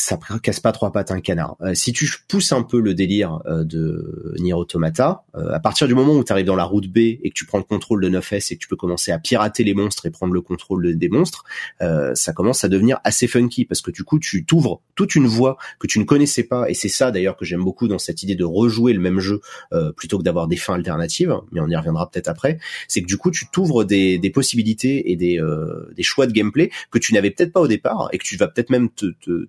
Ça 0.00 0.16
casse 0.44 0.60
pas 0.60 0.70
trois 0.70 0.92
pattes 0.92 1.10
un 1.10 1.20
canard. 1.20 1.56
Euh, 1.60 1.74
si 1.74 1.92
tu 1.92 2.08
pousses 2.28 2.52
un 2.52 2.62
peu 2.62 2.80
le 2.80 2.94
délire 2.94 3.40
euh, 3.46 3.64
de 3.64 4.32
Nier 4.38 4.52
Automata, 4.52 5.24
euh, 5.34 5.50
à 5.52 5.58
partir 5.58 5.88
du 5.88 5.94
moment 5.96 6.14
où 6.14 6.22
tu 6.22 6.32
arrives 6.32 6.46
dans 6.46 6.54
la 6.54 6.62
route 6.62 6.86
B 6.86 6.98
et 6.98 7.30
que 7.30 7.34
tu 7.34 7.46
prends 7.46 7.58
le 7.58 7.64
contrôle 7.64 8.00
de 8.00 8.08
9S 8.08 8.52
et 8.52 8.54
que 8.56 8.60
tu 8.60 8.68
peux 8.68 8.76
commencer 8.76 9.10
à 9.10 9.18
pirater 9.18 9.64
les 9.64 9.74
monstres 9.74 10.06
et 10.06 10.12
prendre 10.12 10.32
le 10.32 10.40
contrôle 10.40 10.96
des 10.96 11.08
monstres, 11.08 11.42
euh, 11.82 12.14
ça 12.14 12.32
commence 12.32 12.62
à 12.62 12.68
devenir 12.68 13.00
assez 13.02 13.26
funky 13.26 13.64
parce 13.64 13.80
que 13.80 13.90
du 13.90 14.04
coup 14.04 14.20
tu 14.20 14.44
t'ouvres 14.44 14.82
toute 14.94 15.16
une 15.16 15.26
voie 15.26 15.56
que 15.80 15.88
tu 15.88 15.98
ne 15.98 16.04
connaissais 16.04 16.44
pas 16.44 16.70
et 16.70 16.74
c'est 16.74 16.88
ça 16.88 17.10
d'ailleurs 17.10 17.36
que 17.36 17.44
j'aime 17.44 17.64
beaucoup 17.64 17.88
dans 17.88 17.98
cette 17.98 18.22
idée 18.22 18.36
de 18.36 18.44
rejouer 18.44 18.92
le 18.92 19.00
même 19.00 19.18
jeu 19.18 19.40
euh, 19.72 19.90
plutôt 19.90 20.18
que 20.18 20.22
d'avoir 20.22 20.46
des 20.46 20.56
fins 20.56 20.74
alternatives, 20.74 21.34
mais 21.50 21.60
on 21.60 21.66
y 21.66 21.74
reviendra 21.74 22.08
peut-être 22.08 22.28
après. 22.28 22.60
C'est 22.86 23.02
que 23.02 23.08
du 23.08 23.16
coup 23.16 23.32
tu 23.32 23.48
t'ouvres 23.50 23.82
des, 23.82 24.20
des 24.20 24.30
possibilités 24.30 25.10
et 25.10 25.16
des, 25.16 25.40
euh, 25.40 25.92
des 25.96 26.04
choix 26.04 26.28
de 26.28 26.32
gameplay 26.32 26.70
que 26.92 27.00
tu 27.00 27.14
n'avais 27.14 27.32
peut-être 27.32 27.52
pas 27.52 27.60
au 27.60 27.66
départ 27.66 28.10
et 28.12 28.18
que 28.18 28.24
tu 28.24 28.36
vas 28.36 28.46
peut-être 28.46 28.70
même 28.70 28.90
te- 28.90 29.12
te- 29.20 29.44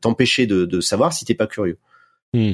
de 0.48 0.82
savoir 0.82 1.14
si 1.14 1.26
t'es 1.26 1.36
pas 1.36 1.48
curieux. 1.48 1.78
Hmm. 2.34 2.54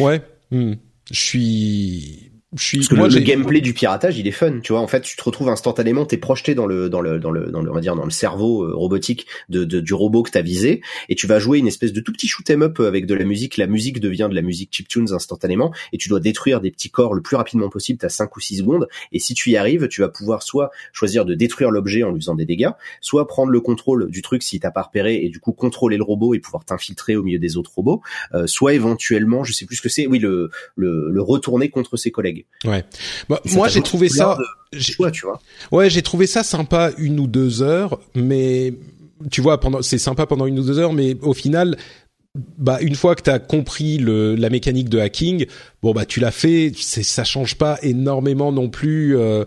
ouais 0.00 0.22
hmm. 0.50 0.72
je 1.10 1.20
suis 1.20 2.29
je 2.56 2.64
suis 2.64 2.78
Parce 2.78 2.88
que 2.88 2.94
moi 2.96 3.06
le, 3.08 3.20
gameplay 3.20 3.60
du 3.60 3.72
piratage, 3.72 4.18
il 4.18 4.26
est 4.26 4.32
fun, 4.32 4.58
tu 4.58 4.72
vois. 4.72 4.80
En 4.80 4.88
fait, 4.88 5.02
tu 5.02 5.16
te 5.16 5.22
retrouves 5.22 5.48
instantanément, 5.48 6.04
t'es 6.04 6.16
projeté 6.16 6.56
dans 6.56 6.66
le 6.66 6.88
dans 6.88 7.00
le 7.00 7.20
dans 7.20 7.30
le 7.30 7.46
dans 7.52 7.62
le 7.62 7.70
on 7.70 7.74
va 7.74 7.80
dire 7.80 7.94
dans 7.94 8.04
le 8.04 8.10
cerveau 8.10 8.64
euh, 8.64 8.74
robotique 8.74 9.26
de, 9.48 9.62
de- 9.62 9.78
du 9.78 9.94
robot 9.94 10.24
que 10.24 10.32
t'as 10.32 10.42
visé, 10.42 10.82
et 11.08 11.14
tu 11.14 11.28
vas 11.28 11.38
jouer 11.38 11.58
une 11.58 11.68
espèce 11.68 11.92
de 11.92 12.00
tout 12.00 12.12
petit 12.12 12.26
shoot 12.26 12.48
'em 12.50 12.62
up 12.62 12.80
avec 12.80 13.06
de 13.06 13.14
la 13.14 13.24
musique. 13.24 13.56
La 13.56 13.68
musique 13.68 14.00
devient 14.00 14.26
de 14.28 14.34
la 14.34 14.42
musique 14.42 14.70
chiptunes 14.72 15.12
instantanément, 15.12 15.72
et 15.92 15.98
tu 15.98 16.08
dois 16.08 16.18
détruire 16.18 16.60
des 16.60 16.72
petits 16.72 16.90
corps 16.90 17.14
le 17.14 17.22
plus 17.22 17.36
rapidement 17.36 17.68
possible. 17.68 18.00
T'as 18.00 18.08
5 18.08 18.36
ou 18.36 18.40
6 18.40 18.56
secondes, 18.58 18.88
et 19.12 19.20
si 19.20 19.34
tu 19.34 19.50
y 19.50 19.56
arrives, 19.56 19.86
tu 19.86 20.00
vas 20.00 20.08
pouvoir 20.08 20.42
soit 20.42 20.72
choisir 20.92 21.24
de 21.24 21.34
détruire 21.34 21.70
l'objet 21.70 22.02
en 22.02 22.10
lui 22.10 22.20
faisant 22.20 22.34
des 22.34 22.46
dégâts, 22.46 22.70
soit 23.00 23.28
prendre 23.28 23.52
le 23.52 23.60
contrôle 23.60 24.10
du 24.10 24.22
truc 24.22 24.42
si 24.42 24.58
t'as 24.58 24.72
pas 24.72 24.82
repéré, 24.82 25.24
et 25.24 25.28
du 25.28 25.38
coup 25.38 25.52
contrôler 25.52 25.96
le 25.98 26.02
robot 26.02 26.34
et 26.34 26.40
pouvoir 26.40 26.64
t'infiltrer 26.64 27.14
au 27.14 27.22
milieu 27.22 27.38
des 27.38 27.56
autres 27.56 27.70
robots, 27.76 28.02
euh, 28.34 28.48
soit 28.48 28.74
éventuellement, 28.74 29.44
je 29.44 29.52
sais 29.52 29.66
plus 29.66 29.76
ce 29.76 29.82
que 29.82 29.88
c'est, 29.88 30.08
oui 30.08 30.18
le 30.18 30.50
le, 30.74 31.10
le 31.12 31.22
retourner 31.22 31.70
contre 31.70 31.96
ses 31.96 32.10
collègues. 32.10 32.39
Bah, 32.64 33.40
Et 33.44 33.48
ça 33.48 33.56
moi 33.56 33.68
j'ai 33.68 33.82
trouvé 33.82 34.08
ça 34.08 34.36
choix, 34.78 35.10
tu 35.10 35.26
vois. 35.26 35.40
Ouais, 35.72 35.90
j'ai 35.90 36.02
trouvé 36.02 36.26
ça 36.26 36.42
sympa 36.42 36.90
une 36.98 37.18
ou 37.20 37.26
deux 37.26 37.62
heures, 37.62 38.00
mais 38.14 38.74
tu 39.30 39.40
vois, 39.40 39.60
pendant 39.60 39.82
c'est 39.82 39.98
sympa 39.98 40.26
pendant 40.26 40.46
une 40.46 40.58
ou 40.58 40.62
deux 40.62 40.78
heures, 40.78 40.92
mais 40.92 41.16
au 41.22 41.34
final, 41.34 41.76
bah 42.58 42.78
une 42.80 42.94
fois 42.94 43.16
que 43.16 43.22
t'as 43.22 43.38
compris 43.38 43.98
le, 43.98 44.34
la 44.36 44.50
mécanique 44.50 44.88
de 44.88 44.98
hacking, 44.98 45.46
bon 45.82 45.92
bah 45.92 46.04
tu 46.06 46.20
l'as 46.20 46.30
fait, 46.30 46.72
c'est 46.76 47.02
ça 47.02 47.24
change 47.24 47.56
pas 47.56 47.78
énormément 47.82 48.52
non 48.52 48.68
plus. 48.68 49.16
euh, 49.16 49.44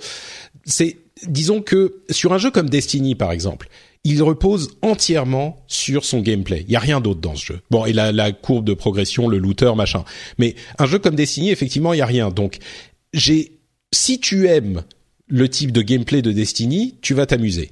c'est 0.65 0.97
disons 1.27 1.61
que 1.61 1.95
sur 2.09 2.33
un 2.33 2.37
jeu 2.37 2.51
comme 2.51 2.69
Destiny 2.69 3.15
par 3.15 3.31
exemple. 3.31 3.69
Il 4.03 4.21
repose 4.21 4.77
entièrement 4.81 5.63
sur 5.67 6.03
son 6.03 6.19
gameplay. 6.19 6.65
Il 6.67 6.73
y 6.73 6.75
a 6.75 6.79
rien 6.79 6.99
d'autre 6.99 7.21
dans 7.21 7.35
ce 7.35 7.45
jeu. 7.45 7.61
Bon, 7.71 7.85
et 7.85 7.93
la, 7.93 8.11
la 8.11 8.31
courbe 8.31 8.65
de 8.65 8.73
progression, 8.73 9.27
le 9.29 9.37
looter, 9.37 9.73
machin. 9.75 10.03
Mais 10.37 10.55
un 10.77 10.85
jeu 10.85 10.99
comme 10.99 11.15
Destiny, 11.15 11.51
effectivement, 11.51 11.93
il 11.93 11.99
y 11.99 12.01
a 12.01 12.05
rien. 12.05 12.29
Donc, 12.29 12.57
j'ai 13.13 13.59
si 13.93 14.19
tu 14.19 14.47
aimes 14.47 14.83
le 15.27 15.47
type 15.47 15.71
de 15.71 15.81
gameplay 15.81 16.21
de 16.21 16.31
Destiny, 16.31 16.97
tu 17.01 17.13
vas 17.13 17.25
t'amuser. 17.25 17.71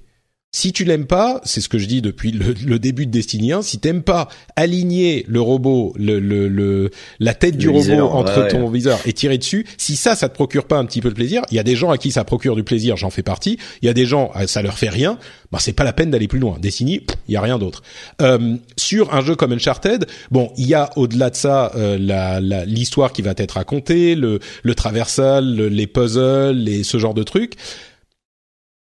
Si 0.53 0.73
tu 0.73 0.83
l'aimes 0.83 1.05
pas, 1.07 1.39
c'est 1.45 1.61
ce 1.61 1.69
que 1.69 1.77
je 1.77 1.85
dis 1.85 2.01
depuis 2.01 2.33
le, 2.33 2.53
le 2.65 2.77
début 2.77 3.05
de 3.05 3.11
Destiny 3.11 3.53
1, 3.53 3.61
si 3.61 3.79
t'aimes 3.79 4.03
pas 4.03 4.27
aligner 4.57 5.23
le 5.29 5.39
robot, 5.39 5.93
le, 5.97 6.19
le, 6.19 6.49
le 6.49 6.91
la 7.21 7.33
tête 7.33 7.55
du 7.55 7.69
robot 7.69 7.79
viseur, 7.79 8.15
entre 8.15 8.41
ouais, 8.41 8.47
ton 8.49 8.69
viseur 8.69 8.99
et 9.05 9.13
tirer 9.13 9.37
dessus, 9.37 9.65
si 9.77 9.95
ça, 9.95 10.13
ça 10.13 10.27
te 10.27 10.33
procure 10.33 10.65
pas 10.65 10.77
un 10.77 10.83
petit 10.83 10.99
peu 10.99 11.07
de 11.07 11.13
plaisir, 11.15 11.41
il 11.51 11.55
y 11.55 11.59
a 11.59 11.63
des 11.63 11.77
gens 11.77 11.89
à 11.89 11.97
qui 11.97 12.11
ça 12.11 12.25
procure 12.25 12.57
du 12.57 12.63
plaisir, 12.65 12.97
j'en 12.97 13.09
fais 13.09 13.23
partie. 13.23 13.57
Il 13.81 13.85
y 13.85 13.89
a 13.89 13.93
des 13.93 14.05
gens, 14.05 14.29
à- 14.33 14.45
ça 14.45 14.61
leur 14.61 14.77
fait 14.77 14.89
rien. 14.89 15.17
Bah 15.53 15.59
c'est 15.61 15.71
pas 15.71 15.85
la 15.85 15.93
peine 15.93 16.11
d'aller 16.11 16.27
plus 16.27 16.39
loin. 16.39 16.57
Destiny, 16.59 16.99
il 17.29 17.33
y 17.33 17.37
a 17.37 17.41
rien 17.41 17.57
d'autre. 17.57 17.81
Euh, 18.21 18.57
sur 18.75 19.13
un 19.13 19.21
jeu 19.21 19.35
comme 19.37 19.53
Uncharted, 19.53 20.05
bon, 20.31 20.51
il 20.57 20.67
y 20.67 20.73
a 20.73 20.89
au-delà 20.97 21.29
de 21.29 21.35
ça 21.37 21.71
euh, 21.77 21.97
la- 21.97 22.41
la- 22.41 22.65
l'histoire 22.65 23.13
qui 23.13 23.21
va 23.21 23.33
être 23.37 23.51
racontée, 23.53 24.15
le, 24.15 24.39
le 24.63 24.75
traversal, 24.75 25.55
le- 25.55 25.69
les 25.69 25.87
puzzles, 25.87 26.57
les, 26.57 26.83
ce 26.83 26.97
genre 26.97 27.13
de 27.13 27.23
trucs. 27.23 27.53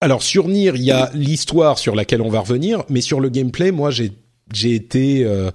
Alors 0.03 0.21
sur 0.21 0.49
Nier, 0.49 0.73
il 0.75 0.83
y 0.83 0.91
a 0.91 1.09
l'histoire 1.13 1.79
sur 1.79 1.95
laquelle 1.95 2.21
on 2.21 2.27
va 2.27 2.41
revenir, 2.41 2.83
mais 2.89 2.99
sur 2.99 3.21
le 3.21 3.29
gameplay, 3.29 3.71
moi 3.71 3.89
j'ai 3.89 4.11
été 4.75 5.23
euh, 5.23 5.49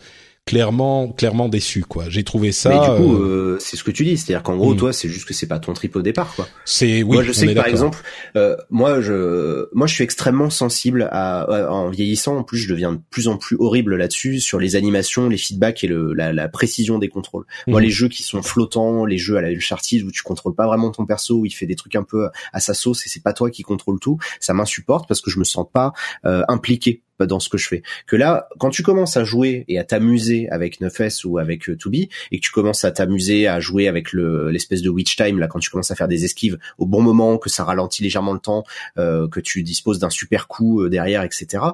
clairement 0.49 1.09
clairement 1.13 1.49
déçu 1.49 1.83
quoi. 1.83 2.05
J'ai 2.09 2.25
trouvé 2.25 2.53
ça. 2.53 2.71
Mais 2.71 2.81
du 2.81 2.87
coup, 3.03 3.15
euh, 3.17 3.55
euh, 3.55 3.57
c'est 3.61 3.77
ce 3.77 3.85
que 3.85 3.91
tu 3.91 4.05
dis, 4.05 4.17
c'est-à-dire 4.17 4.43
qu'en 4.43 4.57
gros, 4.57 4.75
Mm. 4.75 4.79
toi, 4.79 4.93
c'est 4.93 5.09
juste 5.09 5.27
que 5.27 5.35
c'est 5.35 5.47
pas 5.47 5.59
ton 5.59 5.73
trip 5.73 5.95
au 5.97 6.03
départ, 6.03 6.35
quoi. 6.35 6.49
c'est 6.65 7.03
oui. 7.03 7.15
moi, 7.17 7.23
je 7.23 7.33
sais 7.33 7.47
que 7.47 7.53
par 7.53 7.67
exemple, 7.67 7.99
euh, 8.37 8.57
moi, 8.71 9.01
je, 9.01 9.67
moi, 9.75 9.87
je 9.87 9.95
suis 9.95 10.05
extrêmement 10.05 10.51
sensible 10.51 11.09
à, 11.13 11.43
à- 11.43 11.71
en 11.71 11.91
vieillissant. 11.91 12.37
En 12.39 12.43
plus, 12.45 12.59
je 12.59 12.69
deviens 12.69 12.93
de 12.93 13.01
plus 13.11 13.29
en 13.29 13.37
plus 13.37 13.57
horrible 13.59 13.97
là-dessus 13.97 14.41
sur 14.41 14.59
les 14.59 14.77
animations, 14.77 15.29
les 15.29 15.37
feedbacks 15.39 15.85
et 15.85 15.87
le, 15.89 16.13
la, 16.15 16.33
la 16.33 16.49
précision 16.49 16.99
des 16.99 17.09
contrôles. 17.09 17.45
Moi, 17.67 17.81
Mhm. 17.81 17.85
les 17.87 17.91
jeux 17.91 18.09
qui 18.09 18.23
sont 18.23 18.43
flottants, 18.43 19.05
les 19.05 19.19
jeux 19.19 19.37
à 19.37 19.41
la 19.43 19.49
Uncharted 19.49 20.03
où 20.05 20.11
tu 20.11 20.23
contrôles 20.23 20.55
pas 20.55 20.67
vraiment 20.67 20.91
ton 20.91 21.05
perso, 21.07 21.37
où 21.41 21.47
il 21.47 21.51
fait 21.53 21.67
des 21.67 21.77
trucs 21.77 21.95
un 21.97 22.03
peu 22.05 22.29
à 22.53 22.61
sa 22.61 22.75
sauce 22.75 23.05
et 23.07 23.09
c'est 23.09 23.23
pas 23.23 23.33
toi 23.33 23.51
qui 23.51 23.63
contrôle 23.63 23.99
tout, 24.01 24.19
ça 24.41 24.55
m'insupporte 24.55 25.07
parce 25.09 25.21
que 25.21 25.31
je 25.31 25.39
me 25.39 25.45
sens 25.45 25.67
pas 25.73 25.93
euh, 26.25 26.43
impliqué 26.49 27.03
dans 27.27 27.41
ce 27.41 27.49
que 27.49 27.59
je 27.59 27.69
fais. 27.69 27.83
Que 28.07 28.17
là, 28.17 28.49
quand 28.59 28.71
tu 28.71 28.83
commences 28.83 29.17
à 29.17 29.25
jouer 29.25 29.65
et 29.69 29.79
à 29.79 29.85
t'amuser 29.85 30.49
avec 30.51 30.81
9S 30.81 31.27
ou 31.27 31.39
avec 31.39 31.69
euh, 31.69 31.77
2B, 31.77 32.09
et 32.33 32.39
que 32.39 32.45
tu 32.45 32.53
commences 32.53 32.85
à 32.85 32.91
t'amuser 32.91 33.47
à 33.47 33.61
jouer 33.61 33.89
avec 33.89 34.13
le 34.13 34.51
l'espèce 34.51 34.83
de 34.83 34.89
witch 34.89 35.17
time 35.17 35.39
là, 35.39 35.47
quand 35.47 35.59
tu 35.59 35.71
commences 35.71 35.91
à 35.91 35.95
faire 35.95 36.09
des 36.09 36.25
esquives 36.25 36.59
au 36.79 36.87
bon 36.87 37.03
moment, 37.03 37.39
que 37.39 37.51
ça 37.51 37.65
ralentit 37.65 38.03
légèrement 38.03 38.33
le 38.33 38.39
temps, 38.39 38.65
euh, 38.99 39.29
que 39.29 39.41
tu 39.41 39.63
disposes 39.63 39.99
d'un 39.99 40.11
super 40.11 40.49
coup 40.49 40.83
euh, 40.83 40.89
derrière, 40.89 41.23
etc. 41.23 41.65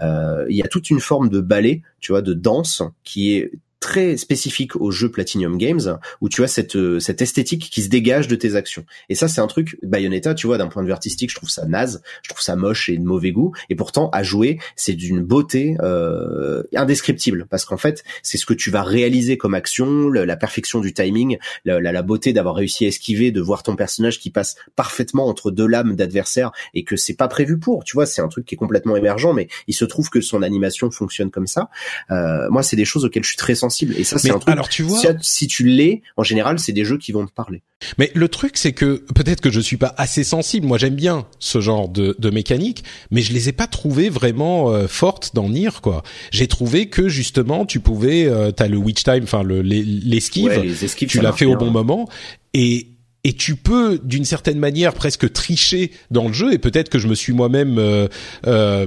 euh, 0.00 0.46
Il 0.48 0.56
y 0.56 0.62
a 0.62 0.68
toute 0.68 0.90
une 0.90 1.00
forme 1.00 1.28
de 1.28 1.40
ballet, 1.40 1.82
tu 2.00 2.12
vois, 2.12 2.22
de 2.22 2.34
danse 2.34 2.82
qui 3.04 3.34
est 3.34 3.52
très 3.80 4.18
spécifique 4.18 4.76
au 4.76 4.90
jeu 4.90 5.10
Platinum 5.10 5.56
Games 5.56 5.98
où 6.20 6.28
tu 6.28 6.44
as 6.44 6.48
cette 6.48 6.76
euh, 6.76 7.00
cette 7.00 7.22
esthétique 7.22 7.70
qui 7.70 7.82
se 7.82 7.88
dégage 7.88 8.28
de 8.28 8.36
tes 8.36 8.54
actions. 8.54 8.84
Et 9.08 9.14
ça 9.14 9.26
c'est 9.26 9.40
un 9.40 9.46
truc 9.46 9.78
Bayonetta 9.82 10.34
tu 10.34 10.46
vois 10.46 10.58
d'un 10.58 10.68
point 10.68 10.82
de 10.82 10.86
vue 10.86 10.92
artistique 10.92 11.30
je 11.30 11.36
trouve 11.36 11.48
ça 11.48 11.64
naze 11.64 12.02
je 12.22 12.28
trouve 12.28 12.42
ça 12.42 12.56
moche 12.56 12.90
et 12.90 12.98
de 12.98 13.04
mauvais 13.04 13.32
goût. 13.32 13.52
Et 13.70 13.74
pourtant 13.74 14.10
à 14.10 14.22
jouer 14.22 14.58
c'est 14.76 14.92
d'une 14.92 15.22
beauté 15.22 15.76
euh, 15.80 16.62
indescriptible. 16.76 17.46
Parce 17.48 17.64
qu'en 17.64 17.78
fait 17.78 18.04
c'est 18.22 18.36
ce 18.36 18.44
que 18.44 18.52
tu 18.52 18.70
vas 18.70 18.82
réaliser 18.82 19.38
comme 19.38 19.54
action 19.54 20.10
la 20.10 20.36
perfection 20.36 20.80
du 20.80 20.92
timing 20.92 21.38
la, 21.64 21.80
la, 21.80 21.90
la 21.90 22.02
beauté 22.02 22.34
d'avoir 22.34 22.56
réussi 22.56 22.84
à 22.84 22.88
esquiver 22.88 23.30
de 23.30 23.40
voir 23.40 23.62
ton 23.62 23.76
personnage 23.76 24.20
qui 24.20 24.28
passe 24.28 24.56
parfaitement 24.76 25.26
entre 25.26 25.50
deux 25.50 25.66
lames 25.66 25.96
d'adversaires 25.96 26.52
et 26.74 26.84
que 26.84 26.96
c'est 26.96 27.16
pas 27.16 27.28
prévu 27.28 27.58
pour. 27.58 27.84
Tu 27.84 27.94
vois 27.94 28.04
c'est 28.04 28.20
un 28.20 28.28
truc 28.28 28.44
qui 28.44 28.56
est 28.56 28.58
complètement 28.58 28.94
émergent 28.94 29.32
mais 29.34 29.48
il 29.68 29.74
se 29.74 29.86
trouve 29.86 30.10
que 30.10 30.20
son 30.20 30.42
animation 30.42 30.90
fonctionne 30.90 31.30
comme 31.30 31.46
ça. 31.46 31.70
Euh, 32.10 32.50
moi 32.50 32.62
c'est 32.62 32.76
des 32.76 32.84
choses 32.84 33.06
auxquelles 33.06 33.24
je 33.24 33.30
suis 33.30 33.38
très 33.38 33.54
sensible 33.54 33.69
sensible. 33.70 33.94
Et 33.96 34.04
ça, 34.04 34.18
c'est 34.18 34.30
un 34.30 34.38
truc. 34.38 34.52
Alors 34.52 34.68
tu 34.68 34.82
vois, 34.82 35.00
si, 35.00 35.08
si 35.20 35.46
tu 35.46 35.64
l'es, 35.64 36.02
en 36.16 36.22
général, 36.22 36.58
c'est 36.58 36.72
des 36.72 36.84
jeux 36.84 36.98
qui 36.98 37.12
vont 37.12 37.26
te 37.26 37.32
parler. 37.32 37.62
Mais 37.96 38.10
le 38.14 38.28
truc, 38.28 38.56
c'est 38.56 38.72
que 38.72 39.04
peut-être 39.14 39.40
que 39.40 39.50
je 39.50 39.60
suis 39.60 39.76
pas 39.76 39.94
assez 39.96 40.24
sensible. 40.24 40.66
Moi, 40.66 40.76
j'aime 40.76 40.94
bien 40.94 41.26
ce 41.38 41.60
genre 41.60 41.88
de, 41.88 42.14
de 42.18 42.30
mécanique, 42.30 42.84
mais 43.10 43.22
je 43.22 43.32
les 43.32 43.48
ai 43.48 43.52
pas 43.52 43.66
trouvées 43.66 44.10
vraiment 44.10 44.70
euh, 44.70 44.86
fortes 44.86 45.30
dans 45.34 45.48
Nier. 45.48 45.70
Quoi. 45.82 46.02
J'ai 46.30 46.46
trouvé 46.46 46.88
que 46.88 47.08
justement, 47.08 47.64
tu 47.64 47.80
pouvais, 47.80 48.26
euh, 48.26 48.50
t'as 48.50 48.68
le 48.68 48.76
witch 48.76 49.02
time, 49.02 49.22
enfin 49.22 49.42
le 49.42 49.62
l'esquive, 49.62 50.46
Ouais, 50.46 50.62
les 50.62 50.84
esquives, 50.84 51.08
tu 51.08 51.20
l'as 51.20 51.32
fait 51.32 51.46
au 51.46 51.56
bon 51.56 51.70
moment, 51.70 52.08
et 52.52 52.88
et 53.24 53.32
tu 53.34 53.56
peux 53.56 54.00
d'une 54.02 54.24
certaine 54.24 54.58
manière 54.58 54.94
presque 54.94 55.30
tricher 55.32 55.90
dans 56.10 56.28
le 56.28 56.32
jeu. 56.32 56.52
Et 56.52 56.58
peut-être 56.58 56.88
que 56.88 56.98
je 56.98 57.06
me 57.06 57.14
suis 57.14 57.32
moi-même 57.32 57.78
euh, 57.78 58.08
euh, 58.46 58.86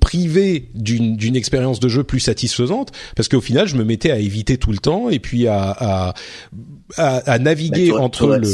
privé 0.00 0.70
d'une 0.74 1.34
expérience 1.36 1.80
de 1.80 1.88
jeu 1.88 2.04
plus 2.04 2.20
satisfaisante 2.20 2.92
parce 3.16 3.28
qu'au 3.28 3.40
final 3.40 3.66
je 3.66 3.76
me 3.76 3.84
mettais 3.84 4.10
à 4.12 4.18
éviter 4.18 4.56
tout 4.56 4.70
le 4.70 4.78
temps 4.78 5.10
et 5.10 5.18
puis 5.18 5.48
à 5.48 5.60
à 5.70 6.14
à, 6.96 7.16
à 7.16 7.20
Bah, 7.24 7.38
naviguer 7.38 7.88
t'aurais- 7.88 8.00
entre 8.02 8.26
le 8.36 8.48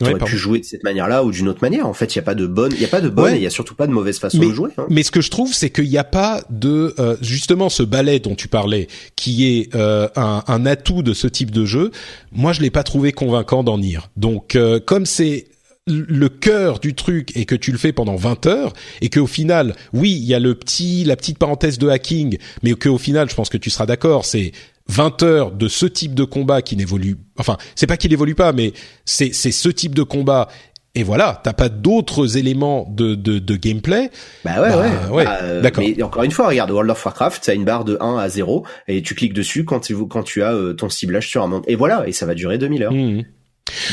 T'aurais 0.00 0.14
Ouais, 0.14 0.18
pu 0.24 0.36
jouer 0.36 0.58
de 0.58 0.64
cette 0.64 0.82
manière-là 0.82 1.22
ou 1.22 1.30
d'une 1.30 1.46
autre 1.46 1.60
manière. 1.62 1.86
En 1.86 1.92
fait, 1.94 2.12
il 2.12 2.16
y 2.16 2.18
a 2.18 2.22
pas 2.22 2.34
de 2.34 2.48
bonne, 2.48 2.72
il 2.74 2.80
y 2.82 2.84
a 2.84 2.88
pas 2.88 3.00
de 3.00 3.08
bonne, 3.08 3.26
Ouais. 3.26 3.36
il 3.38 3.42
y 3.44 3.46
a 3.46 3.50
surtout 3.50 3.76
pas 3.76 3.86
de 3.86 3.92
mauvaise 3.92 4.18
façon 4.18 4.38
Mais- 4.38 4.48
de 4.48 4.52
jouer. 4.52 4.70
hein. 4.76 4.86
Mais 4.90 5.04
ce 5.04 5.12
que 5.12 5.20
je 5.20 5.30
trouve, 5.30 5.54
c'est 5.54 5.70
qu'il 5.70 5.88
n'y 5.88 5.96
a 5.96 6.02
pas 6.02 6.42
de 6.50 6.96
euh, 6.98 7.16
justement 7.20 7.68
ce 7.68 7.84
ballet 7.84 8.18
dont 8.18 8.34
tu 8.34 8.48
parlais, 8.48 8.88
qui 9.14 9.46
est 9.46 9.72
euh, 9.76 10.08
un, 10.16 10.42
un 10.48 10.66
atout 10.66 11.04
de 11.04 11.14
ce 11.14 11.28
type 11.28 11.52
de 11.52 11.64
jeu. 11.64 11.92
Moi, 12.32 12.52
je 12.52 12.60
l'ai 12.60 12.70
pas 12.70 12.82
trouvé 12.82 13.12
convaincant 13.12 13.62
d'en 13.62 13.78
Nier. 13.78 14.00
Donc, 14.16 14.56
euh, 14.56 14.80
comme 14.84 15.06
c'est 15.06 15.46
le 15.86 16.28
cœur 16.28 16.78
du 16.80 16.94
truc 16.94 17.36
et 17.36 17.44
que 17.44 17.54
tu 17.54 17.70
le 17.70 17.76
fais 17.78 17.92
pendant 17.92 18.16
20 18.16 18.46
heures 18.46 18.72
et 19.02 19.10
qu'au 19.10 19.26
final, 19.26 19.74
oui, 19.92 20.12
il 20.12 20.24
y 20.24 20.34
a 20.34 20.38
le 20.40 20.54
petit, 20.54 21.04
la 21.04 21.14
petite 21.16 21.38
parenthèse 21.38 21.78
de 21.78 21.88
hacking, 21.88 22.38
mais 22.62 22.72
qu'au 22.72 22.96
final, 22.98 23.28
je 23.28 23.34
pense 23.34 23.50
que 23.50 23.58
tu 23.58 23.68
seras 23.68 23.84
d'accord, 23.86 24.24
c'est 24.24 24.52
20 24.88 25.22
heures 25.22 25.52
de 25.52 25.68
ce 25.68 25.84
type 25.86 26.14
de 26.14 26.24
combat 26.24 26.62
qui 26.62 26.76
n'évolue, 26.76 27.16
enfin, 27.38 27.58
c'est 27.74 27.86
pas 27.86 27.96
qu'il 27.98 28.12
évolue 28.14 28.34
pas, 28.34 28.52
mais 28.52 28.72
c'est, 29.04 29.34
c'est 29.34 29.52
ce 29.52 29.68
type 29.68 29.94
de 29.94 30.02
combat. 30.02 30.48
Et 30.96 31.02
voilà, 31.02 31.40
t'as 31.42 31.52
pas 31.54 31.68
d'autres 31.68 32.36
éléments 32.38 32.86
de, 32.88 33.16
de, 33.16 33.40
de 33.40 33.56
gameplay. 33.56 34.10
Bah 34.44 34.62
ouais, 34.62 34.68
Bah, 34.70 34.78
ouais. 34.80 35.10
ouais, 35.16 35.24
Bah, 35.24 35.38
euh, 35.42 35.60
d'accord. 35.60 35.82
Mais 35.84 36.00
encore 36.04 36.22
une 36.22 36.30
fois, 36.30 36.46
regarde 36.46 36.70
World 36.70 36.88
of 36.92 37.04
Warcraft, 37.04 37.42
t'as 37.44 37.54
une 37.54 37.64
barre 37.64 37.84
de 37.84 37.98
1 38.00 38.16
à 38.18 38.28
0 38.28 38.64
et 38.86 39.02
tu 39.02 39.16
cliques 39.16 39.32
dessus 39.34 39.64
quand 39.64 39.80
tu, 39.80 39.96
quand 40.06 40.22
tu 40.22 40.44
as 40.44 40.54
euh, 40.54 40.72
ton 40.72 40.88
ciblage 40.88 41.28
sur 41.28 41.42
un 41.42 41.48
monde. 41.48 41.64
Et 41.66 41.74
voilà, 41.74 42.06
et 42.06 42.12
ça 42.12 42.26
va 42.26 42.34
durer 42.34 42.58
2000 42.58 42.82
heures. 42.84 42.92
Mhm. 42.92 43.24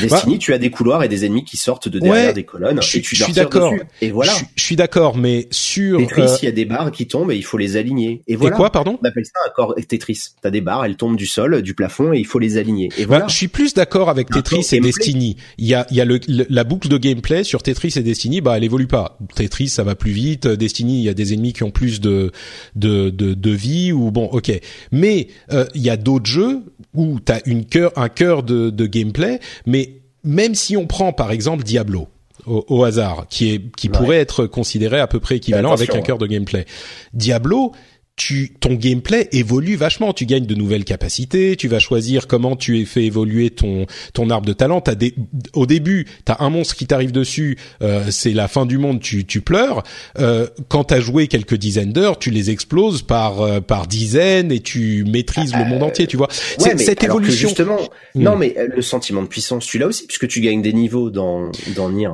Destiny, 0.00 0.38
tu 0.38 0.52
as 0.52 0.58
des 0.58 0.70
couloirs 0.70 1.02
et 1.02 1.08
des 1.08 1.24
ennemis 1.24 1.44
qui 1.44 1.56
sortent 1.56 1.88
de 1.88 1.98
derrière 1.98 2.28
Ouais, 2.28 2.32
des 2.32 2.44
colonnes 2.44 2.80
je 2.82 2.98
et 2.98 3.00
tu 3.00 3.16
je 3.16 3.24
suis 3.24 3.32
d'accord. 3.32 3.72
Et 4.00 4.10
voilà. 4.10 4.32
Je, 4.32 4.44
je 4.56 4.62
suis 4.62 4.76
d'accord, 4.76 5.16
mais 5.16 5.48
sur 5.50 5.98
Tetris, 5.98 6.22
euh, 6.22 6.36
il 6.42 6.44
y 6.44 6.48
a 6.48 6.52
des 6.52 6.64
barres 6.64 6.92
qui 6.92 7.06
tombent 7.06 7.30
et 7.32 7.36
il 7.36 7.42
faut 7.44 7.58
les 7.58 7.76
aligner. 7.76 8.22
Et 8.26 8.34
et 8.34 8.36
voilà. 8.36 8.56
quoi, 8.56 8.70
pardon? 8.70 8.98
On 9.02 9.08
appelle 9.08 9.24
ça 9.24 9.40
un 9.46 9.50
corps 9.50 9.74
Tetris. 9.88 10.30
T'as 10.42 10.50
des 10.50 10.60
barres, 10.60 10.84
elles 10.84 10.96
tombent 10.96 11.16
du 11.16 11.26
sol, 11.26 11.62
du 11.62 11.74
plafond 11.74 12.12
et 12.12 12.18
il 12.18 12.26
faut 12.26 12.38
les 12.38 12.58
aligner. 12.58 12.86
Et 12.98 13.02
Bah, 13.02 13.06
voilà. 13.08 13.26
je 13.28 13.34
suis 13.34 13.48
plus 13.48 13.74
d'accord 13.74 14.08
avec 14.10 14.28
Tetris 14.30 14.66
et. 14.72 14.80
Destiny. 14.80 15.36
Il 15.58 15.66
y 15.66 15.74
a, 15.74 15.86
il 15.90 15.96
y 15.96 16.00
a 16.00 16.04
le, 16.04 16.20
le- 16.28 16.46
la 16.48 16.64
boucle 16.64 16.88
de 16.88 16.98
gameplay 16.98 17.44
sur 17.44 17.62
Tetris 17.62 17.94
et 17.96 18.02
Destiny, 18.02 18.40
bah 18.40 18.56
elle 18.56 18.64
évolue 18.64 18.86
pas. 18.88 19.18
Tetris 19.34 19.68
ça 19.68 19.84
va 19.84 19.94
plus 19.94 20.12
vite, 20.12 20.46
Destiny 20.46 20.98
il 21.00 21.04
y 21.04 21.08
a 21.08 21.14
des 21.14 21.32
ennemis 21.34 21.52
qui 21.52 21.62
ont 21.62 21.70
plus 21.70 22.00
de 22.00 22.30
de 22.76 23.10
de, 23.10 23.34
de 23.34 23.50
vie 23.50 23.92
ou 23.92 24.10
bon 24.10 24.26
ok. 24.26 24.52
Mais 24.90 25.28
euh, 25.52 25.66
il 25.74 25.82
y 25.82 25.90
a 25.90 25.96
d'autres 25.96 26.26
jeux 26.26 26.60
où 26.94 27.20
t'as 27.20 27.40
une 27.46 27.64
cœur 27.64 27.92
un 27.96 28.08
cœur 28.08 28.42
de, 28.42 28.70
de 28.70 28.86
gameplay, 28.86 29.40
mais 29.66 30.00
même 30.24 30.54
si 30.54 30.76
on 30.76 30.86
prend 30.86 31.12
par 31.12 31.32
exemple 31.32 31.62
Diablo 31.64 32.08
au, 32.46 32.64
au 32.68 32.84
hasard, 32.84 33.26
qui 33.28 33.50
est 33.54 33.74
qui 33.76 33.88
Ouais. 33.88 33.92
pourrait 33.96 34.18
être 34.18 34.46
considéré 34.46 34.98
à 35.00 35.06
peu 35.06 35.20
près 35.20 35.36
équivalent 35.36 35.70
attention, 35.70 35.92
avec 35.92 36.02
un 36.02 36.06
cœur 36.06 36.18
de 36.18 36.26
gameplay. 36.26 36.64
Diablo, 37.12 37.72
tu 38.14 38.52
ton 38.60 38.74
gameplay 38.74 39.28
évolue 39.32 39.74
vachement. 39.74 40.12
Tu 40.12 40.26
gagnes 40.26 40.46
de 40.46 40.54
nouvelles 40.54 40.84
capacités. 40.84 41.56
Tu 41.56 41.66
vas 41.66 41.78
choisir 41.78 42.26
comment 42.26 42.56
tu 42.56 42.80
es 42.80 42.84
fait 42.84 43.04
évoluer 43.04 43.50
ton 43.50 43.86
ton 44.12 44.28
arbre 44.30 44.46
de 44.46 44.52
talent. 44.52 44.82
Des 44.96 45.14
au 45.54 45.66
début, 45.66 46.06
t'as 46.24 46.36
un 46.40 46.50
monstre 46.50 46.76
qui 46.76 46.86
t'arrive 46.86 47.12
dessus. 47.12 47.56
euh, 47.82 48.04
c'est 48.10 48.32
la 48.32 48.48
fin 48.48 48.66
du 48.66 48.78
monde. 48.78 49.00
Tu 49.00 49.24
tu 49.24 49.40
pleures. 49.40 49.82
Euh, 50.18 50.46
quand 50.68 50.84
t'as 50.84 51.00
joué 51.00 51.26
quelques 51.26 51.54
dizaines 51.56 51.92
d'heures, 51.92 52.18
tu 52.18 52.30
les 52.30 52.50
exploses 52.50 53.02
par 53.02 53.40
euh, 53.40 53.60
par 53.60 53.86
dizaines 53.86 54.52
et 54.52 54.60
tu 54.60 55.04
maîtrises 55.04 55.54
le 55.56 55.64
monde 55.64 55.82
entier. 55.82 56.06
Tu 56.06 56.16
vois. 56.16 56.28
Ouais, 56.60 56.74
mais 56.74 56.82
cette 56.84 57.02
alors 57.02 57.16
que 57.16 57.22
évolution. 57.22 57.48
justement, 57.48 57.78
Hmm. 58.14 58.22
non, 58.22 58.36
mais 58.36 58.54
euh, 58.58 58.68
le 58.74 58.82
sentiment 58.82 59.22
de 59.22 59.26
puissance, 59.26 59.66
tu 59.66 59.78
l'as 59.78 59.86
aussi, 59.86 60.06
puisque 60.06 60.28
tu 60.28 60.40
gagnes 60.42 60.60
des 60.60 60.74
niveaux 60.74 61.08
dans, 61.10 61.50
dans 61.74 61.88
Nier. 61.90 62.08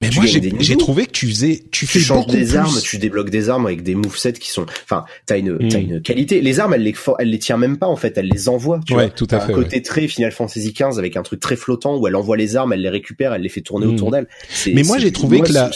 Mais 0.00 0.10
tu 0.10 0.16
moi, 0.16 0.26
j'ai 0.26 0.76
trouvé 0.76 1.06
que 1.06 1.12
tu 1.12 1.28
faisais, 1.28 1.56
tu, 1.70 1.70
Tu 1.70 1.86
fais 1.86 1.98
changes 2.00 2.26
des 2.26 2.44
plus. 2.44 2.56
armes, 2.56 2.78
tu 2.82 2.98
débloques 2.98 3.30
des 3.30 3.48
armes 3.48 3.64
avec 3.66 3.82
des 3.82 3.94
movesets 3.94 4.32
qui 4.34 4.50
sont, 4.50 4.66
enfin, 4.82 5.04
t'as 5.24 5.38
une, 5.38 5.52
Hmm. 5.52 5.68
t'as 5.68 5.78
une 5.80 6.02
qualité. 6.02 6.40
Les 6.42 6.60
armes, 6.60 6.74
elles 6.74 6.82
les, 6.82 6.94
elles 7.20 7.30
les 7.30 7.38
tirent 7.38 7.58
même 7.58 7.78
pas, 7.78 7.86
en 7.86 7.96
fait, 7.96 8.18
elles 8.18 8.28
les 8.28 8.48
envoient, 8.48 8.80
tu 8.84 8.92
Ouais, 8.94 9.04
vois. 9.06 9.10
tout 9.14 9.28
à 9.30 9.40
fait, 9.40 9.52
Un 9.52 9.54
côté 9.54 9.80
très 9.82 10.06
Final 10.08 10.32
Fantasy 10.32 10.72
XV 10.74 10.98
avec 10.98 11.16
un 11.16 11.22
truc 11.22 11.40
très 11.40 11.56
flottant 11.56 11.96
où 11.96 12.06
elle 12.08 12.16
envoie 12.16 12.36
les 12.36 12.56
armes, 12.56 12.72
elle 12.72 12.82
les 12.82 12.88
récupère, 12.90 13.32
elle 13.32 13.42
les 13.42 13.48
fait 13.48 13.60
tourner 13.62 13.86
Hmm. 13.86 13.94
autour 13.94 14.10
d'elle. 14.10 14.26
C'est- 14.50 14.72
Mais 14.74 14.82
moi, 14.82 14.98
j'ai 14.98 15.12
trouvé 15.12 15.40
que 15.40 15.52
la- 15.52 15.70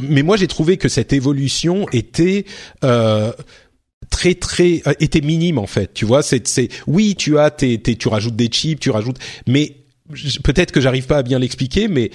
mais 0.00 0.22
moi 0.22 0.36
j'ai 0.38 0.46
trouvé 0.46 0.76
que 0.78 0.88
cette 0.88 1.12
évolution 1.12 1.86
était 1.92 2.44
euh, 2.84 3.30
très 4.10 4.34
très 4.34 4.80
euh, 4.86 4.92
était 5.00 5.20
minime 5.20 5.58
en 5.58 5.66
fait 5.66 5.92
tu 5.92 6.06
vois 6.06 6.22
c'est 6.22 6.48
c'est 6.48 6.70
oui 6.86 7.14
tu 7.14 7.38
as 7.38 7.50
tes, 7.50 7.76
tes 7.76 7.94
tu 7.96 8.08
rajoutes 8.08 8.34
des 8.34 8.46
chips 8.46 8.80
tu 8.80 8.88
rajoutes 8.88 9.18
mais 9.46 9.76
peut-être 10.44 10.72
que 10.72 10.80
j'arrive 10.80 11.06
pas 11.06 11.18
à 11.18 11.22
bien 11.22 11.38
l'expliquer 11.38 11.88
mais 11.88 12.10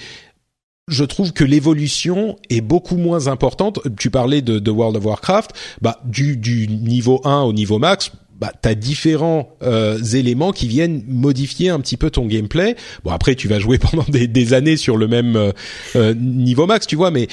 je 0.88 1.04
trouve 1.04 1.32
que 1.32 1.44
l'évolution 1.44 2.36
est 2.50 2.60
beaucoup 2.60 2.96
moins 2.96 3.28
importante. 3.28 3.80
Tu 3.98 4.10
parlais 4.10 4.42
de, 4.42 4.70
World 4.70 4.96
of 4.96 5.04
Warcraft, 5.04 5.52
bah 5.80 6.00
du, 6.04 6.68
niveau 6.68 7.20
1 7.24 7.42
au 7.42 7.52
niveau 7.52 7.78
max, 7.78 8.12
bah 8.38 8.52
t'as 8.60 8.74
différents 8.74 9.50
euh, 9.62 9.98
éléments 9.98 10.52
qui 10.52 10.68
viennent 10.68 11.02
modifier 11.08 11.70
un 11.70 11.80
petit 11.80 11.96
peu 11.96 12.10
ton 12.10 12.26
gameplay. 12.26 12.76
Bon 13.04 13.10
après 13.10 13.34
tu 13.34 13.48
vas 13.48 13.58
jouer 13.58 13.78
pendant 13.90 14.04
des, 14.08 14.26
des 14.26 14.54
années 14.54 14.76
sur 14.76 14.96
le 14.96 15.08
même 15.08 15.36
euh, 15.36 15.52
euh, 15.96 16.14
niveau 16.14 16.66
max, 16.66 16.86
tu 16.86 16.96
vois, 16.96 17.10
mais 17.10 17.28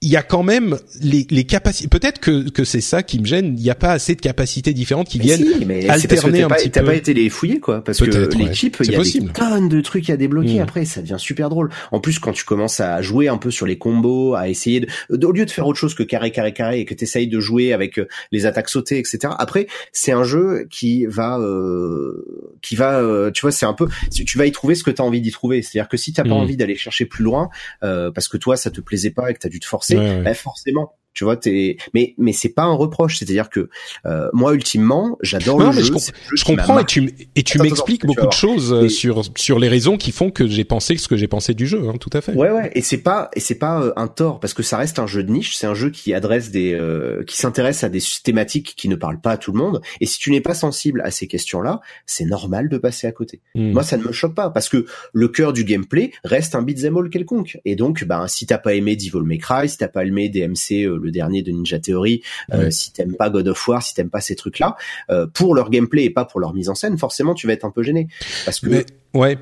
il 0.00 0.08
y 0.10 0.16
a 0.16 0.22
quand 0.22 0.44
même 0.44 0.78
les, 1.02 1.26
les 1.28 1.42
capacités. 1.44 1.88
Peut-être 1.88 2.20
que, 2.20 2.48
que 2.50 2.62
c'est 2.62 2.80
ça 2.80 3.02
qui 3.02 3.18
me 3.18 3.24
gêne. 3.26 3.54
Il 3.58 3.62
n'y 3.64 3.70
a 3.70 3.74
pas 3.74 3.90
assez 3.90 4.14
de 4.14 4.20
capacités 4.20 4.72
différentes 4.72 5.08
qui 5.08 5.18
Mais 5.18 5.24
viennent. 5.24 5.44
si, 5.58 5.64
mais 5.66 5.88
alterner 5.88 6.38
t'as 6.40 6.44
un 6.44 6.48
pas, 6.48 6.54
petit 6.54 6.70
t'as 6.70 6.80
peu. 6.80 6.86
pas 6.86 6.94
été 6.94 7.14
les 7.14 7.28
fouiller 7.28 7.58
quoi, 7.58 7.82
parce 7.82 7.98
que 7.98 8.04
ouais. 8.04 8.10
C'est 8.54 8.84
il 8.84 8.90
y 8.92 8.94
a 8.94 8.98
possible. 8.98 9.26
des 9.26 9.32
tonnes 9.32 9.68
de 9.68 9.80
trucs 9.80 10.08
à 10.10 10.16
débloquer. 10.16 10.58
Mm. 10.60 10.62
Après, 10.62 10.84
ça 10.84 11.00
devient 11.02 11.16
super 11.18 11.48
drôle. 11.48 11.70
En 11.90 11.98
plus, 11.98 12.20
quand 12.20 12.32
tu 12.32 12.44
commences 12.44 12.78
à 12.78 13.02
jouer 13.02 13.26
un 13.28 13.38
peu 13.38 13.50
sur 13.50 13.66
les 13.66 13.76
combos, 13.76 14.34
à 14.36 14.48
essayer 14.48 14.86
de, 15.10 15.26
au 15.26 15.32
lieu 15.32 15.44
de 15.44 15.50
faire 15.50 15.66
autre 15.66 15.78
chose 15.80 15.94
que 15.94 16.04
carré, 16.04 16.30
carré, 16.30 16.52
carré, 16.52 16.78
et 16.80 16.84
que 16.84 16.94
t'essayes 16.94 17.26
de 17.26 17.40
jouer 17.40 17.72
avec 17.72 17.98
euh, 17.98 18.06
les 18.30 18.46
attaques 18.46 18.68
sautées, 18.68 18.98
etc. 18.98 19.18
Après, 19.38 19.66
c'est 19.92 20.12
un 20.12 20.22
jeu 20.24 20.68
qui 20.70 21.06
va, 21.06 21.38
euh, 21.40 22.24
qui 22.62 22.76
va, 22.76 23.00
euh, 23.00 23.30
tu 23.32 23.40
vois, 23.42 23.50
c'est 23.52 23.66
un 23.66 23.72
peu, 23.74 23.88
tu 24.12 24.38
vas 24.38 24.46
y 24.46 24.52
trouver 24.52 24.74
ce 24.76 24.84
que 24.84 24.90
t'as 24.92 25.02
envie 25.02 25.20
d'y 25.20 25.32
trouver. 25.32 25.62
C'est-à-dire 25.62 25.88
que 25.88 25.96
si 25.96 26.12
t'as 26.12 26.22
pas 26.22 26.28
Mm. 26.28 26.32
envie 26.32 26.56
d'aller 26.56 26.76
chercher 26.76 27.04
plus 27.06 27.24
loin, 27.24 27.48
euh, 27.82 28.10
parce 28.12 28.28
que 28.28 28.36
toi, 28.36 28.56
ça 28.56 28.70
te 28.70 28.80
plaisait 28.80 29.10
pas 29.10 29.30
et 29.30 29.34
que 29.34 29.38
t'as 29.40 29.48
dû 29.48 29.58
te 29.60 29.66
forcer, 29.66 29.87
Ouais, 29.96 30.16
ouais. 30.16 30.22
bah, 30.22 30.34
forcément. 30.34 30.94
Tu 31.18 31.24
vois, 31.24 31.36
t'es, 31.36 31.78
mais 31.94 32.14
mais 32.16 32.32
c'est 32.32 32.48
pas 32.48 32.62
un 32.62 32.74
reproche. 32.74 33.18
C'est-à-dire 33.18 33.50
que 33.50 33.68
euh, 34.06 34.28
moi, 34.32 34.54
ultimement, 34.54 35.18
j'adore 35.20 35.58
le 35.58 35.72
jeu. 35.72 35.82
je, 35.82 35.92
le 35.92 35.98
je 36.36 36.44
comprends 36.44 36.78
et 36.78 36.84
tu, 36.84 37.12
et 37.34 37.42
tu 37.42 37.58
m'expliques 37.58 38.06
beaucoup 38.06 38.28
de 38.28 38.32
choses 38.32 38.72
euh, 38.72 38.84
Et- 38.84 38.88
sur 38.88 39.24
sur 39.36 39.58
les 39.58 39.66
raisons 39.66 39.96
qui 39.96 40.12
font 40.12 40.30
que 40.30 40.46
j'ai 40.46 40.62
pensé 40.62 40.96
ce 40.96 41.08
que 41.08 41.16
j'ai 41.16 41.26
pensé 41.26 41.54
du 41.54 41.66
jeu. 41.66 41.88
Hein, 41.88 41.94
tout 41.98 42.10
à 42.12 42.20
fait. 42.20 42.34
Ouais 42.34 42.52
ouais 42.52 42.70
et 42.76 42.82
c'est 42.82 42.98
pas 42.98 43.32
et 43.34 43.40
c'est 43.40 43.56
pas 43.56 43.82
euh, 43.82 43.92
un 43.96 44.06
tort 44.06 44.38
parce 44.38 44.54
que 44.54 44.62
ça 44.62 44.76
reste 44.76 45.00
un 45.00 45.08
jeu 45.08 45.24
de 45.24 45.32
niche, 45.32 45.56
c'est 45.56 45.66
un 45.66 45.74
jeu 45.74 45.90
qui 45.90 46.14
adresse 46.14 46.52
des 46.52 46.72
euh, 46.72 47.24
qui 47.24 47.36
s'intéresse 47.36 47.82
à 47.82 47.88
des 47.88 48.02
thématiques 48.22 48.74
qui 48.76 48.88
ne 48.88 48.94
parlent 48.94 49.20
pas 49.20 49.32
à 49.32 49.38
tout 49.38 49.50
le 49.50 49.58
monde 49.58 49.80
et 50.00 50.06
si 50.06 50.20
tu 50.20 50.30
n'es 50.30 50.40
pas 50.40 50.54
sensible 50.54 51.00
à 51.00 51.10
ces 51.10 51.26
questions-là, 51.26 51.80
c'est 52.06 52.26
normal 52.26 52.68
de 52.68 52.78
passer 52.78 53.08
à 53.08 53.12
côté. 53.12 53.40
Mm. 53.56 53.72
Moi 53.72 53.82
ça 53.82 53.96
ne 53.96 54.04
me 54.04 54.12
choque 54.12 54.36
pas 54.36 54.50
parce 54.50 54.68
que 54.68 54.86
le 55.12 55.26
cœur 55.26 55.52
du 55.52 55.64
gameplay 55.64 56.12
reste 56.22 56.54
un 56.54 56.62
beat'em 56.62 56.96
all 56.96 57.10
quelconque 57.10 57.58
et 57.64 57.74
donc 57.74 58.04
ben 58.04 58.28
si 58.28 58.46
t'as 58.46 58.58
pas 58.58 58.74
aimé 58.74 58.94
Devil 58.94 59.24
May 59.24 59.38
Cry, 59.38 59.68
si 59.68 59.78
t'as 59.78 59.88
pas 59.88 60.04
aimé 60.04 60.28
DMC 60.28 60.84
euh, 60.84 60.98
le 61.02 61.07
dernier 61.10 61.42
de 61.42 61.50
Ninja 61.50 61.78
Theory, 61.78 62.22
euh, 62.52 62.64
Ouais. 62.64 62.70
si 62.70 62.92
t'aimes 62.92 63.14
pas 63.16 63.30
God 63.30 63.48
of 63.48 63.68
War, 63.68 63.82
si 63.82 63.94
t'aimes 63.94 64.10
pas 64.10 64.20
ces 64.20 64.36
trucs-là, 64.36 64.76
euh, 65.10 65.26
pour 65.26 65.54
leur 65.54 65.70
gameplay 65.70 66.04
et 66.04 66.10
pas 66.10 66.24
pour 66.24 66.40
leur 66.40 66.54
mise 66.54 66.68
en 66.68 66.74
scène, 66.74 66.98
forcément 66.98 67.34
tu 67.34 67.46
vas 67.46 67.52
être 67.52 67.64
un 67.64 67.70
peu 67.70 67.82
gêné 67.82 68.08
parce 68.44 68.60
que 68.60 68.68
Mais 68.68 68.86
ouais. 69.14 69.38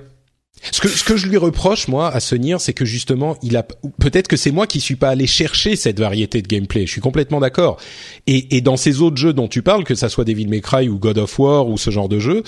Ce 0.72 0.80
que 0.80 0.88
ce 0.88 1.04
que 1.04 1.18
je 1.18 1.26
lui 1.26 1.36
reproche 1.36 1.86
moi 1.86 2.08
à 2.08 2.18
ce 2.18 2.34
Nier, 2.34 2.56
c'est 2.58 2.72
que 2.72 2.86
justement 2.86 3.36
il 3.42 3.58
a 3.58 3.62
peut-être 4.00 4.26
que 4.26 4.38
c'est 4.38 4.50
moi 4.52 4.66
qui 4.66 4.80
suis 4.80 4.96
pas 4.96 5.10
allé 5.10 5.26
chercher 5.26 5.76
cette 5.76 6.00
variété 6.00 6.40
de 6.40 6.48
gameplay. 6.48 6.86
Je 6.86 6.92
suis 6.92 7.02
complètement 7.02 7.40
d'accord. 7.40 7.78
Et 8.26 8.56
et 8.56 8.62
dans 8.62 8.78
ces 8.78 9.02
autres 9.02 9.18
jeux 9.18 9.34
dont 9.34 9.48
tu 9.48 9.60
parles, 9.60 9.84
que 9.84 9.94
ça 9.94 10.08
soit 10.08 10.24
Devil 10.24 10.46
May 10.48 10.62
Cry 10.62 10.88
ou 10.88 10.98
God 10.98 11.18
of 11.18 11.38
War 11.38 11.68
ou 11.68 11.76
ce 11.76 11.90
genre 11.90 12.08
de 12.08 12.18
jeu, 12.18 12.42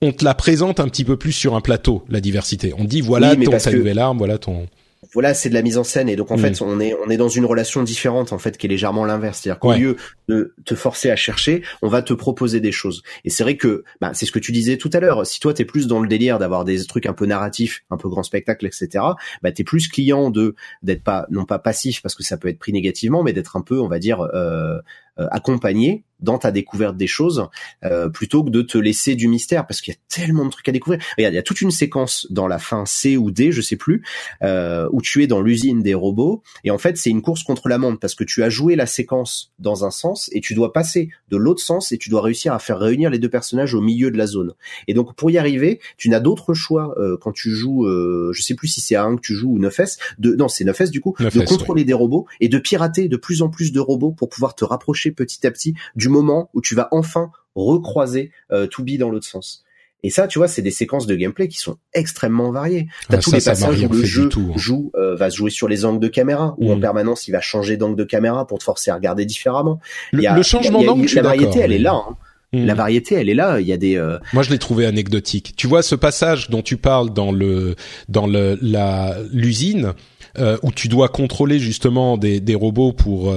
on 0.00 0.12
te 0.12 0.24
la 0.24 0.34
présente 0.34 0.78
un 0.78 0.86
petit 0.86 1.02
peu 1.04 1.16
plus 1.16 1.32
sur 1.32 1.56
un 1.56 1.60
plateau 1.60 2.04
la 2.08 2.20
diversité. 2.20 2.72
On 2.78 2.84
te 2.84 2.90
dit 2.90 3.00
voilà 3.00 3.34
Oui, 3.36 3.44
ton 3.44 3.50
ta 3.50 3.72
que- 3.72 3.76
nouvelle 3.76 3.98
arme, 3.98 4.18
voilà 4.18 4.38
ton. 4.38 4.68
Voilà, 5.12 5.34
c'est 5.34 5.48
de 5.48 5.54
la 5.54 5.62
mise 5.62 5.78
en 5.78 5.84
scène 5.84 6.08
et 6.08 6.16
donc 6.16 6.30
en 6.30 6.36
Mm. 6.36 6.40
fait 6.40 6.62
on 6.62 6.80
est 6.80 6.94
on 7.04 7.08
est 7.10 7.16
dans 7.16 7.28
une 7.28 7.44
relation 7.44 7.82
différente 7.82 8.32
en 8.32 8.38
fait 8.38 8.56
qui 8.58 8.66
est 8.66 8.68
légèrement 8.68 9.04
l'inverse, 9.04 9.40
c'est-à-dire 9.42 9.58
qu'au 9.58 9.70
Ouais. 9.70 9.78
lieu 9.78 9.96
de 10.28 10.54
te 10.64 10.74
forcer 10.74 11.10
à 11.10 11.16
chercher, 11.16 11.62
on 11.82 11.88
va 11.88 12.02
te 12.02 12.12
proposer 12.12 12.60
des 12.60 12.72
choses. 12.72 13.02
Et 13.24 13.30
c'est 13.30 13.42
vrai 13.42 13.56
que 13.56 13.84
bah, 14.00 14.10
c'est 14.14 14.26
ce 14.26 14.32
que 14.32 14.38
tu 14.38 14.52
disais 14.52 14.76
tout 14.76 14.90
à 14.92 15.00
l'heure. 15.00 15.26
Si 15.26 15.40
toi 15.40 15.54
t'es 15.54 15.64
plus 15.64 15.86
dans 15.86 16.00
le 16.00 16.08
délire 16.08 16.38
d'avoir 16.38 16.64
des 16.64 16.84
trucs 16.84 17.06
un 17.06 17.12
peu 17.14 17.26
narratifs, 17.26 17.82
un 17.90 17.96
peu 17.96 18.08
grand 18.08 18.22
spectacle, 18.22 18.66
etc. 18.66 19.04
Bah 19.42 19.52
t'es 19.52 19.64
plus 19.64 19.88
client 19.88 20.30
de 20.30 20.54
d'être 20.82 21.02
pas 21.02 21.26
non 21.30 21.44
pas 21.44 21.58
passif 21.58 22.02
parce 22.02 22.14
que 22.14 22.22
ça 22.22 22.36
peut 22.36 22.48
être 22.48 22.58
pris 22.58 22.72
négativement, 22.72 23.22
mais 23.22 23.32
d'être 23.32 23.56
un 23.56 23.62
peu 23.62 23.80
on 23.80 23.88
va 23.88 23.98
dire 23.98 24.20
euh, 24.34 24.78
accompagner 25.18 26.04
dans 26.20 26.38
ta 26.38 26.50
découverte 26.50 26.96
des 26.96 27.06
choses 27.06 27.48
euh, 27.84 28.08
plutôt 28.08 28.42
que 28.44 28.50
de 28.50 28.62
te 28.62 28.78
laisser 28.78 29.14
du 29.14 29.28
mystère 29.28 29.66
parce 29.66 29.80
qu'il 29.80 29.94
y 29.94 29.96
a 29.96 30.00
tellement 30.08 30.44
de 30.44 30.50
trucs 30.50 30.68
à 30.68 30.72
découvrir. 30.72 31.02
Regarde, 31.16 31.34
il 31.34 31.36
y 31.36 31.40
a 31.40 31.42
toute 31.42 31.60
une 31.60 31.70
séquence 31.70 32.26
dans 32.30 32.46
la 32.48 32.58
fin 32.58 32.86
C 32.86 33.16
ou 33.16 33.30
D, 33.30 33.52
je 33.52 33.60
sais 33.60 33.76
plus, 33.76 34.04
euh, 34.42 34.88
où 34.92 35.00
tu 35.00 35.22
es 35.22 35.26
dans 35.26 35.40
l'usine 35.40 35.82
des 35.82 35.94
robots 35.94 36.42
et 36.64 36.70
en 36.70 36.78
fait 36.78 36.96
c'est 36.96 37.10
une 37.10 37.22
course 37.22 37.42
contre 37.42 37.68
la 37.68 37.78
montre 37.78 38.00
parce 38.00 38.14
que 38.14 38.24
tu 38.24 38.42
as 38.42 38.50
joué 38.50 38.76
la 38.76 38.86
séquence 38.86 39.52
dans 39.58 39.84
un 39.84 39.90
sens 39.90 40.28
et 40.32 40.40
tu 40.40 40.54
dois 40.54 40.72
passer 40.72 41.10
de 41.30 41.36
l'autre 41.36 41.62
sens 41.62 41.92
et 41.92 41.98
tu 41.98 42.10
dois 42.10 42.22
réussir 42.22 42.52
à 42.52 42.58
faire 42.58 42.78
réunir 42.78 43.10
les 43.10 43.18
deux 43.18 43.28
personnages 43.28 43.74
au 43.74 43.80
milieu 43.80 44.10
de 44.10 44.18
la 44.18 44.26
zone. 44.26 44.54
Et 44.86 44.94
donc 44.94 45.14
pour 45.14 45.30
y 45.30 45.38
arriver, 45.38 45.80
tu 45.96 46.08
n'as 46.08 46.20
d'autre 46.20 46.54
choix 46.54 46.94
euh, 46.98 47.16
quand 47.20 47.32
tu 47.32 47.50
joues, 47.50 47.86
euh, 47.86 48.32
je 48.32 48.42
sais 48.42 48.54
plus 48.54 48.68
si 48.68 48.80
c'est 48.80 48.94
A1 48.94 49.16
que 49.16 49.20
tu 49.20 49.34
joues 49.34 49.52
ou 49.52 49.58
9S, 49.60 49.98
de 50.18 50.34
non 50.34 50.48
c'est 50.48 50.64
9S 50.64 50.90
du 50.90 51.00
coup, 51.00 51.14
9S, 51.18 51.38
de 51.38 51.44
contrôler 51.44 51.84
des 51.84 51.92
robots 51.92 52.26
et 52.40 52.48
de 52.48 52.58
pirater 52.58 53.08
de 53.08 53.16
plus 53.16 53.42
en 53.42 53.48
plus 53.48 53.72
de 53.72 53.80
robots 53.80 54.12
pour 54.12 54.28
pouvoir 54.28 54.54
te 54.54 54.64
rapprocher 54.64 55.07
petit 55.12 55.46
à 55.46 55.50
petit 55.50 55.74
du 55.96 56.08
moment 56.08 56.50
où 56.54 56.60
tu 56.60 56.74
vas 56.74 56.88
enfin 56.92 57.30
recroiser 57.54 58.30
euh, 58.52 58.66
Toubi 58.66 58.98
dans 58.98 59.10
l'autre 59.10 59.26
sens. 59.26 59.64
Et 60.04 60.10
ça, 60.10 60.28
tu 60.28 60.38
vois, 60.38 60.46
c'est 60.46 60.62
des 60.62 60.70
séquences 60.70 61.08
de 61.08 61.16
gameplay 61.16 61.48
qui 61.48 61.58
sont 61.58 61.76
extrêmement 61.92 62.52
variées. 62.52 62.86
T'as 63.08 63.16
Ah, 63.16 63.20
tous 63.20 63.30
ça, 63.30 63.36
les 63.38 63.42
passages 63.44 63.82
où 63.82 63.88
le 63.92 64.04
jeu 64.04 64.28
tout, 64.28 64.50
hein. 64.54 64.56
joue, 64.56 64.92
euh, 64.94 65.16
va 65.16 65.28
se 65.28 65.36
jouer 65.36 65.50
sur 65.50 65.66
les 65.66 65.84
angles 65.84 65.98
de 65.98 66.06
caméra, 66.06 66.54
où 66.58 66.68
Mm. 66.68 66.76
en 66.76 66.80
permanence 66.80 67.26
il 67.26 67.32
va 67.32 67.40
changer 67.40 67.76
d'angle 67.76 67.96
de 67.96 68.04
caméra 68.04 68.46
pour 68.46 68.58
te 68.58 68.64
forcer 68.64 68.92
à 68.92 68.94
regarder 68.94 69.24
différemment. 69.26 69.80
Le, 70.12 70.20
Il 70.20 70.22
y 70.22 70.26
a- 70.28 70.36
le 70.36 70.42
changement 70.44 70.84
d'angle, 70.84 71.08
la 71.12 71.22
variété, 71.22 71.58
elle 71.58 71.72
est 71.72 71.78
là. 71.78 71.94
hein. 71.94 72.16
Hmm. 72.52 72.64
La 72.64 72.74
variété, 72.74 73.14
elle 73.16 73.28
est 73.28 73.34
là. 73.34 73.60
Il 73.60 73.66
y 73.66 73.72
a 73.74 73.76
des. 73.76 73.96
euh, 73.96 74.18
Moi, 74.32 74.42
je 74.42 74.48
l'ai 74.50 74.58
trouvé 74.58 74.86
anecdotique. 74.86 75.52
Tu 75.56 75.66
vois 75.66 75.82
ce 75.82 75.94
passage 75.94 76.48
dont 76.48 76.62
tu 76.62 76.78
parles 76.78 77.12
dans 77.12 77.30
le 77.30 77.74
dans 78.08 78.26
le 78.26 78.56
la 78.62 79.16
l'usine 79.32 79.92
euh, 80.38 80.56
où 80.62 80.72
tu 80.72 80.88
dois 80.88 81.08
contrôler 81.10 81.58
justement 81.58 82.16
des 82.16 82.40
des 82.40 82.54
robots 82.54 82.92
pour 82.94 83.30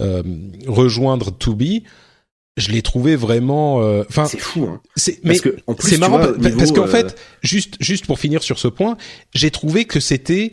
euh, 0.00 0.22
euh, 0.22 0.22
rejoindre 0.66 1.36
Tubi. 1.36 1.84
Je 2.56 2.70
l'ai 2.70 2.82
trouvé 2.82 3.16
vraiment. 3.16 3.82
euh, 3.82 4.04
Enfin, 4.08 4.26
c'est 4.26 4.38
fou. 4.38 4.66
Hein. 4.70 4.80
c'est 4.94 5.18
mais 5.24 5.36
c'est 5.80 5.98
marrant 5.98 6.18
vois, 6.18 6.36
niveau, 6.38 6.56
parce 6.56 6.70
qu'en 6.72 6.84
euh, 6.84 6.86
fait, 6.86 7.16
juste 7.42 7.74
juste 7.80 8.06
pour 8.06 8.18
finir 8.20 8.42
sur 8.44 8.58
ce 8.60 8.68
point, 8.68 8.96
j'ai 9.34 9.50
trouvé 9.50 9.86
que 9.86 9.98
c'était 9.98 10.52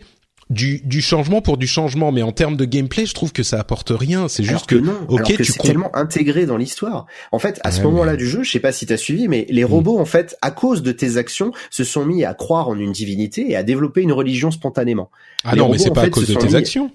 du 0.50 0.82
du 0.84 1.02
changement 1.02 1.42
pour 1.42 1.58
du 1.58 1.68
changement, 1.68 2.12
mais 2.12 2.24
en 2.24 2.32
termes 2.32 2.58
de 2.58 2.66
gameplay, 2.66 3.06
je 3.06 3.14
trouve 3.14 3.32
que 3.32 3.44
ça 3.44 3.60
apporte 3.60 3.92
rien. 3.96 4.28
C'est 4.28 4.44
juste 4.44 4.66
que, 4.66 4.76
non, 4.76 4.94
ok, 5.08 5.20
alors 5.20 5.28
que 5.38 5.44
tu 5.44 5.52
c'est 5.52 5.60
tellement 5.62 5.96
intégré 5.96 6.46
dans 6.48 6.58
l'histoire. 6.58 7.06
En 7.32 7.38
fait, 7.40 7.60
à 7.64 7.72
ce 7.72 7.82
moment-là 7.84 8.16
du 8.16 8.28
jeu, 8.28 8.42
je 8.44 8.52
sais 8.52 8.60
pas 8.60 8.72
si 8.72 8.86
t'as 8.88 8.98
suivi, 8.98 9.28
mais 9.28 9.46
les 9.50 9.64
robots, 9.64 10.00
en 10.00 10.06
fait, 10.06 10.36
à 10.42 10.50
cause 10.52 10.82
de 10.82 10.92
tes 10.92 11.18
actions, 11.18 11.52
se 11.70 11.84
sont 11.84 12.04
mis 12.04 12.26
à 12.26 12.34
croire 12.34 12.68
en 12.68 12.78
une 12.78 12.92
divinité 12.92 13.52
et 13.52 13.56
à 13.56 13.64
développer 13.64 14.02
une 14.02 14.12
religion 14.12 14.50
spontanément. 14.52 15.10
ah 15.46 15.54
les 15.54 15.60
non, 15.60 15.70
mais 15.70 15.78
c'est 15.78 15.92
pas 15.94 16.02
à 16.02 16.10
cause 16.10 16.26
se 16.26 16.34
de 16.34 16.38
tes 16.40 16.48
mis- 16.48 16.56
actions. 16.56 16.92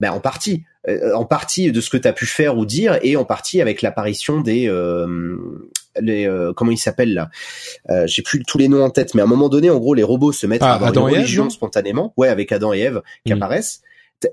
Ben 0.00 0.10
en 0.10 0.20
partie, 0.20 0.64
Euh, 0.86 1.14
en 1.14 1.24
partie 1.24 1.72
de 1.72 1.80
ce 1.80 1.88
que 1.88 1.96
t'as 1.96 2.12
pu 2.12 2.26
faire 2.26 2.58
ou 2.58 2.66
dire, 2.66 2.98
et 3.02 3.16
en 3.16 3.24
partie 3.24 3.62
avec 3.62 3.80
l'apparition 3.80 4.42
des 4.42 4.68
euh, 4.68 5.38
les 5.98 6.26
euh, 6.26 6.52
comment 6.52 6.70
ils 6.72 6.76
s'appellent 6.78 7.14
là? 7.14 7.30
Euh, 7.88 8.06
J'ai 8.06 8.20
plus 8.22 8.42
tous 8.42 8.58
les 8.58 8.68
noms 8.68 8.84
en 8.84 8.90
tête, 8.90 9.14
mais 9.14 9.22
à 9.22 9.24
un 9.24 9.28
moment 9.28 9.48
donné, 9.48 9.70
en 9.70 9.78
gros, 9.78 9.94
les 9.94 10.02
robots 10.02 10.32
se 10.32 10.46
mettent 10.46 10.62
Ah, 10.62 10.72
à 10.72 10.74
avoir 10.74 10.90
Adam 10.90 11.08
une 11.08 11.14
religion 11.14 11.48
spontanément. 11.48 12.12
Ouais, 12.18 12.28
avec 12.28 12.52
Adam 12.52 12.74
et 12.74 12.80
Ève 12.80 13.00
qui 13.24 13.32
Mm. 13.32 13.36
apparaissent. 13.36 13.80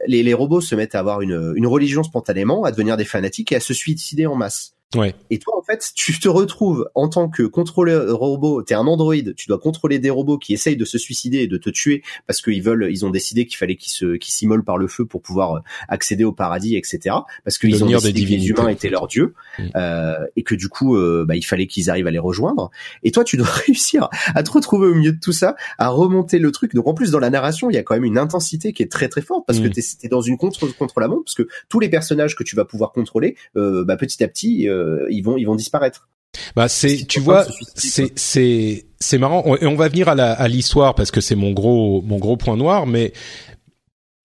Les, 0.07 0.23
les 0.23 0.33
robots 0.33 0.61
se 0.61 0.75
mettent 0.75 0.95
à 0.95 0.99
avoir 0.99 1.21
une, 1.21 1.53
une 1.55 1.67
religion 1.67 2.03
spontanément, 2.03 2.63
à 2.65 2.71
devenir 2.71 2.97
des 2.97 3.05
fanatiques 3.05 3.51
et 3.53 3.55
à 3.55 3.59
se 3.61 3.73
suicider 3.73 4.25
en 4.25 4.35
masse. 4.35 4.73
Ouais. 4.95 5.15
Et 5.29 5.39
toi, 5.39 5.57
en 5.57 5.61
fait, 5.61 5.91
tu 5.95 6.19
te 6.19 6.27
retrouves 6.27 6.89
en 6.95 7.07
tant 7.07 7.29
que 7.29 7.43
contrôleur 7.43 8.17
robot, 8.17 8.61
t'es 8.61 8.73
un 8.73 8.87
androïde, 8.87 9.35
tu 9.35 9.47
dois 9.47 9.59
contrôler 9.59 9.99
des 9.99 10.09
robots 10.09 10.37
qui 10.37 10.53
essayent 10.53 10.77
de 10.77 10.85
se 10.85 10.97
suicider 10.97 11.39
et 11.39 11.47
de 11.47 11.57
te 11.57 11.69
tuer 11.69 12.03
parce 12.27 12.41
qu'ils 12.41 12.61
veulent, 12.61 12.87
ils 12.91 13.05
ont 13.05 13.09
décidé 13.09 13.45
qu'il 13.45 13.57
fallait 13.57 13.75
qu'ils 13.75 13.91
se, 13.91 14.17
qu'ils 14.17 14.33
s'immolent 14.33 14.63
par 14.65 14.77
le 14.77 14.87
feu 14.87 15.05
pour 15.05 15.21
pouvoir 15.21 15.55
euh, 15.55 15.59
accéder 15.87 16.23
au 16.23 16.31
paradis, 16.33 16.75
etc. 16.75 17.15
Parce 17.43 17.57
qu'ils 17.57 17.83
ont 17.83 17.87
des 17.87 17.93
décidé 17.93 18.23
que 18.23 18.29
les 18.29 18.49
humains 18.49 18.63
en 18.65 18.67
étaient 18.67 18.89
leurs 18.89 19.07
dieux 19.07 19.33
Mm. 19.59 19.63
euh, 19.75 20.25
et 20.35 20.43
que 20.43 20.55
du 20.55 20.69
coup, 20.69 20.95
euh, 20.95 21.25
bah, 21.27 21.35
il 21.35 21.43
fallait 21.43 21.67
qu'ils 21.67 21.89
arrivent 21.89 22.07
à 22.07 22.11
les 22.11 22.19
rejoindre. 22.19 22.71
Et 23.03 23.11
toi, 23.11 23.23
tu 23.23 23.37
dois 23.37 23.47
réussir 23.67 24.09
à 24.33 24.43
te 24.43 24.51
retrouver 24.51 24.87
au 24.87 24.93
milieu 24.93 25.11
de 25.11 25.19
tout 25.19 25.33
ça, 25.33 25.55
à 25.77 25.89
remonter 25.89 26.39
le 26.39 26.51
truc. 26.51 26.73
Donc 26.73 26.87
en 26.87 26.93
plus, 26.93 27.11
dans 27.11 27.19
la 27.19 27.29
narration, 27.29 27.69
il 27.69 27.75
y 27.75 27.77
a 27.77 27.83
quand 27.83 27.95
même 27.95 28.05
une 28.05 28.17
intensité 28.17 28.73
qui 28.73 28.83
est 28.83 28.91
très 28.91 29.09
très 29.09 29.21
forte 29.21 29.45
parce 29.45 29.59
que 29.59 29.67
Mm. 29.67 29.71
t'es, 29.71 29.81
t'es 30.01 30.07
dans 30.07 30.21
une 30.21 30.37
contre 30.37 30.65
contre 30.77 30.99
la 30.99 31.07
montre 31.07 31.23
parce 31.25 31.35
que 31.35 31.47
tous 31.69 31.79
les 31.79 31.89
personnages 31.89 32.35
que 32.35 32.43
tu 32.43 32.55
vas 32.55 32.65
pouvoir 32.65 32.91
contrôler, 32.91 33.35
euh, 33.55 33.83
bah, 33.83 33.97
petit 33.97 34.23
à 34.23 34.27
petit, 34.27 34.67
ils 35.09 35.21
vont 35.21 35.37
ils 35.37 35.45
vont 35.45 35.55
disparaître. 35.55 36.07
Bah 36.55 36.69
c'est, 36.69 37.05
tu 37.07 37.19
vois, 37.19 37.45
c'est 37.75 38.11
c'est 38.17 38.85
c'est 38.99 39.17
marrant. 39.17 39.43
On- 39.45 39.57
Et 39.57 39.65
on 39.65 39.75
va 39.75 39.89
venir 39.89 40.07
à 40.07 40.15
la 40.15 40.31
à 40.31 40.47
l'histoire 40.47 40.95
parce 40.95 41.11
que 41.11 41.19
c'est 41.21 41.35
mon 41.35 41.51
gros 41.51 42.01
mon 42.03 42.17
gros 42.19 42.37
point 42.37 42.55
noir, 42.55 42.87
mais 42.87 43.11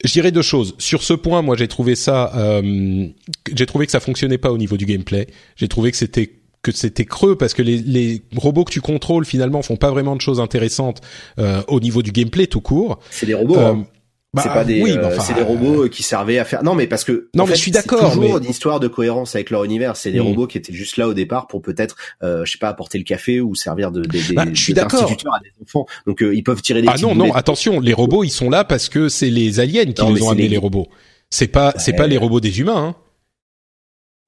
je 0.05 0.13
dirais 0.13 0.31
deux 0.31 0.43
choses. 0.43 0.75
Sur 0.79 1.03
ce 1.03 1.15
point, 1.15 1.43
moi 1.43 1.57
j'ai 1.57 1.69
trouvé 1.69 1.97
ça, 1.97 2.33
euh, 2.37 3.09
j'ai 3.53 3.67
trouvé 3.67 3.87
que 3.87 3.93
ça 3.93 4.01
fonctionnait 4.01 4.39
pas 4.39 4.53
au 4.53 4.59
niveau 4.59 4.77
du 4.77 4.87
gameplay. 4.87 5.27
J'ai 5.57 5.69
trouvé 5.69 5.91
que 5.91 5.97
c'était 5.97 6.31
que 6.63 6.71
c'était 6.73 7.05
creux 7.05 7.37
parce 7.37 7.55
que 7.55 7.63
les, 7.63 7.79
les 7.79 8.23
robots 8.37 8.65
que 8.65 8.73
tu 8.73 8.81
contrôles 8.81 9.25
finalement 9.25 9.63
font 9.63 9.77
pas 9.77 9.91
vraiment 9.91 10.17
de 10.17 10.21
choses 10.21 10.41
intéressantes 10.41 11.01
euh, 11.39 11.63
au 11.69 11.81
niveau 11.81 12.03
du 12.03 12.13
gameplay 12.13 12.47
tout 12.47 12.61
court. 12.61 12.99
C'est 13.11 13.27
des 13.27 13.35
robots. 13.35 13.57
Euh, 13.57 13.73
hein. 13.73 13.87
Bah, 14.35 14.43
c'est 14.43 14.49
pas 14.51 14.64
des, 14.64 14.83
oui, 14.83 14.93
euh, 14.93 15.07
enfin, 15.07 15.22
c'est 15.22 15.33
des 15.35 15.43
robots 15.43 15.89
qui 15.89 16.03
servaient 16.03 16.39
à 16.39 16.45
faire. 16.45 16.62
Non, 16.62 16.74
mais 16.74 16.87
parce 16.87 17.05
que 17.05 17.31
Non, 17.35 17.45
en 17.45 17.47
mais 17.47 17.53
fait, 17.53 17.57
je 17.57 17.62
suis 17.62 17.70
c'est 17.72 17.79
d'accord, 17.79 18.11
Toujours 18.12 18.39
mais- 18.39 18.45
une 18.45 18.51
histoire 18.51 18.81
de 18.81 18.89
cohérence 18.89 19.35
avec 19.35 19.49
leur 19.51 19.64
univers. 19.64 19.97
C'est 19.97 20.11
des 20.12 20.18
Mm. 20.20 20.27
robots 20.27 20.47
qui 20.47 20.59
étaient 20.59 20.74
juste 20.74 20.99
là 20.99 21.09
au 21.09 21.14
départ 21.14 21.47
pour 21.47 21.62
peut-être, 21.62 21.97
euh, 22.22 22.45
je 22.45 22.53
sais 22.53 22.59
pas, 22.59 22.68
apporter 22.68 22.99
le 22.99 23.05
café 23.05 23.41
ou 23.41 23.55
servir 23.55 23.93
de, 23.93 24.03
des, 24.03 24.20
des, 24.22 24.35
Bah, 24.35 24.45
je 24.53 24.61
suis 24.61 24.74
d'accord. 24.74 25.05
à 25.05 25.41
des 25.41 25.51
enfants. 25.62 25.87
Donc 26.07 26.22
euh, 26.22 26.35
ils 26.35 26.43
peuvent 26.43 26.61
tirer 26.61 26.83
des 26.83 26.89
Ah 26.91 26.97
non 27.01 27.14
non, 27.14 27.33
attention, 27.35 27.81
les 27.81 27.95
robots 27.95 28.24
ils 28.24 28.31
sont 28.31 28.51
là 28.51 28.64
parce 28.64 28.89
que 28.91 29.09
c'est 29.09 29.31
les 29.31 29.59
aliens 29.61 29.85
qui 29.87 30.03
Non, 30.03 30.11
mais 30.11 30.20
ont 30.20 30.24
c'est 30.27 30.31
amené 30.33 30.43
les- 30.43 30.49
les 30.51 30.57
robots. 30.59 30.89
C'est 31.31 31.49
pas 31.49 31.72
c'est 31.79 31.93
Ouais. 31.93 31.97
pas 31.97 32.07
les 32.07 32.18
robots 32.18 32.41
des 32.41 32.61
humains. 32.61 32.77
Hein. 32.89 32.95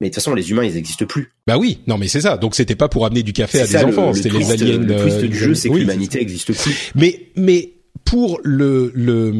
Mais 0.01 0.07
de 0.07 0.13
toute 0.13 0.23
façon, 0.23 0.33
les 0.33 0.49
humains, 0.49 0.63
ils 0.63 0.77
existent 0.77 1.05
plus. 1.05 1.33
Bah 1.45 1.57
oui, 1.57 1.79
non 1.85 1.97
mais 1.97 2.07
c'est 2.07 2.21
ça. 2.21 2.37
Donc 2.37 2.55
c'était 2.55 2.75
pas 2.75 2.87
pour 2.87 3.05
amener 3.05 3.21
du 3.21 3.33
café 3.33 3.59
à 3.61 3.67
des 3.67 3.75
enfants, 3.83 4.13
c'était 4.13 4.29
les 4.29 4.49
aliens. 4.51 4.77
Le 4.77 4.95
twist 5.01 5.17
euh, 5.17 5.27
du 5.27 5.35
jeu, 5.37 5.53
c'est 5.55 5.67
que 5.69 5.73
oui, 5.73 5.81
l'humanité 5.81 6.21
existe 6.21 6.53
plus. 6.53 6.91
Mais 6.95 7.27
mais 7.35 7.73
pour 8.05 8.39
le 8.43 8.91
le 8.95 9.31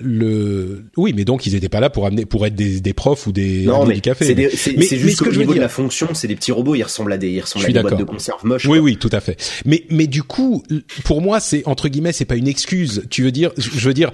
le 0.00 0.84
oui, 0.96 1.12
mais 1.16 1.24
donc 1.24 1.46
ils 1.46 1.54
étaient 1.54 1.68
pas 1.68 1.80
là 1.80 1.90
pour 1.90 2.06
amener 2.06 2.26
pour 2.26 2.46
être 2.46 2.54
des, 2.54 2.80
des 2.80 2.92
profs 2.92 3.26
ou 3.26 3.32
des 3.32 3.64
Non, 3.64 3.84
mais 3.86 3.94
du 3.94 4.00
café. 4.00 4.24
c'est 4.24 4.34
des- 4.34 4.50
c'est 4.50 4.76
Mais- 4.76 4.84
c'est 4.84 4.96
mais 4.96 5.02
juste 5.02 5.18
ce 5.18 5.22
que 5.22 5.28
qu'au 5.28 5.30
je 5.34 5.36
veux 5.38 5.42
niveau 5.44 5.54
de 5.54 5.60
la 5.60 5.68
fonction, 5.68 6.08
c'est 6.14 6.28
des 6.28 6.36
petits 6.36 6.52
robots. 6.52 6.74
Ils 6.74 6.82
ressemblent 6.82 7.12
à 7.12 7.18
des, 7.18 7.30
ils 7.30 7.40
ressemblent 7.40 7.64
Je 7.64 7.70
à 7.70 7.72
des 7.72 7.80
boîtes 7.80 7.98
de 7.98 8.04
conserve 8.04 8.44
moches. 8.44 8.64
Oui, 8.66 8.78
quoi. 8.78 8.84
oui, 8.84 8.96
tout 8.96 9.10
à 9.12 9.20
fait. 9.20 9.36
Mais, 9.64 9.84
mais 9.90 10.06
du 10.06 10.22
coup, 10.22 10.62
pour 11.04 11.20
moi, 11.20 11.40
c'est 11.40 11.66
entre 11.66 11.88
guillemets, 11.88 12.12
c'est 12.12 12.24
pas 12.24 12.36
une 12.36 12.48
excuse. 12.48 13.04
Tu 13.10 13.22
veux 13.22 13.32
dire, 13.32 13.50
je 13.56 13.86
veux 13.88 13.94
dire, 13.94 14.10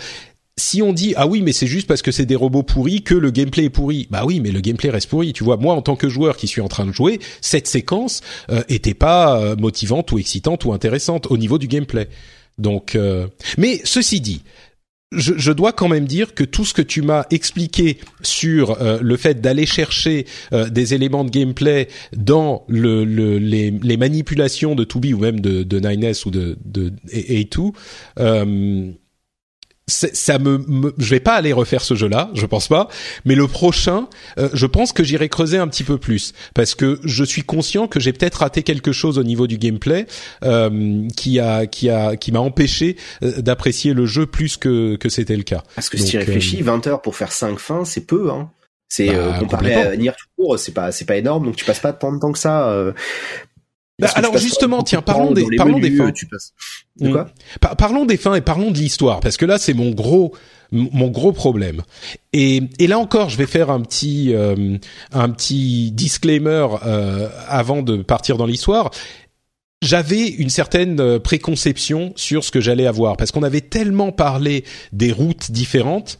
si 0.57 0.83
on 0.83 0.93
dit 0.93 1.15
ah 1.17 1.27
oui, 1.27 1.41
mais 1.43 1.53
c'est 1.53 1.67
juste 1.69 1.87
parce 1.87 2.03
que 2.03 2.11
c'est 2.11 2.27
des 2.27 2.35
robots 2.37 2.63
pourris 2.65 3.03
que 3.03 3.15
le 3.15 3.31
gameplay 3.31 3.65
est 3.65 3.71
pourri. 3.71 4.09
Bah 4.11 4.23
oui, 4.27 4.41
mais 4.41 4.51
le 4.51 4.61
gameplay 4.61 4.91
reste 4.91 5.09
pourri. 5.09 5.33
Tu 5.33 5.45
vois, 5.45 5.57
moi 5.57 5.75
en 5.75 5.83
tant 5.83 5.95
que 5.95 6.09
joueur 6.09 6.37
qui 6.37 6.49
suis 6.49 6.61
en 6.61 6.69
train 6.69 6.87
de 6.87 6.93
jouer, 6.93 7.21
cette 7.41 7.67
séquence 7.69 8.23
euh, 8.51 8.63
était 8.69 8.95
pas 8.95 9.41
euh, 9.41 9.57
motivante 9.57 10.11
ou 10.13 10.19
excitante 10.19 10.65
ou 10.65 10.73
intéressante 10.73 11.27
au 11.31 11.37
niveau 11.37 11.59
du 11.59 11.69
gameplay. 11.69 12.09
Donc, 12.59 12.95
euh, 12.95 13.27
mais 13.57 13.81
ceci 13.85 14.21
dit. 14.21 14.43
Je, 15.11 15.53
dois 15.53 15.73
quand 15.73 15.89
même 15.89 16.05
dire 16.05 16.35
que 16.35 16.45
tout 16.45 16.67
ce 16.67 16.75
que 16.75 16.83
tu 16.83 17.01
m'as 17.01 17.25
expliqué 17.31 17.97
sur 18.21 18.73
euh, 18.83 18.99
le 19.01 19.17
fait 19.17 19.41
d'aller 19.41 19.65
chercher 19.65 20.27
euh, 20.53 20.69
des 20.69 20.93
éléments 20.93 21.25
de 21.25 21.31
gameplay 21.31 21.89
dans 22.15 22.67
le, 22.69 23.07
le, 23.07 23.39
les, 23.39 23.97
manipulations 23.97 24.75
de 24.75 24.85
2B 24.85 25.15
ou 25.15 25.19
même 25.21 25.41
de, 25.41 25.63
de 25.63 25.81
9S 25.81 26.27
ou 26.27 26.31
de, 26.31 26.59
de 26.63 26.93
A2, 27.11 27.73
euh, 28.19 28.91
c'est- 28.91 29.08
ça 29.89 30.39
me, 30.39 30.59
me, 30.59 30.95
je 30.99 31.11
vais 31.11 31.21
pas 31.21 31.35
aller 31.35 31.53
refaire 31.53 31.83
ce 31.83 31.95
jeu-là, 31.95 32.31
je 32.35 32.47
pense 32.47 32.69
pas. 32.69 32.89
Mais 33.25 33.35
le 33.35 33.49
prochain, 33.49 34.09
euh, 34.39 34.49
je 34.53 34.67
pense 34.67 34.93
que 34.93 35.03
j'irai 35.03 35.29
creuser 35.29 35.59
un 35.59 35.67
petit 35.67 35.85
peu 35.85 35.99
plus 35.99 36.33
parce 36.55 36.75
que 36.75 37.01
je 37.05 37.25
suis 37.25 37.43
conscient 37.43 37.89
que 37.89 37.99
j'ai 37.99 38.13
peut-être 38.13 38.37
raté 38.37 38.63
quelque 38.63 38.93
chose 38.93 39.19
au 39.19 39.25
niveau 39.25 39.47
du 39.47 39.59
gameplay 39.59 40.07
euh, 40.45 41.09
qui 41.17 41.41
a, 41.41 41.67
qui 41.67 41.89
a, 41.91 42.17
qui 42.17 42.33
m'a 42.33 42.41
empêché 42.41 42.97
euh, 43.23 43.41
d'apprécier 43.41 43.95
le 43.95 44.07
jeu 44.07 44.27
plus 44.27 44.57
que 44.57 44.97
que 44.97 45.09
c'était 45.09 45.37
le 45.37 45.43
cas. 45.43 45.63
Parce 45.75 45.89
que 45.89 45.97
Donc, 45.97 46.07
si 46.07 46.13
tu 46.13 46.17
euh, 46.17 46.21
réfléchis, 46.21 46.63
20 46.63 46.87
heures 46.87 47.03
pour 47.03 47.17
faire 47.17 47.33
5 47.33 47.59
fins, 47.59 47.85
c'est 47.85 48.07
peu, 48.07 48.31
hein. 48.31 48.51
C'est 48.91 49.09
Bah, 49.09 49.13
euh, 49.17 49.39
comparé 49.39 49.75
à 49.75 49.97
Nier 49.97 50.13
tout 50.19 50.27
court, 50.37 50.59
c'est 50.59 50.73
pas 50.73 50.93
c'est 50.93 51.05
pas 51.05 51.17
énorme, 51.17 51.45
donc 51.45 51.57
tu 51.57 51.65
passes 51.67 51.81
pas 51.81 51.93
tant 51.93 52.13
de 52.13 52.19
temps 52.19 52.33
que 52.33 52.39
ça. 52.39 52.75
Bah, 54.01 54.09
alors, 54.15 54.39
justement, 54.39 54.83
tiens, 54.85 55.03
parlons 55.03 55.33
des- 55.33 55.57
parlons 55.57 55.79
des 55.81 55.91
fins. 55.97 56.13
Tu 56.13 56.27
passes. 56.27 56.53
De 57.01 57.11
quoi? 57.11 57.29
Par- 57.61 57.77
parlons 57.77 58.05
des 58.07 58.17
fins 58.17 58.35
et 58.37 58.41
parlons 58.41 58.71
de 58.71 58.79
l'histoire 58.79 59.19
parce 59.21 59.37
que 59.37 59.45
là 59.45 59.59
c'est 59.59 59.75
mon 59.75 59.91
gros 59.91 60.35
mon 60.71 61.09
gros 61.09 61.33
problème. 61.33 61.83
Et, 62.33 62.61
et 62.79 62.87
là 62.87 62.99
encore, 62.99 63.31
je 63.31 63.37
vais 63.39 63.47
faire 63.47 63.71
un 63.71 63.81
petit 63.81 64.35
euh, 64.35 64.77
un 65.13 65.31
petit 65.31 65.91
disclaimer 65.93 66.67
euh, 66.85 67.29
avant 67.49 67.83
de 67.83 67.97
partir 68.03 68.37
dans 68.37 68.47
l'histoire. 68.47 68.91
J'avais 69.81 70.27
une 70.27 70.51
certaine 70.51 71.01
euh, 71.01 71.19
préconception 71.21 72.13
sur 72.17 72.43
ce 72.45 72.51
que 72.51 72.61
j'allais 72.61 72.87
avoir 72.87 73.17
parce 73.17 73.31
qu'on 73.33 73.45
avait 73.45 73.61
tellement 73.63 74.11
parlé 74.13 74.65
des 74.93 75.13
routes 75.13 75.51
différentes. 75.53 76.19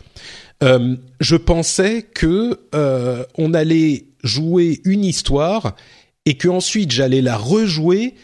Euh, 0.63 0.97
je 1.21 1.37
pensais 1.37 2.03
que 2.03 2.61
euh, 2.75 3.25
on 3.37 3.55
allait 3.55 4.07
jouer 4.25 4.81
une 4.85 5.05
histoire 5.05 5.75
et 6.29 6.35
que 6.35 6.49
ensuite 6.49 6.91
j'allais 6.93 7.23
la 7.23 7.39
rejouer 7.39 8.15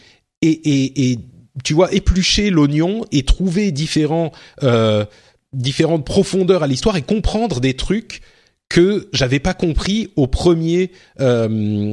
et, 0.43 0.49
et, 0.49 1.11
et 1.11 1.19
tu 1.63 1.73
vois 1.73 1.91
éplucher 1.91 2.51
l'oignon 2.51 3.03
et 3.11 3.23
trouver 3.23 3.71
différents 3.71 4.31
euh, 4.61 5.05
différentes 5.53 6.05
profondeurs 6.05 6.61
à 6.61 6.67
l'histoire 6.67 6.97
et 6.97 7.01
comprendre 7.01 7.59
des 7.59 7.73
trucs 7.73 8.21
que 8.69 9.09
j'avais 9.11 9.39
pas 9.39 9.55
compris 9.55 10.11
au 10.15 10.27
premier, 10.27 10.91
euh, 11.19 11.91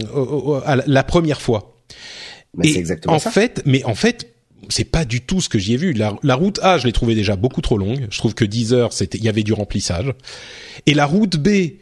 à 0.66 0.76
la 0.76 1.02
première 1.02 1.40
fois. 1.40 1.76
Mais 2.56 2.68
c'est 2.68 2.78
exactement 2.78 3.14
en 3.14 3.18
ça. 3.18 3.30
fait, 3.30 3.62
mais 3.64 3.82
en 3.84 3.94
fait, 3.94 4.34
c'est 4.68 4.84
pas 4.84 5.06
du 5.06 5.22
tout 5.22 5.40
ce 5.40 5.48
que 5.48 5.58
j'y 5.58 5.74
ai 5.74 5.76
vu. 5.78 5.94
La, 5.94 6.14
la, 6.22 6.34
route 6.34 6.58
A, 6.62 6.76
je 6.76 6.86
l'ai 6.86 6.92
trouvée 6.92 7.14
déjà 7.14 7.36
beaucoup 7.36 7.62
trop 7.62 7.78
longue. 7.78 8.06
Je 8.10 8.18
trouve 8.18 8.34
que 8.34 8.44
10 8.44 8.74
heures, 8.74 8.92
c'était, 8.92 9.16
il 9.16 9.24
y 9.24 9.28
avait 9.28 9.42
du 9.42 9.54
remplissage. 9.54 10.12
Et 10.84 10.92
la 10.92 11.06
route 11.06 11.36
B, 11.36 11.78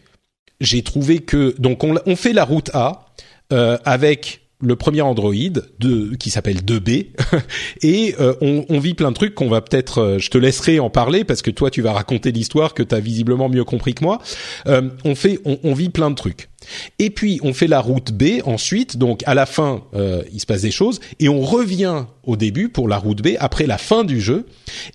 j'ai 0.61 0.83
trouvé 0.83 1.19
que 1.19 1.55
donc 1.59 1.83
on, 1.83 1.99
on 2.07 2.17
fait 2.17 2.33
la 2.33 2.45
route 2.45 2.71
A 2.75 3.11
euh, 3.53 3.79
avec 3.85 4.41
le 4.61 4.77
premier 4.77 5.01
Android 5.01 5.35
de, 5.79 6.15
qui 6.17 6.31
s'appelle 6.31 6.59
2B 6.59 7.07
et 7.83 8.15
euh, 8.21 8.35
on, 8.41 8.65
on, 8.69 8.79
vit 8.79 8.95
plein 8.95 9.11
de 9.11 9.17
trucs 9.17 9.35
qu'on 9.35 9.49
va 9.49 9.61
peut-être 9.63 9.99
euh, 9.99 10.19
je 10.19 10.31
te 10.31 10.39
laisserai 10.39 10.81
en 10.81 10.91
parler 10.91 11.25
parce 11.25 11.43
que 11.43 11.51
toi 11.51 11.71
tu 11.71 11.81
vas 11.83 11.93
raconter 11.93 12.31
l'histoire 12.31 12.75
que 12.75 12.83
tu 12.83 12.95
as 12.95 13.01
visiblement 13.01 13.49
mieux 13.49 13.65
compris 13.65 13.95
que 13.95 14.05
moi. 14.05 14.21
Euh, 14.67 14.91
on 15.05 15.15
fait 15.15 15.41
on, 15.45 15.59
on, 15.65 15.75
vit 15.75 15.89
plein 15.89 16.11
de 16.11 16.15
trucs. 16.15 16.51
Et 16.99 17.11
puis 17.11 17.41
on 17.43 17.55
fait 17.55 17.69
la 17.69 17.81
route 17.81 18.13
B 18.13 18.43
ensuite. 18.45 18.99
Donc 18.99 19.23
à 19.27 19.35
la 19.35 19.47
fin 19.47 19.83
euh, 19.95 20.23
il 20.33 20.41
se 20.41 20.47
passe 20.47 20.63
des 20.63 20.71
choses. 20.71 21.01
Et 21.19 21.29
on 21.29 21.41
revient 21.41 22.05
au 22.25 22.37
début 22.37 22.69
pour 22.69 22.87
la 22.87 22.99
route 22.99 23.23
B 23.23 23.31
après 23.39 23.67
la 23.67 23.79
fin 23.79 24.05
du 24.05 24.21
jeu. 24.21 24.47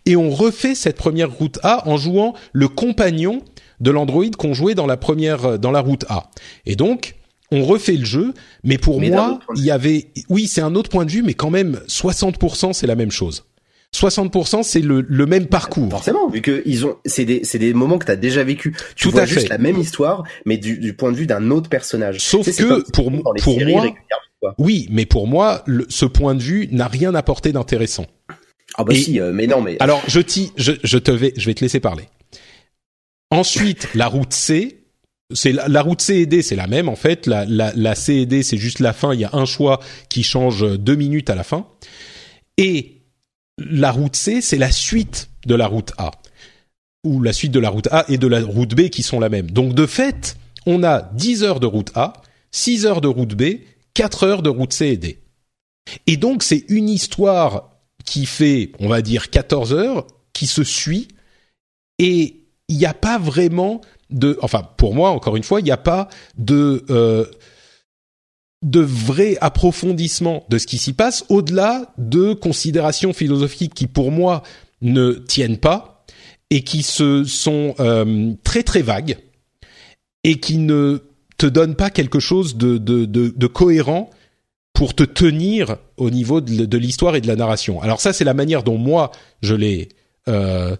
Et 0.05 0.15
on 0.15 0.29
refait 0.29 0.75
cette 0.75 0.97
première 0.97 1.31
route 1.31 1.57
A 1.63 1.87
en 1.89 1.97
jouant 1.97 2.35
le 2.53 2.67
compagnon 2.67 3.41
de 3.79 3.91
l'Android 3.91 4.25
qu'on 4.37 4.53
jouait 4.53 4.75
dans 4.75 4.85
la 4.85 4.97
première 4.97 5.57
dans 5.57 5.71
la 5.71 5.81
route 5.81 6.05
A. 6.07 6.29
Et 6.65 6.75
donc 6.75 7.15
on 7.51 7.63
refait 7.63 7.93
le 7.97 8.05
jeu, 8.05 8.33
mais 8.63 8.77
pour 8.77 8.99
Mais 8.99 9.09
moi, 9.09 9.39
il 9.55 9.63
y 9.63 9.71
avait, 9.71 10.07
oui, 10.29 10.47
c'est 10.47 10.61
un 10.61 10.75
autre 10.75 10.89
point 10.89 11.05
de 11.05 11.11
vue, 11.11 11.21
mais 11.23 11.33
quand 11.35 11.49
même, 11.51 11.79
60% 11.87 12.73
c'est 12.73 12.87
la 12.87 12.95
même 12.95 13.11
chose. 13.11 13.45
60% 13.95 14.63
c'est 14.63 14.81
le, 14.81 15.01
le 15.07 15.25
même 15.25 15.45
parcours. 15.47 15.89
Forcément, 15.89 16.27
vu 16.29 16.41
que 16.41 16.61
ils 16.65 16.85
ont, 16.85 16.97
c'est 17.05 17.23
des, 17.23 17.43
c'est 17.43 17.59
des 17.59 17.73
moments 17.73 17.97
que 17.97 18.05
t'as 18.05 18.15
déjà 18.17 18.43
vécu. 18.43 18.75
Tu 18.95 19.03
Tout 19.07 19.11
vois 19.11 19.21
à 19.21 19.25
juste 19.25 19.43
fait. 19.43 19.47
la 19.47 19.57
même 19.57 19.79
histoire, 19.79 20.23
mais 20.45 20.57
du, 20.57 20.79
du 20.79 20.93
point 20.93 21.11
de 21.11 21.17
vue 21.17 21.27
d'un 21.27 21.49
autre 21.51 21.69
personnage. 21.69 22.19
Sauf 22.19 22.43
Tu 22.45 22.51
sais, 22.51 22.63
c'est 22.63 22.67
que 22.67 22.91
pour 22.91 23.09
pour 23.41 23.53
séries 23.53 23.71
moi-. 23.71 23.85
Oui, 24.57 24.87
mais 24.91 25.05
pour 25.05 25.27
moi, 25.27 25.63
le- 25.65 25.85
ce 25.89 26.05
point 26.05 26.35
de 26.35 26.41
vue 26.41 26.67
n'a 26.71 26.87
rien 26.87 27.15
apporté 27.15 27.51
d'intéressant. 27.53 28.05
Ah 28.77 28.83
bah 28.83 28.93
Et- 28.93 28.97
si, 28.97 29.19
euh, 29.21 29.31
mais 29.33 29.47
non, 29.47 29.61
mais 29.61 29.77
Alors, 29.79 30.03
je, 30.07 30.19
t'y- 30.19 30.51
je, 30.57 30.73
je 30.83 30.97
te 30.97 31.11
vais, 31.11 31.33
je 31.37 31.45
vais 31.45 31.53
te 31.53 31.61
laisser 31.61 31.79
parler. 31.79 32.03
Ensuite, 33.31 33.87
la 33.95 34.07
route 34.07 34.33
C, 34.33 34.84
c'est 35.34 35.51
la, 35.51 35.67
la 35.67 35.82
route 35.82 36.01
C 36.01 36.15
et 36.15 36.26
D, 36.26 36.41
c'est 36.41 36.55
la 36.55 36.67
même 36.67 36.89
en 36.89 36.95
fait. 36.95 37.28
La, 37.28 37.45
la, 37.45 37.73
la 37.76 37.95
C 37.95 38.13
et 38.15 38.26
D, 38.26 38.43
c'est 38.43 38.57
juste 38.57 38.80
la 38.80 38.93
fin. 38.93 39.13
Il 39.13 39.19
y 39.19 39.26
a 39.26 39.32
un 39.34 39.45
choix 39.45 39.80
qui 40.09 40.23
change 40.23 40.78
deux 40.78 40.95
minutes 40.95 41.30
à 41.30 41.36
la 41.36 41.43
fin. 41.43 41.67
Et 42.57 43.01
la 43.57 43.91
route 43.91 44.15
C, 44.15 44.41
c'est 44.41 44.57
la 44.57 44.71
suite 44.71 45.30
de 45.45 45.55
la 45.55 45.67
route 45.67 45.93
A, 45.97 46.11
ou 47.03 47.21
la 47.21 47.34
suite 47.34 47.51
de 47.51 47.59
la 47.59 47.69
route 47.69 47.88
A 47.91 48.05
et 48.07 48.17
de 48.17 48.28
la 48.28 48.41
route 48.41 48.76
B 48.76 48.89
qui 48.89 49.03
sont 49.03 49.19
la 49.19 49.30
même. 49.30 49.49
Donc 49.49 49.73
de 49.73 49.86
fait, 49.86 50.38
on 50.65 50.84
a 50.84 51.01
10 51.01 51.43
heures 51.43 51.59
de 51.59 51.67
route 51.67 51.91
A, 51.95 52.13
6 52.51 52.86
heures 52.86 53.01
de 53.01 53.07
route 53.07 53.36
B, 53.36 53.59
4 53.93 54.23
heures 54.23 54.41
de 54.41 54.49
route 54.49 54.73
C 54.73 54.88
et 54.88 54.97
D. 54.97 55.19
Et 56.07 56.17
donc 56.17 56.43
c'est 56.43 56.65
une 56.69 56.89
histoire 56.89 57.71
qui 58.05 58.26
fait, 58.26 58.71
on 58.80 58.88
va 58.88 59.01
dire, 59.01 59.30
14 59.30 59.73
heures, 59.73 60.07
qui 60.34 60.47
se 60.47 60.63
suit, 60.63 61.07
et 61.97 62.45
il 62.67 62.78
n'y 62.78 62.86
a 62.86 62.93
pas 62.93 63.17
vraiment 63.17 63.82
enfin 64.41 64.67
pour 64.77 64.93
moi 64.93 65.09
encore 65.09 65.35
une 65.35 65.43
fois, 65.43 65.59
il 65.59 65.63
n'y 65.63 65.71
a 65.71 65.77
pas 65.77 66.09
de 66.37 66.85
euh, 66.89 67.25
de 68.61 68.79
vrai 68.79 69.37
approfondissement 69.41 70.45
de 70.49 70.57
ce 70.57 70.65
qui 70.65 70.77
s'y 70.77 70.93
passe 70.93 71.25
au-delà 71.29 71.93
de 71.97 72.33
considérations 72.33 73.13
philosophiques 73.13 73.73
qui 73.73 73.87
pour 73.87 74.11
moi 74.11 74.41
ne 74.81 75.13
tiennent 75.13 75.57
pas 75.57 76.05
et 76.49 76.63
qui 76.63 76.83
se 76.83 77.23
sont 77.23 77.75
euh, 77.79 78.33
très 78.43 78.63
très 78.63 78.81
vagues 78.81 79.17
et 80.23 80.39
qui 80.39 80.57
ne 80.57 81.03
te 81.37 81.45
donnent 81.45 81.75
pas 81.75 81.89
quelque 81.89 82.19
chose 82.19 82.55
de, 82.55 82.77
de, 82.77 83.47
cohérent 83.47 84.09
pour 84.73 84.95
te 84.95 85.03
tenir 85.03 85.77
au 85.97 86.09
niveau 86.09 86.41
de 86.41 86.77
l'histoire 86.77 87.15
et 87.15 87.21
de 87.21 87.27
la 87.27 87.35
narration. 87.35 87.81
Alors 87.81 88.01
ça, 88.01 88.13
c'est 88.13 88.23
la 88.23 88.33
manière 88.33 88.63
dont 88.63 88.77
moi 88.77 89.11
je 89.41 89.53
l'ai 89.53 89.89
euh, 90.27 90.75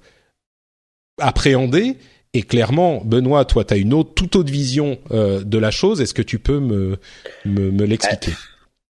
appréhendé. 1.19 1.97
Et 2.36 2.44
clairement, 2.44 3.02
Benoît, 3.06 3.46
toi, 3.46 3.64
tu 3.64 3.74
as 3.74 3.78
une 3.78 3.94
autre, 3.94 4.14
toute 4.14 4.36
autre 4.36 4.52
vision 4.52 4.98
euh, 5.12 5.42
de 5.42 5.58
la 5.58 5.72
chose. 5.72 6.02
Est-ce 6.02 6.14
que 6.14 6.22
tu 6.22 6.38
peux 6.38 6.60
me, 6.60 6.98
l'expliquer? 7.46 8.34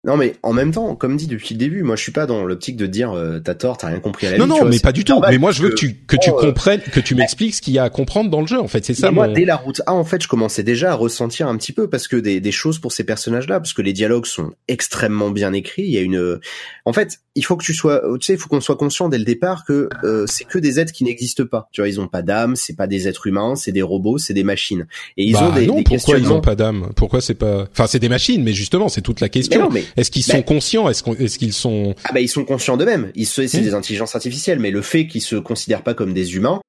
Non, 0.07 0.17
mais 0.17 0.33
en 0.41 0.53
même 0.53 0.71
temps, 0.71 0.95
comme 0.95 1.17
dit 1.17 1.27
depuis 1.27 1.53
le 1.53 1.59
début, 1.59 1.83
moi 1.83 1.95
je 1.95 2.01
suis 2.01 2.11
pas 2.11 2.25
dans 2.25 2.43
l'optique 2.45 2.77
de 2.77 2.87
dire 2.87 3.11
euh, 3.11 3.39
t'as 3.39 3.53
tort, 3.55 3.77
t'as 3.77 3.87
rien 3.87 3.99
compris 3.99 4.25
à 4.27 4.31
la 4.31 4.37
Non, 4.37 4.45
vie. 4.45 4.49
non, 4.49 4.57
vois, 4.61 4.69
mais 4.69 4.79
pas 4.79 4.91
du 4.93 5.03
tout. 5.03 5.21
Mais 5.29 5.37
moi, 5.37 5.51
je 5.51 5.61
veux 5.61 5.69
que 5.69 5.75
tu, 5.75 5.93
que 6.07 6.15
tu 6.15 6.29
euh, 6.29 6.33
comprennes, 6.33 6.81
que 6.81 6.99
tu 6.99 7.13
m'expliques 7.13 7.53
ce 7.55 7.61
qu'il 7.61 7.73
y 7.73 7.79
a 7.79 7.83
à 7.83 7.89
comprendre 7.89 8.29
dans 8.29 8.41
le 8.41 8.47
jeu. 8.47 8.59
En 8.59 8.67
fait, 8.67 8.83
c'est 8.85 8.93
ça. 8.93 9.11
Moi, 9.11 9.27
mon- 9.27 9.33
dès 9.33 9.45
la 9.45 9.55
route 9.57 9.81
A, 9.85 9.93
en 9.93 10.03
fait, 10.05 10.23
je 10.23 10.27
commençais 10.27 10.63
déjà 10.63 10.91
à 10.91 10.95
ressentir 10.95 11.47
un 11.47 11.57
petit 11.57 11.73
peu 11.73 11.89
parce 11.89 12.07
que 12.07 12.15
des, 12.15 12.39
des 12.39 12.51
choses 12.51 12.79
pour 12.79 12.91
ces 12.93 13.03
personnages-là, 13.03 13.59
parce 13.59 13.73
que 13.73 13.81
les 13.81 13.93
dialogues 13.93 14.25
sont 14.25 14.51
extrêmement 14.67 15.29
bien 15.29 15.51
écrits. 15.53 15.83
Il 15.83 15.89
y 15.91 15.97
a 15.97 16.01
une, 16.01 16.39
en 16.85 16.93
fait, 16.93 17.19
il 17.35 17.43
faut 17.45 17.55
que 17.55 17.63
tu 17.63 17.73
sois, 17.73 18.01
tu 18.19 18.25
sais, 18.25 18.33
il 18.33 18.39
faut 18.39 18.49
qu'on 18.49 18.61
soit 18.61 18.77
conscient 18.77 19.09
dès 19.09 19.17
le 19.19 19.25
départ 19.25 19.63
que 19.65 19.89
euh, 20.03 20.25
c'est 20.27 20.43
que 20.45 20.57
des 20.57 20.79
êtres 20.79 20.91
qui 20.93 21.03
n'existent 21.03 21.45
pas. 21.45 21.69
Tu 21.71 21.81
vois, 21.81 21.87
ils 21.89 21.99
ont 21.99 22.07
pas 22.07 22.21
d'âme, 22.21 22.55
c'est 22.55 22.75
pas 22.75 22.87
des 22.87 23.07
êtres 23.07 23.27
humains, 23.27 23.55
c'est 23.55 23.71
des 23.71 23.81
robots, 23.81 24.17
c'est 24.17 24.33
des 24.33 24.43
machines. 24.43 24.87
Et 25.17 25.25
ils 25.25 25.33
Bah 25.33 25.49
ont 25.49 25.53
des, 25.53 25.67
non, 25.67 25.75
des 25.75 25.83
pourquoi 25.83 26.17
ils 26.17 26.31
ont 26.31 26.41
pas 26.41 26.55
d'âme? 26.55 26.89
Pourquoi 26.95 27.21
c'est 27.21 27.35
pas 27.35 27.67
Enfin, 27.71 27.87
c'est 27.87 27.99
des 27.99 28.09
machines, 28.09 28.43
mais 28.43 28.53
justement, 28.53 28.89
c'est 28.89 29.01
toute 29.01 29.19
la 29.21 29.25
Mais 29.25 29.29
question. 29.29 29.61
non, 29.61 29.69
mais 29.71 29.83
Est-ce 29.97 30.11
qu'ils 30.11 30.23
sont 30.23 30.43
conscients? 30.43 30.87
Est-ce 30.89 31.37
qu'ils 31.37 31.53
sont 31.53 31.95
ah 32.05 32.13
bah 32.13 32.19
ils 32.21 32.29
sont 32.29 32.45
conscients 32.45 32.77
d'eux-mêmes. 32.77 33.11
Ils 33.15 33.25
se, 33.25 33.47
c'est 33.47 33.59
Hmm. 33.59 33.63
des 33.63 33.73
intelligences 33.73 34.15
artificielles, 34.15 34.59
mais 34.59 34.71
le 34.71 34.81
fait 34.81 35.07
qu'ils 35.07 35.21
se 35.23 35.35
considèrent 35.35 35.81
pas 35.83 35.93
comme 35.95 36.13
des 36.13 36.35
humains, 36.35 36.61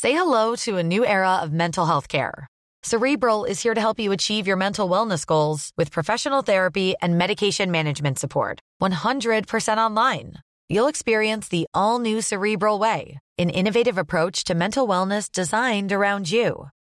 Say 0.00 0.12
hello 0.12 0.54
to 0.56 0.76
a 0.76 0.82
new 0.82 1.04
era 1.04 1.40
of 1.42 1.50
mental 1.52 1.86
health 1.86 2.08
care. 2.08 2.46
Cerebral 2.82 3.44
is 3.44 3.62
here 3.62 3.72
to 3.74 3.80
help 3.80 3.98
you 3.98 4.12
achieve 4.12 4.46
your 4.46 4.58
mental 4.58 4.86
wellness 4.88 5.24
goals 5.24 5.70
with 5.78 5.90
professional 5.90 6.42
therapy 6.42 6.94
and 7.00 7.16
medication 7.16 7.70
management 7.70 8.18
support. 8.18 8.60
100% 8.82 9.78
online. 9.78 10.34
You'll 10.68 10.88
experience 10.88 11.48
the 11.48 11.66
all 11.72 11.98
new 11.98 12.20
Cerebral 12.20 12.78
Way, 12.78 13.18
an 13.38 13.48
innovative 13.48 13.96
approach 13.96 14.44
to 14.44 14.54
mental 14.54 14.86
wellness 14.86 15.30
designed 15.32 15.92
around 15.92 16.30
you. 16.30 16.66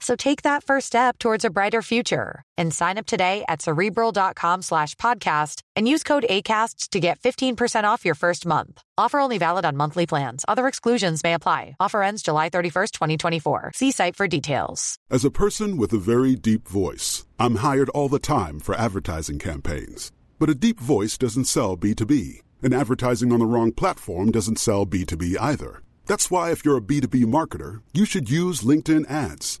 So 0.00 0.14
take 0.14 0.42
that 0.42 0.62
first 0.64 0.86
step 0.86 1.18
towards 1.18 1.44
a 1.44 1.50
brighter 1.50 1.82
future 1.82 2.42
and 2.56 2.72
sign 2.72 2.98
up 2.98 3.06
today 3.06 3.44
at 3.48 3.62
cerebral.com 3.62 4.62
slash 4.62 4.94
podcast 4.94 5.62
and 5.74 5.88
use 5.88 6.02
code 6.02 6.24
ACAST 6.30 6.90
to 6.90 7.00
get 7.00 7.18
15% 7.20 7.84
off 7.84 8.04
your 8.04 8.14
first 8.14 8.46
month. 8.46 8.80
Offer 8.96 9.18
only 9.18 9.38
valid 9.38 9.64
on 9.64 9.76
monthly 9.76 10.06
plans. 10.06 10.44
Other 10.46 10.68
exclusions 10.68 11.24
may 11.24 11.34
apply. 11.34 11.76
Offer 11.80 12.02
ends 12.02 12.22
July 12.22 12.48
31st, 12.50 12.92
2024. 12.92 13.72
See 13.74 13.90
site 13.90 14.16
for 14.16 14.28
details. 14.28 14.96
As 15.10 15.24
a 15.24 15.30
person 15.30 15.76
with 15.76 15.92
a 15.92 15.98
very 15.98 16.36
deep 16.36 16.68
voice, 16.68 17.26
I'm 17.38 17.56
hired 17.56 17.88
all 17.90 18.08
the 18.08 18.18
time 18.20 18.60
for 18.60 18.74
advertising 18.76 19.38
campaigns. 19.38 20.12
But 20.38 20.50
a 20.50 20.54
deep 20.54 20.78
voice 20.78 21.18
doesn't 21.18 21.46
sell 21.46 21.76
B2B, 21.76 22.42
and 22.62 22.72
advertising 22.72 23.32
on 23.32 23.40
the 23.40 23.46
wrong 23.46 23.72
platform 23.72 24.30
doesn't 24.30 24.60
sell 24.60 24.86
B2B 24.86 25.36
either. 25.40 25.82
That's 26.06 26.30
why, 26.30 26.52
if 26.52 26.64
you're 26.64 26.78
a 26.78 26.80
B2B 26.80 27.24
marketer, 27.24 27.82
you 27.92 28.04
should 28.04 28.30
use 28.30 28.62
LinkedIn 28.62 29.10
ads. 29.10 29.60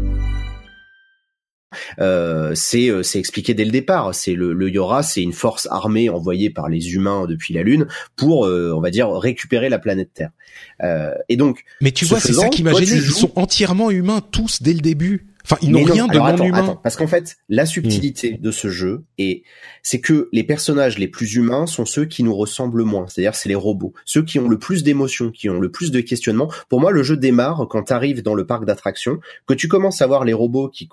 Euh, 1.99 2.51
c'est 2.55 2.89
euh, 2.89 3.03
c'est 3.03 3.19
expliqué 3.19 3.53
dès 3.53 3.65
le 3.65 3.71
départ. 3.71 4.13
C'est 4.15 4.33
le, 4.33 4.53
le 4.53 4.69
Yora, 4.69 5.03
c'est 5.03 5.21
une 5.21 5.33
force 5.33 5.67
armée 5.71 6.09
envoyée 6.09 6.49
par 6.49 6.69
les 6.69 6.93
humains 6.93 7.25
depuis 7.27 7.53
la 7.53 7.63
Lune 7.63 7.87
pour, 8.15 8.45
euh, 8.45 8.73
on 8.75 8.81
va 8.81 8.89
dire, 8.91 9.09
récupérer 9.11 9.69
la 9.69 9.79
planète 9.79 10.09
Terre. 10.13 10.31
Euh, 10.83 11.11
et 11.29 11.37
donc, 11.37 11.63
Mais 11.81 11.91
tu 11.91 12.05
Ce 12.05 12.09
vois, 12.09 12.19
c'est 12.19 12.33
ça 12.33 12.49
qui 12.49 12.63
m'a 12.63 12.73
gêné. 12.73 12.91
Ils 12.93 13.01
joues- 13.01 13.13
sont 13.13 13.31
entièrement 13.35 13.91
humains 13.91 14.21
tous 14.31 14.61
dès 14.61 14.73
le 14.73 14.79
début. 14.81 15.27
Enfin, 15.43 15.57
ils 15.63 15.71
n'ont 15.71 15.83
rien 15.83 16.05
de 16.05 16.11
alors 16.11 16.27
non 16.27 16.33
attends, 16.35 16.45
humain. 16.45 16.57
attends, 16.59 16.75
parce 16.75 16.95
qu'en 16.95 17.07
fait, 17.07 17.37
la 17.49 17.65
subtilité 17.65 18.33
Hmm. 18.37 18.41
de 18.43 18.51
ce 18.51 18.69
jeu 18.69 19.05
et 19.17 19.41
c'est 19.81 19.99
que 19.99 20.29
les 20.31 20.43
personnages 20.43 20.99
les 20.99 21.07
plus 21.07 21.33
humains 21.33 21.65
sont 21.65 21.83
ceux 21.85 22.05
qui 22.05 22.21
nous 22.21 22.35
ressemblent 22.35 22.83
moins. 22.83 23.07
C'est-à-dire, 23.07 23.33
c'est 23.33 23.49
les 23.49 23.55
robots, 23.55 23.91
ceux 24.05 24.21
qui 24.23 24.37
ont 24.37 24.47
le 24.47 24.59
plus 24.59 24.83
d'émotions, 24.83 25.31
qui 25.31 25.49
ont 25.49 25.59
le 25.59 25.71
plus 25.71 25.89
de 25.89 25.99
questionnements. 25.99 26.51
Pour 26.69 26.79
moi, 26.79 26.91
le 26.91 27.01
jeu 27.01 27.17
démarre 27.17 27.65
quand 27.71 27.81
tu 27.85 27.93
arrives 27.93 28.21
dans 28.21 28.35
le 28.35 28.45
parc 28.45 28.65
d'attractions, 28.65 29.17
que 29.47 29.55
tu 29.55 29.67
commences 29.67 30.03
à 30.03 30.07
voir 30.07 30.25
les 30.25 30.33
robots 30.33 30.69
qui 30.69 30.87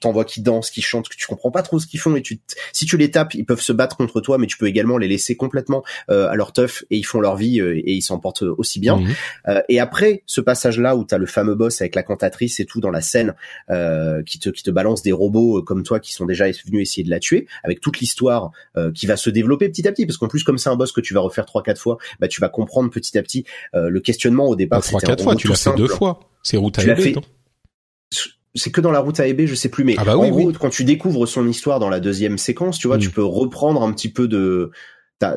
t'envoient 0.00 0.24
qui 0.24 0.40
dansent, 0.42 0.70
qui 0.70 0.82
chantent, 0.82 1.08
que 1.08 1.16
tu 1.16 1.26
comprends 1.26 1.50
pas 1.50 1.62
trop 1.62 1.78
ce 1.78 1.86
qu'ils 1.86 2.00
font 2.00 2.16
et 2.16 2.22
tu, 2.22 2.40
si 2.72 2.86
tu 2.86 2.96
les 2.96 3.10
tapes, 3.10 3.34
ils 3.34 3.44
peuvent 3.44 3.60
se 3.60 3.72
battre 3.72 3.96
contre 3.96 4.20
toi, 4.20 4.38
mais 4.38 4.46
tu 4.46 4.56
peux 4.56 4.66
également 4.66 4.98
les 4.98 5.08
laisser 5.08 5.36
complètement 5.36 5.84
euh, 6.10 6.28
à 6.28 6.34
leur 6.34 6.52
teuf 6.52 6.84
et 6.90 6.96
ils 6.96 7.04
font 7.04 7.20
leur 7.20 7.36
vie 7.36 7.60
euh, 7.60 7.76
et 7.76 7.92
ils 7.92 8.02
s'en 8.02 8.18
portent 8.18 8.42
aussi 8.42 8.80
bien. 8.80 8.96
Mhm. 8.96 9.14
Euh, 9.48 9.62
et 9.68 9.80
après 9.80 10.22
ce 10.26 10.40
passage-là 10.40 10.96
où 10.96 11.04
tu 11.04 11.14
as 11.14 11.18
le 11.18 11.26
fameux 11.26 11.54
boss 11.54 11.80
avec 11.80 11.94
la 11.94 12.02
cantatrice 12.02 12.60
et 12.60 12.64
tout 12.64 12.80
dans 12.80 12.90
la 12.90 13.00
scène 13.00 13.34
euh, 13.70 14.22
qui 14.22 14.38
te 14.38 14.50
qui 14.50 14.62
te 14.62 14.70
balance 14.70 15.02
des 15.02 15.12
robots 15.12 15.58
euh, 15.58 15.62
comme 15.62 15.82
toi 15.82 16.00
qui 16.00 16.12
sont 16.12 16.26
déjà 16.26 16.46
venus 16.66 16.82
essayer 16.82 17.04
de 17.04 17.10
la 17.10 17.20
tuer, 17.20 17.46
avec 17.62 17.80
toute 17.80 18.00
l'histoire 18.00 18.50
euh, 18.76 18.92
qui 18.92 19.06
va 19.06 19.16
se 19.16 19.30
développer 19.30 19.68
petit 19.68 19.86
à 19.88 19.92
petit, 19.92 20.06
parce 20.06 20.16
qu'en 20.18 20.28
plus 20.28 20.44
comme 20.44 20.58
c'est 20.58 20.70
un 20.70 20.76
boss 20.76 20.92
que 20.92 21.00
tu 21.00 21.14
vas 21.14 21.20
refaire 21.20 21.46
trois 21.46 21.62
quatre 21.62 21.80
fois, 21.80 21.98
bah 22.20 22.28
tu 22.28 22.40
vas 22.40 22.48
comprendre 22.48 22.90
petit 22.90 23.16
à 23.18 23.22
petit 23.22 23.44
euh, 23.74 23.88
le 23.88 24.00
questionnement 24.00 24.46
au 24.46 24.56
départ. 24.56 24.80
Pas 24.80 24.86
trois, 24.86 25.00
quatre 25.00 25.22
fois. 25.22 25.36
Tu 25.36 25.48
l'as 25.48 25.56
fait 25.56 25.74
deux 25.76 25.88
fois. 25.88 26.20
C'est 26.42 26.56
route 26.56 26.78
à 26.78 26.82
Tu 26.82 26.88
C'est 28.54 28.70
que 28.70 28.80
dans 28.80 28.90
la 28.92 29.00
route 29.00 29.18
à 29.20 29.26
Ebe, 29.26 29.46
je 29.46 29.54
sais 29.54 29.68
plus, 29.68 29.82
mais 29.84 29.94
Ah 29.98 30.04
bah 30.04 30.16
en 30.16 30.22
oui, 30.22 30.30
gros, 30.30 30.46
oui. 30.48 30.52
quand 30.58 30.70
tu 30.70 30.84
découvres 30.84 31.26
son 31.26 31.46
histoire 31.48 31.80
dans 31.80 31.88
la 31.88 31.98
deuxième 32.00 32.38
séquence, 32.38 32.78
tu 32.78 32.86
vois, 32.86 32.96
Mm. 32.98 33.00
tu 33.00 33.10
peux 33.10 33.24
reprendre 33.24 33.82
un 33.82 33.92
petit 33.92 34.10
peu 34.12 34.28
de 34.28 34.70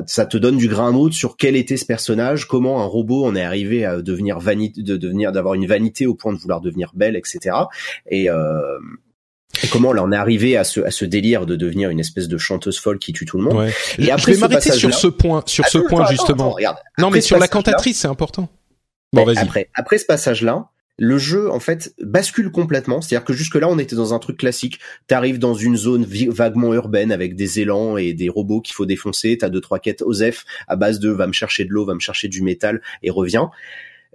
ça 0.06 0.26
te 0.26 0.36
donne 0.36 0.58
du 0.58 0.68
grain 0.68 0.88
à 0.88 0.90
moudre 0.90 1.14
sur 1.14 1.36
quel 1.38 1.56
était 1.56 1.78
ce 1.78 1.86
personnage, 1.86 2.46
comment 2.46 2.82
un 2.82 2.84
robot 2.84 3.24
en 3.24 3.34
est 3.34 3.42
arrivé 3.42 3.86
à 3.86 4.02
devenir 4.02 4.38
vanité, 4.38 4.82
de 4.82 4.96
devenir, 4.98 5.32
d'avoir 5.32 5.54
une 5.54 5.66
vanité 5.66 6.06
au 6.06 6.14
point 6.14 6.32
de 6.34 6.38
vouloir 6.38 6.60
devenir 6.60 6.90
belle, 6.94 7.16
etc. 7.16 7.56
Et, 8.10 8.28
euh, 8.28 8.60
et 9.64 9.66
comment 9.68 9.92
elle 9.92 10.00
en 10.00 10.12
est 10.12 10.16
arrivé 10.16 10.58
à 10.58 10.64
ce, 10.64 10.80
à 10.82 10.90
ce 10.90 11.06
délire 11.06 11.46
de 11.46 11.56
devenir 11.56 11.88
une 11.88 12.00
espèce 12.00 12.28
de 12.28 12.36
chanteuse 12.36 12.78
folle 12.78 12.98
qui 12.98 13.14
tue 13.14 13.24
tout 13.24 13.38
le 13.38 13.44
monde. 13.44 13.54
Ouais. 13.56 13.72
Et 13.98 14.04
Je 14.04 14.10
après 14.10 14.32
vais 14.32 14.34
ce 14.34 14.40
m'arrêter 14.42 14.72
sur 14.72 14.92
ce 14.92 15.06
point, 15.06 15.42
sur 15.46 15.66
ce 15.66 15.78
point 15.78 16.02
attends, 16.02 16.10
justement. 16.10 16.34
attends, 16.48 16.50
regarde. 16.50 16.76
non, 16.98 17.06
Après 17.06 17.18
mais 17.18 17.22
sur 17.22 17.38
la 17.38 17.48
cantatrice, 17.48 18.00
c'est 18.00 18.08
important. 18.08 18.48
Bon. 19.14 19.26
Après, 19.38 19.70
après 19.74 19.96
ce 19.96 20.04
passage-là, 20.04 20.68
le 20.98 21.16
jeu 21.16 21.50
en 21.50 21.60
fait 21.60 21.94
bascule 22.00 22.50
complètement. 22.50 23.00
C'est-à-dire 23.00 23.24
que 23.24 23.32
jusque 23.32 23.54
là, 23.54 23.68
on 23.68 23.78
était 23.78 23.96
dans 23.96 24.12
un 24.14 24.18
truc 24.18 24.36
classique. 24.36 24.80
T'arrives 25.06 25.38
dans 25.38 25.54
une 25.54 25.76
zone 25.76 26.04
vaguement 26.04 26.74
urbaine 26.74 27.12
avec 27.12 27.36
des 27.36 27.60
élans 27.60 27.96
et 27.96 28.12
des 28.12 28.28
robots 28.28 28.60
qu'il 28.60 28.74
faut 28.74 28.86
défoncer. 28.86 29.38
T'as 29.38 29.48
deux 29.48 29.60
trois 29.60 29.78
quêtes 29.78 30.02
OSEF 30.02 30.44
à 30.66 30.76
base 30.76 30.98
de 30.98 31.08
va 31.10 31.26
me 31.26 31.32
chercher 31.32 31.64
de 31.64 31.70
l'eau, 31.70 31.84
va 31.84 31.94
me 31.94 32.00
chercher 32.00 32.28
du 32.28 32.42
métal 32.42 32.82
et 33.02 33.10
reviens. 33.10 33.50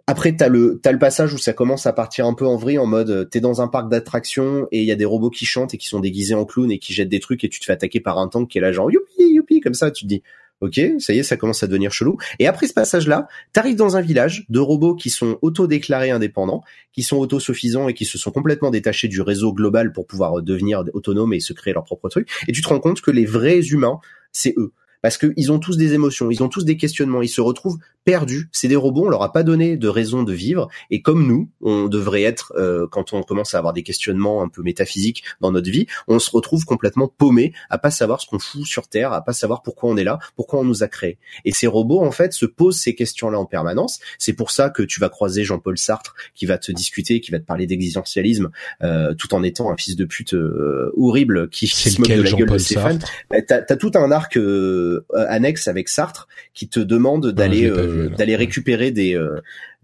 Après, 0.06 0.36
t'as 0.36 0.50
le 0.50 0.82
t'as 0.84 0.92
le 0.92 1.00
passage 1.00 1.34
où 1.34 1.38
ça 1.38 1.54
commence 1.54 1.88
à 1.88 1.94
partir 1.94 2.26
un 2.26 2.34
peu 2.34 2.46
en 2.46 2.58
vrille, 2.58 2.78
en 2.78 2.86
mode 2.86 3.10
euh, 3.10 3.24
t'es 3.24 3.40
dans 3.40 3.62
un 3.62 3.70
parc 3.70 3.90
d'attractions 3.90 4.68
et 4.74 4.80
il 4.80 4.86
y 4.86 4.92
a 4.92 4.96
des 4.96 5.06
robots 5.06 5.30
qui 5.30 5.46
chantent 5.46 5.74
et 5.74 5.78
qui 5.78 5.88
sont 5.88 6.02
déguisés 6.02 6.36
en 6.36 6.44
clown 6.44 6.70
et 6.70 6.78
qui 6.80 6.92
jettent 6.92 7.08
des 7.08 7.22
trucs 7.22 7.46
et 7.46 7.50
tu 7.50 7.62
te 7.62 7.66
fais 7.66 7.72
attaquer 7.72 8.02
par 8.02 8.20
un 8.20 8.28
tank 8.28 8.50
qui 8.50 8.58
est 8.58 8.62
là 8.62 8.74
genre 8.74 8.92
youpi 8.92 9.24
youpi 9.34 9.62
comme 9.62 9.74
ça. 9.74 9.92
Tu 9.92 10.04
te 10.04 10.10
dis 10.10 10.22
ok, 10.64 10.80
ça 11.00 11.14
y 11.14 11.20
est, 11.20 11.24
ça 11.24 11.36
commence 11.36 11.62
à 11.62 11.68
devenir 11.68 11.92
chelou. 11.92 12.18
Et 12.40 12.48
après 12.48 12.68
ce 12.68 12.74
passage-là, 12.74 13.28
t'arrives 13.52 13.76
dans 13.76 13.98
un 13.98 14.02
village 14.02 14.46
de 14.50 14.60
robots 14.60 14.96
qui 14.96 15.10
sont 15.10 15.38
auto-déclarés 15.42 16.10
indépendants, 16.10 16.64
qui 16.94 17.04
sont 17.04 17.18
autosuffisants 17.18 17.90
et 17.90 17.94
qui 17.94 18.06
se 18.06 18.18
sont 18.18 18.32
complètement 18.32 18.72
détachés 18.72 19.10
du 19.10 19.22
réseau 19.22 19.54
global 19.54 19.92
pour 19.92 20.08
pouvoir 20.08 20.40
euh, 20.40 20.42
devenir 20.42 20.84
autonomes 20.94 21.34
et 21.34 21.42
se 21.42 21.52
créer 21.54 21.74
leur 21.74 21.84
propre 21.84 22.08
truc. 22.08 22.30
Et 22.48 22.54
tu 22.54 22.62
te 22.62 22.70
rends 22.70 22.80
compte 22.80 23.02
que 23.02 23.12
les 23.12 23.26
vrais 23.26 23.60
humains, 23.60 24.00
c'est 24.32 24.54
eux. 24.58 24.72
Parce 25.02 25.18
qu'ils 25.18 25.52
ont 25.52 25.60
tous 25.60 25.76
des 25.76 25.94
émotions, 25.94 26.32
ils 26.32 26.42
ont 26.44 26.48
tous 26.48 26.64
des 26.64 26.78
questionnements, 26.78 27.22
ils 27.22 27.28
se 27.28 27.42
retrouvent 27.42 27.78
perdus. 28.04 28.50
C'est 28.52 28.68
des 28.68 28.76
robots, 28.76 29.06
on 29.06 29.10
leur 29.10 29.24
a 29.24 29.32
pas 29.32 29.44
donné 29.44 29.78
de 29.78 29.88
raison 29.88 30.24
de 30.24 30.34
vivre. 30.34 30.68
Et 30.90 31.02
comme 31.02 31.28
nous, 31.28 31.50
on 31.62 31.88
devrait 31.88 32.24
être, 32.24 32.54
euh, 32.56 32.88
quand 32.90 33.14
on 33.14 33.24
commence 33.24 33.56
à 33.56 33.58
avoir 33.58 33.74
des 33.74 33.84
questionnements 33.84 34.42
un 34.42 34.50
peu 34.50 34.62
métaphysiques 34.62 35.24
dans 35.42 35.52
notre 35.52 35.70
vie, 35.70 35.88
on 36.08 36.20
se 36.20 36.32
retrouve 36.32 36.66
complètement 36.66 37.08
paumé, 37.08 37.54
à 37.70 37.78
pas 37.78 37.92
savoir 37.92 38.22
ce 38.22 38.28
qu'on 38.28 38.40
fout 38.40 38.66
sur 38.66 38.88
Terre, 38.88 39.14
à 39.14 39.24
pas 39.24 39.34
savoir 39.34 39.62
pourquoi 39.62 39.90
on 39.90 39.98
est 39.98 40.04
là, 40.04 40.20
pourquoi 40.36 40.60
on 40.60 40.64
nous 40.64 40.84
a 40.84 40.88
créés. 40.88 41.18
Et 41.46 41.52
ces 41.52 41.68
robots, 41.68 42.02
en 42.02 42.12
fait, 42.12 42.34
se 42.34 42.46
posent 42.46 42.80
ces 42.80 42.96
questions-là 42.96 43.40
en 43.40 43.46
permanence. 43.46 44.00
C'est 44.18 44.34
pour 44.34 44.52
ça 44.52 44.70
que 44.70 44.84
tu 44.84 45.00
vas 45.00 45.10
croiser 45.10 45.44
Jean-Paul 45.44 45.78
Sartre, 45.78 46.16
qui 46.36 46.46
va 46.46 46.58
te 46.58 46.72
discuter, 46.72 47.22
qui 47.22 47.32
va 47.32 47.40
te 47.40 47.46
parler 47.46 47.68
d'existentialisme, 47.68 48.50
euh, 48.84 49.14
tout 49.14 49.34
en 49.34 49.44
étant 49.44 49.72
un 49.72 49.78
fils 49.78 49.96
de 49.96 50.06
pute 50.06 50.34
euh, 50.34 50.92
horrible 50.98 51.50
qui, 51.50 51.68
se 51.68 52.00
moque 52.00 52.10
de 52.10 52.22
la 52.22 52.32
gueule 52.32 52.50
de 52.50 52.58
ses 52.58 52.76
fans. 52.76 52.98
Bah, 53.30 53.42
T'as 53.42 53.62
as 53.68 53.76
tout 53.76 53.92
un 53.96 54.12
arc 54.12 54.38
euh, 54.38 55.06
annexe 55.16 55.68
avec 55.68 55.90
Sartre 55.90 56.28
qui 56.54 56.68
te 56.68 56.80
demande 56.80 57.32
d'aller 57.32 57.70
d'aller 58.18 58.36
récupérer 58.36 58.92
des 58.92 59.16
euh, 59.16 59.42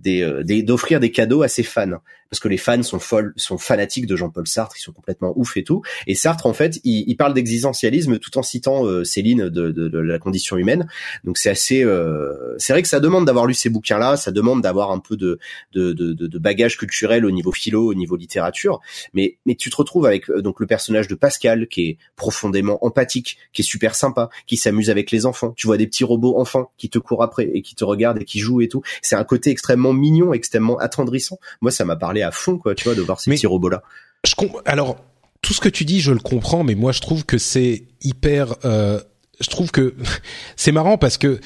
euh, 0.07 0.43
d'offrir 0.63 0.99
des 0.99 1.11
cadeaux 1.11 1.41
à 1.41 1.47
ses 1.47 1.63
fans. 1.63 1.99
Parce 2.29 2.39
que 2.39 2.47
les 2.47 2.57
fans 2.57 2.83
sont 2.83 2.99
folles 2.99 3.33
sont 3.37 3.57
fanatiques 3.57 4.05
de 4.05 4.15
Jean-Paul 4.15 4.47
Sartre 4.47 4.75
ils 4.77 4.81
sont 4.81 4.91
complètement 4.91 5.33
ouf 5.35 5.57
et 5.57 5.63
tout. 5.63 5.81
Et 6.05 6.13
Sartre 6.13 6.45
en 6.45 6.53
fait 6.53 6.79
il, 6.83 7.05
il 7.07 7.15
parle 7.17 7.33
d'existentialisme 7.33 8.19
tout 8.19 8.37
en 8.37 8.43
citant 8.43 8.85
euh, 8.85 9.03
Céline 9.03 9.49
de, 9.49 9.71
de, 9.71 9.87
de 9.87 9.97
la 9.97 10.19
condition 10.19 10.55
humaine. 10.55 10.87
Donc 11.23 11.39
c'est 11.39 11.49
assez 11.49 11.83
euh, 11.83 12.55
c'est 12.59 12.71
vrai 12.71 12.83
que 12.83 12.87
ça 12.87 12.99
demande 12.99 13.25
d'avoir 13.25 13.47
lu 13.47 13.55
ces 13.55 13.69
bouquins 13.69 13.97
là 13.97 14.15
ça 14.15 14.31
demande 14.31 14.61
d'avoir 14.61 14.91
un 14.91 14.99
peu 14.99 15.17
de 15.17 15.39
de, 15.73 15.91
de 15.91 16.13
de 16.13 16.27
de 16.27 16.37
bagage 16.37 16.77
culturel 16.77 17.25
au 17.25 17.31
niveau 17.31 17.51
philo 17.51 17.87
au 17.87 17.95
niveau 17.95 18.15
littérature. 18.15 18.79
Mais 19.13 19.37
mais 19.47 19.55
tu 19.55 19.71
te 19.71 19.75
retrouves 19.75 20.05
avec 20.05 20.29
euh, 20.29 20.43
donc 20.43 20.59
le 20.59 20.67
personnage 20.67 21.07
de 21.07 21.15
Pascal 21.15 21.67
qui 21.67 21.87
est 21.87 21.97
profondément 22.15 22.77
empathique 22.85 23.39
qui 23.53 23.63
est 23.63 23.65
super 23.65 23.95
sympa 23.95 24.29
qui 24.45 24.55
s'amuse 24.55 24.91
avec 24.91 25.09
les 25.09 25.25
enfants. 25.25 25.53
Tu 25.57 25.65
vois 25.65 25.77
des 25.77 25.87
petits 25.87 26.03
robots 26.03 26.39
enfants 26.39 26.71
qui 26.77 26.91
te 26.91 26.99
courent 26.99 27.23
après 27.23 27.49
et 27.55 27.63
qui 27.63 27.73
te 27.73 27.83
regardent 27.83 28.21
et 28.21 28.25
qui 28.25 28.37
jouent 28.37 28.61
et 28.61 28.67
tout. 28.67 28.83
C'est 29.01 29.15
un 29.15 29.23
côté 29.23 29.49
extrêmement 29.49 29.88
mignon 29.93 30.33
extrêmement 30.33 30.77
attendrissant 30.77 31.39
moi 31.61 31.71
ça 31.71 31.85
m'a 31.85 31.95
parlé 31.95 32.21
à 32.21 32.31
fond 32.31 32.57
quoi 32.57 32.75
tu 32.75 32.85
vois 32.85 32.95
de 32.95 33.01
voir 33.01 33.19
ces 33.19 33.29
Mais- 33.29 33.35
petits 33.35 33.47
robots 33.47 33.69
là 33.69 33.83
Je 34.25 34.33
alors 34.65 34.97
tout 35.41 35.53
ce 35.53 35.61
que 35.61 35.69
tu 35.69 35.85
dis, 35.85 36.01
je 36.01 36.11
le 36.11 36.19
comprends, 36.19 36.63
mais 36.65 36.75
moi 36.75 36.91
je 36.91 36.99
trouve 36.99 37.25
que 37.25 37.37
c'est 37.37 37.83
hyper. 38.01 38.55
euh, 38.65 38.99
je 39.39 39.49
trouve 39.49 39.71
que 39.71 39.95
c'est 40.57 40.73
marrant 40.73 40.97
parce 40.97 41.17
que 41.17 41.39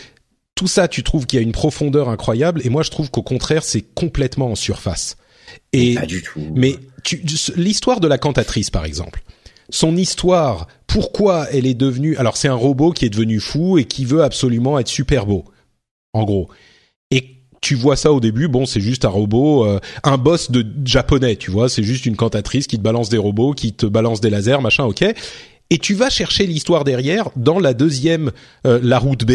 tout 0.55 0.67
ça, 0.67 0.87
tu 0.87 1.03
trouves 1.03 1.25
qu'il 1.25 1.37
y 1.37 1.39
a 1.39 1.43
une 1.43 1.51
profondeur 1.51 2.09
incroyable, 2.09 2.61
et 2.65 2.69
moi 2.69 2.83
je 2.83 2.89
trouve 2.89 3.11
qu'au 3.11 3.21
contraire, 3.21 3.63
c'est 3.63 3.81
complètement 3.81 4.51
en 4.51 4.55
surface. 4.55 5.15
Et 5.73 5.95
pas 5.95 6.05
du 6.07 6.23
tout 6.23 6.39
mais 6.55 6.77
l'histoire 7.55 7.99
de 7.99 8.07
la 8.07 8.17
cantatrice, 8.17 8.69
par 8.71 8.85
exemple, 8.85 9.23
son 9.69 9.95
histoire, 9.95 10.67
pourquoi 10.87 11.47
elle 11.51 11.67
est 11.67 11.73
devenue. 11.75 12.17
Alors 12.17 12.37
c'est 12.37 12.47
un 12.47 12.55
robot 12.55 12.91
qui 12.91 13.05
est 13.05 13.09
devenu 13.09 13.39
fou 13.39 13.77
et 13.77 13.85
qui 13.85 14.05
veut 14.05 14.23
absolument 14.23 14.79
être 14.79 14.87
super 14.87 15.25
beau, 15.27 15.45
en 16.13 16.23
gros. 16.23 16.49
Tu 17.63 17.75
vois 17.75 17.95
ça 17.95 18.11
au 18.11 18.19
début, 18.19 18.49
bon, 18.49 18.65
c'est 18.65 18.81
juste 18.81 19.05
un 19.05 19.09
robot, 19.09 19.65
euh, 19.65 19.79
un 20.03 20.17
boss 20.17 20.51
de 20.51 20.65
japonais, 20.83 21.37
tu 21.37 21.49
vois, 21.49 21.69
c'est 21.69 21.81
juste 21.81 22.05
une 22.05 22.17
cantatrice 22.17 22.67
qui 22.67 22.77
te 22.77 22.83
balance 22.83 23.07
des 23.07 23.17
robots, 23.17 23.53
qui 23.53 23.71
te 23.71 23.85
balance 23.85 24.19
des 24.19 24.29
lasers, 24.29 24.59
machin, 24.61 24.83
ok. 24.83 25.05
Et 25.69 25.77
tu 25.77 25.93
vas 25.93 26.09
chercher 26.09 26.45
l'histoire 26.45 26.83
derrière 26.83 27.29
dans 27.37 27.59
la 27.59 27.73
deuxième, 27.73 28.31
euh, 28.67 28.81
la 28.83 28.99
route 28.99 29.23
B. 29.25 29.31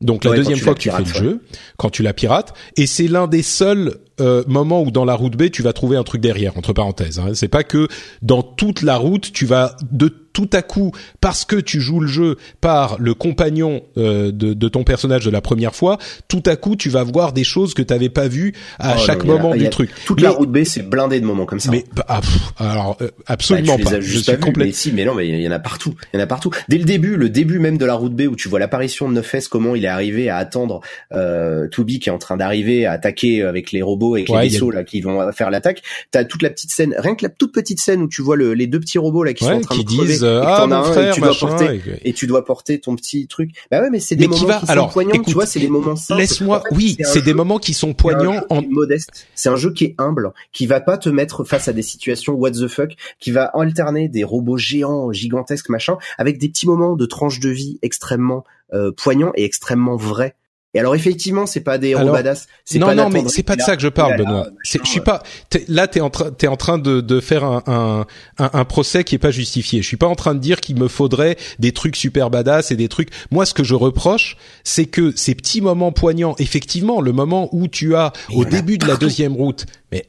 Donc 0.00 0.24
la 0.24 0.30
Ouais, 0.30 0.36
deuxième 0.36 0.58
fois 0.58 0.74
que 0.74 0.78
tu 0.78 0.90
fais 0.90 0.98
le 0.98 1.04
ouais. 1.04 1.18
jeu, 1.18 1.40
quand 1.76 1.90
tu 1.90 2.04
la 2.04 2.12
pirates, 2.12 2.52
et 2.76 2.86
c'est 2.86 3.08
l'un 3.08 3.26
des 3.26 3.42
seuls 3.42 3.96
euh, 4.20 4.44
moments 4.46 4.82
où 4.82 4.92
dans 4.92 5.04
la 5.04 5.14
route 5.14 5.36
B 5.36 5.50
tu 5.50 5.62
vas 5.62 5.72
trouver 5.72 5.96
un 5.96 6.04
truc 6.04 6.20
derrière, 6.20 6.56
entre 6.56 6.72
parenthèses. 6.72 7.18
Hein. 7.18 7.30
C'est 7.34 7.48
pas 7.48 7.64
que 7.64 7.88
dans 8.22 8.42
toute 8.42 8.82
la 8.82 8.98
route 8.98 9.32
tu 9.32 9.46
vas 9.46 9.76
de 9.90 10.23
tout 10.34 10.50
à 10.52 10.60
coup, 10.60 10.92
parce 11.22 11.46
que 11.46 11.56
tu 11.56 11.80
joues 11.80 12.00
le 12.00 12.06
jeu 12.06 12.36
par 12.60 12.96
le 12.98 13.14
compagnon 13.14 13.82
euh, 13.96 14.30
de, 14.30 14.52
de 14.52 14.68
ton 14.68 14.84
personnage 14.84 15.24
de 15.24 15.30
la 15.30 15.40
première 15.40 15.74
fois, 15.74 15.96
tout 16.28 16.42
à 16.44 16.56
coup 16.56 16.76
tu 16.76 16.90
vas 16.90 17.02
voir 17.04 17.32
des 17.32 17.44
choses 17.44 17.72
que 17.72 17.80
tu 17.80 17.94
n'avais 17.94 18.10
pas 18.10 18.28
vues 18.28 18.52
à 18.78 18.96
Oh, 18.98 19.00
chaque 19.06 19.24
non, 19.24 19.36
a- 19.38 19.38
moment 19.42 19.54
du 19.56 19.70
truc. 19.70 19.90
toute 20.04 20.18
Mais- 20.18 20.24
la 20.24 20.30
route 20.32 20.50
B 20.52 20.64
c'est 20.64 20.82
blindé 20.82 21.20
de 21.20 21.24
moments 21.24 21.46
comme 21.46 21.60
ça 21.60 21.70
Mais 21.70 21.84
bah, 21.94 22.04
ah, 22.08 22.20
pff, 22.20 22.52
alors 22.58 22.96
euh, 23.00 23.06
Bah, 23.06 23.12
absolument 23.28 23.72
tu 23.76 23.78
les 23.78 23.84
pas. 23.84 23.90
as 23.94 24.00
Je 24.00 24.06
juste 24.06 24.24
suis 24.24 24.32
pas 24.32 24.36
vus, 24.36 24.42
complètement 24.44 24.68
mais 24.70 24.72
si, 24.72 24.92
mais 24.92 25.04
non, 25.04 25.14
mais 25.14 25.26
il 25.28 25.40
y 25.40 25.48
en 25.48 25.52
a 25.52 25.58
partout. 25.60 25.94
Il 26.12 26.16
y 26.18 26.20
en 26.20 26.22
a 26.22 26.26
partout. 26.26 26.50
Dès 26.68 26.78
le 26.78 26.84
début, 26.84 27.16
le 27.16 27.30
début 27.30 27.58
même 27.60 27.78
de 27.78 27.84
la 27.86 27.94
route 27.94 28.14
B 28.14 28.22
où 28.22 28.36
tu 28.36 28.48
vois 28.48 28.58
l'apparition 28.58 29.08
de 29.08 29.20
9S, 29.20 29.48
comment 29.48 29.74
il 29.74 29.84
est 29.84 29.88
arrivé 29.88 30.28
à 30.28 30.36
attendre 30.36 30.80
euh, 31.12 31.68
Toubi 31.68 32.00
qui 32.00 32.08
est 32.08 32.12
en 32.12 32.18
train 32.18 32.36
d'arriver 32.36 32.86
à 32.86 32.92
attaquer 32.92 33.42
avec 33.42 33.70
les 33.72 33.82
robots 33.82 34.12
Ouais, 34.14 34.24
les 34.28 34.34
a- 34.34 34.40
vaisseaux 34.42 34.70
là 34.70 34.82
qui 34.84 35.00
vont 35.00 35.30
faire 35.32 35.50
l'attaque. 35.50 35.82
T'as 36.10 36.24
toute 36.24 36.42
la 36.42 36.50
petite 36.50 36.72
scène, 36.72 36.94
rien 36.98 37.14
que 37.14 37.24
la 37.24 37.28
toute 37.30 37.52
petite 37.52 37.80
scène 37.80 38.02
où 38.02 38.08
tu 38.08 38.20
vois 38.22 38.36
le- 38.36 38.54
les 38.54 38.66
deux 38.66 38.80
petits 38.80 38.98
robots 38.98 39.22
là 39.24 39.32
qui 39.32 39.44
sont 39.44 39.52
en 39.52 39.60
train 39.60 39.76
qui 39.76 39.84
de 39.84 39.88
crever, 39.90 40.06
disent 40.08 40.22
et 40.23 40.23
euh, 40.24 40.42
ah 40.44 40.66
mon 40.66 40.82
et 41.00 41.10
tu 41.12 41.20
dois 41.20 41.34
porter 41.38 41.82
et- 42.02 42.08
et 42.08 42.12
tu 42.12 42.26
dois 42.26 42.44
porter 42.44 42.80
ton 42.80 42.96
petit 42.96 43.26
truc. 43.26 43.50
Bah 43.70 43.80
ouais, 43.80 43.90
mais 43.90 44.00
c'est 44.00 44.16
des 44.16 44.26
Mais 44.28 44.34
qui 44.34 44.42
moments 44.42 44.54
va- 44.54 44.60
qui 44.60 44.66
sont 44.66 44.72
alors, 44.72 44.90
poignants, 44.92 45.12
écoute, 45.14 45.26
tu 45.28 45.34
vois, 45.34 45.46
c'est 45.46 45.60
des 45.60 45.68
moments 45.68 45.96
simples. 45.96 46.20
Laisse-moi, 46.20 46.58
En 46.58 46.62
fait, 46.62 46.74
oui, 46.74 46.96
c'est 47.04 47.22
des 47.22 47.30
jeu- 47.30 47.36
moments 47.36 47.58
qui 47.58 47.74
sont 47.74 47.92
poignants 47.94 48.42
en 48.50 48.62
modeste. 48.62 49.26
C'est 49.34 49.48
un 49.48 49.56
jeu 49.56 49.72
qui 49.72 49.84
est 49.84 49.94
humble, 49.98 50.32
qui 50.52 50.66
va 50.66 50.80
pas 50.80 50.98
te 50.98 51.08
mettre 51.08 51.44
face 51.44 51.68
à 51.68 51.72
des 51.72 51.82
situations 51.82 52.32
what 52.34 52.52
the 52.52 52.68
fuck, 52.68 52.92
qui 53.20 53.30
va 53.30 53.44
alterner 53.44 54.08
des 54.08 54.24
robots 54.24 54.56
géants, 54.56 55.12
gigantesques, 55.12 55.68
machin, 55.68 55.96
avec 56.18 56.38
des 56.38 56.48
petits 56.48 56.66
moments 56.66 56.96
de 56.96 57.06
tranche 57.06 57.40
de 57.40 57.50
vie 57.50 57.78
extrêmement 57.82 58.44
euh, 58.72 58.90
poignants 58.90 59.32
et 59.36 59.44
extrêmement 59.44 59.96
vrais. 59.96 60.34
Et 60.74 60.80
alors 60.80 60.94
effectivement, 60.94 61.46
c'est 61.46 61.60
pas 61.60 61.78
des 61.78 61.90
héros 61.90 62.00
Alors, 62.00 62.14
badass. 62.14 62.48
Non, 62.74 62.86
pas 62.86 62.94
non, 62.94 63.08
mais 63.08 63.22
c'est 63.28 63.44
pas 63.44 63.54
de 63.56 63.62
ça 63.62 63.76
que 63.76 63.82
je 63.82 63.88
parle, 63.88 64.16
Benoît. 64.16 64.48
Je 64.64 64.78
suis 64.84 65.00
pas. 65.00 65.22
t'es- 65.48 65.64
là, 65.68 65.86
t'es 65.86 66.00
en 66.00 66.10
train, 66.10 66.30
t'es 66.32 66.48
en 66.48 66.56
train 66.56 66.78
de, 66.78 67.00
de 67.00 67.20
faire 67.20 67.44
un, 67.44 67.62
un, 67.66 68.06
un, 68.38 68.50
un 68.52 68.64
procès 68.64 69.04
qui 69.04 69.14
est 69.14 69.18
pas 69.18 69.30
justifié. 69.30 69.82
Je 69.82 69.86
suis 69.86 69.96
pas 69.96 70.08
en 70.08 70.16
train 70.16 70.34
de 70.34 70.40
dire 70.40 70.60
qu'il 70.60 70.76
me 70.78 70.88
faudrait 70.88 71.36
des 71.60 71.72
trucs 71.72 71.94
super 71.96 72.28
badass 72.30 72.72
et 72.72 72.76
des 72.76 72.88
trucs. 72.88 73.10
Moi, 73.30 73.46
ce 73.46 73.54
que 73.54 73.62
je 73.64 73.74
reproche, 73.74 74.36
c'est 74.64 74.86
que 74.86 75.12
ces 75.16 75.34
petits 75.34 75.60
moments 75.60 75.92
poignants, 75.92 76.34
effectivement, 76.38 77.00
le 77.00 77.12
moment 77.12 77.48
où 77.52 77.68
tu 77.68 77.94
as 77.94 78.12
Mais 78.30 78.36
au 78.36 78.44
début 78.44 78.76
de 78.78 78.86
la 78.86 78.96
deuxième 78.96 79.34
route, 79.34 79.66
mais 79.92 80.06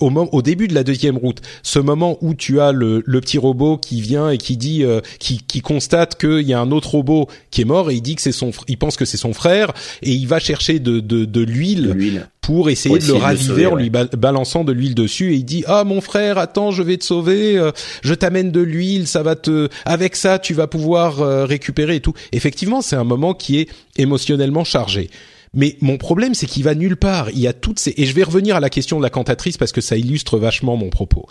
au, 0.00 0.10
mo- 0.10 0.28
au 0.32 0.42
début 0.42 0.68
de 0.68 0.74
la 0.74 0.84
deuxième 0.84 1.16
route, 1.16 1.40
ce 1.62 1.78
moment 1.78 2.18
où 2.20 2.34
tu 2.34 2.60
as 2.60 2.72
le, 2.72 3.02
le 3.04 3.20
petit 3.20 3.38
robot 3.38 3.76
qui 3.78 4.00
vient 4.00 4.30
et 4.30 4.38
qui 4.38 4.56
dit, 4.56 4.84
euh, 4.84 5.00
qui, 5.18 5.40
qui 5.46 5.60
constate 5.60 6.18
qu'il 6.20 6.42
y 6.46 6.52
a 6.52 6.60
un 6.60 6.70
autre 6.70 6.90
robot 6.90 7.28
qui 7.50 7.62
est 7.62 7.64
mort 7.64 7.90
et 7.90 7.94
il 7.94 8.02
dit 8.02 8.14
que 8.14 8.22
c'est 8.22 8.32
son, 8.32 8.50
il 8.68 8.78
pense 8.78 8.96
que 8.96 9.04
c'est 9.04 9.16
son 9.16 9.32
frère 9.32 9.72
et 10.02 10.12
il 10.12 10.26
va 10.26 10.38
chercher 10.38 10.78
de, 10.78 11.00
de, 11.00 11.24
de 11.24 11.40
l'huile 11.40 11.94
pour 12.40 12.70
essayer 12.70 12.94
de 12.98 13.04
le 13.06 13.12
raviver 13.20 13.66
en 13.66 13.76
lui 13.76 13.90
ba- 13.90 14.06
balançant 14.16 14.64
de 14.64 14.72
l'huile 14.72 14.94
dessus 14.96 15.32
et 15.32 15.36
il 15.36 15.44
dit 15.44 15.62
ah 15.66 15.84
mon 15.84 16.00
frère 16.00 16.38
attends 16.38 16.70
je 16.72 16.82
vais 16.82 16.96
te 16.96 17.04
sauver 17.04 17.56
euh, 17.56 17.70
je 18.02 18.14
t'amène 18.14 18.50
de 18.50 18.60
l'huile 18.60 19.06
ça 19.06 19.22
va 19.22 19.36
te 19.36 19.68
avec 19.84 20.16
ça 20.16 20.38
tu 20.40 20.52
vas 20.54 20.66
pouvoir 20.66 21.20
euh, 21.20 21.44
récupérer 21.44 21.96
et 21.96 22.00
tout. 22.00 22.14
Effectivement 22.32 22.82
c'est 22.82 22.96
un 22.96 23.04
moment 23.04 23.32
qui 23.34 23.58
est 23.60 23.68
émotionnellement 23.96 24.64
chargé 24.64 25.08
mais 25.54 25.76
mon 25.80 25.98
problème 25.98 26.34
c'est 26.34 26.46
qu'il 26.46 26.64
va 26.64 26.74
nulle 26.74 26.96
part 26.96 27.30
il 27.30 27.38
y 27.38 27.46
a 27.46 27.52
toutes 27.52 27.78
ces 27.78 27.94
et 27.96 28.06
je 28.06 28.14
vais 28.14 28.22
revenir 28.22 28.56
à 28.56 28.60
la 28.60 28.70
question 28.70 28.98
de 28.98 29.02
la 29.02 29.10
cantatrice 29.10 29.56
parce 29.56 29.72
que 29.72 29.80
ça 29.80 29.96
illustre 29.96 30.38
vachement 30.38 30.76
mon 30.76 30.90
propos 30.90 31.26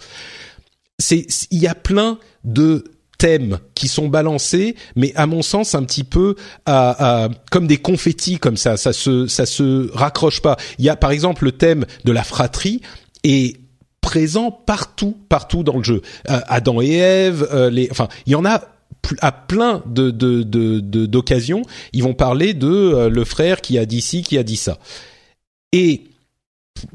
c'est 0.99 1.25
il 1.49 1.59
y 1.59 1.67
a 1.67 1.75
plein 1.75 2.19
de 2.43 2.83
thèmes 3.21 3.59
qui 3.75 3.87
sont 3.87 4.07
balancés, 4.07 4.75
mais 4.95 5.13
à 5.15 5.27
mon 5.27 5.43
sens 5.43 5.75
un 5.75 5.83
petit 5.83 6.03
peu 6.03 6.35
comme 6.65 7.67
des 7.67 7.77
confettis 7.77 8.39
comme 8.39 8.57
ça, 8.57 8.77
ça 8.77 8.93
se 8.93 9.27
ça 9.27 9.45
se 9.45 9.91
raccroche 9.95 10.41
pas. 10.41 10.57
Il 10.79 10.85
y 10.85 10.89
a 10.89 10.95
par 10.95 11.11
exemple 11.11 11.45
le 11.45 11.51
thème 11.51 11.85
de 12.03 12.11
la 12.11 12.23
fratrie 12.23 12.81
et 13.23 13.57
présent 14.01 14.49
partout, 14.51 15.15
partout 15.29 15.63
dans 15.63 15.77
le 15.77 15.83
jeu. 15.83 16.01
Euh, 16.29 16.39
Adam 16.47 16.81
et 16.81 16.93
Ève, 16.93 17.47
euh, 17.53 17.69
les, 17.69 17.87
enfin, 17.91 18.07
il 18.25 18.33
y 18.33 18.35
en 18.35 18.45
a 18.45 18.63
à 19.21 19.31
plein 19.31 19.83
de 19.85 20.11
de 20.11 20.43
de 20.43 20.79
de- 20.79 21.05
d'occasions. 21.05 21.63
Ils 21.93 22.03
vont 22.03 22.13
parler 22.13 22.53
de 22.53 22.67
euh, 22.67 23.09
le 23.09 23.25
frère 23.25 23.61
qui 23.61 23.77
a 23.77 23.85
dit 23.85 24.01
ci, 24.01 24.21
qui 24.23 24.37
a 24.37 24.43
dit 24.43 24.55
ça. 24.57 24.79
Et 25.73 26.03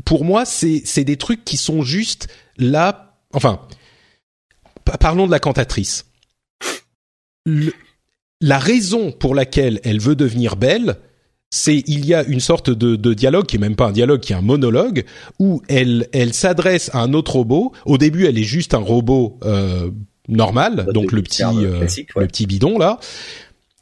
pour 0.05 0.25
moi, 0.25 0.45
c'est 0.45 1.05
des 1.05 1.17
trucs 1.17 1.45
qui 1.45 1.57
sont 1.57 1.83
juste 1.83 2.29
là. 2.59 3.19
Enfin, 3.33 3.61
pa- 4.85 4.99
parlons 4.99 5.27
de 5.27 5.31
la 5.33 5.41
cantatrice. 5.41 6.07
Le- 7.45 7.73
la 8.41 8.59
raison 8.59 9.13
pour 9.13 9.35
laquelle 9.35 9.81
elle 9.85 10.01
veut 10.01 10.17
devenir 10.17 10.57
belle, 10.57 10.97
c'est 11.51 11.83
il 11.87 12.05
y 12.05 12.13
a 12.13 12.23
une 12.25 12.41
sorte 12.41 12.71
de, 12.71 12.97
de 12.97 13.15
dialogue 13.15 13.47
qui 13.47 13.57
est 13.57 13.61
même 13.61 13.77
pas 13.77 13.87
un 13.87 13.93
dialogue, 13.93 14.21
qui 14.21 14.33
est 14.33 14.37
un 14.37 14.43
monologue 14.43 15.05
où 15.39 15.63
elle 15.69 16.09
elle 16.13 16.35
s'adresse 16.35 16.91
à 16.93 17.01
un 17.01 17.15
autre 17.15 17.37
robot. 17.37 17.73
Au 17.87 17.99
début, 17.99 18.27
elle 18.27 18.37
est 18.39 18.43
juste 18.43 18.75
un 18.75 18.79
robot 18.79 19.39
euh, 19.45 19.91
normal, 20.29 20.89
donc 20.93 21.13
le 21.13 21.23
petit 21.23 21.43
euh, 21.43 21.81
ouais. 21.81 21.87
le 22.17 22.27
petit 22.27 22.47
bidon 22.47 22.79
là. 22.79 22.99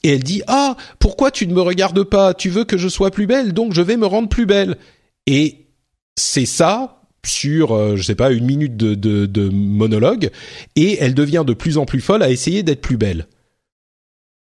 Et 0.02 0.10
elle 0.10 0.22
dit 0.22 0.42
ah 0.46 0.76
pourquoi 0.98 1.30
tu 1.30 1.46
ne 1.46 1.54
me 1.54 1.62
regardes 1.62 2.02
pas? 2.04 2.34
Tu 2.34 2.50
veux 2.50 2.64
que 2.64 2.76
je 2.76 2.88
sois 2.88 3.10
plus 3.10 3.26
belle, 3.26 3.52
donc 3.52 3.72
je 3.72 3.80
vais 3.82 3.96
me 3.96 4.06
rendre 4.06 4.28
plus 4.28 4.46
belle. 4.46 4.76
Et 5.26 5.66
c'est 6.16 6.46
ça 6.46 7.00
sur 7.24 7.72
euh, 7.74 7.96
je 7.96 8.02
sais 8.02 8.14
pas 8.14 8.30
une 8.30 8.44
minute 8.44 8.76
de, 8.76 8.94
de, 8.94 9.26
de 9.26 9.48
monologue 9.48 10.30
et 10.76 10.98
elle 11.00 11.14
devient 11.14 11.44
de 11.46 11.54
plus 11.54 11.78
en 11.78 11.86
plus 11.86 12.00
folle 12.00 12.22
à 12.22 12.30
essayer 12.30 12.62
d'être 12.62 12.82
plus 12.82 12.98
belle. 12.98 13.26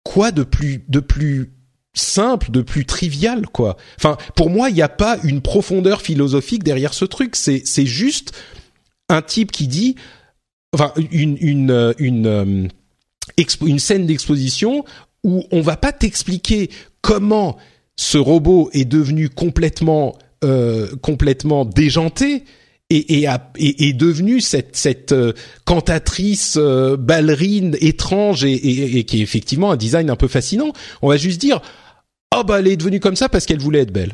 Quoi 0.04 0.32
de 0.32 0.44
plus 0.44 0.84
de 0.90 1.00
plus 1.00 1.54
simple, 1.94 2.52
de 2.52 2.62
plus 2.62 2.86
trivial 2.86 3.48
quoi? 3.48 3.78
Enfin 3.98 4.18
pour 4.36 4.50
moi 4.50 4.70
il 4.70 4.76
n'y 4.76 4.82
a 4.82 4.90
pas 4.90 5.18
une 5.24 5.42
profondeur 5.42 6.02
philosophique 6.02 6.64
derrière 6.64 6.94
ce 6.94 7.06
truc. 7.06 7.38
C'est 7.38 7.62
c'est 7.66 7.86
juste 7.86 8.34
un 9.08 9.22
type 9.22 9.52
qui 9.52 9.68
dit 9.68 9.96
enfin 10.76 10.92
une 11.12 11.38
une 11.40 11.72
euh, 11.72 11.94
une 11.98 12.28
euh, 12.28 12.68
une 13.66 13.80
scène 13.80 14.06
d'exposition 14.06 14.84
où 15.24 15.44
on 15.52 15.62
va 15.62 15.78
pas 15.78 15.92
t'expliquer 15.92 16.70
comment 17.02 17.58
ce 17.96 18.18
robot 18.18 18.70
est 18.74 18.86
devenu 18.86 19.30
complètement 19.30 20.18
euh, 20.44 20.96
complètement 21.02 21.66
déjanté 21.66 22.44
et, 22.92 23.24
est 23.24 23.94
devenu 23.94 24.42
cette 24.42 24.76
cette 24.76 25.14
euh, 25.14 25.34
cantatrice 25.64 26.58
ballerine 26.58 27.76
étrange 27.80 28.44
et 28.44 29.04
qui 29.06 29.20
est 29.20 29.24
effectivement 29.24 29.72
un 29.72 29.78
design 29.78 30.10
un 30.10 30.16
peu 30.16 30.28
fascinant. 30.28 30.72
On 31.02 31.08
va 31.08 31.18
juste 31.18 31.42
dire 31.42 31.62
oh 32.36 32.44
bah 32.44 32.60
elle 32.60 32.68
est 32.68 32.78
devenue 32.78 33.00
comme 33.00 33.16
ça 33.16 33.30
parce 33.30 33.46
qu'elle 33.46 33.60
voulait 33.60 33.80
être 33.80 33.94
belle. 33.94 34.14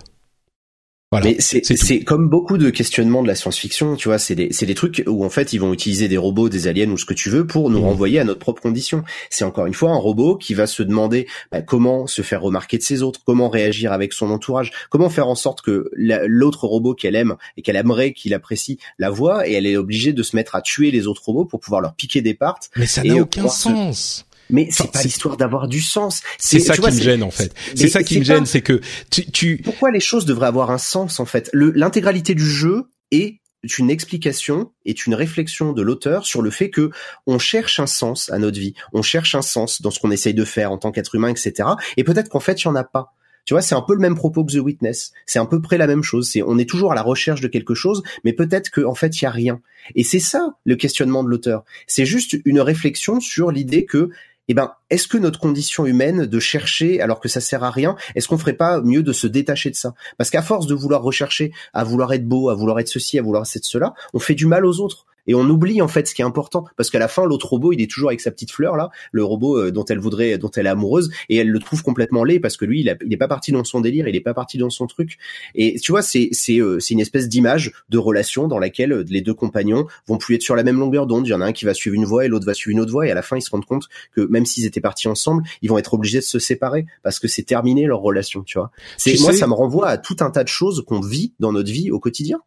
Voilà. 1.12 1.26
Mais 1.28 1.36
c'est 1.42 2.04
comme 2.06 2.30
beaucoup 2.30 2.58
de 2.58 2.70
questionnements 2.70 3.22
de 3.22 3.28
la 3.28 3.36
science-fiction, 3.36 3.98
tu 3.98 4.08
vois, 4.08 4.18
c'est 4.18 4.34
des 4.34 4.48
des 4.48 4.76
trucs 4.76 5.04
où 5.08 5.26
en 5.26 5.30
fait 5.30 5.52
ils 5.52 5.58
vont 5.58 5.74
utiliser 5.74 6.08
des 6.08 6.16
robots, 6.18 6.48
des 6.48 6.68
aliens 6.68 6.90
ou 6.90 6.98
ce 6.98 7.04
que 7.04 7.14
tu 7.14 7.30
veux 7.30 7.46
pour 7.46 7.70
nous 7.70 7.80
Mhm. 7.80 7.86
renvoyer 7.86 8.20
à 8.20 8.24
notre 8.24 8.40
propre 8.40 8.62
condition. 8.62 9.04
C'est 9.30 9.44
encore 9.44 9.66
une 9.66 9.74
fois 9.74 9.90
un 9.92 9.98
robot 9.98 10.38
qui 10.38 10.54
va 10.54 10.68
se 10.68 10.84
demander 10.84 11.28
bah, 11.52 11.62
comment 11.62 12.08
se 12.08 12.22
faire 12.22 12.42
remarquer 12.42 12.78
de 12.78 12.84
ses 12.84 13.02
autres, 13.02 13.20
comment 13.26 13.50
réagir 13.50 13.92
avec 13.92 14.14
son 14.14 14.30
entourage, 14.32 14.72
comment 14.90 15.10
faire 15.10 15.28
en 15.28 15.36
sorte 15.36 15.62
que 15.62 15.90
la- 15.98 16.26
l'autre 16.28 16.64
robot 16.66 16.94
qu'elle 16.96 17.18
aime 17.18 17.36
et 17.58 17.62
qu'elle 17.62 17.76
aimerait 17.76 18.14
qu'il 18.14 18.34
apprécie 18.34 18.78
la 18.98 19.10
voit 19.10 19.50
et 19.50 19.52
elle 19.52 19.66
est 19.66 19.76
obligée 19.76 20.14
de 20.14 20.24
se 20.24 20.38
mettre 20.38 20.56
à 20.56 20.62
tuer 20.62 20.92
les 20.92 21.08
autres 21.08 21.24
robots 21.26 21.44
pour 21.44 21.60
pouvoir 21.60 21.82
leur 21.82 21.94
piquer 21.94 22.22
des 22.22 22.36
parts. 22.36 22.60
Mais 22.78 22.86
ça 22.88 23.04
n'a 23.04 23.16
aucun 23.16 23.50
se- 23.50 23.64
sens. 23.64 24.26
Mais 24.52 24.68
c'est 24.72 24.92
pas 24.92 25.02
l'histoire 25.02 25.38
d'avoir 25.38 25.68
du 25.68 25.82
sens. 25.82 26.22
C'est 26.38 26.60
ça 26.60 26.76
qui 26.76 26.82
me 26.86 26.92
gêne 26.92 27.24
en 27.24 27.32
fait. 27.32 27.54
C'est 27.76 27.88
ça 27.88 28.04
qui 28.04 28.16
me 28.16 28.26
pas- 28.26 28.36
gêne, 28.36 28.46
c'est 28.46 28.62
que 28.62 28.82
tu, 29.10 29.30
tu 29.32 29.58
pourquoi 29.64 29.92
les 29.92 30.00
choses 30.00 30.26
devraient 30.26 30.48
avoir 30.48 30.72
un 30.72 30.78
sens 30.78 31.20
en 31.20 31.26
fait? 31.26 31.50
L'intégralité 31.54 32.36
du 32.36 32.46
jeu 32.46 32.86
est 33.12 33.40
une 33.78 33.92
explication, 33.92 34.72
est 34.86 35.06
une 35.06 35.14
réflexion 35.14 35.72
de 35.72 35.82
l'auteur 35.82 36.26
sur 36.26 36.42
le 36.42 36.50
fait 36.50 36.70
que 36.72 36.90
on 37.28 37.38
cherche 37.38 37.80
un 37.80 37.86
sens 37.88 38.32
à 38.32 38.40
notre 38.40 38.60
vie, 38.60 38.74
on 38.92 39.02
cherche 39.04 39.36
un 39.36 39.44
sens 39.44 39.82
dans 39.82 39.92
ce 39.92 40.00
qu'on 40.00 40.12
essaye 40.12 40.34
de 40.34 40.46
faire 40.46 40.72
en 40.72 40.78
tant 40.78 40.92
qu'être 40.92 41.14
humain, 41.16 41.30
etc. 41.30 41.70
Et 41.98 42.04
peut-être 42.04 42.30
qu'en 42.30 42.40
fait 42.40 42.62
il 42.62 42.66
y 42.66 42.68
en 42.68 42.76
a 42.76 42.84
pas. 42.84 43.14
Tu 43.46 43.56
vois, 43.56 43.62
c'est 43.64 43.74
un 43.74 43.82
peu 43.82 43.96
le 43.96 44.00
même 44.00 44.14
propos 44.16 44.46
que 44.46 44.52
The 44.54 44.58
Witness. 44.60 45.14
C'est 45.26 45.40
à 45.40 45.46
peu 45.46 45.62
près 45.64 45.80
la 45.80 45.88
même 45.88 46.04
chose. 46.04 46.30
C'est 46.32 46.44
on 46.44 46.60
est 46.60 46.70
toujours 46.70 46.92
à 46.92 46.96
la 46.96 47.02
recherche 47.02 47.42
de 47.42 47.48
quelque 47.48 47.74
chose, 47.74 48.04
mais 48.24 48.34
peut-être 48.34 48.70
qu'en 48.70 48.94
fait 48.94 49.20
il 49.20 49.24
y 49.24 49.28
a 49.28 49.32
rien. 49.32 49.62
Et 49.96 50.04
c'est 50.04 50.20
ça 50.20 50.56
le 50.64 50.76
questionnement 50.76 51.24
de 51.24 51.30
l'auteur. 51.30 51.64
C'est 51.88 52.06
juste 52.06 52.38
une 52.46 52.62
réflexion 52.62 53.20
sur 53.20 53.52
l'idée 53.52 53.86
que 53.86 54.10
eh 54.48 54.54
ben, 54.54 54.74
est-ce 54.90 55.08
que 55.08 55.18
notre 55.18 55.40
condition 55.40 55.86
humaine 55.86 56.26
de 56.26 56.40
chercher 56.40 57.02
alors 57.02 57.20
que 57.20 57.30
ça 57.30 57.42
sert 57.42 57.64
à 57.64 57.72
rien, 57.72 57.96
est-ce 58.16 58.28
qu'on 58.28 58.38
ferait 58.38 58.54
pas 58.54 58.82
mieux 58.82 59.04
de 59.04 59.14
se 59.14 59.28
détacher 59.28 59.70
de 59.70 59.76
ça? 59.76 59.94
Parce 60.18 60.30
qu'à 60.30 60.42
force 60.42 60.68
de 60.68 60.76
vouloir 60.76 61.02
rechercher, 61.02 61.52
à 61.74 61.84
vouloir 61.84 62.12
être 62.14 62.28
beau, 62.28 62.50
à 62.50 62.56
vouloir 62.56 62.80
être 62.80 62.88
ceci, 62.88 63.18
à 63.20 63.22
vouloir 63.22 63.44
être 63.44 63.66
cela, 63.66 63.94
on 64.14 64.20
fait 64.20 64.36
du 64.36 64.48
mal 64.48 64.66
aux 64.66 64.80
autres. 64.80 65.06
Et 65.28 65.36
on 65.36 65.42
oublie 65.50 65.82
en 65.82 65.88
fait 65.88 66.08
ce 66.08 66.14
qui 66.16 66.22
est 66.22 66.26
important 66.26 66.66
parce 66.78 66.90
qu'à 66.90 67.00
la 67.00 67.08
fin 67.08 67.26
l'autre 67.26 67.48
robot 67.48 67.74
il 67.74 67.82
est 67.82 67.90
toujours 67.90 68.10
avec 68.10 68.22
sa 68.22 68.32
petite 68.32 68.52
fleur 68.52 68.76
là, 68.76 68.90
le 69.12 69.24
robot 69.24 69.58
euh, 69.58 69.72
dont 69.72 69.86
elle 69.86 70.00
voudrait, 70.00 70.38
dont 70.38 70.50
elle 70.52 70.66
est 70.66 70.70
amoureuse 70.70 71.12
et 71.30 71.38
elle 71.38 71.50
le 71.50 71.60
trouve 71.60 71.84
complètement 71.84 72.24
laid 72.24 72.40
parce 72.40 72.58
que 72.58 72.66
lui 72.66 72.82
il, 72.82 72.90
a- 72.90 72.96
il 73.06 73.14
est 73.14 73.18
pas 73.18 73.28
parti 73.28 73.52
dans 73.52 73.64
son 73.64 73.82
délire, 73.82 74.08
il 74.08 74.16
est 74.16 74.22
pas 74.22 74.34
parti 74.34 74.58
dans 74.58 74.70
son 74.70 74.88
truc. 74.88 75.18
Et 75.56 75.78
tu 75.80 75.92
vois 75.92 76.02
c'est 76.02 76.30
c'est 76.32 76.60
euh, 76.60 76.80
c'est 76.80 76.94
une 76.94 77.00
espèce 77.00 77.30
d'image 77.30 77.72
de 77.90 77.98
relation 77.98 78.48
dans 78.48 78.60
laquelle 78.60 78.92
euh, 78.94 79.06
les 79.10 79.22
deux 79.22 79.34
compagnons 79.34 79.86
vont 80.08 80.18
plus 80.18 80.36
être 80.36 80.42
sur 80.42 80.56
la 80.56 80.64
même 80.64 80.80
longueur 80.80 81.06
d'onde. 81.08 81.28
Il 81.28 81.32
y 81.32 81.34
en 81.34 81.42
a 81.42 81.46
un 81.46 81.52
qui 81.54 81.66
va 81.66 81.74
suivre 81.74 81.96
une 81.96 82.06
voie 82.06 82.26
et 82.26 82.28
l'autre 82.28 82.46
va 82.46 82.54
suivre 82.54 82.72
une 82.72 82.80
autre 82.82 82.92
voie 82.92 83.08
et 83.08 83.12
à 83.12 83.16
la 83.16 83.22
fin 83.22 83.38
ils 83.38 83.42
se 83.42 83.50
rendent 83.52 83.66
compte 83.66 83.88
que 84.16 84.22
même 84.22 84.46
s'ils 84.46 84.66
étaient 84.66 84.82
partis 84.82 85.08
ensemble, 85.08 85.44
ils 85.62 85.70
vont 85.70 85.78
être 85.78 85.94
obligés 85.94 86.20
de 86.20 86.24
se 86.24 86.40
séparer 86.40 86.86
parce 87.04 87.20
que 87.20 87.28
c'est 87.28 87.44
terminé 87.44 87.86
leur 87.86 88.00
relation. 88.00 88.44
Tu 88.44 88.58
vois. 88.58 88.72
C'est 88.98 89.20
moi 89.22 89.32
sais- 89.34 89.38
ça 89.40 89.48
me 89.48 89.54
renvoie 89.54 89.88
à 89.88 89.98
tout 89.98 90.18
un 90.22 90.32
tas 90.32 90.44
de 90.44 90.50
choses 90.50 90.84
qu'on 90.88 91.00
vit 91.02 91.34
dans 91.40 91.52
notre 91.52 91.72
vie 91.72 91.92
au 91.92 92.00
quotidien. 92.00 92.40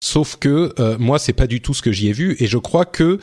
Sauf 0.00 0.36
que 0.36 0.72
euh, 0.78 0.96
moi, 0.98 1.18
c'est 1.18 1.32
pas 1.32 1.46
du 1.46 1.60
tout 1.60 1.74
ce 1.74 1.82
que 1.82 1.92
j'y 1.92 2.08
ai 2.08 2.12
vu, 2.12 2.36
et 2.38 2.46
je 2.46 2.58
crois 2.58 2.84
que 2.84 3.18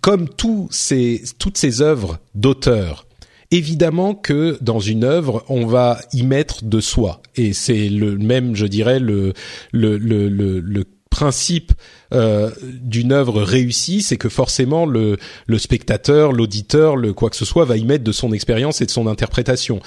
comme 0.00 0.28
tous 0.28 0.68
ces, 0.70 1.22
toutes 1.38 1.58
ces 1.58 1.82
œuvres 1.82 2.18
d'auteurs, 2.34 3.06
évidemment 3.50 4.14
que 4.14 4.58
dans 4.60 4.80
une 4.80 5.04
œuvre, 5.04 5.44
on 5.48 5.66
va 5.66 6.00
y 6.12 6.22
mettre 6.22 6.64
de 6.64 6.80
soi, 6.80 7.20
et 7.36 7.52
c'est 7.52 7.88
le 7.88 8.16
même, 8.16 8.56
je 8.56 8.66
dirais, 8.66 8.98
le 8.98 9.34
le 9.72 9.98
le 9.98 10.28
le, 10.28 10.60
le 10.60 10.84
principe 11.10 11.72
euh, 12.12 12.50
d'une 12.62 13.12
œuvre 13.12 13.42
réussie, 13.42 14.02
c'est 14.02 14.16
que 14.16 14.28
forcément 14.28 14.86
le 14.86 15.18
le 15.46 15.58
spectateur, 15.58 16.32
l'auditeur, 16.32 16.96
le 16.96 17.12
quoi 17.12 17.30
que 17.30 17.36
ce 17.36 17.44
soit, 17.44 17.64
va 17.64 17.76
y 17.76 17.84
mettre 17.84 18.04
de 18.04 18.12
son 18.12 18.32
expérience 18.32 18.80
et 18.80 18.86
de 18.86 18.90
son 18.90 19.06
interprétation. 19.06 19.80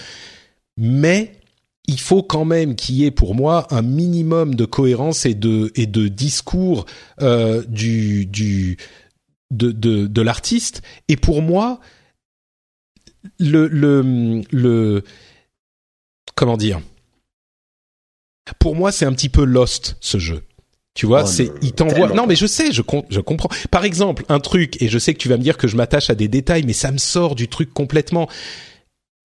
Mais 0.77 1.38
il 1.89 1.99
faut 1.99 2.21
quand 2.21 2.45
même 2.45 2.75
qu'il 2.75 2.95
y 2.95 3.05
ait 3.05 3.11
pour 3.11 3.33
moi 3.33 3.65
un 3.73 3.81
minimum 3.81 4.53
de 4.53 4.65
cohérence 4.65 5.25
et 5.25 5.33
de 5.33 5.71
et 5.73 5.87
de 5.87 6.07
discours 6.07 6.85
euh, 7.21 7.63
du 7.67 8.27
du 8.27 8.77
de 9.49 9.71
de, 9.71 10.05
de 10.05 10.21
l'artiste 10.21 10.83
et 11.07 11.17
pour 11.17 11.41
moi 11.41 11.79
le 13.39 13.67
le 13.67 14.43
le 14.51 15.03
comment 16.35 16.57
dire? 16.57 16.79
Pour 18.59 18.75
moi 18.75 18.91
c'est 18.91 19.05
un 19.05 19.13
petit 19.13 19.29
peu 19.29 19.43
lost 19.43 19.97
ce 19.99 20.19
jeu 20.19 20.43
tu 20.95 21.05
vois, 21.05 21.23
Oh 21.23 21.27
c'est 21.27 21.51
il 21.61 21.71
t'envoie. 21.71 22.13
Non, 22.13 22.27
mais 22.27 22.35
je 22.35 22.45
sais, 22.45 22.73
je 22.73 22.81
com- 22.81 23.03
je 23.09 23.21
comprends. 23.21 23.47
Par 23.71 23.85
exemple, 23.85 24.25
un 24.27 24.41
truc, 24.41 24.81
et 24.81 24.89
je 24.89 24.99
sais 24.99 25.13
que 25.13 25.19
tu 25.19 25.29
vas 25.29 25.37
me 25.37 25.43
dire 25.43 25.57
que 25.57 25.67
je 25.67 25.77
m'attache 25.77 26.09
à 26.09 26.15
des 26.15 26.27
détails, 26.27 26.63
mais 26.63 26.73
ça 26.73 26.91
me 26.91 26.97
sort 26.97 27.35
du 27.35 27.47
truc 27.47 27.73
complètement 27.73 28.27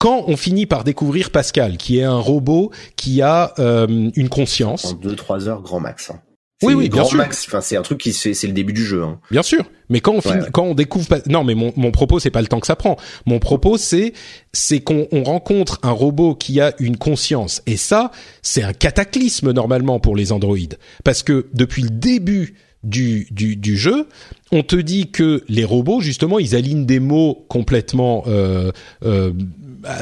quand 0.05 0.25
on 0.27 0.37
finit 0.37 0.67
par 0.67 0.85
découvrir 0.85 1.31
Pascal, 1.31 1.79
qui 1.79 1.99
est 1.99 2.03
un 2.03 2.19
robot 2.19 2.71
qui 2.95 3.23
a 3.23 3.55
euh, 3.59 4.11
une 4.15 4.29
conscience. 4.29 4.85
En 4.85 4.93
deux 4.93 5.17
trois 5.17 5.49
heures 5.49 5.63
grand 5.63 5.81
max. 5.81 6.11
Hein. 6.11 6.21
Oui, 6.63 6.75
oui, 6.75 6.91
bien 6.91 7.01
grand 7.01 7.09
sûr. 7.09 7.17
max. 7.17 7.47
Enfin, 7.49 7.63
c'est 7.63 7.79
un 7.79 7.81
truc 7.81 8.01
qui 8.01 8.13
c'est 8.13 8.35
c'est 8.35 8.47
le 8.47 8.53
début 8.53 8.75
du 8.75 8.85
jeu. 8.85 9.03
Hein. 9.03 9.19
Bien 9.31 9.43
sûr, 9.43 9.65
mais 9.89 10.01
quand 10.01 10.13
on 10.13 10.21
finit, 10.21 10.43
ouais. 10.43 10.49
quand 10.53 10.65
on 10.65 10.75
découvre, 10.75 11.09
pas- 11.09 11.23
non, 11.27 11.43
mais 11.43 11.55
mon, 11.55 11.73
mon 11.77 11.91
propos 11.91 12.21
c'est 12.21 12.31
pas 12.31 12.43
le 12.43 12.49
temps 12.49 12.61
que 12.61 12.67
ça 12.67 12.77
prend. 12.77 12.99
Mon 13.25 13.39
propos 13.39 13.79
c'est 13.79 14.13
c'est 14.53 14.81
qu'on 14.81 15.09
on 15.11 15.23
rencontre 15.23 15.79
un 15.83 15.93
robot 15.93 16.35
qui 16.35 16.61
a 16.61 16.75
une 16.81 16.99
conscience 16.99 17.63
et 17.65 17.79
ça 17.79 18.11
c'est 18.43 18.63
un 18.63 18.75
cataclysme 18.75 19.53
normalement 19.53 20.01
pour 20.01 20.17
les 20.17 20.33
androïdes 20.33 20.77
parce 21.03 21.23
que 21.23 21.47
depuis 21.55 21.83
le 21.83 21.89
début 21.89 22.57
du, 22.83 23.27
du, 23.31 23.57
du 23.57 23.79
jeu, 23.79 24.09
on 24.53 24.63
te 24.63 24.77
dit 24.77 25.11
que 25.11 25.43
les 25.49 25.65
robots 25.65 26.01
justement 26.01 26.39
ils 26.39 26.55
alignent 26.55 26.85
des 26.85 27.01
mots 27.01 27.47
complètement 27.49 28.25
euh, 28.27 28.73
euh, 29.03 29.33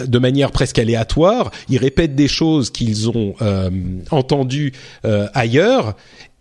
de 0.06 0.18
manière 0.18 0.50
presque 0.50 0.78
aléatoire, 0.78 1.50
ils 1.68 1.78
répètent 1.78 2.14
des 2.14 2.28
choses 2.28 2.70
qu'ils 2.70 3.08
ont 3.08 3.34
euh, 3.42 3.70
entendues 4.10 4.72
euh, 5.04 5.28
ailleurs 5.34 5.94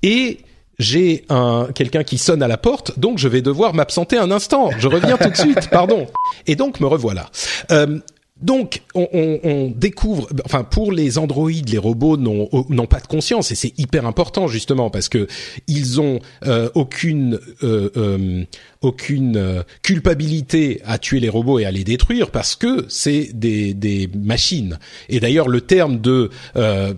et 0.03 0.39
j'ai 0.79 1.25
un 1.29 1.67
quelqu'un 1.75 2.03
qui 2.03 2.17
sonne 2.17 2.41
à 2.41 2.47
la 2.47 2.57
porte, 2.57 2.97
donc 2.99 3.19
je 3.19 3.27
vais 3.27 3.41
devoir 3.41 3.73
m'absenter 3.73 4.17
un 4.17 4.31
instant. 4.31 4.71
Je 4.79 4.87
reviens 4.87 5.17
tout 5.17 5.29
de 5.29 5.37
suite, 5.37 5.69
pardon. 5.69 6.07
Et 6.47 6.55
donc 6.55 6.79
me 6.79 6.87
revoilà. 6.87 7.29
Euh, 7.69 7.99
donc, 8.41 8.81
on, 8.95 9.07
on, 9.43 9.69
découvre, 9.69 10.27
enfin, 10.45 10.63
pour 10.63 10.91
les 10.91 11.17
androïdes, 11.17 11.69
les 11.69 11.77
robots 11.77 12.17
n'ont 12.17 12.49
n'ont 12.69 12.87
pas 12.87 12.99
de 12.99 13.07
conscience 13.07 13.51
et 13.51 13.55
c'est 13.55 13.77
hyper 13.77 14.05
important 14.05 14.47
justement 14.47 14.89
parce 14.89 15.09
que 15.09 15.27
ils 15.67 16.01
ont 16.01 16.19
euh, 16.45 16.69
aucune 16.73 17.39
euh, 17.63 17.89
euh, 17.97 18.43
aucune 18.81 19.37
euh, 19.37 19.63
culpabilité 19.83 20.81
à 20.85 20.97
tuer 20.97 21.19
les 21.19 21.29
robots 21.29 21.59
et 21.59 21.65
à 21.65 21.71
les 21.71 21.83
détruire 21.83 22.31
parce 22.31 22.55
que 22.55 22.85
c'est 22.89 23.29
des 23.33 23.73
des 23.73 24.09
machines. 24.15 24.79
Et 25.09 25.19
d'ailleurs, 25.19 25.47
le 25.47 25.61
terme 25.61 26.01
de 26.01 26.31
euh, 26.55 26.93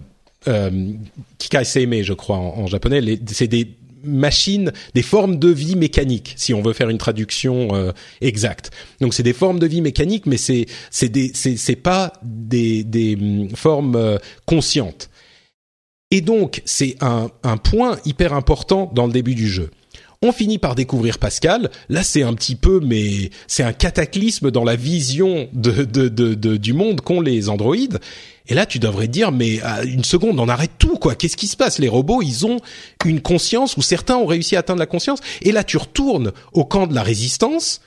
euh, 0.48 0.92
kikaiseime, 1.38 2.02
je 2.04 2.14
crois 2.14 2.38
en, 2.38 2.60
en 2.60 2.68
japonais, 2.68 3.20
c'est 3.28 3.48
des 3.48 3.68
machines, 4.04 4.72
des 4.94 5.02
formes 5.02 5.38
de 5.40 5.50
vie 5.50 5.76
mécaniques, 5.76 6.34
si 6.38 6.54
on 6.54 6.62
veut 6.62 6.74
faire 6.74 6.90
une 6.90 6.98
traduction 6.98 7.70
euh, 7.74 7.92
exacte. 8.22 8.72
Donc 9.02 9.14
c'est 9.14 9.24
des 9.24 9.34
formes 9.34 9.60
de 9.60 9.68
vie 9.68 9.82
mécaniques, 9.82 10.26
mais 10.26 10.38
c'est 10.38 10.66
c'est 10.92 11.10
des 11.10 11.32
c'est 11.34 11.58
c'est 11.58 11.76
pas 11.76 12.14
des 12.24 12.84
des 12.84 13.16
hum, 13.16 13.50
formes 13.56 13.96
euh, 13.96 14.18
conscientes. 14.46 15.10
Et 16.12 16.22
donc 16.22 16.62
c'est 16.66 16.96
un 17.02 17.32
un 17.44 17.58
point 17.58 17.98
hyper 18.06 18.34
important 18.34 18.92
dans 18.94 19.08
le 19.08 19.14
début 19.14 19.36
du 19.36 19.48
jeu. 19.48 19.70
On 20.26 20.32
finit 20.32 20.58
par 20.58 20.74
découvrir 20.74 21.20
Pascal. 21.20 21.70
Là, 21.90 22.02
c'est 22.02 22.24
un 22.24 22.34
petit 22.34 22.56
peu, 22.56 22.80
mais 22.80 23.30
c'est 23.46 23.62
un 23.62 23.74
cataclysme 23.74 24.52
dans 24.52 24.64
la 24.64 24.78
vision 24.78 25.50
de, 25.52 25.84
de, 25.84 26.08
de, 26.08 26.56
du 26.56 26.72
monde 26.72 27.02
qu'ont 27.02 27.20
les 27.20 27.50
androïdes. 27.50 28.00
Et 28.48 28.54
là, 28.54 28.66
tu 28.66 28.80
devrais 28.80 29.10
dire, 29.10 29.34
mais 29.34 29.62
à 29.64 29.84
une 29.84 30.06
seconde, 30.06 30.40
on 30.40 30.48
arrête 30.48 30.72
tout, 30.80 30.96
quoi. 30.96 31.16
Qu'est-ce 31.16 31.36
qui 31.36 31.48
se 31.48 31.58
passe? 31.58 31.78
Les 31.78 31.90
robots, 31.90 32.22
ils 32.22 32.46
ont 32.46 32.62
une 33.04 33.20
conscience, 33.20 33.76
ou 33.76 33.82
certains 33.82 34.16
ont 34.16 34.26
réussi 34.26 34.56
à 34.56 34.60
atteindre 34.60 34.80
la 34.80 34.86
conscience. 34.86 35.20
Et 35.42 35.52
là, 35.52 35.66
tu 35.66 35.76
retournes 35.76 36.32
au 36.54 36.64
camp 36.64 36.88
de 36.88 36.96
la 36.96 37.04
résistance. 37.04 37.82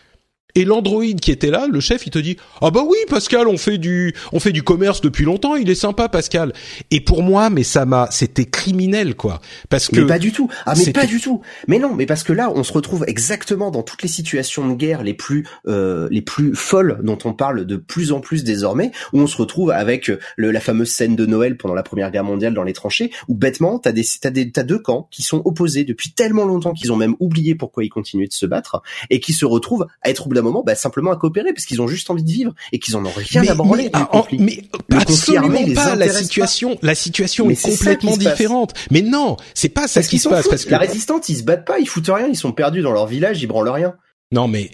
Et 0.56 0.64
l'androïde 0.64 1.20
qui 1.20 1.30
était 1.30 1.50
là, 1.50 1.68
le 1.70 1.80
chef, 1.80 2.06
il 2.06 2.10
te 2.10 2.18
dit 2.18 2.38
ah 2.62 2.70
bah 2.70 2.82
oui 2.88 2.96
Pascal, 3.08 3.46
on 3.46 3.58
fait 3.58 3.76
du 3.76 4.14
on 4.32 4.40
fait 4.40 4.52
du 4.52 4.62
commerce 4.62 5.02
depuis 5.02 5.24
longtemps, 5.24 5.54
il 5.54 5.68
est 5.68 5.74
sympa 5.74 6.08
Pascal. 6.08 6.54
Et 6.90 7.00
pour 7.00 7.22
moi, 7.22 7.50
mais 7.50 7.62
ça 7.62 7.84
m'a 7.84 8.08
c'était 8.10 8.46
criminel 8.46 9.14
quoi, 9.14 9.40
parce 9.68 9.88
que 9.88 10.00
Mais 10.00 10.06
pas 10.06 10.18
du 10.18 10.32
tout. 10.32 10.48
Ah 10.64 10.72
mais 10.74 10.92
pas 10.92 11.04
du 11.04 11.20
tout. 11.20 11.42
Mais 11.68 11.78
non, 11.78 11.94
mais 11.94 12.06
parce 12.06 12.22
que 12.22 12.32
là, 12.32 12.50
on 12.54 12.64
se 12.64 12.72
retrouve 12.72 13.04
exactement 13.06 13.70
dans 13.70 13.82
toutes 13.82 14.02
les 14.02 14.08
situations 14.08 14.66
de 14.66 14.74
guerre 14.74 15.02
les 15.02 15.12
plus 15.12 15.46
euh, 15.68 16.08
les 16.10 16.22
plus 16.22 16.54
folles 16.54 17.00
dont 17.02 17.18
on 17.24 17.34
parle 17.34 17.66
de 17.66 17.76
plus 17.76 18.12
en 18.12 18.20
plus 18.20 18.42
désormais, 18.42 18.92
où 19.12 19.20
on 19.20 19.26
se 19.26 19.36
retrouve 19.36 19.70
avec 19.70 20.08
euh, 20.08 20.18
le, 20.36 20.50
la 20.52 20.60
fameuse 20.60 20.90
scène 20.90 21.16
de 21.16 21.26
Noël 21.26 21.58
pendant 21.58 21.74
la 21.74 21.82
Première 21.82 22.10
Guerre 22.10 22.24
mondiale 22.24 22.54
dans 22.54 22.62
les 22.62 22.72
tranchées, 22.72 23.10
où 23.28 23.34
bêtement, 23.34 23.78
t'as 23.78 23.92
des 23.92 24.04
t'as 24.22 24.30
des 24.30 24.50
t'as 24.50 24.62
deux 24.62 24.78
camps 24.78 25.06
qui 25.10 25.22
sont 25.22 25.42
opposés 25.44 25.84
depuis 25.84 26.12
tellement 26.12 26.46
longtemps 26.46 26.72
qu'ils 26.72 26.92
ont 26.92 26.96
même 26.96 27.14
oublié 27.20 27.54
pourquoi 27.54 27.84
ils 27.84 27.90
continuaient 27.90 28.26
de 28.26 28.32
se 28.32 28.46
battre 28.46 28.82
et 29.10 29.20
qui 29.20 29.34
se 29.34 29.44
retrouvent 29.44 29.86
à 30.00 30.08
être 30.08 30.28
moment 30.46 30.62
bah, 30.64 30.74
simplement 30.74 31.10
à 31.10 31.16
coopérer 31.16 31.52
parce 31.52 31.66
qu'ils 31.66 31.80
ont 31.82 31.88
juste 31.88 32.10
envie 32.10 32.22
de 32.22 32.30
vivre 32.30 32.54
et 32.72 32.78
qu'ils 32.78 32.96
en 32.96 33.04
ont 33.04 33.12
rien 33.14 33.42
mais, 33.42 33.48
à 33.48 33.54
branler 33.54 33.84
mais, 33.84 33.90
ah, 33.92 34.08
conflit. 34.10 34.68
Le 34.88 34.96
absolument 34.96 35.44
armé 35.44 35.74
pas. 35.74 35.94
La 35.96 36.08
situation, 36.08 36.78
la 36.82 36.94
situation 36.94 37.46
Mais 37.46 37.54
est 37.54 37.62
complètement 37.62 38.16
différente. 38.16 38.74
Mais 38.90 39.02
non, 39.02 39.36
c'est 39.54 39.68
pas 39.68 39.88
ça 39.88 40.00
Parce 40.00 40.08
qui 40.08 40.18
se 40.18 40.28
passe. 40.28 40.42
foutent. 40.42 40.50
Parce 40.50 40.64
que 40.64 40.70
La 40.70 40.78
résistante, 40.78 41.28
ils 41.28 41.36
se 41.36 41.42
battent 41.42 41.66
pas, 41.66 41.78
ils 41.78 41.88
foutent 41.88 42.06
rien, 42.08 42.26
ils 42.28 42.36
sont 42.36 42.52
perdus 42.52 42.82
dans 42.82 42.92
leur 42.92 43.06
village, 43.06 43.42
ils 43.42 43.46
branlent 43.46 43.68
rien. 43.68 43.94
Non, 44.32 44.48
mais 44.48 44.70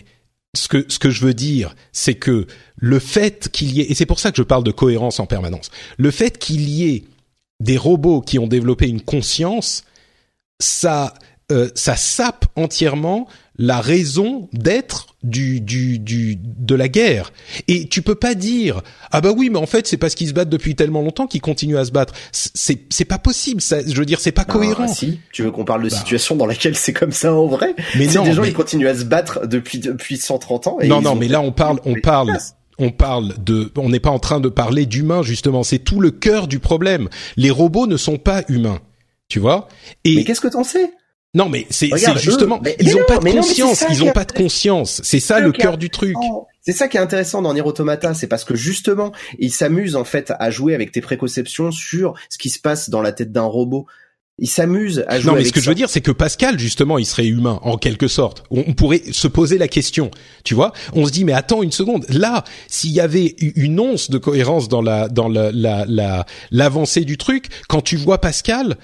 ce 0.54 0.68
que 0.68 0.84
ce 0.88 0.98
que 0.98 1.10
je 1.10 1.24
veux 1.24 1.34
dire, 1.34 1.74
c'est 1.92 2.14
que 2.14 2.46
le 2.76 2.98
fait 2.98 3.48
qu'il 3.50 3.72
y 3.72 3.80
ait 3.80 3.90
et 3.90 3.94
c'est 3.94 4.06
pour 4.06 4.20
ça 4.20 4.30
que 4.30 4.36
je 4.36 4.42
parle 4.42 4.64
de 4.64 4.72
cohérence 4.72 5.20
en 5.20 5.26
permanence. 5.26 5.70
Le 5.96 6.10
fait 6.10 6.38
qu'il 6.38 6.68
y 6.68 6.94
ait 6.94 7.04
des 7.60 7.76
robots 7.76 8.20
qui 8.20 8.38
ont 8.38 8.46
développé 8.46 8.88
une 8.88 9.00
conscience, 9.00 9.84
ça 10.60 11.14
euh, 11.50 11.70
ça 11.74 11.96
sape 11.96 12.46
entièrement 12.56 13.28
la 13.58 13.80
raison 13.80 14.48
d'être 14.52 15.08
du, 15.22 15.60
du, 15.60 15.98
du, 15.98 16.36
de 16.40 16.74
la 16.74 16.88
guerre. 16.88 17.32
Et 17.68 17.86
tu 17.86 18.00
peux 18.02 18.14
pas 18.14 18.34
dire, 18.34 18.80
ah 19.10 19.20
bah 19.20 19.32
oui, 19.36 19.50
mais 19.50 19.58
en 19.58 19.66
fait, 19.66 19.86
c'est 19.86 19.98
parce 19.98 20.14
qu'ils 20.14 20.28
se 20.28 20.32
battent 20.32 20.48
depuis 20.48 20.74
tellement 20.74 21.02
longtemps 21.02 21.26
qu'ils 21.26 21.40
continuent 21.42 21.76
à 21.76 21.84
se 21.84 21.92
battre. 21.92 22.14
C'est, 22.32 22.80
c'est 22.90 23.04
pas 23.04 23.18
possible, 23.18 23.60
ça, 23.60 23.78
je 23.86 23.94
veux 23.94 24.06
dire, 24.06 24.20
c'est 24.20 24.32
pas 24.32 24.44
cohérent. 24.44 24.86
Ah, 24.88 24.94
si, 24.94 25.20
tu 25.32 25.42
veux 25.42 25.50
qu'on 25.50 25.64
parle 25.64 25.82
de 25.84 25.90
Bah. 25.90 25.96
situation 25.96 26.34
dans 26.34 26.46
laquelle 26.46 26.76
c'est 26.76 26.92
comme 26.94 27.12
ça 27.12 27.34
en 27.34 27.46
vrai 27.46 27.74
Mais 27.96 28.08
C'est 28.08 28.18
non, 28.18 28.24
des 28.24 28.32
gens 28.32 28.42
mais- 28.42 28.48
qui 28.48 28.54
continuent 28.54 28.88
à 28.88 28.96
se 28.96 29.04
battre 29.04 29.46
depuis 29.46 29.78
depuis 29.78 30.16
130 30.16 30.66
ans. 30.66 30.78
Et 30.80 30.88
non, 30.88 31.00
ils 31.00 31.04
non, 31.04 31.14
mais 31.14 31.28
là, 31.28 31.40
on 31.42 31.52
parle, 31.52 31.78
on 31.84 31.94
parle, 32.00 32.36
on 32.78 32.90
parle 32.90 33.34
de, 33.44 33.70
on 33.76 33.90
n'est 33.90 34.00
pas 34.00 34.10
en 34.10 34.18
train 34.18 34.40
de 34.40 34.48
parler 34.48 34.86
d'humains, 34.86 35.22
justement. 35.22 35.62
C'est 35.62 35.78
tout 35.78 36.00
le 36.00 36.10
cœur 36.10 36.48
du 36.48 36.58
problème. 36.58 37.08
Les 37.36 37.50
robots 37.50 37.86
ne 37.86 37.96
sont 37.98 38.16
pas 38.16 38.42
humains. 38.48 38.80
Tu 39.28 39.38
vois? 39.38 39.68
Et, 40.04 40.16
Mais 40.16 40.24
qu'est-ce 40.24 40.40
que 40.40 40.48
t'en 40.48 40.64
sais? 40.64 40.90
Non, 41.34 41.48
mais 41.48 41.66
c'est, 41.70 41.88
justement, 42.18 42.60
mais- 42.62 42.76
ils 42.80 42.86
mais 42.86 42.94
ont 42.94 42.98
non, 42.98 43.04
pas 43.06 43.18
de 43.18 43.30
conscience, 43.30 43.84
ils 43.88 43.96
qui 43.96 44.02
ont 44.02 44.06
est 44.08 44.12
pas 44.12 44.24
de 44.24 44.32
conscience. 44.32 45.00
C'est 45.02 45.20
ça 45.20 45.40
le 45.40 45.50
cœur 45.52 45.78
du 45.78 45.88
truc. 45.90 46.14
Oh, 46.20 46.46
C'est 46.60 46.72
ça 46.72 46.88
qui 46.88 46.96
est 46.96 47.00
intéressant 47.00 47.40
dans 47.42 47.54
Nier 47.54 47.62
Automata, 47.62 48.12
c'est 48.14 48.26
parce 48.26 48.44
que 48.44 48.54
justement, 48.54 49.12
ils 49.38 49.50
s'amusent 49.50 49.96
en 49.96 50.04
fait 50.04 50.32
à 50.38 50.50
jouer 50.50 50.74
avec 50.74 50.92
tes 50.92 51.00
préconceptions 51.00 51.70
sur 51.72 52.14
ce 52.28 52.38
qui 52.38 52.50
se 52.50 52.58
passe 52.60 52.90
dans 52.90 53.00
la 53.02 53.12
tête 53.12 53.32
d'un 53.32 53.42
robot. 53.44 53.86
Ils 54.38 54.48
s'amusent 54.48 55.04
à 55.08 55.20
jouer 55.20 55.26
Non, 55.26 55.32
mais 55.32 55.40
avec 55.40 55.46
ce 55.48 55.52
que 55.52 55.60
ça. 55.60 55.64
je 55.64 55.68
veux 55.70 55.74
dire, 55.74 55.90
c'est 55.90 56.00
que 56.00 56.10
Pascal, 56.10 56.58
justement, 56.58 56.98
il 56.98 57.04
serait 57.06 57.26
humain, 57.26 57.60
en 57.62 57.76
quelque 57.76 58.08
sorte. 58.08 58.44
On, 58.50 58.64
on 58.66 58.72
pourrait 58.72 59.02
se 59.12 59.28
poser 59.28 59.58
la 59.58 59.68
question, 59.68 60.10
tu 60.42 60.54
vois? 60.54 60.72
On 60.94 61.04
se 61.06 61.12
dit, 61.12 61.24
mais 61.24 61.32
attends 61.34 61.62
une 61.62 61.70
seconde. 61.72 62.06
Là, 62.08 62.42
s'il 62.66 62.92
y 62.92 63.00
avait 63.00 63.34
une 63.38 63.78
once 63.78 64.10
de 64.10 64.18
cohérence 64.18 64.68
dans 64.68 64.80
la, 64.82 65.08
dans 65.08 65.28
la, 65.28 65.52
la, 65.52 65.84
la- 65.86 66.26
l'avancée 66.50 67.04
du 67.04 67.18
truc, 67.18 67.48
quand 67.68 67.82
tu 67.82 67.96
vois 67.96 68.20
Pascal, 68.20 68.78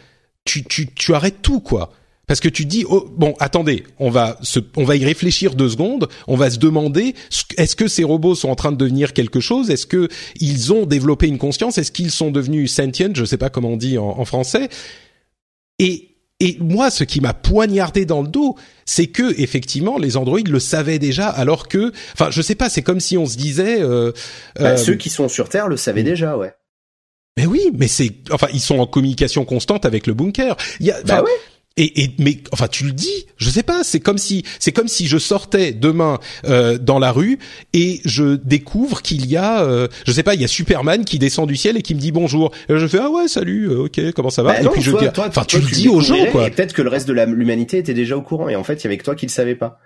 tu, 0.44 0.64
tu, 0.64 0.92
tu 0.94 1.14
arrêtes 1.14 1.40
tout, 1.42 1.60
quoi. 1.60 1.92
Parce 2.28 2.38
que 2.38 2.48
tu 2.48 2.64
dis, 2.66 2.84
oh, 2.88 3.08
bon, 3.16 3.34
attendez, 3.40 3.84
on 3.98 4.10
va 4.10 4.38
se, 4.42 4.60
on 4.76 4.84
va 4.84 4.94
y 4.94 5.04
réfléchir 5.04 5.54
deux 5.54 5.70
secondes. 5.70 6.08
On 6.28 6.36
va 6.36 6.50
se 6.50 6.58
demander, 6.58 7.14
est-ce 7.56 7.74
que 7.74 7.88
ces 7.88 8.04
robots 8.04 8.36
sont 8.36 8.50
en 8.50 8.54
train 8.54 8.70
de 8.70 8.76
devenir 8.76 9.12
quelque 9.14 9.40
chose? 9.40 9.70
Est-ce 9.70 9.86
que 9.86 10.08
ils 10.38 10.72
ont 10.72 10.86
développé 10.86 11.26
une 11.26 11.38
conscience? 11.38 11.78
Est-ce 11.78 11.90
qu'ils 11.90 12.10
sont 12.12 12.30
devenus 12.30 12.72
sentient 12.72 13.12
Je 13.14 13.24
sais 13.24 13.38
pas 13.38 13.50
comment 13.50 13.70
on 13.70 13.76
dit 13.76 13.98
en, 13.98 14.04
en 14.20 14.24
français. 14.24 14.68
Et, 15.78 16.16
et 16.40 16.56
moi, 16.60 16.90
ce 16.90 17.02
qui 17.02 17.20
m'a 17.20 17.34
poignardé 17.34 18.04
dans 18.04 18.22
le 18.22 18.28
dos, 18.28 18.56
c'est 18.84 19.06
que 19.06 19.40
effectivement, 19.40 19.98
les 19.98 20.16
androïdes 20.16 20.48
le 20.48 20.60
savaient 20.60 20.98
déjà, 20.98 21.28
alors 21.28 21.66
que, 21.66 21.92
enfin, 22.12 22.30
je 22.30 22.42
sais 22.42 22.54
pas, 22.54 22.68
c'est 22.68 22.82
comme 22.82 23.00
si 23.00 23.16
on 23.16 23.26
se 23.26 23.36
disait, 23.36 23.80
euh, 23.80 24.12
Bah, 24.58 24.70
euh, 24.72 24.76
Ceux 24.76 24.94
qui 24.96 25.08
sont 25.10 25.28
sur 25.28 25.48
Terre 25.48 25.66
le 25.68 25.76
savaient 25.76 26.02
déjà, 26.04 26.36
ouais. 26.36 26.52
mais 27.38 27.46
oui, 27.46 27.70
mais 27.74 27.88
c'est, 27.88 28.12
enfin, 28.30 28.48
ils 28.52 28.60
sont 28.60 28.78
en 28.78 28.86
communication 28.86 29.44
constante 29.44 29.84
avec 29.86 30.06
le 30.06 30.14
bunker. 30.14 30.56
Il 30.80 30.86
y 30.86 30.90
a, 30.90 31.02
Bah 31.02 31.22
ouais. 31.22 31.30
Et, 31.80 32.02
et 32.02 32.10
mais 32.18 32.38
enfin 32.52 32.66
tu 32.66 32.84
le 32.84 32.90
dis, 32.92 33.26
je 33.36 33.48
sais 33.48 33.62
pas, 33.62 33.84
c'est 33.84 34.00
comme 34.00 34.18
si 34.18 34.44
c'est 34.58 34.72
comme 34.72 34.88
si 34.88 35.06
je 35.06 35.16
sortais 35.16 35.72
demain 35.72 36.18
euh, 36.44 36.76
dans 36.76 36.98
la 36.98 37.12
rue 37.12 37.38
et 37.72 38.00
je 38.04 38.34
découvre 38.34 39.00
qu'il 39.00 39.26
y 39.26 39.36
a 39.36 39.62
euh, 39.62 39.86
je 40.04 40.10
sais 40.12 40.24
pas, 40.24 40.34
il 40.34 40.40
y 40.40 40.44
a 40.44 40.48
Superman 40.48 41.04
qui 41.04 41.18
descend 41.20 41.46
du 41.48 41.54
ciel 41.56 41.76
et 41.76 41.82
qui 41.82 41.94
me 41.94 42.00
dit 42.00 42.10
bonjour. 42.12 42.50
Et 42.68 42.76
je 42.76 42.86
fais 42.88 42.98
ah 43.00 43.10
ouais, 43.10 43.28
salut, 43.28 43.68
euh, 43.70 43.84
OK, 43.84 44.00
comment 44.14 44.30
ça 44.30 44.42
va 44.42 44.54
Bah 44.54 44.60
Et 44.60 44.64
non, 44.64 44.70
puis 44.72 44.82
je 44.82 44.90
dis 44.90 45.06
toi- 45.14 45.26
enfin 45.28 45.44
tu 45.44 45.60
le 45.60 45.66
dis 45.66 45.88
aux 45.88 46.00
gens 46.00 46.26
quoi. 46.32 46.46
Et 46.46 46.50
peut-être 46.50 46.72
que 46.74 46.82
le 46.82 46.88
reste 46.90 47.06
de 47.06 47.12
l'humanité 47.12 47.78
était 47.78 47.94
déjà 47.94 48.16
au 48.16 48.22
courant 48.22 48.48
et 48.48 48.56
en 48.56 48.64
fait, 48.64 48.74
il 48.74 48.84
y 48.84 48.86
avait 48.88 48.98
que 48.98 49.04
toi 49.04 49.14
qui 49.14 49.26
le 49.26 49.30
savais 49.30 49.54
pas. 49.54 49.78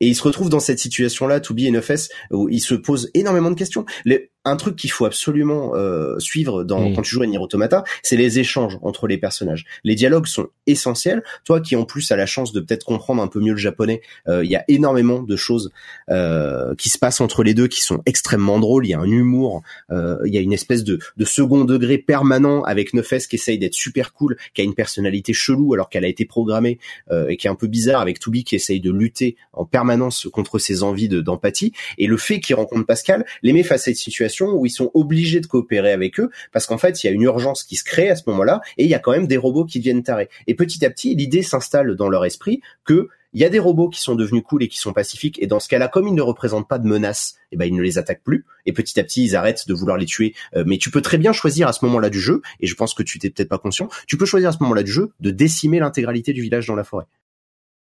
Et 0.00 0.08
il 0.08 0.14
se 0.14 0.22
retrouve 0.22 0.50
dans 0.50 0.60
cette 0.60 0.78
situation-là, 0.78 1.40
To 1.40 1.54
Be 1.54 1.60
et 1.60 1.70
Nefes, 1.70 2.08
où 2.30 2.50
il 2.50 2.60
se 2.60 2.74
pose 2.74 3.08
énormément 3.14 3.50
de 3.50 3.54
questions. 3.54 3.86
Les- 4.04 4.30
un 4.46 4.56
truc 4.56 4.76
qu'il 4.76 4.90
faut 4.90 5.04
absolument 5.04 5.72
euh, 5.74 6.18
suivre 6.18 6.64
dans, 6.64 6.80
Mm. 6.88 6.94
quand 6.94 7.02
tu 7.02 7.10
joues 7.14 7.22
à 7.22 7.26
Nier 7.26 7.38
Automata, 7.38 7.84
c'est 8.02 8.16
les 8.16 8.38
échanges 8.38 8.78
entre 8.82 9.06
les 9.06 9.18
personnages. 9.18 9.64
Les 9.84 9.94
dialogues 9.94 10.26
sont 10.26 10.48
essentiels. 10.66 11.22
Toi 11.44 11.60
qui 11.60 11.76
en 11.76 11.84
plus 11.84 12.10
as 12.12 12.16
la 12.16 12.26
chance 12.26 12.52
de 12.52 12.60
peut-être 12.60 12.84
comprendre 12.84 13.22
un 13.22 13.26
peu 13.28 13.40
mieux 13.40 13.52
le 13.52 13.58
japonais, 13.58 14.00
euh, 14.28 14.44
il 14.44 14.50
y 14.50 14.56
a 14.56 14.64
énormément 14.68 15.22
de 15.22 15.36
choses 15.36 15.70
euh, 16.10 16.74
qui 16.76 16.88
se 16.88 16.98
passent 16.98 17.20
entre 17.20 17.42
les 17.42 17.54
deux 17.54 17.66
qui 17.68 17.82
sont 17.82 18.02
extrêmement 18.06 18.58
drôles. 18.58 18.86
Il 18.86 18.90
y 18.90 18.94
a 18.94 19.00
un 19.00 19.04
humour, 19.10 19.62
euh, 19.90 20.18
il 20.26 20.34
y 20.34 20.38
a 20.38 20.40
une 20.40 20.52
espèce 20.52 20.84
de, 20.84 20.98
de 21.16 21.24
second 21.24 21.64
degré 21.64 21.98
permanent 21.98 22.62
avec 22.62 22.94
Nefes 22.94 23.26
qui 23.28 23.36
essaye 23.36 23.58
d'être 23.58 23.74
super 23.74 24.12
cool, 24.12 24.36
qui 24.54 24.60
a 24.60 24.64
une 24.64 24.74
personnalité 24.74 25.32
chelou 25.32 25.74
alors 25.74 25.88
qu'elle 25.88 26.04
a 26.04 26.08
été 26.08 26.24
programmée 26.24 26.78
euh, 27.10 27.28
et 27.28 27.36
qui 27.36 27.46
est 27.46 27.50
un 27.50 27.54
peu 27.54 27.66
bizarre 27.66 28.00
avec 28.00 28.20
Toubi 28.20 28.44
qui 28.44 28.54
essaye 28.54 28.80
de 28.80 28.90
lutter 28.92 29.36
en 29.52 29.64
permanence 29.64 30.28
contre 30.32 30.58
ses 30.58 30.82
envies 30.82 31.08
de- 31.08 31.20
d'empathie 31.20 31.72
et 31.98 32.06
le 32.06 32.16
fait 32.16 32.40
qu'il 32.40 32.54
rencontre 32.54 32.86
Pascal 32.86 33.24
les 33.42 33.52
met 33.52 33.62
face 33.62 33.82
à 33.82 33.84
cette 33.86 33.96
situation 33.96 34.35
situation 34.36 34.54
où 34.54 34.66
ils 34.66 34.70
sont 34.70 34.90
obligés 34.94 35.40
de 35.40 35.46
coopérer 35.46 35.92
avec 35.92 36.20
eux 36.20 36.30
parce 36.52 36.66
qu'en 36.66 36.78
fait, 36.78 37.02
il 37.02 37.06
y 37.06 37.10
a 37.10 37.12
une 37.12 37.22
urgence 37.22 37.64
qui 37.64 37.76
se 37.76 37.84
crée 37.84 38.10
à 38.10 38.16
ce 38.16 38.22
moment-là 38.26 38.60
et 38.76 38.84
il 38.84 38.90
y 38.90 38.94
a 38.94 38.98
quand 38.98 39.12
même 39.12 39.26
des 39.26 39.36
robots 39.36 39.64
qui 39.64 39.78
deviennent 39.78 40.02
tarés. 40.02 40.28
Et 40.46 40.54
petit 40.54 40.84
à 40.84 40.90
petit, 40.90 41.14
l'idée 41.14 41.42
s'installe 41.42 41.96
dans 41.96 42.08
leur 42.08 42.24
esprit 42.24 42.60
que 42.84 43.08
il 43.32 43.40
y 43.40 43.44
a 43.44 43.50
des 43.50 43.58
robots 43.58 43.90
qui 43.90 44.00
sont 44.00 44.14
devenus 44.14 44.42
cool 44.46 44.62
et 44.62 44.68
qui 44.68 44.78
sont 44.78 44.94
pacifiques 44.94 45.42
et 45.42 45.46
dans 45.46 45.60
ce 45.60 45.68
cas-là 45.68 45.88
comme 45.88 46.08
ils 46.08 46.14
ne 46.14 46.22
représentent 46.22 46.68
pas 46.68 46.78
de 46.78 46.86
menace 46.86 47.34
eh 47.52 47.56
ben 47.56 47.66
ils 47.66 47.74
ne 47.74 47.82
les 47.82 47.98
attaquent 47.98 48.22
plus 48.22 48.46
et 48.64 48.72
petit 48.72 48.98
à 48.98 49.04
petit 49.04 49.24
ils 49.24 49.36
arrêtent 49.36 49.68
de 49.68 49.74
vouloir 49.74 49.98
les 49.98 50.06
tuer 50.06 50.34
euh, 50.54 50.64
mais 50.66 50.78
tu 50.78 50.90
peux 50.90 51.02
très 51.02 51.18
bien 51.18 51.32
choisir 51.32 51.68
à 51.68 51.74
ce 51.74 51.84
moment-là 51.84 52.08
du 52.08 52.20
jeu 52.20 52.40
et 52.60 52.66
je 52.66 52.74
pense 52.74 52.94
que 52.94 53.02
tu 53.02 53.18
t'es 53.18 53.28
peut-être 53.28 53.50
pas 53.50 53.58
conscient 53.58 53.90
tu 54.06 54.16
peux 54.16 54.24
choisir 54.24 54.48
à 54.48 54.52
ce 54.52 54.58
moment-là 54.60 54.82
du 54.82 54.92
jeu 54.92 55.10
de 55.20 55.30
décimer 55.30 55.80
l'intégralité 55.80 56.32
du 56.32 56.40
village 56.40 56.66
dans 56.66 56.76
la 56.76 56.84
forêt 56.84 57.04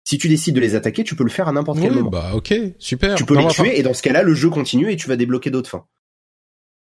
si 0.04 0.16
tu 0.16 0.28
décides 0.28 0.54
de 0.54 0.60
les 0.60 0.76
attaquer 0.76 1.04
tu 1.04 1.14
peux 1.16 1.24
le 1.24 1.30
faire 1.30 1.48
à 1.48 1.52
n'importe 1.52 1.80
quel 1.80 1.92
moment 1.92 2.10
bah 2.10 2.30
ok, 2.34 2.54
super. 2.78 3.14
tu 3.16 3.26
peux 3.26 3.34
Non, 3.34 3.48
les 3.48 3.52
tuer 3.52 3.78
et 3.78 3.82
dans 3.82 3.94
ce 3.94 4.02
cas-là 4.02 4.22
le 4.22 4.32
jeu 4.34 4.48
continue 4.48 4.90
et 4.90 4.96
tu 4.96 5.08
vas 5.08 5.16
débloquer 5.16 5.50
d'autres 5.50 5.68
fins 5.68 5.84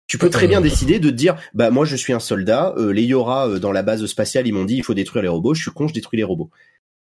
tu 0.06 0.18
peux 0.18 0.30
très 0.30 0.46
bien 0.46 0.60
décider 0.60 0.98
de 0.98 1.10
te 1.10 1.14
dire 1.14 1.36
bah 1.54 1.70
moi 1.70 1.84
je 1.84 1.96
suis 1.96 2.12
un 2.12 2.20
soldat 2.20 2.74
euh, 2.78 2.90
les 2.92 3.02
Yora 3.02 3.48
euh, 3.48 3.58
dans 3.58 3.72
la 3.72 3.82
base 3.82 4.04
spatiale 4.06 4.46
ils 4.46 4.52
m'ont 4.52 4.64
dit 4.64 4.76
il 4.76 4.82
faut 4.84 4.94
détruire 4.94 5.22
les 5.22 5.28
robots 5.28 5.54
je 5.54 5.62
suis 5.62 5.70
con 5.72 5.88
je 5.88 5.94
détruis 5.94 6.16
les 6.16 6.24
robots 6.24 6.50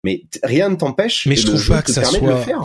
mais 0.05 0.22
rien 0.42 0.68
ne 0.68 0.76
t'empêche 0.76 1.26
Mais 1.26 1.36
je 1.36 1.46
trouve 1.46 1.68
pas 1.68 1.82
que 1.82 1.92
ça 1.92 2.03
permet 2.03 2.20
de 2.20 2.26
le 2.26 2.32
soit- 2.32 2.40
faire 2.42 2.64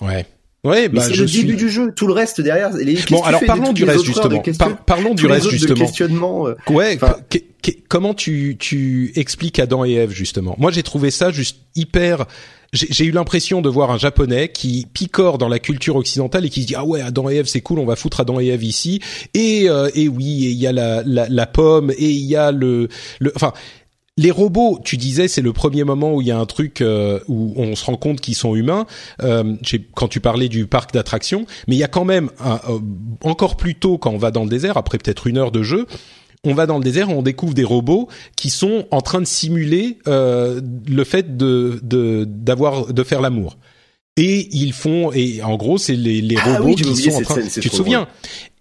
Ouais. 0.00 0.26
Ouais, 0.64 0.88
bah 0.88 1.02
c'est 1.02 1.14
le 1.16 1.26
suis. 1.26 1.42
début 1.44 1.56
du 1.56 1.68
jeu 1.68 1.92
tout 1.94 2.06
le 2.06 2.14
reste 2.14 2.40
derrière 2.40 2.70
les, 2.74 2.96
Bon, 3.10 3.22
alors 3.22 3.42
parlons 3.46 3.74
du 3.74 3.84
reste 3.84 3.98
autres 3.98 4.18
heures 4.20 4.28
de 4.30 4.36
justement. 4.36 4.42
questions- 4.42 4.66
Par- 4.68 4.84
parlons 4.86 5.14
du 5.14 5.26
reste 5.26 5.50
justement. 5.50 6.46
euh, 6.48 6.54
Ouais, 6.70 6.94
Enfin- 6.96 7.16
comment 7.90 8.14
tu 8.14 8.56
tu 8.58 9.12
expliques 9.14 9.58
Adam 9.58 9.84
et 9.84 9.92
Ève 9.92 10.10
justement? 10.10 10.54
Moi, 10.58 10.70
j'ai 10.70 10.82
trouvé 10.82 11.10
ça 11.10 11.30
juste 11.30 11.58
hyper. 11.76 12.24
J'ai 12.74 13.04
eu 13.04 13.10
l'impression 13.12 13.62
de 13.62 13.68
voir 13.68 13.90
un 13.90 13.98
japonais 13.98 14.48
qui 14.48 14.86
picore 14.92 15.38
dans 15.38 15.48
la 15.48 15.58
culture 15.60 15.96
occidentale 15.96 16.44
et 16.44 16.50
qui 16.50 16.62
se 16.62 16.66
dit 16.66 16.74
ah 16.74 16.84
ouais 16.84 17.00
Adam 17.00 17.30
et 17.30 17.36
Ève 17.36 17.46
c'est 17.46 17.60
cool 17.60 17.78
on 17.78 17.86
va 17.86 17.94
foutre 17.96 18.20
Adam 18.20 18.40
et 18.40 18.48
Ève 18.48 18.64
ici 18.64 19.00
et 19.32 19.70
euh, 19.70 19.88
et 19.94 20.08
oui 20.08 20.46
et 20.46 20.50
il 20.50 20.58
y 20.58 20.66
a 20.66 20.72
la, 20.72 21.02
la 21.06 21.28
la 21.28 21.46
pomme 21.46 21.92
et 21.92 22.10
il 22.10 22.24
y 22.26 22.34
a 22.36 22.50
le 22.52 22.88
le 23.20 23.32
enfin 23.36 23.52
les 24.16 24.30
robots, 24.30 24.78
tu 24.84 24.96
disais, 24.96 25.26
c'est 25.26 25.42
le 25.42 25.52
premier 25.52 25.82
moment 25.82 26.14
où 26.14 26.20
il 26.20 26.28
y 26.28 26.30
a 26.30 26.38
un 26.38 26.46
truc 26.46 26.82
euh, 26.82 27.18
où 27.26 27.52
on 27.56 27.74
se 27.74 27.84
rend 27.84 27.96
compte 27.96 28.20
qu'ils 28.20 28.36
sont 28.36 28.54
humains. 28.54 28.86
Euh, 29.24 29.54
quand 29.96 30.06
tu 30.06 30.20
parlais 30.20 30.48
du 30.48 30.68
parc 30.68 30.92
d'attractions, 30.94 31.46
mais 31.66 31.74
il 31.74 31.78
y 31.80 31.82
a 31.82 31.88
quand 31.88 32.04
même 32.04 32.30
un- 32.38 32.60
euh, 32.70 32.78
encore 33.24 33.56
plus 33.56 33.74
tôt 33.74 33.98
quand 33.98 34.12
on 34.12 34.16
va 34.18 34.30
dans 34.30 34.44
le 34.44 34.48
désert, 34.48 34.76
après 34.76 34.98
peut-être 34.98 35.26
une 35.26 35.36
heure 35.36 35.50
de 35.50 35.64
jeu, 35.64 35.86
on 36.44 36.54
va 36.54 36.66
dans 36.66 36.78
le 36.78 36.84
désert, 36.84 37.10
on 37.10 37.22
découvre 37.22 37.54
des 37.54 37.64
robots 37.64 38.08
qui 38.36 38.50
sont 38.50 38.86
en 38.90 39.00
train 39.00 39.20
de 39.20 39.26
simuler 39.26 39.98
euh, 40.06 40.60
le 40.86 41.04
fait 41.04 41.36
de 41.36 41.80
d'avoir 42.26 42.92
de 42.92 43.02
faire 43.02 43.20
l'amour. 43.20 43.56
Et 44.16 44.48
ils 44.52 44.72
font 44.72 45.10
et 45.12 45.42
en 45.42 45.56
gros 45.56 45.78
c'est 45.78 45.96
les, 45.96 46.20
les 46.20 46.36
Ah 46.38 46.56
robots 46.58 46.68
oui, 46.68 46.74
qui 46.76 46.94
sont 46.96 47.16
en 47.16 47.20
train. 47.22 47.34
scène, 47.42 47.62
tu 47.62 47.68
te 47.68 47.74
souviens 47.76 48.06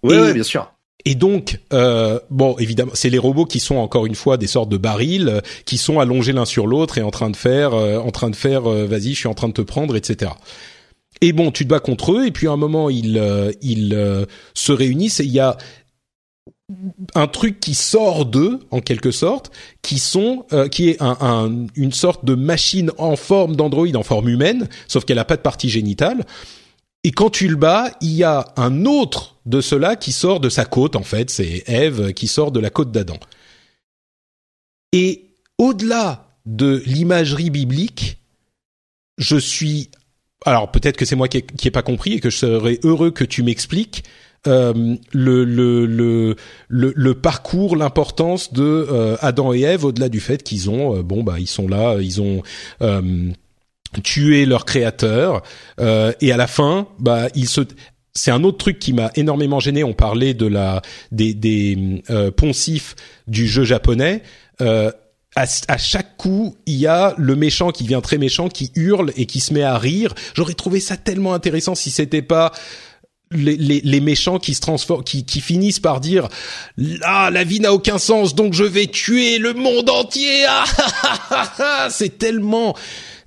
ouais, 0.03 0.33
bien 0.33 0.43
sûr 0.43 0.69
et 1.05 1.15
donc, 1.15 1.59
euh, 1.73 2.19
bon, 2.29 2.55
évidemment, 2.59 2.91
c'est 2.93 3.09
les 3.09 3.17
robots 3.17 3.45
qui 3.45 3.59
sont 3.59 3.75
encore 3.75 4.05
une 4.05 4.15
fois 4.15 4.37
des 4.37 4.47
sortes 4.47 4.69
de 4.69 4.77
barils 4.77 5.27
euh, 5.27 5.41
qui 5.65 5.77
sont 5.77 5.99
allongés 5.99 6.31
l'un 6.31 6.45
sur 6.45 6.65
l'autre 6.65 6.97
et 6.97 7.01
en 7.01 7.11
train 7.11 7.29
de 7.29 7.35
faire, 7.35 7.73
euh, 7.73 7.97
en 7.99 8.11
train 8.11 8.29
de 8.29 8.37
faire, 8.37 8.71
euh, 8.71 8.85
vas-y, 8.85 9.09
je 9.13 9.19
suis 9.19 9.27
en 9.27 9.33
train 9.33 9.49
de 9.49 9.53
te 9.53 9.61
prendre, 9.61 9.97
etc. 9.97 10.31
Et 11.21 11.31
bon, 11.31 11.51
tu 11.51 11.63
te 11.65 11.69
bats 11.69 11.79
contre 11.79 12.13
eux 12.13 12.25
et 12.27 12.31
puis 12.31 12.47
à 12.47 12.51
un 12.51 12.57
moment 12.57 12.89
ils 12.89 13.17
euh, 13.17 13.51
ils 13.61 13.93
euh, 13.93 14.25
se 14.53 14.71
réunissent 14.71 15.19
et 15.19 15.25
il 15.25 15.31
y 15.31 15.39
a 15.39 15.57
un 17.13 17.27
truc 17.27 17.59
qui 17.59 17.73
sort 17.75 18.25
d'eux 18.25 18.59
en 18.71 18.79
quelque 18.79 19.11
sorte, 19.11 19.51
qui 19.81 19.99
sont, 19.99 20.45
euh, 20.53 20.67
qui 20.69 20.89
est 20.89 21.01
un, 21.01 21.17
un- 21.19 21.67
une 21.75 21.91
sorte 21.91 22.25
de 22.25 22.35
machine 22.35 22.91
en 22.97 23.15
forme 23.15 23.55
d'androïde, 23.55 23.95
en 23.97 24.03
forme 24.03 24.29
humaine, 24.29 24.69
sauf 24.87 25.03
qu'elle 25.05 25.19
a 25.19 25.25
pas 25.25 25.35
de 25.35 25.41
partie 25.41 25.69
génitale. 25.69 26.25
Et 27.03 27.11
quand 27.11 27.29
tu 27.29 27.49
le 27.49 27.57
bats, 27.57 27.91
il 27.99 28.13
y 28.13 28.23
a 28.23 28.45
un 28.55 28.85
autre 28.85 29.35
de 29.45 29.59
cela 29.59 29.97
qui 29.97 30.13
sort 30.13 30.39
de 30.39 30.47
sa 30.47 30.63
côte, 30.63 30.95
en 30.95 31.03
fait. 31.03 31.29
C'est 31.29 31.63
Ève 31.67 32.13
qui 32.13 32.27
sort 32.27 32.51
de 32.51 32.61
la 32.61 32.69
côte 32.69 32.91
d'Adam. 32.91 33.17
Et 34.93 35.25
au-delà 35.57 36.29
de 36.45 36.81
l'imagerie 36.85 37.49
biblique, 37.49 38.19
je 39.17 39.37
suis... 39.37 39.89
Alors 40.45 40.71
peut-être 40.71 40.97
que 40.97 41.05
c'est 41.05 41.15
moi 41.15 41.27
qui 41.27 41.37
ai, 41.37 41.41
qui 41.41 41.67
ai 41.67 41.71
pas 41.71 41.83
compris 41.83 42.13
et 42.13 42.19
que 42.19 42.29
je 42.29 42.37
serais 42.37 42.79
heureux 42.83 43.11
que 43.11 43.23
tu 43.23 43.43
m'expliques 43.43 44.03
le, 44.45 45.45
le, 45.45 45.85
le, 45.85 46.35
le, 46.67 46.93
le 46.95 47.13
parcours, 47.13 47.75
l'importance 47.75 48.53
de 48.53 48.63
euh, 48.63 49.15
Adam 49.21 49.53
et 49.53 49.61
Ève, 49.61 49.85
au-delà 49.85 50.09
du 50.09 50.19
fait 50.19 50.43
qu'ils 50.43 50.69
ont, 50.69 50.97
euh, 50.97 51.03
bon 51.03 51.23
bah 51.23 51.35
ils 51.39 51.47
sont 51.47 51.67
là, 51.67 51.97
ils 52.01 52.21
ont 52.21 52.41
euh, 52.81 53.29
tué 54.03 54.45
leur 54.45 54.65
créateur 54.65 55.43
euh, 55.79 56.11
et 56.19 56.31
à 56.31 56.37
la 56.37 56.47
fin, 56.47 56.87
bah 56.99 57.27
ils 57.35 57.47
se 57.47 57.61
c'est 58.15 58.31
un 58.31 58.43
autre 58.43 58.57
truc 58.59 58.79
qui 58.79 58.93
m'a 58.93 59.11
énormément 59.15 59.59
gêné. 59.59 59.83
On 59.83 59.93
parlait 59.93 60.33
de 60.33 60.45
la 60.45 60.81
des, 61.11 61.33
des 61.33 62.03
euh, 62.09 62.31
poncifs 62.31 62.95
du 63.27 63.47
jeu 63.47 63.63
japonais. 63.63 64.21
Euh, 64.61 64.91
à, 65.35 65.45
à 65.67 65.77
chaque 65.79 66.15
coup, 66.17 66.55
il 66.67 66.75
y 66.75 66.85
a 66.85 67.15
le 67.17 67.35
méchant 67.35 67.71
qui 67.71 67.87
vient 67.87 68.01
très 68.01 68.19
méchant, 68.19 68.49
qui 68.49 68.71
hurle 68.75 69.11
et 69.17 69.25
qui 69.25 69.39
se 69.39 69.51
met 69.51 69.63
à 69.63 69.79
rire. 69.79 70.13
J'aurais 70.35 70.53
trouvé 70.53 70.79
ça 70.79 70.95
tellement 70.95 71.33
intéressant 71.33 71.73
si 71.73 71.89
c'était 71.89 72.21
pas 72.21 72.51
les, 73.35 74.01
méchants 74.01 74.39
qui 74.39 74.53
se 74.53 74.61
transforment, 74.61 75.03
qui, 75.03 75.41
finissent 75.41 75.79
par 75.79 75.99
dire 75.99 76.27
ah 77.03 77.29
la 77.31 77.43
vie 77.43 77.59
n'a 77.59 77.73
aucun 77.73 77.97
sens 77.97 78.35
donc 78.35 78.53
je 78.53 78.63
vais 78.63 78.87
tuer 78.87 79.37
le 79.37 79.53
monde 79.53 79.89
entier. 79.89 80.45
Ah, 80.47 80.63
ah, 81.03 81.19
ah, 81.31 81.53
ah. 81.59 81.87
c'est 81.89 82.17
tellement 82.17 82.75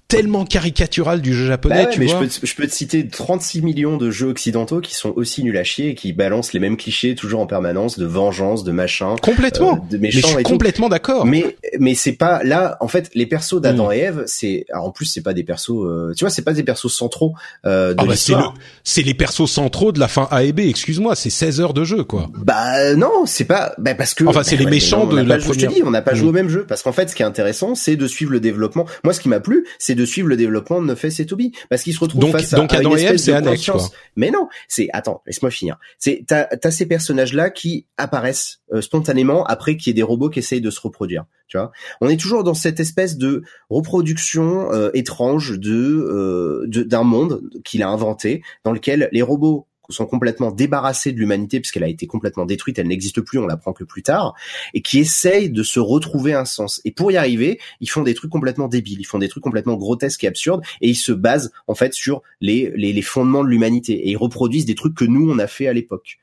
tellement 0.08 0.44
caricatural 0.44 1.20
du 1.20 1.34
jeu 1.34 1.46
japonais, 1.46 1.74
Bah 1.74 1.84
ouais, 1.84 1.90
tu 1.90 1.98
mais 2.00 2.06
je 2.06 2.12
vois. 2.12 2.20
peux, 2.20 2.28
te, 2.28 2.46
je 2.46 2.54
peux 2.54 2.66
te 2.66 2.72
citer 2.72 3.08
36 3.08 3.62
millions 3.62 3.96
de 3.96 4.10
jeux 4.10 4.28
occidentaux 4.28 4.80
qui 4.80 4.94
sont 4.94 5.12
aussi 5.16 5.42
nuls 5.42 5.56
à 5.56 5.64
chier 5.64 5.88
et 5.90 5.94
qui 5.96 6.12
balancent 6.12 6.52
les 6.52 6.60
mêmes 6.60 6.76
clichés 6.76 7.14
toujours 7.16 7.40
en 7.40 7.46
permanence 7.46 7.98
de 7.98 8.06
vengeance, 8.06 8.62
de 8.62 8.70
machin, 8.70 9.16
Complètement. 9.20 9.74
euh, 9.84 9.90
de 9.90 9.98
mais 9.98 10.10
je 10.12 10.20
suis 10.20 10.42
complètement 10.44 10.88
d'accord. 10.88 11.26
Mais 11.26 11.56
mais 11.80 11.94
c'est 11.94 12.12
pas 12.12 12.42
là 12.44 12.76
en 12.80 12.88
fait 12.88 13.10
les 13.14 13.26
persos 13.26 13.60
d'Adam 13.60 13.88
Mm. 13.88 13.92
et 13.92 13.98
Ève 13.98 14.22
c'est 14.26 14.66
en 14.74 14.90
plus 14.92 15.06
c'est 15.06 15.22
pas 15.22 15.34
des 15.34 15.42
persos 15.42 15.70
euh, 15.84 16.12
tu 16.16 16.24
vois 16.24 16.30
c'est 16.30 16.42
pas 16.42 16.52
des 16.52 16.62
persos 16.62 16.92
centraux 16.92 17.34
euh, 17.64 17.92
de 17.94 18.00
Ah 18.00 18.04
bah, 18.06 18.16
c'est 18.16 18.32
le, 18.34 18.38
c'est 18.84 19.02
les 19.02 19.14
persos 19.14 19.46
centraux 19.50 19.90
de 19.92 19.98
la 19.98 20.08
fin 20.08 20.28
A 20.30 20.44
et 20.44 20.52
B. 20.52 20.60
Excuse-moi, 20.60 21.16
c'est 21.16 21.30
16 21.30 21.60
heures 21.60 21.74
de 21.74 21.82
jeu, 21.84 22.04
quoi. 22.04 22.28
Bah 22.36 22.94
non, 22.94 23.24
c'est 23.26 23.44
pas 23.44 23.74
bah 23.78 23.94
parce 23.96 24.14
que 24.14 24.24
Enfin, 24.24 24.42
c'est 24.44 24.56
bah, 24.56 24.64
les 24.64 24.70
méchants 24.70 25.06
non, 25.06 25.12
de 25.14 25.20
la 25.20 25.38
joué- 25.38 25.54
Je 25.54 25.58
première. 25.60 25.70
te 25.70 25.74
dis, 25.74 25.82
on 25.84 25.90
n'a 25.90 26.02
pas 26.02 26.12
Mm. 26.12 26.16
joué 26.16 26.28
au 26.28 26.32
même 26.32 26.48
jeu 26.48 26.64
parce 26.66 26.82
qu'en 26.84 26.92
fait, 26.92 27.10
ce 27.10 27.14
qui 27.16 27.22
est 27.22 27.26
intéressant, 27.26 27.74
c'est 27.74 27.96
de 27.96 28.06
suivre 28.06 28.30
le 28.32 28.38
développement. 28.40 28.86
Moi, 29.02 29.12
ce 29.12 29.20
qui 29.20 29.28
m'a 29.28 29.40
plu, 29.40 29.66
c'est 29.80 29.95
de 29.96 30.04
suivre 30.04 30.28
le 30.28 30.36
développement 30.36 30.80
de 30.80 30.86
Nefes 30.86 31.18
et 31.20 31.26
Toby 31.26 31.52
parce 31.68 31.82
qu'ils 31.82 31.94
se 31.94 31.98
retrouvent 32.00 32.20
Donc- 32.20 32.32
face 32.32 32.52
à, 32.52 32.56
donc 32.56 32.72
à 32.72 32.80
une 32.80 32.88
et 32.90 33.02
Ève, 33.02 33.14
espèce 33.14 33.26
de 33.26 33.32
annexe. 33.32 33.70
Mais 34.14 34.30
non, 34.30 34.48
c'est 34.68 34.88
attends, 34.92 35.22
laisse-moi 35.26 35.50
finir. 35.50 35.78
C'est 35.98 36.24
t'as 36.26 36.46
as 36.62 36.70
ces 36.70 36.86
personnages 36.86 37.32
là 37.32 37.50
qui 37.50 37.86
apparaissent 37.96 38.60
euh, 38.72 38.80
spontanément 38.80 39.44
après 39.44 39.76
qu'il 39.76 39.88
y 39.88 39.90
ait 39.90 39.94
des 39.94 40.02
robots 40.02 40.30
qui 40.30 40.38
essayent 40.38 40.60
de 40.60 40.70
se 40.70 40.80
reproduire. 40.80 41.24
Tu 41.48 41.56
vois, 41.58 41.70
on 42.00 42.08
est 42.08 42.16
toujours 42.16 42.42
dans 42.42 42.54
cette 42.54 42.80
espèce 42.80 43.16
de 43.18 43.42
reproduction 43.70 44.72
euh, 44.72 44.90
étrange 44.94 45.58
de 45.58 45.74
euh, 45.74 46.64
de- 46.66 46.82
d'un 46.82 47.04
monde 47.04 47.40
qu'il 47.64 47.82
a 47.82 47.88
inventé 47.88 48.42
dans 48.64 48.72
lequel 48.72 49.08
les 49.12 49.22
robots 49.22 49.65
sont 49.92 50.06
complètement 50.06 50.50
débarrassés 50.50 51.12
de 51.12 51.18
l'humanité 51.18 51.60
puisqu'elle 51.60 51.84
a 51.84 51.88
été 51.88 52.06
complètement 52.06 52.46
détruite, 52.46 52.78
elle 52.78 52.88
n'existe 52.88 53.20
plus, 53.20 53.38
on 53.38 53.46
l'apprend 53.46 53.72
que 53.72 53.84
plus 53.84 54.02
tard, 54.02 54.34
et 54.74 54.82
qui 54.82 54.98
essayent 54.98 55.50
de 55.50 55.62
se 55.62 55.80
retrouver 55.80 56.34
un 56.34 56.44
sens. 56.44 56.80
Et 56.84 56.92
pour 56.92 57.12
y 57.12 57.16
arriver, 57.16 57.60
ils 57.80 57.90
font 57.90 58.02
des 58.02 58.14
trucs 58.14 58.30
complètement 58.30 58.68
débiles, 58.68 59.00
ils 59.00 59.06
font 59.06 59.18
des 59.18 59.28
trucs 59.28 59.42
complètement 59.42 59.76
grotesques 59.76 60.24
et 60.24 60.28
absurdes, 60.28 60.62
et 60.80 60.88
ils 60.88 60.96
se 60.96 61.12
basent 61.12 61.52
en 61.66 61.74
fait 61.74 61.94
sur 61.94 62.22
les, 62.40 63.02
fondements 63.02 63.44
de 63.44 63.48
l'humanité, 63.48 63.94
et 63.94 64.10
ils 64.10 64.16
reproduisent 64.16 64.66
des 64.66 64.74
trucs 64.74 64.94
que 64.94 65.04
nous 65.04 65.30
on 65.30 65.38
a 65.38 65.46
fait 65.46 65.68
à 65.68 65.72
l'époque. 65.72 66.18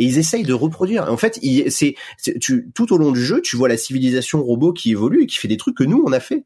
Et 0.00 0.04
ils 0.04 0.18
essayent 0.18 0.44
de 0.44 0.52
reproduire. 0.54 1.10
En 1.10 1.16
fait, 1.16 1.40
c'est 1.68 1.96
tout 2.74 2.92
au 2.92 2.98
long 2.98 3.10
du 3.10 3.22
jeu, 3.22 3.42
tu 3.42 3.56
vois 3.56 3.68
la 3.68 3.76
civilisation 3.76 4.42
robot 4.42 4.72
qui 4.72 4.92
évolue 4.92 5.24
et 5.24 5.26
qui 5.26 5.38
fait 5.38 5.48
des 5.48 5.56
trucs 5.56 5.76
que 5.76 5.84
nous 5.84 6.02
on 6.06 6.12
a 6.12 6.20
fait 6.20 6.44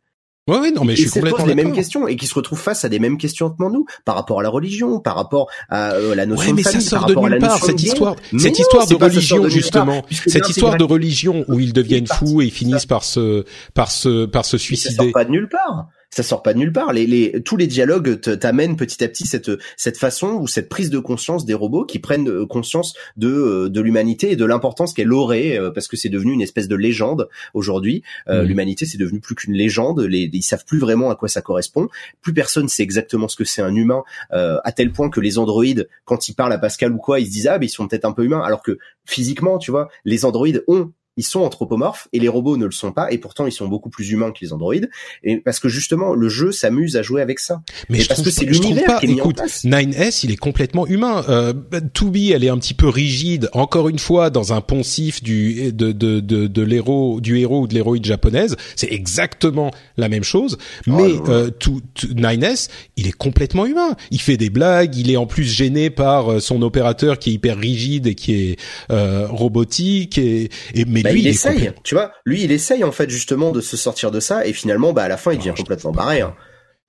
Ouais, 0.48 0.58
ouais, 0.58 0.70
non, 0.72 0.84
mais 0.84 0.96
je 0.96 1.02
suis 1.02 1.10
complètement 1.10 1.46
les 1.46 1.54
mêmes 1.54 1.72
questions 1.72 2.08
et 2.08 2.16
qui 2.16 2.26
se 2.26 2.34
retrouvent 2.34 2.58
face 2.58 2.84
à 2.84 2.88
des 2.88 2.98
mêmes 2.98 3.16
questionnements 3.16 3.70
nous 3.70 3.86
par 4.04 4.16
rapport 4.16 4.40
à 4.40 4.42
la 4.42 4.48
religion, 4.48 4.98
par 4.98 5.14
rapport 5.14 5.48
à 5.68 5.92
euh, 5.92 6.16
la 6.16 6.26
notion 6.26 6.48
Ouais, 6.48 6.52
mais 6.52 6.62
de 6.62 6.66
ça 6.66 6.72
famille, 6.72 6.86
sort 6.86 6.98
par 7.00 7.08
de 7.08 7.14
rapport 7.14 7.30
nulle 7.30 7.38
part, 7.38 7.58
cette 7.64 7.82
histoire, 7.82 8.16
Mais 8.32 8.38
cette 8.40 8.54
non, 8.54 8.60
histoire 8.60 8.82
de 8.86 8.88
ça 8.88 8.98
sort 8.98 9.08
religion, 9.08 9.36
de 9.36 9.42
nulle 9.42 9.50
part, 9.50 9.52
justement, 9.52 10.02
cette 10.26 10.48
histoire 10.48 10.76
de 10.76 10.84
religion 10.84 11.44
où 11.46 11.60
ils 11.60 11.72
deviennent 11.72 12.08
fous 12.08 12.42
et 12.42 12.46
ils 12.46 12.50
finissent 12.50 12.86
par 12.86 13.04
se, 13.04 13.44
par 13.74 13.92
se, 13.92 14.26
par 14.26 14.44
se 14.44 14.56
Mais 14.56 14.58
ça 14.58 14.64
suicider. 14.64 14.96
sort 14.96 15.12
pas 15.12 15.24
de 15.24 15.30
nulle 15.30 15.48
part. 15.48 15.86
Ça 16.14 16.22
sort 16.22 16.42
pas 16.42 16.52
de 16.52 16.58
nulle 16.58 16.72
part. 16.72 16.92
Les, 16.92 17.06
les, 17.06 17.42
tous 17.42 17.56
les 17.56 17.66
dialogues 17.66 18.20
t'amènent 18.20 18.76
petit 18.76 19.02
à 19.02 19.08
petit 19.08 19.26
cette, 19.26 19.50
cette 19.78 19.96
façon 19.96 20.34
ou 20.34 20.46
cette 20.46 20.68
prise 20.68 20.90
de 20.90 20.98
conscience 20.98 21.46
des 21.46 21.54
robots 21.54 21.86
qui 21.86 21.98
prennent 21.98 22.28
euh, 22.28 22.46
conscience 22.46 22.92
de, 23.16 23.28
euh, 23.28 23.68
de 23.70 23.80
l'humanité 23.80 24.32
et 24.32 24.36
de 24.36 24.44
l'importance 24.44 24.92
qu'elle 24.92 25.12
aurait, 25.12 25.58
euh, 25.58 25.70
parce 25.70 25.88
que 25.88 25.96
c'est 25.96 26.10
devenu 26.10 26.32
une 26.32 26.42
espèce 26.42 26.68
de 26.68 26.76
légende 26.76 27.28
aujourd'hui. 27.54 28.02
Euh, 28.28 28.42
Mhm. 28.42 28.48
L'humanité, 28.48 28.86
c'est 28.86 28.98
devenu 28.98 29.20
plus 29.20 29.34
qu'une 29.34 29.54
légende. 29.54 30.00
Les, 30.00 30.28
ils 30.32 30.42
savent 30.42 30.64
plus 30.64 30.78
vraiment 30.78 31.10
à 31.10 31.16
quoi 31.16 31.28
ça 31.28 31.40
correspond. 31.40 31.88
Plus 32.20 32.34
personne 32.34 32.68
sait 32.68 32.82
exactement 32.82 33.28
ce 33.28 33.36
que 33.36 33.44
c'est 33.44 33.62
un 33.62 33.74
humain, 33.74 34.02
euh, 34.32 34.58
à 34.64 34.72
tel 34.72 34.92
point 34.92 35.10
que 35.10 35.20
les 35.20 35.38
androïdes, 35.38 35.88
quand 36.04 36.28
ils 36.28 36.34
parlent 36.34 36.52
à 36.52 36.58
Pascal 36.58 36.92
ou 36.92 36.98
quoi, 36.98 37.20
ils 37.20 37.26
se 37.26 37.30
disent 37.30 37.46
ah, 37.46 37.58
mais 37.58 37.66
ils 37.66 37.70
sont 37.70 37.88
peut-être 37.88 38.04
un 38.04 38.12
peu 38.12 38.24
humains, 38.24 38.42
alors 38.44 38.62
que 38.62 38.78
physiquement, 39.06 39.58
tu 39.58 39.70
vois, 39.70 39.88
les 40.04 40.24
androïdes 40.24 40.64
ont 40.66 40.92
ils 41.16 41.24
sont 41.24 41.40
anthropomorphes 41.40 42.08
et 42.12 42.18
les 42.20 42.28
robots 42.28 42.56
ne 42.56 42.64
le 42.64 42.70
sont 42.72 42.92
pas 42.92 43.12
et 43.12 43.18
pourtant 43.18 43.46
ils 43.46 43.52
sont 43.52 43.68
beaucoup 43.68 43.90
plus 43.90 44.10
humains 44.10 44.30
que 44.32 44.38
les 44.42 44.52
androïdes 44.52 44.88
et 45.22 45.36
parce 45.38 45.60
que 45.60 45.68
justement 45.68 46.14
le 46.14 46.28
jeu 46.28 46.52
s'amuse 46.52 46.96
à 46.96 47.02
jouer 47.02 47.20
avec 47.22 47.38
ça. 47.38 47.62
Mais 47.88 47.98
Et 47.98 48.00
je 48.02 48.08
parce 48.08 48.20
trouve 48.22 48.32
que 48.32 48.38
c'est 48.38 48.46
l'univers 48.46 48.84
pas. 48.86 48.98
qui 49.00 49.06
est 49.06 49.08
mis 49.08 49.14
en 49.20 49.24
Écoute, 49.24 49.36
place. 49.36 49.64
9S, 49.64 50.20
il 50.24 50.30
est 50.32 50.36
complètement 50.36 50.86
humain. 50.86 51.24
Euh, 51.28 51.52
2B, 51.52 52.32
elle 52.34 52.44
est 52.44 52.48
un 52.48 52.58
petit 52.58 52.74
peu 52.74 52.88
rigide, 52.88 53.48
encore 53.52 53.88
une 53.88 53.98
fois, 53.98 54.30
dans 54.30 54.52
un 54.52 54.60
poncif 54.60 55.22
du 55.22 55.72
de 55.72 55.92
de 55.92 56.20
de, 56.20 56.46
de 56.46 56.62
l'héros, 56.62 57.20
du 57.20 57.38
héros 57.38 57.62
ou 57.62 57.66
de 57.66 57.74
l'héroïne 57.74 58.04
japonaise. 58.04 58.56
C'est 58.76 58.90
exactement 58.92 59.70
la 59.96 60.08
même 60.08 60.24
chose. 60.24 60.56
Mais 60.86 60.92
non. 61.12 61.24
euh, 61.28 61.50
tout, 61.50 61.80
tout- 61.94 62.08
9S, 62.08 62.68
il 62.96 63.06
est 63.06 63.12
complètement 63.12 63.66
humain. 63.66 63.96
Il 64.10 64.20
fait 64.20 64.36
des 64.36 64.50
blagues. 64.50 64.96
Il 64.96 65.10
est 65.10 65.16
en 65.16 65.26
plus 65.26 65.44
gêné 65.44 65.90
par 65.90 66.32
euh, 66.32 66.40
son 66.40 66.62
opérateur 66.62 67.18
qui 67.18 67.30
est 67.30 67.32
hyper 67.34 67.58
rigide 67.58 68.06
et 68.06 68.14
qui 68.14 68.32
est 68.34 68.56
euh, 68.90 69.26
robotique. 69.28 70.16
Et, 70.18 70.48
et 70.74 70.84
mais 70.86 71.01
Bah, 71.02 71.12
lui, 71.12 71.20
il, 71.20 71.26
essaye, 71.28 71.72
tu 71.84 71.94
vois. 71.94 72.12
Lui, 72.24 72.42
il 72.42 72.52
essaye 72.52 72.84
en 72.84 72.92
fait 72.92 73.08
justement 73.10 73.50
de 73.52 73.60
se 73.60 73.76
sortir 73.76 74.10
de 74.10 74.20
ça 74.20 74.46
et 74.46 74.52
finalement, 74.52 74.92
bah 74.92 75.02
à 75.04 75.08
la 75.08 75.16
fin, 75.16 75.32
il 75.32 75.38
devient 75.38 75.54
complètement 75.56 75.92
barré. 75.92 76.20
hein. 76.20 76.34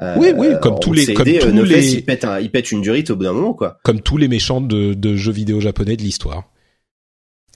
Euh, 0.02 0.15
Oui, 0.18 0.34
oui, 0.35 0.48
comme 0.61 0.80
tous 0.80 0.91
les- 0.94 1.14
comme 1.14 1.27
aidé, 1.27 1.40
tous 1.40 1.48
euh, 1.48 1.64
les- 1.65 1.94
il 1.94 2.03
pète 2.06 2.26
un, 2.26 2.40
il 2.40 2.49
pète 2.49 2.72
une 2.72 2.81
durite 2.81 3.11
au 3.11 3.15
bout 3.15 3.23
d'un 3.23 3.34
moment, 3.34 3.53
quoi. 3.53 3.77
comme 3.84 4.02
tous 4.02 4.18
les 4.18 4.27
méchants 4.27 4.60
de, 4.61 4.94
de 4.95 5.15
jeux 5.15 5.31
vidéo 5.31 5.60
japonais 5.60 5.95
de 5.95 6.02
l'histoire. 6.02 6.44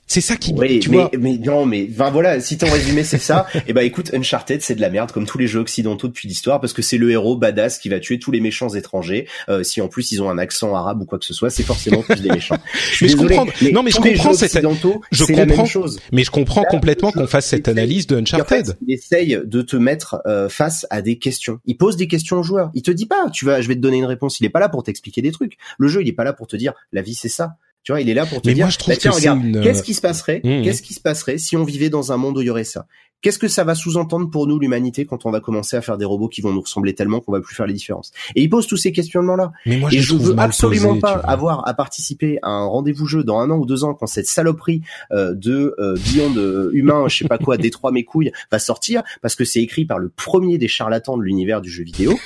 C'est 0.10 0.22
ça 0.22 0.38
qui, 0.38 0.54
Oui, 0.56 0.80
tu 0.80 0.90
mais, 0.90 0.98
vois. 0.98 1.12
mais 1.20 1.38
non, 1.38 1.66
mais 1.66 1.84
ben 1.84 2.10
voilà, 2.10 2.40
si 2.40 2.58
ton 2.58 2.70
résumé 2.72 3.04
c'est 3.04 3.18
ça, 3.18 3.46
et 3.68 3.74
ben 3.74 3.82
écoute, 3.82 4.12
Uncharted 4.14 4.62
c'est 4.62 4.74
de 4.76 4.80
la 4.82 4.90
merde 4.90 5.12
comme 5.12 5.26
tous 5.26 5.38
les 5.38 5.48
jeux 5.48 5.60
occidentaux 5.60 6.08
depuis 6.08 6.30
l'histoire 6.30 6.62
parce 6.62 6.72
que 6.72 6.82
c'est 6.82 6.98
le 6.98 7.12
héros 7.12 7.36
badass 7.36 7.78
qui 7.78 7.90
va 7.90 8.00
tuer 8.00 8.18
tous 8.18 8.32
les 8.32 8.40
méchants 8.40 8.70
étrangers. 8.70 9.28
Euh, 9.50 9.64
si 9.64 9.82
en 9.82 9.90
plus 9.90 10.12
ils 10.14 10.22
ont 10.22 10.30
un 10.30 10.38
accent 10.38 10.74
arabe 10.74 11.02
ou 11.02 11.06
quoi 11.06 11.20
que 11.20 11.26
ce 11.26 11.34
soit, 11.34 11.50
c'est 11.50 11.64
forcément 11.64 12.04
tous 12.04 12.22
des 12.22 12.30
méchants. 12.30 12.56
Mais 13.02 13.10
je 13.10 13.18
comprends. 13.18 13.46
mais 13.62 13.72
Non, 13.72 13.84
mais 13.84 13.92
je 13.92 13.98
comprends 13.98 14.34
cette- 14.34 14.52
je 14.54 14.60
la 14.60 15.44
comprends. 15.46 15.58
même 15.58 15.66
chose. 15.66 16.00
Mais 16.14 16.24
je 16.24 16.32
comprends 16.32 16.62
Là, 16.62 16.68
complètement 16.70 17.12
qu'on 17.12 17.28
fasse 17.28 17.48
cette 17.48 17.68
analyse 17.68 18.08
de 18.08 18.16
en 18.16 18.20
Uncharted. 18.20 18.66
fait, 18.68 18.78
il 18.88 18.94
essaye 18.94 19.40
de 19.44 19.62
te 19.62 19.76
mettre 19.76 20.22
euh, 20.26 20.48
face 20.48 20.88
à 20.90 21.02
des 21.02 21.18
questions. 21.18 21.60
Il 21.66 21.76
pose 21.76 21.98
des 21.98 22.08
questions 22.08 22.38
aux 22.40 22.44
joueurs. 22.44 22.72
Il 22.74 22.82
te 22.82 22.92
dit 22.92 23.08
pas, 23.08 23.30
tu 23.34 23.44
vas, 23.46 23.62
je 23.62 23.68
vais 23.68 23.76
te 23.76 23.82
donner 23.82 23.98
une 23.98 24.06
réponse. 24.06 24.40
Il 24.40 24.46
est 24.46 24.50
pas 24.50 24.60
là 24.62 24.70
pour 24.70 24.84
t'expliquer 24.84 25.22
des 25.22 25.32
trucs. 25.32 25.58
Le 25.78 25.88
jeu, 25.90 26.02
il 26.02 26.08
est 26.08 26.14
pas 26.14 26.24
là 26.24 26.32
pour 26.34 26.48
te 26.48 26.56
dire, 26.56 26.74
la 26.94 27.02
vie 27.02 27.14
c'est 27.16 27.28
ça. 27.30 27.56
Tu 27.88 27.94
vois, 27.94 28.02
il 28.02 28.10
est 28.10 28.14
là 28.14 28.26
pour 28.26 28.42
te 28.42 28.50
Mais 28.50 28.54
dire, 28.54 28.66
moi, 28.66 28.70
je 28.70 28.78
trouve 28.80 28.94
bah, 28.94 29.00
tiens, 29.00 29.12
regarde, 29.12 29.46
une, 29.46 29.56
euh, 29.56 29.64
qu'est-ce 29.64 29.82
qui 29.82 29.94
se 29.94 30.02
passerait, 30.02 30.42
Mmh. 30.44 30.62
qu'est-ce 30.62 30.82
qui 30.82 30.94
se 30.94 31.00
passerait 31.00 31.38
si 31.38 31.56
on 31.56 31.64
vivait 31.64 31.90
dans 31.90 32.12
un 32.12 32.18
monde 32.18 32.38
où 32.38 32.42
il 32.42 32.48
y 32.48 32.50
aurait 32.50 32.66
ça? 32.66 32.86
Qu'est-ce 33.22 33.40
que 33.40 33.48
ça 33.48 33.64
va 33.64 33.74
sous-entendre 33.74 34.30
pour 34.30 34.46
nous 34.46 34.60
l'humanité 34.60 35.06
quand 35.06 35.26
on 35.26 35.32
va 35.32 35.40
commencer 35.40 35.76
à 35.76 35.82
faire 35.82 35.98
des 35.98 36.06
robots 36.06 36.28
qui 36.28 36.42
vont 36.42 36.54
nous 36.54 36.62
ressembler 36.62 36.94
tellement 36.94 37.20
qu'on 37.20 37.32
va 37.32 37.42
plus 37.42 37.56
faire 37.56 37.66
les 37.66 37.74
différences? 37.74 38.12
Et 38.36 38.44
il 38.44 38.50
pose 38.50 38.68
tous 38.68 38.78
ces 38.78 38.92
questionnements-là. 38.92 39.52
Mais 39.66 39.78
moi, 39.78 39.90
Et 39.92 40.00
je, 40.00 40.14
trouve 40.14 40.30
veux 40.30 40.36
absolument 40.38 40.90
posé, 40.90 41.02
pas 41.02 41.14
avoir 41.14 41.68
à 41.68 41.74
participer 41.74 42.38
à 42.44 42.50
un 42.50 42.66
rendez-vous 42.66 43.08
jeu 43.08 43.24
dans 43.24 43.40
un 43.40 43.50
an 43.50 43.58
ou 43.58 43.66
deux 43.66 43.84
ans 43.84 43.96
quand 43.96 44.08
cette 44.08 44.28
saloperie 44.28 44.82
euh, 45.12 45.34
de 45.34 45.76
euh, 45.80 45.96
Beyond 45.96 46.38
euh, 46.38 46.70
humain, 46.74 47.08
je 47.08 47.18
sais 47.18 47.28
pas 47.28 47.40
quoi, 47.40 47.58
Détroit 47.58 47.92
mes 47.92 48.04
couilles 48.04 48.32
va 48.52 48.60
sortir 48.60 49.02
parce 49.22 49.36
que 49.36 49.46
c'est 49.46 49.62
écrit 49.62 49.86
par 49.86 49.98
le 49.98 50.10
premier 50.10 50.58
des 50.58 50.68
charlatans 50.68 51.18
de 51.18 51.24
l'univers 51.24 51.62
du 51.62 51.70
jeu 51.70 51.84
vidéo 51.84 52.18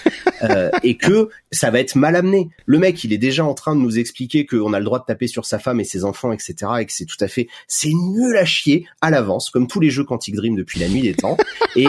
euh, 0.44 0.70
et 0.84 0.98
que 0.98 1.30
ça 1.52 1.72
va 1.72 1.80
être 1.80 1.96
mal 1.96 2.16
amené. 2.16 2.50
Le 2.66 2.80
mec, 2.80 3.04
il 3.04 3.14
est 3.14 3.18
déjà 3.18 3.46
en 3.46 3.54
train 3.54 3.76
de 3.76 3.82
nous 3.82 4.00
expliquer 4.00 4.46
qu'on 4.46 4.74
a 4.74 4.80
le 4.80 4.86
droit 4.86 5.00
de 5.00 5.06
taper 5.06 5.28
sur 5.28 5.46
sa 5.46 5.60
femme 5.60 5.80
et 5.80 5.84
ses 5.84 6.04
enfants, 6.04 6.32
etc. 6.32 6.56
et 6.80 6.86
que 6.86 6.94
c'est 6.94 7.06
tout 7.06 7.22
à 7.22 7.28
fait, 7.28 7.48
c'est 7.68 7.94
nul 7.94 8.36
à 8.38 8.46
chier 8.46 8.86
à 9.02 9.10
l'avance, 9.10 9.50
comme 9.50 9.68
tous 9.68 9.80
les 9.80 9.90
jeux 9.90 10.04
Quantic 10.04 10.36
Dream 10.36 10.56
depuis 10.56 10.80
la 10.82 10.90
nuit 10.90 11.02
des 11.02 11.14
temps. 11.14 11.38
Et 11.76 11.88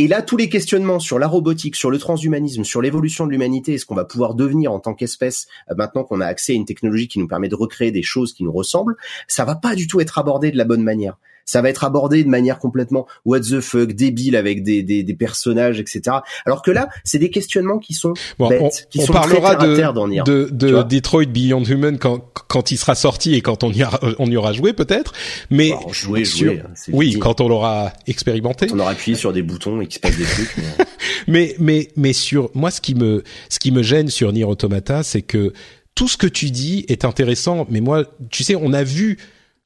et 0.00 0.06
là, 0.06 0.22
tous 0.22 0.36
les 0.36 0.48
questionnements 0.48 1.00
sur 1.00 1.18
la 1.18 1.26
robotique, 1.26 1.74
sur 1.74 1.90
le 1.90 1.98
transhumanisme, 1.98 2.62
sur 2.62 2.80
l'évolution 2.80 3.26
de 3.26 3.32
l'humanité 3.32 3.72
et 3.72 3.78
ce 3.78 3.84
qu'on 3.84 3.96
va 3.96 4.04
pouvoir 4.04 4.36
devenir 4.36 4.72
en 4.72 4.78
tant 4.78 4.94
qu'espèce 4.94 5.48
euh, 5.72 5.74
maintenant 5.76 6.04
qu'on 6.04 6.20
a 6.20 6.26
accès 6.26 6.52
à 6.52 6.54
une 6.54 6.66
technologie 6.66 7.08
qui 7.08 7.18
nous 7.18 7.26
permet 7.26 7.48
de 7.48 7.56
recréer 7.56 7.90
des 7.90 8.04
choses 8.04 8.32
qui 8.32 8.44
nous 8.44 8.52
ressemblent, 8.52 8.96
ça 9.26 9.44
va 9.44 9.56
pas 9.56 9.74
du 9.74 9.88
tout 9.88 10.00
être 10.00 10.16
abordé 10.16 10.52
de 10.52 10.56
la 10.56 10.64
bonne 10.64 10.84
manière. 10.84 11.18
Ça 11.50 11.62
va 11.62 11.70
être 11.70 11.82
abordé 11.84 12.22
de 12.22 12.28
manière 12.28 12.58
complètement 12.58 13.06
what 13.24 13.40
the 13.40 13.60
fuck, 13.60 13.92
débile 13.92 14.36
avec 14.36 14.62
des, 14.62 14.82
des, 14.82 15.02
des 15.02 15.14
personnages, 15.14 15.80
etc. 15.80 16.18
Alors 16.44 16.60
que 16.60 16.70
là, 16.70 16.88
c'est 17.04 17.18
des 17.18 17.30
questionnements 17.30 17.78
qui 17.78 17.94
sont 17.94 18.12
Bon, 18.38 18.48
bêtes, 18.50 18.60
on, 18.62 18.68
qui 18.90 19.00
on 19.00 19.06
sont 19.06 19.12
parlera 19.14 19.56
très 19.56 19.74
terre 19.76 19.88
à 19.90 19.92
de, 19.94 20.04
terre 20.04 20.24
de, 20.24 20.48
de 20.52 20.82
Detroit 20.82 21.24
Beyond 21.24 21.64
Human 21.64 21.96
quand, 21.96 22.20
quand 22.48 22.70
il 22.70 22.76
sera 22.76 22.94
sorti 22.94 23.34
et 23.34 23.40
quand 23.40 23.64
on 23.64 23.72
y, 23.72 23.82
a- 23.82 23.98
on 24.18 24.30
y 24.30 24.36
aura 24.36 24.52
joué 24.52 24.74
peut-être. 24.74 25.12
Mais 25.48 25.70
Alors, 25.70 25.94
jouer, 25.94 26.24
sur- 26.26 26.50
jouer, 26.52 26.60
hein, 26.64 26.70
oui, 26.92 27.18
quand 27.18 27.40
on 27.40 27.48
l'aura 27.48 27.92
expérimenté. 28.06 28.66
on 28.72 28.78
aura 28.78 28.90
appuyé 28.90 29.16
sur 29.16 29.32
des 29.32 29.42
boutons 29.42 29.80
et 29.80 29.86
qu'il 29.86 29.94
se 29.94 30.00
passe 30.00 30.16
des 30.18 30.24
trucs. 30.24 30.54
mais- 30.58 30.84
Mais 31.26 31.54
mais 31.58 31.88
mais 31.96 32.12
sur 32.12 32.50
moi 32.54 32.70
ce 32.70 32.80
qui 32.82 32.94
me 32.94 33.22
ce 33.48 33.58
qui 33.58 33.70
me 33.72 33.82
gêne 33.82 34.08
sur 34.08 34.32
Nier 34.32 34.44
Automata, 34.44 35.02
c'est 35.02 35.22
que 35.22 35.52
tout 35.94 36.08
ce 36.08 36.16
que 36.16 36.26
tu 36.26 36.50
dis 36.50 36.84
est 36.88 37.04
intéressant, 37.04 37.66
mais 37.70 37.80
moi 37.80 38.04
tu 38.30 38.44
sais 38.44 38.54
on 38.54 38.72
a 38.72 38.82
vu 38.84 39.16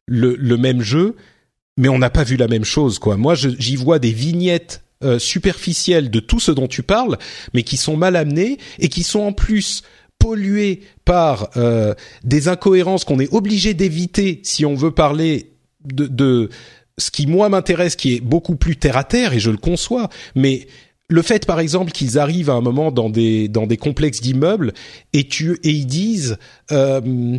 le 0.07 0.35
le 0.39 0.57
même 0.57 0.81
jeu, 0.83 1.15
mais 1.77 1.89
on 1.89 1.99
n'a 1.99 2.11
pas 2.11 2.25
vu 2.25 2.37
la 2.37 2.49
même 2.49 2.65
chose 2.65 2.99
quoi. 2.99 3.17
Moi 3.17 3.35
j'y 3.35 3.77
vois 3.77 3.99
des 3.99 4.13
vignettes 4.13 4.83
euh, 5.05 5.19
superficielles 5.19 6.11
de 6.11 6.21
tout 6.21 6.39
ce 6.39 6.53
dont 6.53 6.69
tu 6.69 6.83
parles, 6.83 7.19
mais 7.55 7.65
qui 7.65 7.77
sont 7.77 7.97
mal 7.97 8.15
amenées 8.15 8.59
et 8.79 8.89
qui 8.89 9.03
sont 9.03 9.21
en 9.21 9.33
plus 9.33 9.83
polluées 10.19 10.83
par 11.05 11.51
euh, 11.57 11.95
des 12.23 12.47
incohérences 12.47 13.05
qu'on 13.05 13.19
est 13.19 13.33
obligé 13.33 13.75
d'éviter 13.75 14.41
si 14.45 14.65
on 14.65 14.77
veut 14.77 14.93
parler 14.93 15.51
de, 15.85 16.49
ce 16.99 17.11
qui 17.11 17.27
moi 17.27 17.49
m'intéresse, 17.49 17.97
qui 17.97 18.15
est 18.15 18.21
beaucoup 18.21 18.55
plus 18.55 18.77
terre 18.77 18.97
à 18.97 19.03
terre 19.03 19.33
et 19.33 19.41
je 19.41 19.51
le 19.51 19.57
conçois, 19.57 20.09
mais 20.37 20.69
le 21.09 21.23
fait 21.23 21.47
par 21.47 21.59
exemple 21.59 21.91
qu'ils 21.91 22.21
arrivent 22.21 22.51
à 22.51 22.55
un 22.55 22.61
moment 22.61 22.93
dans 22.93 23.11
des 23.11 23.49
dans 23.49 23.67
des 23.67 23.77
complexes 23.77 24.21
d'immeubles 24.21 24.73
et 25.13 25.27
tu 25.27 25.59
et 25.65 25.71
ils 25.71 25.87
disent 25.87 26.39
euh, 26.71 27.39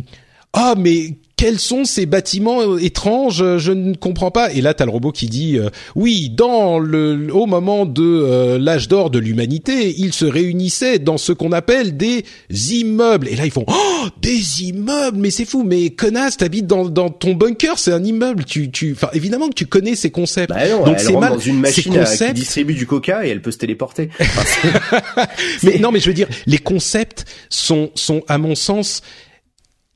ah 0.52 0.74
mais 0.76 1.16
quels 1.36 1.58
sont 1.58 1.84
ces 1.84 2.06
bâtiments 2.06 2.60
euh, 2.62 2.78
étranges 2.78 3.42
euh, 3.42 3.58
Je 3.58 3.72
ne 3.72 3.94
comprends 3.94 4.30
pas. 4.30 4.52
Et 4.52 4.60
là, 4.60 4.72
t'as 4.74 4.84
le 4.84 4.90
robot 4.90 5.10
qui 5.12 5.26
dit 5.26 5.58
euh, 5.58 5.68
oui, 5.96 6.30
dans 6.30 6.78
le 6.78 7.28
au 7.34 7.46
moment 7.46 7.86
de 7.86 8.02
euh, 8.02 8.58
l'âge 8.58 8.88
d'or 8.88 9.10
de 9.10 9.18
l'humanité, 9.18 9.94
ils 9.98 10.12
se 10.12 10.24
réunissaient 10.24 10.98
dans 10.98 11.18
ce 11.18 11.32
qu'on 11.32 11.52
appelle 11.52 11.96
des 11.96 12.24
immeubles. 12.70 13.28
Et 13.28 13.36
là, 13.36 13.44
ils 13.46 13.50
font 13.50 13.64
oh 13.66 14.06
des 14.22 14.62
immeubles, 14.64 15.18
mais 15.18 15.30
c'est 15.30 15.44
fou. 15.44 15.64
Mais 15.64 15.90
connasse, 15.90 16.36
t'habites 16.36 16.66
dans 16.66 16.84
dans 16.84 17.10
ton 17.10 17.34
bunker, 17.34 17.78
c'est 17.78 17.92
un 17.92 18.04
immeuble. 18.04 18.44
Tu 18.44 18.70
tu, 18.70 18.92
enfin 18.92 19.08
évidemment 19.12 19.48
que 19.48 19.54
tu 19.54 19.66
connais 19.66 19.96
ces 19.96 20.10
concepts. 20.10 20.50
Bah 20.50 20.68
non, 20.68 20.84
Donc 20.84 21.00
c'est 21.00 21.16
mal. 21.16 21.32
dans 21.32 21.38
une 21.38 21.58
machine 21.60 21.96
à- 21.98 22.04
qui 22.04 22.32
distribue 22.34 22.74
du 22.74 22.86
coca 22.86 23.26
et 23.26 23.30
elle 23.30 23.42
peut 23.42 23.50
se 23.52 23.58
téléporter. 23.58 24.08
Enfin, 24.20 25.26
mais 25.62 25.78
non, 25.78 25.90
mais 25.92 26.00
je 26.00 26.08
veux 26.08 26.14
dire, 26.14 26.28
les 26.46 26.58
concepts 26.58 27.24
sont 27.48 27.90
sont 27.94 28.22
à 28.28 28.38
mon 28.38 28.54
sens 28.54 29.02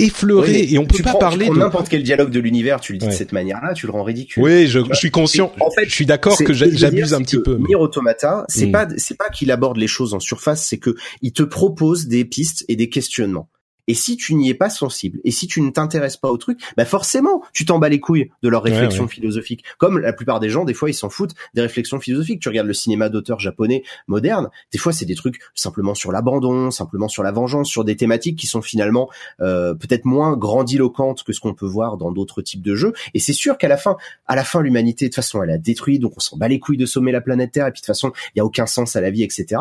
Oui, 0.00 0.50
mais 0.52 0.72
et 0.72 0.78
on 0.78 0.86
peut 0.86 1.02
pas 1.02 1.10
prends- 1.10 1.18
parler 1.18 1.46
tu 1.46 1.52
de. 1.54 1.58
n'importe 1.58 1.88
quel 1.88 2.02
dialogue 2.04 2.30
de 2.30 2.38
l'univers, 2.38 2.80
tu 2.80 2.92
le 2.92 2.98
dis 2.98 3.06
Ouais. 3.06 3.12
de 3.12 3.16
cette 3.16 3.32
manière-là, 3.32 3.74
tu 3.74 3.86
le 3.86 3.92
rends 3.92 4.04
ridicule. 4.04 4.42
Oui, 4.44 4.66
je, 4.68 4.78
je 4.88 4.94
suis 4.94 5.10
conscient. 5.10 5.52
En 5.60 5.70
fait, 5.72 5.86
je 5.86 5.92
suis 5.94 6.06
d'accord 6.06 6.38
que 6.38 6.52
j'abuse 6.52 7.14
un 7.14 7.22
petit 7.22 7.40
peu. 7.42 7.58
mais- 7.58 7.74
Automata, 7.74 8.44
c'est 8.48 8.66
Hmm. 8.66 8.72
pas 8.72 8.86
c'est 8.96 9.16
pas 9.16 9.28
qu'il 9.28 9.50
aborde 9.50 9.76
les 9.76 9.86
choses 9.88 10.14
en 10.14 10.20
surface, 10.20 10.64
c'est 10.64 10.78
que 10.78 10.94
il 11.22 11.32
te 11.32 11.42
propose 11.42 12.06
des 12.06 12.24
pistes 12.24 12.64
et 12.68 12.76
des 12.76 12.88
questionnements. 12.88 13.48
Et 13.88 13.94
si 13.94 14.16
tu 14.16 14.36
n'y 14.36 14.50
es 14.50 14.54
pas 14.54 14.70
sensible, 14.70 15.18
et 15.24 15.32
si 15.32 15.48
tu 15.48 15.60
ne 15.60 15.70
t'intéresses 15.70 16.16
pas 16.16 16.30
au 16.30 16.36
truc, 16.36 16.60
bah 16.76 16.84
forcément, 16.84 17.42
tu 17.52 17.64
t'en 17.64 17.80
bats 17.80 17.88
les 17.88 17.98
couilles 17.98 18.30
de 18.42 18.48
leurs 18.48 18.62
Ouais, 18.62 18.70
réflexions 18.70 19.04
ouais. 19.04 19.10
philosophiques. 19.10 19.64
Comme 19.78 19.98
la 19.98 20.12
plupart 20.12 20.40
des 20.40 20.50
gens, 20.50 20.64
des 20.64 20.74
fois, 20.74 20.90
ils 20.90 20.94
s'en 20.94 21.08
foutent 21.08 21.34
des 21.54 21.62
réflexions 21.62 21.98
philosophiques. 21.98 22.40
Tu 22.40 22.48
regardes 22.48 22.66
le 22.66 22.74
cinéma 22.74 23.08
d'auteur 23.08 23.40
japonais 23.40 23.82
moderne, 24.06 24.50
des 24.72 24.78
fois, 24.78 24.92
c'est 24.92 25.06
des 25.06 25.14
trucs 25.14 25.40
simplement 25.54 25.94
sur 25.94 26.12
l'abandon, 26.12 26.70
simplement 26.70 27.08
sur 27.08 27.22
la 27.22 27.32
vengeance, 27.32 27.68
sur 27.68 27.84
des 27.84 27.96
thématiques 27.96 28.38
qui 28.38 28.46
sont 28.46 28.62
finalement 28.62 29.08
euh, 29.40 29.74
peut-être 29.74 30.04
moins 30.04 30.36
grandiloquentes 30.36 31.22
que 31.22 31.32
ce 31.32 31.40
qu'on 31.40 31.54
peut 31.54 31.66
voir 31.66 31.96
dans 31.96 32.12
d'autres 32.12 32.42
types 32.42 32.62
de 32.62 32.74
jeux. 32.74 32.92
Et 33.14 33.20
c'est 33.20 33.32
sûr 33.32 33.58
qu'à 33.58 33.68
la 33.68 33.76
fin, 33.76 33.96
à 34.26 34.36
la 34.36 34.44
fin, 34.44 34.60
l'humanité, 34.60 35.06
de 35.06 35.08
toute 35.10 35.16
façon, 35.16 35.42
elle 35.42 35.50
a 35.50 35.58
détruit, 35.58 35.98
donc 35.98 36.12
on 36.16 36.20
s'en 36.20 36.36
bat 36.36 36.48
les 36.48 36.58
couilles 36.58 36.76
de 36.76 36.86
sommer 36.86 37.12
la 37.12 37.20
planète 37.20 37.52
Terre, 37.52 37.66
et 37.66 37.72
puis 37.72 37.80
de 37.80 37.84
toute 37.84 37.86
façon, 37.86 38.12
il 38.34 38.38
y 38.38 38.40
a 38.40 38.44
aucun 38.44 38.66
sens 38.66 38.96
à 38.96 39.00
la 39.00 39.10
vie, 39.10 39.22
etc. 39.22 39.60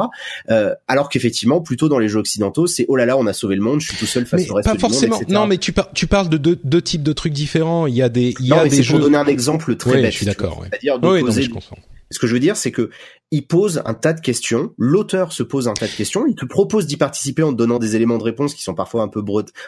Euh, 0.50 0.74
alors 0.88 1.10
qu'effectivement, 1.10 1.62
plutôt 1.62 1.88
dans 1.90 2.00
les 2.00 2.08
jeux 2.10 2.20
occidentaux, 2.20 2.68
c'est 2.68 2.86
oh 2.90 2.96
là 2.96 3.06
là, 3.06 3.18
on 3.18 3.28
a 3.28 3.34
sauvé 3.34 3.56
le 3.56 3.62
monde, 3.62 3.80
je 3.80 3.90
suis 3.90 3.98
tout 3.98 4.06
seul 4.06 4.17
face 4.26 4.42
Mais 4.42 4.50
au 4.52 4.54
reste 4.56 4.68
pas 4.68 4.74
du 4.76 4.80
forcément. 4.80 5.16
monde, 5.16 5.24
etc. 5.24 5.34
Non, 5.40 5.48
mais 5.48 5.58
tu, 5.58 5.72
par- 5.74 5.92
tu 5.94 6.08
parles 6.08 6.30
de 6.30 6.38
deux, 6.38 6.58
deux 6.64 6.82
types 6.82 7.04
de 7.04 7.14
trucs 7.14 7.34
différents. 7.34 7.88
Il 7.88 7.96
y 7.96 8.02
a 8.02 8.10
des, 8.10 8.34
il 8.40 8.46
y 8.46 8.50
Non, 8.50 8.58
a 8.60 8.64
mais 8.64 8.70
des 8.70 8.84
jeux. 8.84 8.94
pour 8.94 9.02
donner 9.02 9.18
un 9.18 9.26
exemple 9.28 9.76
très 9.76 9.92
Ouais, 9.92 10.02
bête. 10.02 10.12
je 10.12 10.18
suis 10.18 10.26
d'accord, 10.26 10.60
ouais. 10.60 10.68
C'est-à-dire 10.72 11.00
non, 11.00 11.14
d'opposer 11.14 11.44
je 11.44 11.50
comprends. 11.50 11.78
ce 12.12 12.20
que 12.20 12.28
je 12.28 12.34
veux 12.34 12.40
dire, 12.40 12.56
c'est 12.58 12.72
que 12.72 12.90
il 13.30 13.46
pose 13.46 13.82
un 13.86 13.94
tas 13.94 14.14
de 14.14 14.22
questions. 14.22 14.72
L'auteur 14.78 15.34
se 15.34 15.44
pose 15.44 15.68
un 15.68 15.74
tas 15.74 15.88
de 15.88 15.92
questions. 15.92 16.26
Il 16.28 16.36
te 16.36 16.46
propose 16.46 16.88
d'y 16.88 16.96
participer 16.96 17.44
en 17.44 17.52
te 17.52 17.58
donnant 17.58 17.78
des 17.78 17.98
éléments 17.98 18.18
de 18.18 18.24
réponse 18.24 18.54
qui 18.54 18.64
sont 18.64 18.74
parfois 18.74 19.04
un 19.04 19.10
peu 19.10 19.22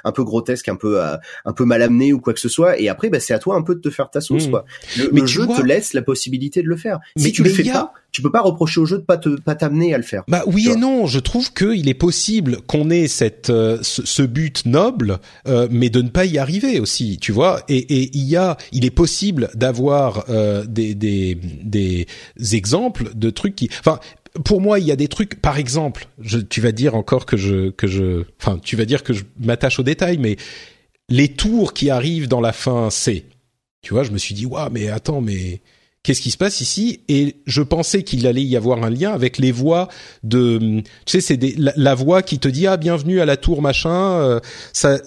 un 0.05 0.11
peu 0.13 0.23
grotesques, 0.23 0.69
un 0.69 0.77
peu, 0.77 1.03
euh, 1.03 1.17
un 1.43 1.51
peu 1.51 1.65
mal 1.65 1.81
amenés 1.81 2.13
ou 2.13 2.21
quoi 2.21 2.33
que 2.33 2.39
ce 2.39 2.47
soit. 2.47 2.79
Et 2.79 2.87
après, 2.87 3.09
bah, 3.09 3.19
c'est 3.19 3.33
à 3.33 3.39
toi 3.39 3.55
un 3.55 3.61
peu 3.61 3.75
de 3.75 3.81
te 3.81 3.89
faire 3.89 4.09
ta 4.09 4.21
sauce, 4.21 4.47
Mmh. 4.47 4.51
quoi. 4.51 4.63
Le, 4.97 5.09
Mais 5.11 5.19
le 5.19 5.27
tu 5.27 5.33
jeu 5.33 5.43
vois- 5.43 5.57
te 5.57 5.61
laisse 5.61 5.91
la 5.91 6.01
possibilité 6.01 6.61
de 6.63 6.69
le 6.69 6.77
faire. 6.77 6.99
Mais- 7.17 7.23
si 7.23 7.31
tu 7.33 7.41
mais 7.41 7.49
le 7.49 7.55
fais 7.55 7.69
a- 7.69 7.73
pas, 7.73 7.93
tu 8.11 8.21
peux 8.21 8.31
pas 8.31 8.41
reprocher 8.41 8.79
au 8.79 8.85
jeu 8.85 8.97
de 8.97 9.03
pas 9.03 9.17
te, 9.17 9.39
pas 9.39 9.55
t'amener 9.55 9.93
à 9.93 9.97
le 9.97 10.03
faire. 10.03 10.23
Bah 10.27 10.43
oui 10.47 10.69
et 10.69 10.75
non, 10.75 11.05
je 11.05 11.19
trouve 11.19 11.53
qu'il 11.53 11.87
est 11.87 11.93
possible 11.93 12.61
qu'on 12.67 12.89
ait 12.89 13.07
cette 13.07 13.49
euh, 13.49 13.79
ce, 13.81 14.05
ce 14.05 14.21
but 14.21 14.65
noble, 14.65 15.19
euh, 15.47 15.67
mais 15.71 15.89
de 15.89 16.01
ne 16.01 16.09
pas 16.09 16.25
y 16.25 16.37
arriver 16.37 16.79
aussi, 16.79 17.17
tu 17.19 17.31
vois. 17.31 17.61
Et, 17.67 17.77
et 17.77 18.09
il 18.13 18.25
y 18.25 18.35
a, 18.35 18.57
il 18.71 18.85
est 18.85 18.91
possible 18.91 19.49
d'avoir 19.53 20.25
euh, 20.29 20.65
des, 20.65 20.95
des 20.95 21.37
des 21.65 22.07
exemples 22.55 23.11
de 23.15 23.29
trucs 23.29 23.55
qui, 23.55 23.69
enfin. 23.79 23.99
Pour 24.45 24.61
moi, 24.61 24.79
il 24.79 24.85
y 24.85 24.91
a 24.91 24.95
des 24.95 25.07
trucs. 25.07 25.41
Par 25.41 25.57
exemple, 25.57 26.07
je, 26.21 26.37
tu 26.37 26.61
vas 26.61 26.71
dire 26.71 26.93
encore 26.93 27.25
que 27.25 27.35
je 27.35 27.71
que 27.71 27.87
je, 27.87 28.25
enfin, 28.39 28.59
tu 28.63 28.75
vas 28.75 28.85
dire 28.85 29.01
que 29.01 29.11
je 29.11 29.23
m'attache 29.39 29.79
aux 29.79 29.83
détails, 29.83 30.19
mais 30.19 30.37
les 31.09 31.29
tours 31.29 31.73
qui 31.73 31.89
arrivent 31.89 32.27
dans 32.27 32.39
la 32.39 32.53
fin 32.53 32.91
C, 32.91 33.25
Tu 33.81 33.93
vois, 33.93 34.03
je 34.03 34.11
me 34.11 34.17
suis 34.17 34.35
dit, 34.35 34.45
waouh, 34.45 34.69
mais 34.71 34.89
attends, 34.89 35.21
mais 35.21 35.61
qu'est-ce 36.03 36.21
qui 36.21 36.31
se 36.31 36.37
passe 36.37 36.61
ici? 36.61 37.01
Et 37.07 37.37
je 37.45 37.61
pensais 37.61 38.03
qu'il 38.03 38.25
allait 38.27 38.43
y 38.43 38.55
avoir 38.55 38.83
un 38.83 38.89
lien 38.89 39.11
avec 39.11 39.37
les 39.37 39.51
voix 39.51 39.87
de, 40.23 40.81
tu 41.05 41.19
sais, 41.19 41.21
c'est 41.21 41.39
la, 41.57 41.95
voix 41.95 42.21
qui 42.21 42.39
te 42.39 42.47
dit 42.47 42.67
ah 42.67 42.77
bienvenue 42.77 43.21
à 43.21 43.25
la 43.25 43.37
tour 43.37 43.61
machin. 43.61 44.19
Euh, 44.19 44.39
ça 44.73 44.99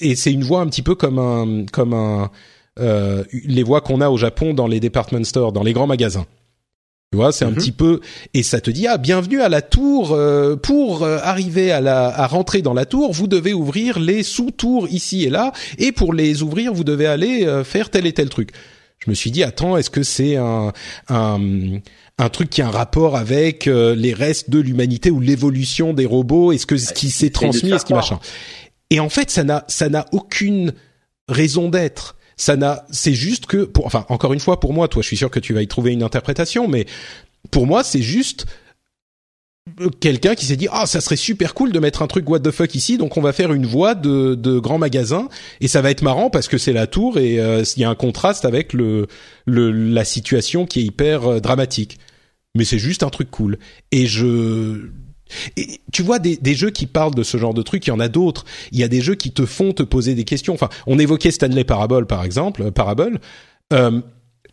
et 0.00 0.16
c'est 0.16 0.32
une 0.32 0.44
voix 0.44 0.60
un 0.60 0.66
petit 0.66 0.82
peu 0.82 0.94
comme 0.94 1.18
un 1.18 1.66
comme 1.72 1.92
un 1.94 2.30
euh, 2.78 3.24
les 3.32 3.62
voix 3.62 3.80
qu'on 3.80 4.00
a 4.00 4.08
au 4.08 4.16
Japon 4.16 4.54
dans 4.54 4.66
les 4.66 4.80
department 4.80 5.24
stores, 5.24 5.52
dans 5.52 5.62
les 5.62 5.72
grands 5.72 5.86
magasins. 5.86 6.26
Tu 7.12 7.16
vois, 7.16 7.32
c'est 7.32 7.44
un 7.44 7.50
mhm. 7.50 7.56
petit 7.56 7.72
peu 7.72 8.00
et 8.34 8.44
ça 8.44 8.60
te 8.60 8.70
dit 8.70 8.86
ah 8.86 8.96
bienvenue 8.96 9.40
à 9.40 9.48
la 9.48 9.62
tour 9.62 10.12
euh, 10.12 10.54
pour 10.54 11.02
euh, 11.02 11.18
arriver 11.24 11.72
à 11.72 11.80
la 11.80 12.06
à 12.06 12.28
rentrer 12.28 12.62
dans 12.62 12.72
la 12.72 12.86
tour, 12.86 13.12
vous 13.12 13.26
devez 13.26 13.52
ouvrir 13.52 13.98
les 13.98 14.22
sous-tours 14.22 14.86
ici 14.88 15.24
et 15.24 15.28
là 15.28 15.50
et 15.78 15.90
pour 15.90 16.14
les 16.14 16.44
ouvrir, 16.44 16.72
vous 16.72 16.84
devez 16.84 17.06
aller 17.06 17.46
euh, 17.46 17.64
faire 17.64 17.90
tel 17.90 18.06
et 18.06 18.12
tel 18.12 18.28
truc. 18.28 18.52
Je 19.04 19.10
me 19.10 19.14
suis 19.14 19.30
dit 19.30 19.42
attends, 19.42 19.76
est-ce 19.76 19.90
que 19.90 20.02
c'est 20.02 20.36
un, 20.36 20.72
un 21.08 21.40
un 22.18 22.28
truc 22.28 22.50
qui 22.50 22.60
a 22.60 22.68
un 22.68 22.70
rapport 22.70 23.16
avec 23.16 23.64
les 23.66 24.12
restes 24.12 24.50
de 24.50 24.58
l'humanité 24.58 25.10
ou 25.10 25.20
l'évolution 25.20 25.94
des 25.94 26.06
robots? 26.06 26.52
Est-ce 26.52 26.66
que 26.66 26.76
ce 26.76 26.92
qui 26.92 27.10
s'est 27.10 27.30
transmis, 27.30 27.70
est-ce 27.72 27.86
qui 27.86 27.94
machin? 27.94 28.20
Et 28.90 29.00
en 29.00 29.08
fait, 29.08 29.30
ça 29.30 29.42
n'a 29.42 29.64
ça 29.68 29.88
n'a 29.88 30.06
aucune 30.12 30.74
raison 31.28 31.68
d'être. 31.68 32.16
Ça 32.36 32.56
n'a, 32.56 32.86
c'est 32.90 33.12
juste 33.12 33.44
que, 33.44 33.64
pour, 33.64 33.84
enfin, 33.84 34.06
encore 34.08 34.32
une 34.32 34.40
fois, 34.40 34.60
pour 34.60 34.72
moi, 34.72 34.88
toi, 34.88 35.02
je 35.02 35.06
suis 35.08 35.16
sûr 35.18 35.30
que 35.30 35.40
tu 35.40 35.52
vas 35.52 35.60
y 35.60 35.68
trouver 35.68 35.92
une 35.92 36.02
interprétation, 36.02 36.68
mais 36.68 36.86
pour 37.50 37.66
moi, 37.66 37.84
c'est 37.84 38.00
juste 38.00 38.46
quelqu'un 40.00 40.34
qui 40.34 40.46
s'est 40.46 40.56
dit 40.56 40.68
ah 40.72 40.86
ça 40.86 41.00
serait 41.00 41.16
super 41.16 41.54
cool 41.54 41.72
de 41.72 41.78
mettre 41.78 42.02
un 42.02 42.06
truc 42.06 42.28
what 42.28 42.40
the 42.40 42.50
fuck 42.50 42.74
ici 42.74 42.98
donc 42.98 43.16
on 43.16 43.20
va 43.20 43.32
faire 43.32 43.52
une 43.52 43.66
voie 43.66 43.94
de, 43.94 44.34
de 44.34 44.58
grand 44.58 44.78
magasin 44.78 45.28
et 45.60 45.68
ça 45.68 45.82
va 45.82 45.90
être 45.90 46.02
marrant 46.02 46.30
parce 46.30 46.48
que 46.48 46.58
c'est 46.58 46.72
la 46.72 46.86
tour 46.86 47.18
et 47.18 47.40
euh, 47.40 47.62
il 47.76 47.82
y 47.82 47.84
a 47.84 47.90
un 47.90 47.94
contraste 47.94 48.44
avec 48.44 48.72
le, 48.72 49.06
le 49.46 49.70
la 49.70 50.04
situation 50.04 50.66
qui 50.66 50.80
est 50.80 50.84
hyper 50.84 51.26
euh, 51.26 51.40
dramatique 51.40 51.98
mais 52.54 52.64
c'est 52.64 52.78
juste 52.78 53.02
un 53.02 53.10
truc 53.10 53.30
cool 53.30 53.58
et 53.92 54.06
je 54.06 54.88
tu 55.92 56.02
vois 56.02 56.18
des, 56.18 56.36
des, 56.36 56.54
jeux 56.54 56.70
qui 56.70 56.86
parlent 56.86 57.14
de 57.14 57.22
ce 57.22 57.36
genre 57.36 57.54
de 57.54 57.62
trucs, 57.62 57.86
il 57.86 57.90
y 57.90 57.92
en 57.92 58.00
a 58.00 58.08
d'autres. 58.08 58.44
Il 58.72 58.80
y 58.80 58.82
a 58.82 58.88
des 58.88 59.00
jeux 59.00 59.14
qui 59.14 59.30
te 59.30 59.46
font 59.46 59.72
te 59.72 59.84
poser 59.84 60.16
des 60.16 60.24
questions. 60.24 60.54
Enfin, 60.54 60.68
on 60.88 60.98
évoquait 60.98 61.30
Stanley 61.30 61.62
Parable 61.62 62.06
par 62.06 62.24
exemple, 62.24 62.62
euh, 62.62 62.70
Parable. 62.72 63.20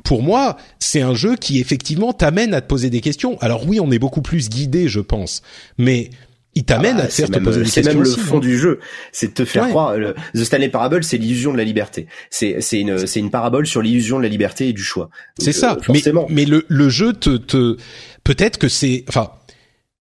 Pour 0.03 0.23
moi, 0.23 0.57
c'est 0.79 1.01
un 1.01 1.13
jeu 1.13 1.35
qui 1.35 1.59
effectivement 1.59 2.13
t'amène 2.13 2.53
à 2.53 2.61
te 2.61 2.67
poser 2.67 2.89
des 2.89 3.01
questions. 3.01 3.37
Alors 3.39 3.67
oui, 3.67 3.79
on 3.79 3.91
est 3.91 3.99
beaucoup 3.99 4.21
plus 4.21 4.49
guidé, 4.49 4.87
je 4.87 4.99
pense, 4.99 5.41
mais 5.77 6.09
il 6.57 6.63
t'amène 6.63 6.95
ah 6.95 7.01
bah, 7.01 7.03
à 7.03 7.07
te 7.07 7.13
faire 7.13 7.29
te 7.29 7.39
poser 7.39 7.59
des 7.59 7.65
questions. 7.65 7.83
C'est 7.83 7.93
même 7.93 8.03
le 8.03 8.09
fond 8.09 8.39
du 8.39 8.57
jeu, 8.57 8.79
c'est 9.11 9.27
de 9.27 9.33
te 9.33 9.45
faire 9.45 9.69
croire. 9.69 9.95
The 10.33 10.43
Stanley 10.43 10.69
Parable, 10.69 11.03
c'est 11.03 11.17
l'illusion 11.17 11.53
de 11.53 11.57
la 11.57 11.63
liberté. 11.63 12.07
C'est 12.31 12.61
c'est 12.61 12.79
une 12.79 13.05
c'est 13.05 13.19
une 13.19 13.29
parabole 13.29 13.67
sur 13.67 13.81
l'illusion 13.81 14.17
de 14.17 14.23
la 14.23 14.29
liberté 14.29 14.69
et 14.69 14.73
du 14.73 14.81
choix. 14.81 15.09
C'est 15.37 15.51
ça. 15.51 15.73
Euh. 15.73 15.93
Mais, 15.93 16.01
mais 16.29 16.45
le 16.45 16.65
le 16.67 16.89
jeu 16.89 17.13
te 17.13 17.37
te 17.37 17.77
peut-être 18.23 18.57
que 18.57 18.69
c'est 18.69 19.05
enfin 19.07 19.29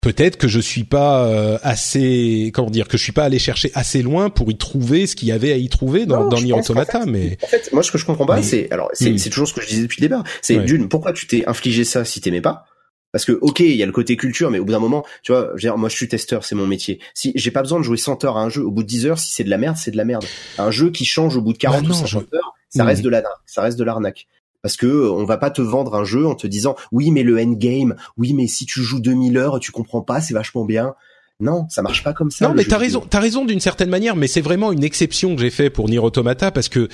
peut-être 0.02 0.36
que 0.36 0.48
je 0.48 0.60
suis 0.60 0.84
pas 0.84 1.24
euh, 1.24 1.58
assez 1.62 2.50
comment 2.52 2.68
dire 2.68 2.88
que 2.88 2.98
je 2.98 3.02
suis 3.02 3.12
pas 3.12 3.24
allé 3.24 3.38
chercher 3.38 3.70
assez 3.74 4.02
loin 4.02 4.28
pour 4.28 4.50
y 4.50 4.58
trouver 4.58 5.06
ce 5.06 5.16
qu'il 5.16 5.28
y 5.28 5.32
avait 5.32 5.52
à 5.52 5.56
y 5.56 5.68
trouver 5.70 6.04
dans, 6.04 6.28
dans 6.28 6.40
Nier 6.40 6.52
Automata 6.52 7.06
mais 7.06 7.38
en 7.42 7.46
fait 7.46 7.72
moi 7.72 7.82
ce 7.82 7.90
que 7.90 7.96
je 7.96 8.04
comprends 8.04 8.26
pas 8.26 8.42
c'est 8.42 8.70
alors 8.70 8.90
c'est 8.92 9.12
hmm. 9.12 9.18
c'est 9.18 9.30
toujours 9.30 9.48
ce 9.48 9.54
que 9.54 9.62
je 9.62 9.68
disais 9.68 9.82
depuis 9.82 10.02
le 10.02 10.08
début 10.08 10.20
c'est 10.42 10.58
d'une 10.58 10.88
pourquoi 10.88 11.14
tu 11.14 11.26
t'es 11.26 11.44
infligé 11.46 11.84
ça 11.84 12.04
si 12.04 12.20
t'aimais 12.20 12.40
pas? 12.40 12.66
Parce 13.12 13.26
que 13.26 13.32
ok, 13.32 13.60
il 13.60 13.76
y 13.76 13.82
a 13.82 13.86
le 13.86 13.92
côté 13.92 14.16
culture, 14.16 14.50
mais 14.50 14.58
au 14.58 14.64
bout 14.64 14.72
d'un 14.72 14.78
moment, 14.78 15.04
tu 15.22 15.32
vois, 15.32 15.52
je 15.56 15.68
moi 15.68 15.90
je 15.90 15.96
suis 15.96 16.08
testeur, 16.08 16.44
c'est 16.44 16.54
mon 16.54 16.66
métier. 16.66 16.98
Si 17.12 17.32
j'ai 17.34 17.50
pas 17.50 17.60
besoin 17.60 17.78
de 17.78 17.84
jouer 17.84 17.98
100 17.98 18.24
heures 18.24 18.38
à 18.38 18.42
un 18.42 18.48
jeu, 18.48 18.62
au 18.64 18.70
bout 18.70 18.82
de 18.82 18.88
10 18.88 19.06
heures, 19.06 19.18
si 19.18 19.32
c'est 19.32 19.44
de 19.44 19.50
la 19.50 19.58
merde, 19.58 19.76
c'est 19.76 19.90
de 19.90 19.98
la 19.98 20.06
merde. 20.06 20.24
Un 20.56 20.70
jeu 20.70 20.90
qui 20.90 21.04
change 21.04 21.36
au 21.36 21.42
bout 21.42 21.52
de 21.52 21.58
40 21.58 21.82
bah 21.82 21.90
ou 21.90 21.92
50 21.92 22.32
heures, 22.32 22.54
ça 22.70 22.84
hmm. 22.84 22.86
reste 22.86 23.02
de 23.02 23.10
la 23.10 23.22
ça 23.44 23.60
reste 23.60 23.78
de 23.78 23.84
l'arnaque 23.84 24.26
parce 24.62 24.76
que 24.76 24.86
euh, 24.86 25.12
on 25.12 25.24
va 25.24 25.36
pas 25.36 25.50
te 25.50 25.60
vendre 25.60 25.94
un 25.94 26.04
jeu 26.04 26.26
en 26.26 26.34
te 26.34 26.46
disant 26.46 26.76
oui 26.90 27.10
mais 27.10 27.22
le 27.22 27.38
endgame, 27.38 27.96
oui 28.16 28.32
mais 28.32 28.46
si 28.46 28.66
tu 28.66 28.82
joues 28.82 29.00
2000 29.00 29.36
heures, 29.36 29.60
tu 29.60 29.72
comprends 29.72 30.02
pas, 30.02 30.20
c'est 30.20 30.34
vachement 30.34 30.64
bien. 30.64 30.94
Non, 31.42 31.66
ça 31.68 31.82
marche 31.82 32.04
pas 32.04 32.12
comme 32.12 32.30
ça. 32.30 32.46
Non, 32.46 32.54
mais 32.54 32.62
t'as 32.62 32.78
raison, 32.78 33.00
t'as 33.00 33.18
raison 33.18 33.44
d'une 33.44 33.58
certaine 33.58 33.90
manière, 33.90 34.14
mais 34.14 34.28
c'est 34.28 34.40
vraiment 34.40 34.70
une 34.70 34.84
exception 34.84 35.34
que 35.34 35.40
j'ai 35.40 35.50
fait 35.50 35.70
pour 35.70 35.88
Nier 35.88 35.98
Automata 35.98 36.52
parce 36.52 36.68
que 36.68 36.88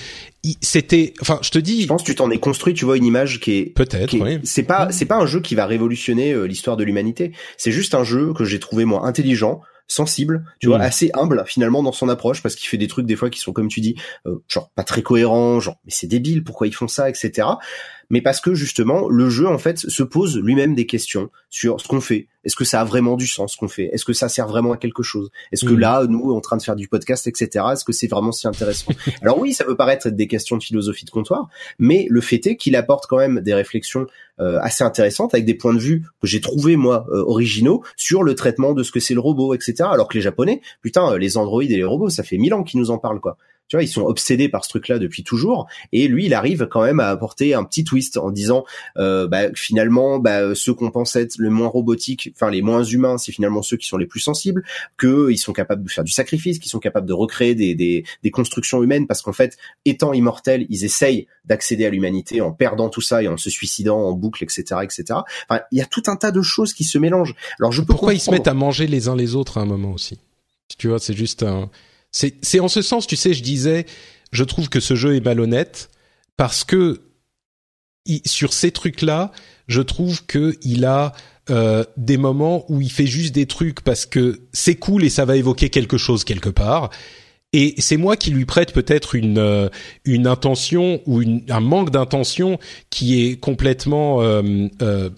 c'était, 0.62 1.12
enfin, 1.20 1.38
je 1.42 1.50
te 1.50 1.58
dis. 1.58 1.82
Je 1.82 1.86
pense 1.86 2.02
que 2.02 2.06
tu 2.06 2.14
t'en 2.14 2.30
es 2.30 2.38
construit, 2.38 2.72
tu 2.72 2.86
vois, 2.86 2.96
une 2.96 3.04
image 3.04 3.40
qui 3.40 3.58
est. 3.58 3.64
Peut-être. 3.74 4.18
Oui. 4.18 4.38
C'est 4.44 4.62
pas, 4.62 4.90
c'est 4.90 5.04
pas 5.04 5.16
un 5.16 5.26
jeu 5.26 5.40
qui 5.40 5.54
va 5.54 5.66
révolutionner 5.66 6.32
euh, 6.32 6.44
l'histoire 6.44 6.78
de 6.78 6.84
l'humanité. 6.84 7.32
C'est 7.58 7.72
juste 7.72 7.94
un 7.94 8.04
jeu 8.04 8.32
que 8.32 8.46
j'ai 8.46 8.58
trouvé 8.58 8.86
moi 8.86 9.06
intelligent, 9.06 9.60
sensible, 9.88 10.44
tu 10.60 10.68
vois, 10.68 10.78
mm. 10.78 10.82
assez 10.82 11.10
humble 11.14 11.42
finalement 11.46 11.82
dans 11.82 11.92
son 11.92 12.08
approche 12.08 12.42
parce 12.42 12.54
qu'il 12.54 12.68
fait 12.68 12.76
des 12.76 12.86
trucs 12.86 13.06
des 13.06 13.16
fois 13.16 13.30
qui 13.30 13.40
sont 13.40 13.52
comme 13.52 13.68
tu 13.68 13.80
dis, 13.80 13.96
euh, 14.26 14.36
genre 14.48 14.70
pas 14.74 14.84
très 14.84 15.02
cohérents, 15.02 15.60
genre 15.60 15.78
mais 15.84 15.90
c'est 15.90 16.06
débile, 16.06 16.44
pourquoi 16.44 16.66
ils 16.66 16.74
font 16.74 16.88
ça, 16.88 17.08
etc 17.08 17.48
mais 18.10 18.22
parce 18.22 18.40
que 18.40 18.54
justement 18.54 19.08
le 19.08 19.28
jeu 19.30 19.46
en 19.46 19.58
fait 19.58 19.78
se 19.78 20.02
pose 20.02 20.38
lui-même 20.38 20.74
des 20.74 20.86
questions 20.86 21.30
sur 21.50 21.80
ce 21.80 21.88
qu'on 21.88 22.00
fait. 22.00 22.28
Est-ce 22.44 22.56
que 22.56 22.64
ça 22.64 22.80
a 22.80 22.84
vraiment 22.84 23.16
du 23.16 23.26
sens 23.26 23.52
ce 23.52 23.56
qu'on 23.58 23.68
fait? 23.68 23.90
Est-ce 23.92 24.04
que 24.04 24.14
ça 24.14 24.28
sert 24.28 24.46
vraiment 24.46 24.72
à 24.72 24.78
quelque 24.78 25.02
chose? 25.02 25.30
Est-ce 25.52 25.66
que 25.66 25.74
mm. 25.74 25.78
là, 25.78 26.06
nous, 26.08 26.32
en 26.32 26.40
train 26.40 26.56
de 26.56 26.62
faire 26.62 26.76
du 26.76 26.88
podcast, 26.88 27.26
etc., 27.26 27.64
est-ce 27.72 27.84
que 27.84 27.92
c'est 27.92 28.06
vraiment 28.06 28.32
si 28.32 28.46
intéressant? 28.46 28.92
Alors 29.22 29.38
oui, 29.38 29.52
ça 29.52 29.64
peut 29.64 29.76
paraître 29.76 30.06
être 30.06 30.16
des 30.16 30.28
questions 30.28 30.56
de 30.56 30.62
philosophie 30.62 31.04
de 31.04 31.10
comptoir, 31.10 31.48
mais 31.78 32.06
le 32.08 32.20
fait 32.22 32.46
est 32.46 32.56
qu'il 32.56 32.76
apporte 32.76 33.06
quand 33.06 33.18
même 33.18 33.40
des 33.40 33.52
réflexions 33.52 34.06
euh, 34.40 34.58
assez 34.62 34.84
intéressantes 34.84 35.34
avec 35.34 35.44
des 35.44 35.54
points 35.54 35.74
de 35.74 35.78
vue 35.78 36.04
que 36.22 36.26
j'ai 36.26 36.40
trouvé 36.40 36.76
moi 36.76 37.06
euh, 37.10 37.22
originaux 37.26 37.82
sur 37.96 38.22
le 38.22 38.34
traitement 38.34 38.72
de 38.72 38.82
ce 38.82 38.92
que 38.92 39.00
c'est 39.00 39.14
le 39.14 39.20
robot, 39.20 39.52
etc. 39.52 39.74
Alors 39.90 40.08
que 40.08 40.14
les 40.16 40.22
Japonais, 40.22 40.62
putain, 40.80 41.12
euh, 41.12 41.18
les 41.18 41.36
androïdes 41.36 41.72
et 41.72 41.76
les 41.76 41.84
robots, 41.84 42.08
ça 42.08 42.22
fait 42.22 42.38
mille 42.38 42.54
ans 42.54 42.62
qu'ils 42.62 42.80
nous 42.80 42.90
en 42.90 42.98
parlent 42.98 43.20
quoi 43.20 43.36
tu 43.68 43.76
vois, 43.76 43.82
ils 43.82 43.88
sont 43.88 44.02
obsédés 44.02 44.48
par 44.48 44.64
ce 44.64 44.70
truc-là 44.70 44.98
depuis 44.98 45.22
toujours. 45.22 45.68
Et 45.92 46.08
lui, 46.08 46.26
il 46.26 46.34
arrive 46.34 46.66
quand 46.70 46.82
même 46.82 47.00
à 47.00 47.08
apporter 47.08 47.54
un 47.54 47.64
petit 47.64 47.84
twist 47.84 48.16
en 48.16 48.30
disant, 48.30 48.64
euh, 48.96 49.28
bah, 49.28 49.52
finalement, 49.54 50.18
bah, 50.18 50.54
ceux 50.54 50.74
qu'on 50.74 50.90
pense 50.90 51.16
être 51.16 51.36
le 51.38 51.50
moins 51.50 51.68
robotiques, 51.68 52.32
enfin 52.34 52.50
les 52.50 52.62
moins 52.62 52.82
humains, 52.82 53.18
c'est 53.18 53.32
finalement 53.32 53.62
ceux 53.62 53.76
qui 53.76 53.86
sont 53.86 53.98
les 53.98 54.06
plus 54.06 54.20
sensibles, 54.20 54.64
que 54.96 55.30
ils 55.30 55.38
sont 55.38 55.52
capables 55.52 55.84
de 55.84 55.90
faire 55.90 56.04
du 56.04 56.12
sacrifice, 56.12 56.58
qu'ils 56.58 56.70
sont 56.70 56.78
capables 56.78 57.06
de 57.06 57.12
recréer 57.12 57.54
des, 57.54 57.74
des, 57.74 58.04
des 58.22 58.30
constructions 58.30 58.82
humaines, 58.82 59.06
parce 59.06 59.22
qu'en 59.22 59.32
fait, 59.32 59.58
étant 59.84 60.12
immortels, 60.12 60.66
ils 60.70 60.84
essayent 60.84 61.26
d'accéder 61.44 61.86
à 61.86 61.90
l'humanité 61.90 62.40
en 62.40 62.52
perdant 62.52 62.88
tout 62.88 63.00
ça 63.00 63.22
et 63.22 63.28
en 63.28 63.36
se 63.36 63.50
suicidant 63.50 63.98
en 63.98 64.12
boucle, 64.12 64.44
etc., 64.44 64.62
etc. 64.82 65.04
Enfin, 65.48 65.62
il 65.72 65.78
y 65.78 65.82
a 65.82 65.86
tout 65.86 66.02
un 66.06 66.16
tas 66.16 66.30
de 66.30 66.42
choses 66.42 66.72
qui 66.72 66.84
se 66.84 66.98
mélangent. 66.98 67.34
Alors, 67.58 67.72
je 67.72 67.82
peux 67.82 67.88
pourquoi 67.88 68.14
ils 68.14 68.20
se 68.20 68.30
mettent 68.30 68.48
à 68.48 68.54
manger 68.54 68.86
les 68.86 69.08
uns 69.08 69.16
les 69.16 69.34
autres 69.34 69.58
à 69.58 69.62
un 69.62 69.66
moment 69.66 69.92
aussi? 69.92 70.18
Tu 70.78 70.88
vois, 70.88 70.98
c'est 70.98 71.14
juste 71.14 71.42
un 71.42 71.70
c'est 72.10 72.60
en 72.60 72.68
ce 72.68 72.82
sens, 72.82 73.06
tu 73.06 73.16
sais, 73.16 73.34
je 73.34 73.42
disais, 73.42 73.86
je 74.32 74.44
trouve 74.44 74.68
que 74.68 74.80
ce 74.80 74.94
jeu 74.94 75.16
est 75.16 75.24
malhonnête 75.24 75.90
parce 76.36 76.64
que 76.64 77.02
sur 78.24 78.52
ces 78.52 78.70
trucs-là, 78.70 79.32
je 79.66 79.82
trouve 79.82 80.24
que 80.24 80.56
il 80.62 80.84
a 80.84 81.12
euh, 81.50 81.84
des 81.96 82.16
moments 82.16 82.64
où 82.70 82.80
il 82.80 82.90
fait 82.90 83.06
juste 83.06 83.34
des 83.34 83.46
trucs 83.46 83.82
parce 83.82 84.06
que 84.06 84.40
c'est 84.52 84.76
cool 84.76 85.04
et 85.04 85.10
ça 85.10 85.24
va 85.24 85.36
évoquer 85.36 85.68
quelque 85.68 85.98
chose 85.98 86.24
quelque 86.24 86.48
part. 86.48 86.90
Et 87.54 87.74
c'est 87.78 87.96
moi 87.96 88.16
qui 88.16 88.30
lui 88.30 88.44
prête 88.44 88.72
peut-être 88.72 89.14
une 89.14 89.38
euh, 89.38 89.68
une 90.04 90.26
intention 90.26 91.00
ou 91.06 91.22
une, 91.22 91.42
un 91.48 91.60
manque 91.60 91.90
d'intention 91.90 92.58
qui 92.90 93.24
est 93.24 93.36
complètement 93.36 94.22
euh, 94.22 94.68
euh 94.82 95.10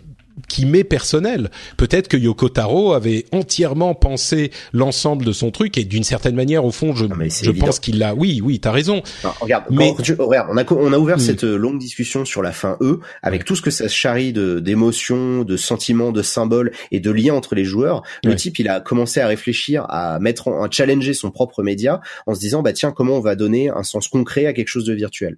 qui 0.48 0.66
m'est 0.66 0.84
personnel. 0.84 1.50
Peut-être 1.76 2.08
que 2.08 2.16
Yoko 2.16 2.48
Taro 2.48 2.92
avait 2.92 3.26
entièrement 3.32 3.94
pensé 3.94 4.50
l'ensemble 4.72 5.24
de 5.24 5.32
son 5.32 5.50
truc 5.50 5.78
et 5.78 5.84
d'une 5.84 6.04
certaine 6.04 6.34
manière, 6.34 6.64
au 6.64 6.70
fond, 6.70 6.94
je, 6.94 7.06
ah, 7.06 7.24
je 7.42 7.50
pense 7.50 7.78
qu'il 7.78 7.98
l'a. 7.98 8.14
Oui, 8.14 8.40
oui, 8.42 8.60
t'as 8.60 8.72
raison. 8.72 9.02
regarde, 9.40 9.64
mais 9.70 9.92
regarde, 10.18 10.48
on 10.50 10.56
a 10.56 10.64
on 10.72 10.92
a 10.92 10.98
ouvert 10.98 11.16
hmm. 11.16 11.20
cette 11.20 11.44
euh, 11.44 11.56
longue 11.56 11.78
discussion 11.78 12.24
sur 12.24 12.42
la 12.42 12.52
fin 12.52 12.76
E 12.80 13.00
avec 13.22 13.44
tout 13.44 13.56
ce 13.56 13.62
que 13.62 13.70
ça 13.70 13.88
charrie 13.88 14.32
de 14.32 14.60
d'émotions, 14.60 15.42
de 15.44 15.56
sentiments, 15.56 16.12
de 16.12 16.22
symboles 16.22 16.72
et 16.90 17.00
de 17.00 17.10
liens 17.10 17.34
entre 17.34 17.54
les 17.54 17.64
joueurs. 17.64 18.02
Le 18.24 18.34
type, 18.34 18.58
il 18.58 18.68
a 18.68 18.80
commencé 18.80 19.20
à 19.20 19.26
réfléchir, 19.26 19.86
à 19.88 20.18
mettre, 20.20 20.48
en, 20.48 20.64
à 20.64 20.70
challenger 20.70 21.14
son 21.14 21.30
propre 21.30 21.62
média 21.62 22.00
en 22.26 22.34
se 22.34 22.40
disant, 22.40 22.62
bah 22.62 22.72
tiens, 22.72 22.92
comment 22.92 23.16
on 23.16 23.20
va 23.20 23.34
donner 23.34 23.70
un 23.70 23.82
sens 23.82 24.08
concret 24.08 24.46
à 24.46 24.52
quelque 24.52 24.68
chose 24.68 24.84
de 24.84 24.94
virtuel? 24.94 25.36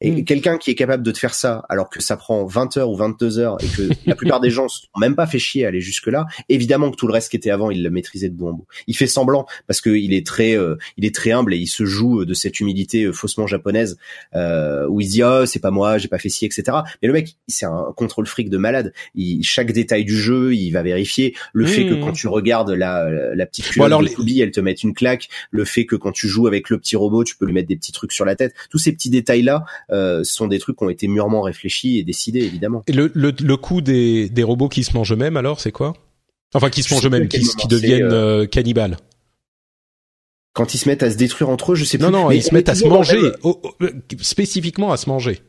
Et 0.00 0.10
mm. 0.10 0.24
quelqu'un 0.24 0.58
qui 0.58 0.70
est 0.70 0.74
capable 0.74 1.02
de 1.02 1.10
te 1.10 1.18
faire 1.18 1.34
ça, 1.34 1.64
alors 1.68 1.88
que 1.88 2.02
ça 2.02 2.16
prend 2.16 2.44
20 2.44 2.76
heures 2.76 2.90
ou 2.90 2.96
22 2.96 3.38
heures 3.38 3.56
et 3.62 3.66
que 3.66 3.88
la 4.06 4.14
plupart 4.14 4.40
des 4.40 4.50
gens 4.50 4.68
sont 4.68 4.86
même 4.98 5.14
pas 5.14 5.26
fait 5.26 5.38
chier 5.38 5.64
à 5.64 5.68
aller 5.68 5.80
jusque 5.80 6.08
là, 6.08 6.26
évidemment 6.48 6.90
que 6.90 6.96
tout 6.96 7.06
le 7.06 7.12
reste 7.12 7.30
qui 7.30 7.36
était 7.36 7.50
avant, 7.50 7.70
il 7.70 7.82
l'a 7.82 7.90
maîtrisé 7.90 8.28
de 8.28 8.34
bout 8.34 8.48
en 8.48 8.52
bout. 8.52 8.66
Il 8.86 8.96
fait 8.96 9.06
semblant 9.06 9.46
parce 9.66 9.80
qu'il 9.80 10.12
est 10.12 10.26
très, 10.26 10.56
euh, 10.56 10.76
il 10.96 11.04
est 11.04 11.14
très 11.14 11.32
humble 11.32 11.54
et 11.54 11.58
il 11.58 11.66
se 11.66 11.84
joue 11.84 12.24
de 12.24 12.34
cette 12.34 12.60
humilité 12.60 13.04
euh, 13.04 13.12
faussement 13.12 13.46
japonaise 13.46 13.96
euh, 14.34 14.86
où 14.86 15.00
il 15.00 15.08
dit 15.08 15.22
oh 15.22 15.46
c'est 15.46 15.60
pas 15.60 15.70
moi, 15.70 15.98
j'ai 15.98 16.08
pas 16.08 16.18
fait 16.18 16.28
ci, 16.28 16.44
etc. 16.44 16.64
Mais 17.02 17.08
le 17.08 17.14
mec, 17.14 17.36
c'est 17.48 17.66
un 17.66 17.92
contrôle 17.96 18.26
fric 18.26 18.50
de 18.50 18.58
malade. 18.58 18.92
Il, 19.14 19.42
chaque 19.44 19.72
détail 19.72 20.04
du 20.04 20.16
jeu, 20.16 20.54
il 20.54 20.70
va 20.72 20.82
vérifier. 20.82 21.34
Le 21.52 21.66
fait 21.66 21.86
que 21.86 21.94
quand 21.94 22.12
tu 22.12 22.28
regardes 22.28 22.70
la, 22.70 23.34
la 23.34 23.46
petite 23.46 23.66
culotte 23.66 23.86
alors, 23.86 24.02
de 24.02 24.40
elle 24.40 24.50
te 24.50 24.60
met 24.60 24.72
une 24.72 24.92
claque. 24.92 25.28
Le 25.50 25.64
fait 25.64 25.86
que 25.86 25.96
quand 25.96 26.12
tu 26.12 26.28
joues 26.28 26.46
avec 26.46 26.68
le 26.68 26.78
petit 26.78 26.96
robot, 26.96 27.24
tu 27.24 27.36
peux 27.36 27.46
lui 27.46 27.52
mettre 27.52 27.68
des 27.68 27.76
petits 27.76 27.92
trucs 27.92 28.12
sur 28.12 28.24
la 28.24 28.36
tête. 28.36 28.54
Tous 28.70 28.78
ces 28.78 28.92
petits 28.92 29.10
détails 29.10 29.42
là 29.42 29.64
euh, 29.90 30.24
sont 30.24 30.46
des 30.46 30.58
trucs 30.58 30.76
qui 30.78 30.84
ont 30.84 30.90
été 30.90 31.08
mûrement 31.08 31.42
réfléchis 31.42 31.98
et 31.98 32.04
décidés 32.04 32.40
évidemment. 32.44 32.82
Et 32.86 32.92
le, 32.92 33.10
le, 33.14 33.32
le 33.38 33.56
coup 33.56 33.80
des, 33.80 34.28
des 34.28 34.42
robots 34.42 34.68
qui 34.68 34.84
se 34.84 34.94
mangent 34.94 35.12
eux-mêmes 35.12 35.36
alors 35.36 35.60
c'est 35.60 35.72
quoi? 35.72 35.94
Enfin 36.54 36.70
qui 36.70 36.82
se 36.82 36.94
mangent 36.94 37.06
eux-mêmes, 37.06 37.28
qui, 37.28 37.40
qui 37.40 37.68
deviennent 37.68 38.04
euh, 38.04 38.42
euh, 38.42 38.46
cannibales. 38.46 38.96
quand 40.56 40.72
ils 40.72 40.78
se 40.78 40.88
mettent 40.88 41.02
à 41.02 41.10
se 41.10 41.16
détruire 41.16 41.50
entre 41.50 41.72
eux, 41.72 41.74
je 41.74 41.84
sais 41.84 41.98
plus. 41.98 42.04
Non, 42.04 42.10
non, 42.10 42.28
mais 42.30 42.38
ils 42.38 42.42
se 42.42 42.54
mettent 42.54 42.70
à 42.70 42.74
se 42.74 42.86
manger, 42.86 43.20
même... 43.20 43.32
oh, 43.42 43.60
spécifiquement 44.22 44.90
à 44.90 44.96
se 44.96 45.08
manger 45.08 45.42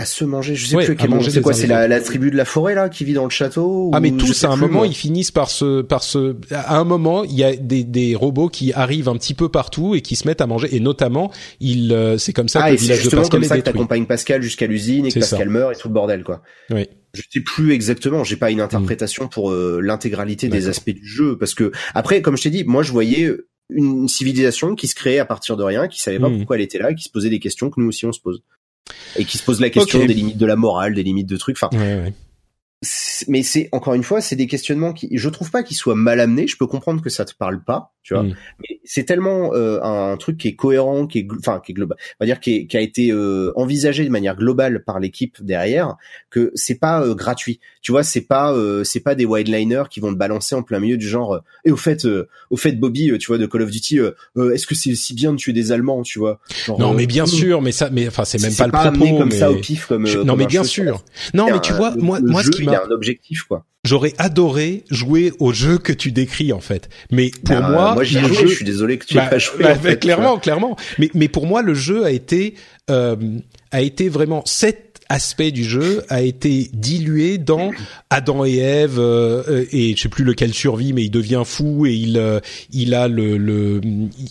à 0.00 0.06
se 0.06 0.24
manger. 0.24 0.54
Je 0.54 0.66
sais 0.66 0.76
ouais, 0.76 0.84
plus 0.86 0.96
quel 0.96 1.10
moment. 1.10 1.22
C'est 1.22 1.42
quoi 1.42 1.52
C'est 1.52 1.66
la, 1.66 1.86
la, 1.86 2.00
tribu 2.00 2.30
de 2.30 2.36
la 2.36 2.46
forêt 2.46 2.74
là 2.74 2.88
qui 2.88 3.04
vit 3.04 3.12
dans 3.12 3.24
le 3.24 3.30
château 3.30 3.90
Ah 3.92 4.00
mais 4.00 4.10
tous 4.12 4.44
à 4.44 4.48
un 4.48 4.52
plus, 4.52 4.62
moment 4.62 4.78
moi. 4.78 4.86
ils 4.86 4.94
finissent 4.94 5.30
par 5.30 5.50
se 5.50 5.82
par 5.82 6.02
se. 6.02 6.36
À 6.52 6.78
un 6.78 6.84
moment 6.84 7.22
il 7.24 7.34
y 7.34 7.44
a 7.44 7.54
des, 7.54 7.84
des 7.84 8.14
robots 8.14 8.48
qui 8.48 8.72
arrivent 8.72 9.08
un 9.08 9.16
petit 9.16 9.34
peu 9.34 9.50
partout 9.50 9.94
et 9.94 10.00
qui 10.00 10.16
se 10.16 10.26
mettent 10.26 10.40
à 10.40 10.46
manger 10.46 10.74
et 10.74 10.80
notamment 10.80 11.30
il 11.60 11.92
euh, 11.92 12.16
c'est 12.16 12.32
comme 12.32 12.48
ça 12.48 12.60
ah, 12.62 12.68
que 12.68 12.76
le 12.76 12.80
village 12.80 13.04
de 13.04 13.10
Pascal 13.10 13.28
comme 13.28 13.44
ça 13.44 13.56
est 13.56 13.60
que 13.60 13.64
t'accompagnes 13.64 14.06
Pascal 14.06 14.40
jusqu'à 14.42 14.66
l'usine 14.66 15.04
et 15.04 15.10
que 15.12 15.20
Pascal 15.20 15.38
ça. 15.40 15.44
meurt 15.44 15.76
et 15.76 15.78
tout 15.78 15.88
le 15.88 15.94
bordel 15.94 16.24
quoi. 16.24 16.42
Oui. 16.70 16.88
Je 17.12 17.22
sais 17.28 17.40
plus 17.40 17.72
exactement. 17.72 18.22
J'ai 18.24 18.36
pas 18.36 18.50
une 18.50 18.60
interprétation 18.60 19.28
pour 19.28 19.50
euh, 19.50 19.80
l'intégralité 19.82 20.48
des 20.48 20.68
aspects 20.68 20.90
du 20.90 21.06
jeu 21.06 21.36
parce 21.36 21.54
que 21.54 21.72
après 21.94 22.22
comme 22.22 22.36
je 22.38 22.44
t'ai 22.44 22.50
dit 22.50 22.64
moi 22.64 22.82
je 22.82 22.92
voyais 22.92 23.30
une 23.68 24.08
civilisation 24.08 24.74
qui 24.74 24.86
se 24.88 24.94
créait 24.94 25.18
à 25.18 25.24
partir 25.24 25.56
de 25.56 25.62
rien, 25.62 25.88
qui 25.88 26.00
savait 26.00 26.18
pas 26.18 26.28
Mm. 26.28 26.38
pourquoi 26.38 26.56
elle 26.56 26.62
était 26.62 26.78
là, 26.78 26.92
qui 26.94 27.04
se 27.04 27.10
posait 27.10 27.30
des 27.30 27.38
questions 27.38 27.70
que 27.70 27.80
nous 27.80 27.88
aussi 27.88 28.06
on 28.06 28.12
se 28.12 28.20
pose 28.20 28.42
et 29.16 29.24
qui 29.24 29.38
se 29.38 29.44
pose 29.44 29.60
la 29.60 29.70
question 29.70 30.04
des 30.04 30.14
limites 30.14 30.38
de 30.38 30.46
la 30.46 30.56
morale, 30.56 30.94
des 30.94 31.02
limites 31.02 31.28
de 31.28 31.36
trucs. 31.36 31.56
Enfin, 31.60 31.76
Ouais, 31.76 31.94
ouais. 32.02 32.12
Mais 33.28 33.42
c'est 33.42 33.68
encore 33.72 33.92
une 33.92 34.02
fois, 34.02 34.22
c'est 34.22 34.36
des 34.36 34.46
questionnements 34.46 34.94
qui, 34.94 35.08
je 35.12 35.28
trouve 35.28 35.50
pas 35.50 35.62
qu'ils 35.62 35.76
soient 35.76 35.94
mal 35.94 36.18
amenés. 36.18 36.46
Je 36.46 36.56
peux 36.56 36.66
comprendre 36.66 37.02
que 37.02 37.10
ça 37.10 37.26
te 37.26 37.34
parle 37.34 37.62
pas, 37.62 37.92
tu 38.02 38.14
vois. 38.14 38.22
Mm. 38.22 38.34
Mais 38.60 38.80
c'est 38.84 39.04
tellement 39.04 39.52
euh, 39.52 39.80
un 39.82 40.16
truc 40.16 40.38
qui 40.38 40.48
est 40.48 40.54
cohérent, 40.54 41.06
qui 41.06 41.18
est, 41.18 41.28
enfin, 41.38 41.60
qui 41.64 41.72
est 41.72 41.74
global, 41.74 41.98
on 42.18 42.24
va 42.24 42.26
dire 42.26 42.40
qui, 42.40 42.54
est- 42.56 42.66
qui 42.66 42.78
a 42.78 42.80
été 42.80 43.12
euh, 43.12 43.52
envisagé 43.54 44.02
de 44.04 44.08
manière 44.08 44.34
globale 44.34 44.82
par 44.82 44.98
l'équipe 44.98 45.36
derrière, 45.44 45.96
que 46.30 46.52
c'est 46.54 46.78
pas 46.78 47.02
euh, 47.02 47.14
gratuit. 47.14 47.60
Tu 47.82 47.92
vois, 47.92 48.02
c'est 48.02 48.22
pas, 48.22 48.52
euh, 48.54 48.82
c'est 48.82 49.00
pas 49.00 49.14
des 49.14 49.26
wideliners 49.26 49.84
qui 49.90 50.00
vont 50.00 50.12
te 50.12 50.18
balancer 50.18 50.54
en 50.54 50.62
plein 50.62 50.80
milieu 50.80 50.96
du 50.96 51.06
genre. 51.06 51.34
euh, 51.34 51.40
et 51.66 51.70
au 51.72 51.76
fait, 51.76 52.06
euh, 52.06 52.28
au 52.48 52.56
fait, 52.56 52.72
Bobby, 52.72 53.12
tu 53.18 53.26
vois, 53.26 53.36
de 53.36 53.44
Call 53.44 53.60
of 53.62 53.70
Duty, 53.70 53.98
est-ce 54.54 54.66
que 54.66 54.74
c'est 54.74 54.94
si 54.94 55.12
bien 55.12 55.32
de 55.32 55.36
tuer 55.36 55.52
des 55.52 55.70
Allemands, 55.70 56.00
tu 56.00 56.18
vois? 56.18 56.40
Genre, 56.64 56.80
Non 56.80 56.94
mais 56.94 57.06
bien 57.06 57.26
sûr, 57.26 57.60
mais 57.60 57.72
ça, 57.72 57.90
mais 57.92 58.08
enfin 58.08 58.24
c'est 58.24 58.40
même 58.40 58.50
c'est 58.50 58.58
pas 58.62 58.66
le 58.66 58.72
propos. 58.72 59.04
amené 59.04 59.18
comme 59.18 59.28
mais... 59.28 59.38
ça 59.38 59.50
au 59.50 59.56
pif, 59.56 59.84
comme. 59.84 60.06
Je- 60.06 60.18
non 60.20 60.28
comme 60.28 60.38
mais 60.38 60.46
bien 60.46 60.62
jeu, 60.62 60.68
sûr. 60.68 61.04
Non 61.34 61.46
mais 61.52 61.60
tu 61.60 61.74
vois, 61.74 61.94
moi, 61.96 62.20
moi 62.22 62.42
ce 62.42 62.50
qui 62.50 62.69
il 62.70 62.74
a 62.76 62.82
un 62.84 62.90
objectif 62.90 63.42
quoi. 63.44 63.64
j'aurais 63.84 64.12
adoré 64.18 64.84
jouer 64.90 65.32
au 65.38 65.52
jeu 65.52 65.78
que 65.78 65.92
tu 65.92 66.12
décris 66.12 66.52
en 66.52 66.60
fait. 66.60 66.88
Mais 67.10 67.30
pour 67.44 67.56
Ben, 67.56 67.70
moi, 67.70 67.94
moi 67.94 68.04
j'y 68.04 68.18
ai 68.18 68.22
le 68.22 68.28
joué, 68.28 68.36
jeu- 68.36 68.46
je 68.48 68.54
suis 68.56 68.64
désolé 68.64 68.98
que 68.98 69.06
tu 69.06 69.14
aies 69.14 69.20
Bah, 69.20 69.26
pas 69.28 69.38
joué. 69.38 69.62
bah, 69.62 69.72
en 69.72 69.78
fait, 69.80 69.98
clairement, 70.00 70.38
clairement. 70.38 70.76
Mais 70.98 71.10
mais 71.14 71.28
pour 71.28 71.46
moi, 71.46 71.62
le 71.62 71.74
jeu 71.74 72.04
a 72.04 72.10
été 72.10 72.54
euh, 72.90 73.16
a 73.72 73.80
été 73.82 74.08
vraiment 74.08 74.42
cet 74.46 74.86
aspect 75.12 75.50
du 75.50 75.64
jeu 75.64 76.04
a 76.08 76.22
été 76.22 76.70
dilué 76.72 77.36
dans 77.36 77.72
Adam 78.10 78.44
et 78.44 78.58
Ève 78.58 79.00
euh, 79.00 79.42
euh, 79.48 79.64
et 79.72 79.96
je 79.96 80.02
sais 80.02 80.08
plus 80.08 80.22
lequel 80.22 80.54
survit 80.54 80.92
mais 80.92 81.02
il 81.02 81.10
devient 81.10 81.42
fou 81.44 81.84
et 81.84 81.92
il 81.94 82.16
euh, 82.16 82.38
il 82.72 82.94
a 82.94 83.08
le 83.08 83.36
le 83.36 83.80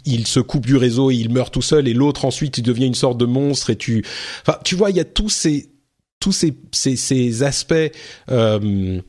il 0.06 0.26
se 0.26 0.40
coupe 0.40 0.66
du 0.66 0.78
réseau 0.78 1.12
et 1.12 1.16
il 1.16 1.32
meurt 1.34 1.54
tout 1.54 1.62
seul 1.62 1.90
et 1.90 1.94
l'autre 1.94 2.24
ensuite 2.24 2.60
il 2.60 2.62
devient 2.64 2.86
une 2.86 2.96
sorte 2.96 3.18
de 3.18 3.26
monstre 3.26 3.72
et 3.72 3.76
tu 3.76 4.06
enfin 4.48 4.58
tu 4.64 4.76
vois 4.76 4.90
il 4.90 4.96
y 4.96 5.02
a 5.02 5.04
tous 5.06 5.28
ces 5.28 5.68
tous 6.20 6.32
ces 6.32 6.54
ces, 6.72 7.44
aspects 7.44 7.74
euh, 8.30 9.02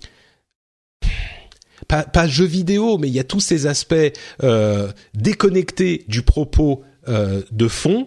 pas, 1.89 2.05
pas 2.05 2.27
vidéo, 2.27 2.99
mais 2.99 3.09
il 3.09 3.15
y 3.15 3.19
a 3.19 3.24
tous 3.24 3.41
ces 3.41 3.66
aspects 3.66 3.95
euh, 4.43 4.93
déconnectés 5.15 6.05
du 6.09 6.23
propos 6.23 6.82
euh, 7.09 7.43
de 7.51 7.69
fond 7.69 8.07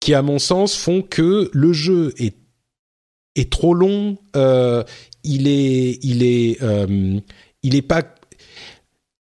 qui, 0.00 0.14
à 0.14 0.22
mon 0.22 0.38
sens, 0.38 0.76
font 0.76 1.02
que 1.02 1.50
le 1.52 1.72
jeu 1.72 2.12
est 2.18 2.36
est 3.36 3.50
trop 3.50 3.74
long. 3.74 4.18
euh, 4.36 4.82
il 5.22 5.48
est 5.48 5.98
il 6.02 6.22
est 6.22 6.62
euh, 6.62 7.20
il 7.62 7.74
est 7.74 7.82
pas 7.82 8.02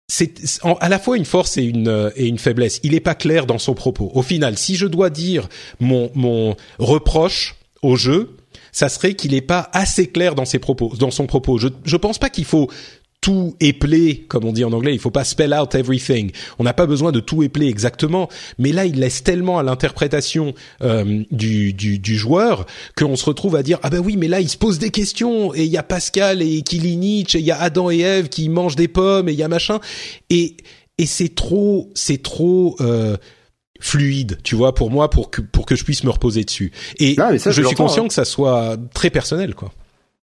c'est 0.08 0.34
à 0.80 0.90
la 0.90 1.00
fois 1.00 1.18
une 1.18 1.26
force 1.26 1.58
et 1.58 1.64
une 1.64 2.12
et 2.16 2.28
une 2.28 2.38
faiblesse. 2.38 2.80
Il 2.84 2.94
est 2.94 3.00
pas 3.00 3.16
clair 3.16 3.46
dans 3.46 3.60
son 3.60 3.74
propos. 3.74 4.12
Au 4.14 4.22
final, 4.22 4.58
si 4.58 4.76
je 4.76 4.88
dois 4.88 5.10
dire 5.10 5.48
mon 5.80 6.12
mon 6.16 6.56
reproche 6.80 7.56
au 7.82 7.96
jeu, 7.96 8.38
ça 8.72 8.90
serait 8.90 9.14
qu'il 9.14 9.34
est 9.34 9.42
pas 9.42 9.70
assez 9.74 10.08
clair 10.08 10.36
dans 10.36 10.46
ses 10.46 10.60
propos, 10.60 10.94
dans 11.00 11.12
son 11.12 11.28
propos. 11.28 11.58
Je 11.58 11.68
je 11.84 11.98
pense 11.98 12.18
pas 12.18 12.30
qu'il 12.30 12.46
faut 12.46 12.70
tout 13.22 13.56
épeler, 13.60 14.26
comme 14.28 14.46
on 14.46 14.52
dit 14.52 14.66
en 14.66 14.74
anglais. 14.74 14.94
Il 14.94 15.00
faut 15.00 15.12
pas 15.12 15.24
spell 15.24 15.54
out 15.54 15.76
everything. 15.76 16.32
On 16.58 16.64
n'a 16.64 16.74
pas 16.74 16.88
besoin 16.88 17.12
de 17.12 17.20
tout 17.20 17.44
épeler 17.44 17.68
exactement. 17.68 18.28
Mais 18.58 18.72
là, 18.72 18.86
il 18.86 19.00
laisse 19.00 19.24
tellement 19.24 19.60
à 19.60 19.64
l'interprétation 19.64 20.56
euh, 20.82 21.24
du, 21.30 21.72
du, 21.74 22.00
du 22.00 22.16
joueur 22.16 22.66
qu'on 22.98 23.16
se 23.16 23.26
retrouve 23.26 23.56
à 23.56 23.64
dire 23.64 23.78
ah 23.84 23.92
ben 23.92 24.00
oui, 24.00 24.18
mais 24.18 24.28
là 24.28 24.42
il 24.42 24.50
se 24.50 24.58
pose 24.58 24.80
des 24.80 24.90
questions 24.90 25.54
et 25.54 25.64
il 25.66 25.72
y 25.72 25.78
a 25.78 25.84
Pascal 25.84 26.42
et 26.42 26.64
Kilinich 26.64 27.36
et 27.36 27.40
il 27.40 27.46
y 27.46 27.52
a 27.52 27.62
Adam 27.62 27.92
et 27.92 28.00
Ève 28.00 28.28
qui 28.28 28.50
mangent 28.50 28.76
des 28.76 28.88
pommes 28.88 29.30
et 29.30 29.34
il 29.34 29.38
y 29.38 29.44
a 29.44 29.48
machin 29.48 29.80
et 30.32 30.58
et 30.98 31.06
c'est 31.06 31.36
trop 31.36 31.92
c'est 31.94 32.24
trop 32.24 32.76
euh, 32.82 33.18
fluide, 33.82 34.38
tu 34.44 34.56
vois, 34.56 34.74
pour 34.74 34.90
moi, 34.92 35.10
pour 35.10 35.30
que 35.30 35.42
pour 35.42 35.66
que 35.66 35.76
je 35.76 35.84
puisse 35.84 36.04
me 36.06 36.10
reposer 36.12 36.44
dessus. 36.46 36.72
Et 37.00 37.16
Non, 37.18 37.38
ça, 37.38 37.52
je 37.52 37.62
je 37.62 37.68
suis 37.68 37.76
conscient 37.76 38.06
hein. 38.06 38.08
que 38.08 38.14
ça 38.14 38.24
soit 38.26 38.78
très 38.94 39.10
personnel, 39.10 39.54
quoi. 39.56 39.74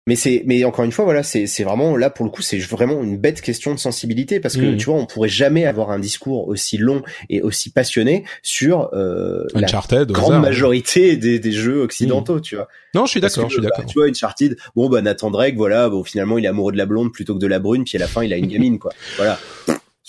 Mais 0.06 0.16
c'est, 0.16 0.42
mais 0.46 0.64
encore 0.64 0.84
une 0.86 0.92
fois, 0.92 1.04
voilà, 1.04 1.22
c'est, 1.22 1.46
c'est 1.46 1.62
vraiment 1.62 1.94
là 1.96 2.08
pour 2.08 2.24
le 2.24 2.30
coup, 2.32 2.40
c'est 2.42 2.58
vraiment 2.58 3.02
une 3.02 3.18
bête 3.18 3.42
question 3.42 3.74
de 3.74 3.78
sensibilité 3.78 4.40
parce 4.40 4.56
que 4.56 4.62
Mhm. 4.62 4.76
tu 4.78 4.86
vois, 4.86 4.94
on 4.94 5.04
pourrait 5.06 5.28
jamais 5.28 5.66
avoir 5.66 5.90
un 5.90 5.98
discours 5.98 6.48
aussi 6.48 6.78
long 6.78 7.02
et 7.28 7.42
aussi 7.42 7.70
passionné 7.70 8.24
sur 8.42 8.88
euh, 8.94 9.44
la 9.54 9.66
Uncharted, 9.66 10.10
au 10.10 10.14
grande 10.14 10.30
hasard. 10.32 10.42
majorité 10.42 11.16
des, 11.16 11.38
des 11.38 11.52
jeux 11.52 11.82
occidentaux, 11.82 12.40
tu 12.40 12.56
vois. 12.56 12.66
Non, 12.94 13.04
je 13.04 13.10
suis 13.10 13.20
d'accord, 13.20 13.48
je 13.50 13.54
suis 13.54 13.62
bah, 13.62 13.68
d'accord. 13.68 13.84
tu 13.88 13.98
vois, 13.98 14.08
Uncharted, 14.08 14.56
bon 14.74 14.88
bah 14.88 15.02
Nathan 15.02 15.30
Drake, 15.30 15.54
voilà, 15.56 15.88
bon 15.90 16.02
finalement 16.02 16.38
il 16.38 16.44
est 16.46 16.48
amoureux 16.48 16.72
de 16.72 16.78
la 16.78 16.86
blonde 16.86 17.12
plutôt 17.12 17.34
que 17.34 17.38
de 17.40 17.46
la 17.46 17.58
brune, 17.58 17.84
puis 17.84 17.96
à 17.96 18.00
la 18.00 18.08
fin 18.08 18.24
il 18.24 18.32
a 18.32 18.36
une 18.36 18.46
gamine, 18.48 18.78
quoi. 18.78 18.92
Voilà, 19.16 19.38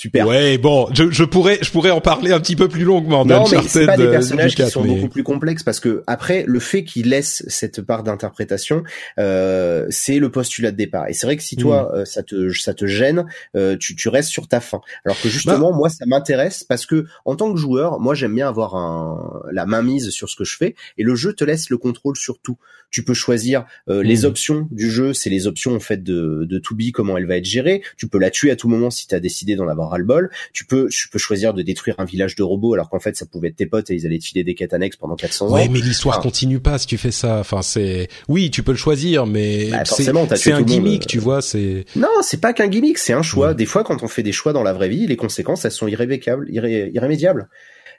super. 0.01 0.27
Ouais, 0.27 0.57
bon, 0.57 0.87
je, 0.93 1.11
je 1.11 1.23
pourrais, 1.23 1.59
je 1.61 1.69
pourrais 1.71 1.91
en 1.91 2.01
parler 2.01 2.31
un 2.31 2.39
petit 2.39 2.55
peu 2.55 2.67
plus 2.67 2.83
longuement. 2.83 3.23
Non, 3.25 3.43
mais 3.51 3.61
c'est 3.67 3.85
pas 3.85 3.97
des 3.97 4.03
euh, 4.05 4.11
personnages 4.11 4.55
qui 4.55 4.65
sont 4.69 4.83
mais- 4.83 4.95
beaucoup 4.95 5.09
plus 5.09 5.23
complexes 5.23 5.63
parce 5.63 5.79
que 5.79 6.03
après 6.07 6.43
le 6.47 6.59
fait 6.59 6.83
qu'ils 6.83 7.09
laissent 7.09 7.43
cette 7.47 7.81
part 7.81 8.03
d'interprétation, 8.03 8.83
euh, 9.19 9.85
c'est 9.89 10.19
le 10.19 10.29
postulat 10.31 10.71
de 10.71 10.77
départ. 10.77 11.07
Et 11.07 11.13
c'est 11.13 11.27
vrai 11.27 11.37
que 11.37 11.43
si 11.43 11.55
toi 11.55 11.89
Hmm. 11.93 11.95
euh, 11.99 12.05
ça 12.05 12.23
te 12.23 12.51
ça 12.53 12.73
te 12.73 12.85
gêne, 12.87 13.25
euh, 13.55 13.77
tu 13.77 13.95
tu 13.95 14.09
restes 14.09 14.29
sur 14.29 14.47
ta 14.47 14.59
fin. 14.59 14.81
Alors 15.05 15.17
que 15.21 15.27
Bah 15.27 15.29
justement 15.33 15.71
moi 15.73 15.89
ça 15.89 16.05
m'intéresse 16.07 16.63
parce 16.63 16.85
que 16.85 17.05
en 17.25 17.35
tant 17.35 17.51
que 17.53 17.59
joueur, 17.59 17.99
moi 17.99 18.15
j'aime 18.15 18.35
bien 18.35 18.47
avoir 18.47 18.75
un 18.75 19.41
la 19.51 19.65
main 19.65 19.81
mise 19.83 20.09
sur 20.09 20.29
ce 20.29 20.35
que 20.35 20.43
je 20.43 20.57
fais 20.57 20.75
et 20.97 21.03
le 21.03 21.15
jeu 21.15 21.33
te 21.33 21.43
laisse 21.43 21.69
le 21.69 21.77
contrôle 21.77 22.17
sur 22.17 22.39
tout. 22.39 22.57
Tu 22.91 23.03
peux 23.03 23.13
choisir 23.13 23.65
euh, 23.89 24.03
les 24.03 24.23
Hmm. 24.23 24.25
options 24.25 24.67
du 24.69 24.91
jeu, 24.91 25.13
c'est 25.13 25.29
les 25.29 25.47
options 25.47 25.73
en 25.73 25.79
fait 25.79 26.03
de 26.03 26.45
de 26.47 26.59
to 26.59 26.75
be 26.75 26.91
comment 26.93 27.17
elle 27.17 27.25
va 27.25 27.37
être 27.37 27.45
gérée. 27.45 27.81
Tu 27.97 28.07
peux 28.07 28.19
la 28.19 28.29
tuer 28.29 28.51
à 28.51 28.55
tout 28.55 28.67
moment 28.67 28.89
si 28.89 29.07
tu 29.07 29.15
as 29.15 29.19
décidé 29.21 29.55
d'en 29.55 29.67
avoir 29.69 29.89
ras 29.91 29.97
le 29.97 30.03
bol 30.03 30.29
tu 30.53 30.65
peux 30.65 30.89
tu 30.89 31.07
peux 31.09 31.17
choisir 31.19 31.53
de 31.53 31.61
détruire 31.61 31.95
un 31.99 32.05
village 32.05 32.35
de 32.35 32.43
robots 32.43 32.73
alors 32.73 32.89
qu'en 32.89 32.99
fait 32.99 33.15
ça 33.15 33.25
pouvait 33.25 33.47
être 33.47 33.55
tes 33.55 33.65
potes 33.65 33.89
et 33.89 33.95
ils 33.95 34.05
allaient 34.05 34.19
te 34.19 34.25
filer 34.25 34.43
des 34.43 34.55
quêtes 34.55 34.73
annexes 34.73 34.97
pendant 34.97 35.15
400 35.15 35.47
ans. 35.47 35.53
Ouais, 35.53 35.69
mais 35.69 35.79
l'histoire 35.79 36.17
Enfin. 36.17 36.23
continue 36.23 36.59
pas 36.59 36.77
si 36.77 36.85
tu 36.87 36.97
fais 36.97 37.11
ça. 37.11 37.39
Enfin, 37.39 37.61
c'est, 37.61 38.09
oui, 38.27 38.51
tu 38.51 38.61
peux 38.61 38.71
le 38.71 38.77
choisir, 38.77 39.25
mais 39.25 39.69
Bah, 39.71 39.83
c'est, 39.85 40.51
un 40.51 40.61
gimmick, 40.61 41.07
tu 41.07 41.19
vois, 41.19 41.41
c'est, 41.41 41.85
Non, 41.95 42.09
c'est 42.21 42.41
pas 42.41 42.51
qu'un 42.53 42.67
gimmick, 42.67 42.97
c'est 42.97 43.13
un 43.13 43.21
choix. 43.21 43.53
Des 43.53 43.65
fois, 43.65 43.83
quand 43.85 44.03
on 44.03 44.07
fait 44.09 44.23
des 44.23 44.33
choix 44.33 44.51
dans 44.51 44.63
la 44.63 44.73
vraie 44.73 44.89
vie, 44.89 45.07
les 45.07 45.15
conséquences, 45.15 45.63
elles 45.63 45.71
sont 45.71 45.87
irrévécables, 45.87 46.47
irré- 46.49 46.91
irrémédiables. 46.93 47.47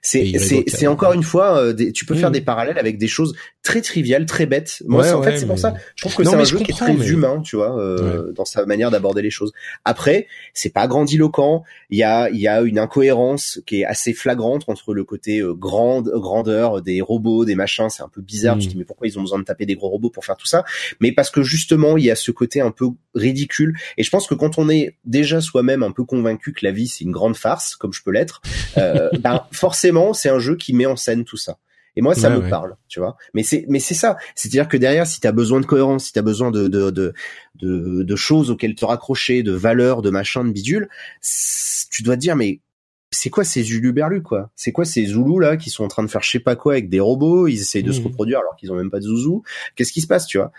C'est, 0.04 0.18
c'est, 0.18 0.26
irrévocables. 0.30 0.64
c'est 0.66 0.86
encore 0.88 1.12
une 1.12 1.22
fois, 1.22 1.58
euh, 1.58 1.72
des- 1.72 1.92
tu 1.92 2.04
peux 2.04 2.16
faire 2.16 2.30
Mm. 2.30 2.32
des 2.34 2.40
parallèles 2.40 2.78
avec 2.78 2.98
des 2.98 3.06
choses 3.06 3.34
très 3.62 3.80
triviales, 3.80 4.26
très 4.26 4.46
bêtes. 4.46 4.82
Moi, 4.86 5.02
Ouais, 5.02 5.08
c'est- 5.08 5.14
en 5.14 5.22
fait, 5.22 5.38
c'est 5.38 5.46
pour 5.46 5.54
mais- 5.54 5.60
ça. 5.60 5.74
Je 5.94 6.02
trouve 6.02 6.16
que 6.16 6.24
c'est 6.24 6.34
un 6.34 6.42
je 6.44 6.50
jeu 6.50 6.58
qui 6.58 6.72
est 6.72 6.74
très 6.74 6.94
mais- 6.94 7.06
humain, 7.06 7.40
tu 7.42 7.54
vois, 7.56 7.78
euh, 7.80 8.32
dans 8.32 8.44
sa 8.44 8.66
manière 8.66 8.90
d'aborder 8.90 9.22
les 9.22 9.30
choses. 9.30 9.52
Après, 9.84 10.26
c'est 10.52 10.72
pas 10.72 10.88
grandiloquent. 10.88 11.62
Il 11.90 11.98
y 11.98 12.02
a, 12.02 12.28
il 12.30 12.40
y 12.40 12.48
a 12.48 12.60
une 12.62 12.78
incohérence 12.80 13.60
qui 13.64 13.82
est 13.82 13.84
assez 13.84 14.12
flagrante 14.14 14.64
entre 14.66 14.94
le 14.94 15.04
côté 15.04 15.38
euh, 15.40 15.54
grande, 15.54 16.10
grandeur 16.12 16.82
des 16.82 17.00
robots, 17.00 17.44
des 17.44 17.54
machins. 17.54 17.88
C'est 17.88 18.02
un 18.02 18.08
peu 18.08 18.20
bizarre. 18.20 18.56
Mm. 18.56 18.58
Tu 18.58 18.66
te 18.66 18.72
dis, 18.72 18.78
mais 18.78 18.84
pourquoi 18.84 19.06
ils 19.06 19.16
ont 19.18 19.22
besoin 19.22 19.38
de 19.38 19.44
taper 19.44 19.64
des 19.64 19.76
gros 19.76 19.88
robots 19.88 20.10
pour 20.10 20.24
faire 20.24 20.36
tout 20.36 20.46
ça? 20.48 20.64
Mais 21.00 21.12
parce 21.12 21.30
que 21.30 21.42
justement, 21.42 21.96
il 21.96 22.04
y 22.04 22.10
a 22.10 22.16
ce 22.16 22.32
côté 22.32 22.60
un 22.60 22.72
peu 22.72 22.86
ridicule. 23.14 23.76
Et 23.96 24.02
je 24.02 24.10
pense 24.10 24.26
que 24.26 24.34
quand 24.34 24.58
on 24.58 24.68
est 24.68 24.96
déjà 25.04 25.40
soi-même 25.40 25.82
un 25.84 25.92
peu 25.92 26.04
convaincu 26.04 26.52
que 26.52 26.64
la 26.66 26.72
vie 26.72 26.88
c'est 26.88 27.04
une 27.04 27.12
grande 27.12 27.36
farce, 27.36 27.76
comme 27.76 27.92
je 27.92 28.02
peux 28.02 28.10
l'être, 28.10 28.40
euh, 28.78 29.08
ben 29.20 29.46
forcément 29.52 30.14
c'est 30.14 30.30
un 30.30 30.38
jeu 30.40 30.56
qui 30.56 30.72
met 30.74 30.86
en 30.86 30.96
scène 30.96 31.24
tout 31.24 31.36
ça. 31.36 31.58
Et 31.96 32.00
moi, 32.02 32.14
ça 32.14 32.30
Ouais, 32.30 32.36
me 32.36 32.42
ouais. 32.42 32.48
parle, 32.50 32.76
tu 32.88 33.00
vois. 33.00 33.16
Mais 33.34 33.42
c'est, 33.42 33.66
mais 33.68 33.78
c'est 33.80 33.94
ça. 33.94 34.16
C'est-à-dire 34.34 34.68
que 34.68 34.76
derrière, 34.76 35.06
si 35.06 35.20
t'as 35.20 35.32
besoin 35.32 35.60
de 35.60 35.66
cohérence, 35.66 36.06
si 36.06 36.12
t'as 36.12 36.22
besoin 36.22 36.50
de, 36.50 36.68
de, 36.68 36.90
de, 36.90 37.12
de, 37.56 38.02
de 38.02 38.16
choses 38.16 38.50
auxquelles 38.50 38.74
te 38.74 38.84
raccrocher, 38.84 39.42
de 39.42 39.52
valeurs, 39.52 40.00
de 40.02 40.10
machin, 40.10 40.44
de 40.44 40.50
bidule, 40.52 40.88
tu 41.90 42.02
dois 42.02 42.16
te 42.16 42.20
dire, 42.20 42.36
mais 42.36 42.60
c'est 43.10 43.28
quoi 43.28 43.44
ces 43.44 43.72
uluberlus, 43.72 44.22
quoi? 44.22 44.50
C'est 44.56 44.72
quoi 44.72 44.86
ces 44.86 45.04
zoulous, 45.04 45.38
là, 45.38 45.58
qui 45.58 45.68
sont 45.68 45.84
en 45.84 45.88
train 45.88 46.02
de 46.02 46.08
faire 46.08 46.22
je 46.22 46.30
sais 46.30 46.40
pas 46.40 46.56
quoi 46.56 46.72
avec 46.72 46.88
des 46.88 47.00
robots, 47.00 47.46
ils 47.46 47.60
essayent 47.60 47.82
de 47.82 47.92
se 47.92 48.00
Mhm. 48.00 48.06
reproduire 48.06 48.38
alors 48.38 48.56
qu'ils 48.56 48.72
ont 48.72 48.76
même 48.76 48.90
pas 48.90 48.98
de 49.00 49.04
zouzou. 49.04 49.42
Qu'est-ce 49.76 49.92
qui 49.92 50.00
se 50.00 50.06
passe, 50.06 50.26
tu 50.26 50.38
vois? 50.38 50.50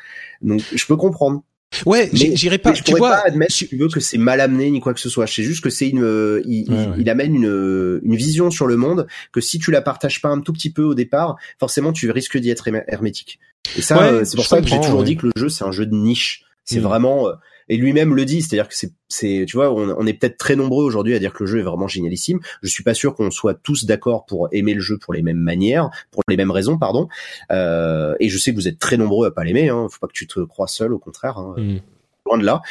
Donc, 0.44 0.62
je 0.72 0.86
peux 0.86 0.96
comprendre. 0.98 1.44
Ouais, 1.86 2.10
j'irai 2.14 2.58
pas, 2.58 2.70
Mais 2.72 2.76
je 2.76 2.84
tu 2.84 2.92
pourrais 2.92 3.00
vois, 3.00 3.10
pas 3.12 3.24
admettre, 3.28 3.54
si 3.54 3.68
tu 3.68 3.78
veux, 3.78 3.88
que 3.88 4.00
c'est 4.00 4.18
mal 4.18 4.40
amené 4.42 4.70
ni 4.72 4.80
quoi 4.80 4.94
que 4.94 5.00
ce 5.00 5.10
soit. 5.10 5.28
C'est 5.28 5.44
juste 5.44 5.64
que 5.64 5.70
c'est 5.70 5.90
une, 5.90 6.04
euh, 6.04 6.42
il, 6.46 6.70
Ouais, 6.72 6.84
il- 6.84 6.90
ouais. 6.90 6.96
il 7.00 7.10
amène 7.10 7.36
une, 7.36 7.48
euh, 7.48 8.00
une 8.04 8.16
vision 8.16 8.52
sur 8.52 8.68
le 8.68 8.78
monde 8.78 9.08
que 9.32 9.42
si 9.42 9.60
tu 9.60 9.72
la 9.72 9.82
partages 9.82 10.22
pas 10.22 10.30
un 10.30 10.42
tout 10.42 10.54
petit 10.54 10.70
peu 10.72 10.84
au 10.84 10.94
départ, 10.96 11.38
forcément 11.60 11.92
tu 11.94 12.10
risques 12.12 12.38
d'y 12.38 12.50
être 12.50 12.68
hermétique. 12.88 13.40
Et 13.78 13.82
ça, 13.82 13.98
Ouais, 13.98 14.04
euh, 14.20 14.26
c'est 14.26 14.36
pour 14.36 14.46
ça 14.46 14.62
que 14.62 14.68
j'ai 14.68 14.80
toujours 14.80 15.00
ouais. 15.00 15.06
dit 15.06 15.16
que 15.18 15.26
le 15.28 15.32
jeu 15.36 15.50
c'est 15.50 15.64
un 15.64 15.72
jeu 15.72 15.86
de 15.86 15.96
niche. 15.96 16.44
C'est 16.66 16.80
Mm. 16.80 16.84
vraiment, 16.84 17.28
euh, 17.28 17.34
et 17.70 17.78
lui-même 17.78 18.16
le 18.16 18.26
dit, 18.26 18.42
c'est-à-dire 18.42 18.68
que 18.68 18.76
c'est, 18.76 18.92
c'est, 19.08 19.46
tu 19.48 19.58
vois, 19.58 19.72
on, 19.72 19.96
on 19.98 20.06
est 20.06 20.14
peut-être 20.14 20.38
très 20.38 20.56
nombreux 20.56 20.84
aujourd'hui 20.84 21.16
à 21.16 21.20
dire 21.20 21.34
que 21.34 21.44
le 21.44 21.48
jeu 21.48 21.60
est 21.60 21.64
vraiment 21.64 21.88
génialissime. 21.88 22.40
Je 22.62 22.70
suis 22.70 22.84
pas 22.84 22.94
sûr 22.94 23.16
qu'on 23.16 23.32
soit 23.32 23.54
tous 23.54 23.86
d'accord 23.86 24.26
pour 24.26 24.48
aimer 24.52 24.74
le 24.74 24.82
jeu 24.82 24.98
pour 24.98 25.14
les 25.14 25.22
mêmes 25.22 25.38
manières, 25.38 25.90
pour 26.12 26.24
les 26.28 26.38
mêmes 26.38 26.52
raisons, 26.52 26.78
pardon. 26.78 27.08
Euh, 27.52 28.16
et 28.20 28.30
je 28.30 28.38
sais 28.38 28.52
que 28.52 28.56
vous 28.56 28.68
êtes 28.68 28.80
très 28.80 28.98
nombreux 28.98 29.28
à 29.28 29.32
pas 29.32 29.44
l'aimer. 29.44 29.70
Hein. 29.70 29.88
Faut 29.90 30.00
pas 30.00 30.08
que 30.08 30.14
tu 30.14 30.28
te 30.28 30.40
crois 30.42 30.68
seul, 30.68 30.94
au 30.94 31.00
contraire. 31.00 31.38
Hein. 31.38 31.56
Mm. 31.58 31.78
Loin 32.26 32.38
de 32.38 32.46
là. 32.46 32.62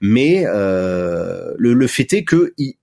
Mais 0.00 0.44
euh, 0.46 1.52
le, 1.58 1.74
le 1.74 1.86
fait 1.86 2.12
est 2.14 2.24
que 2.24 2.54
il, 2.56 2.74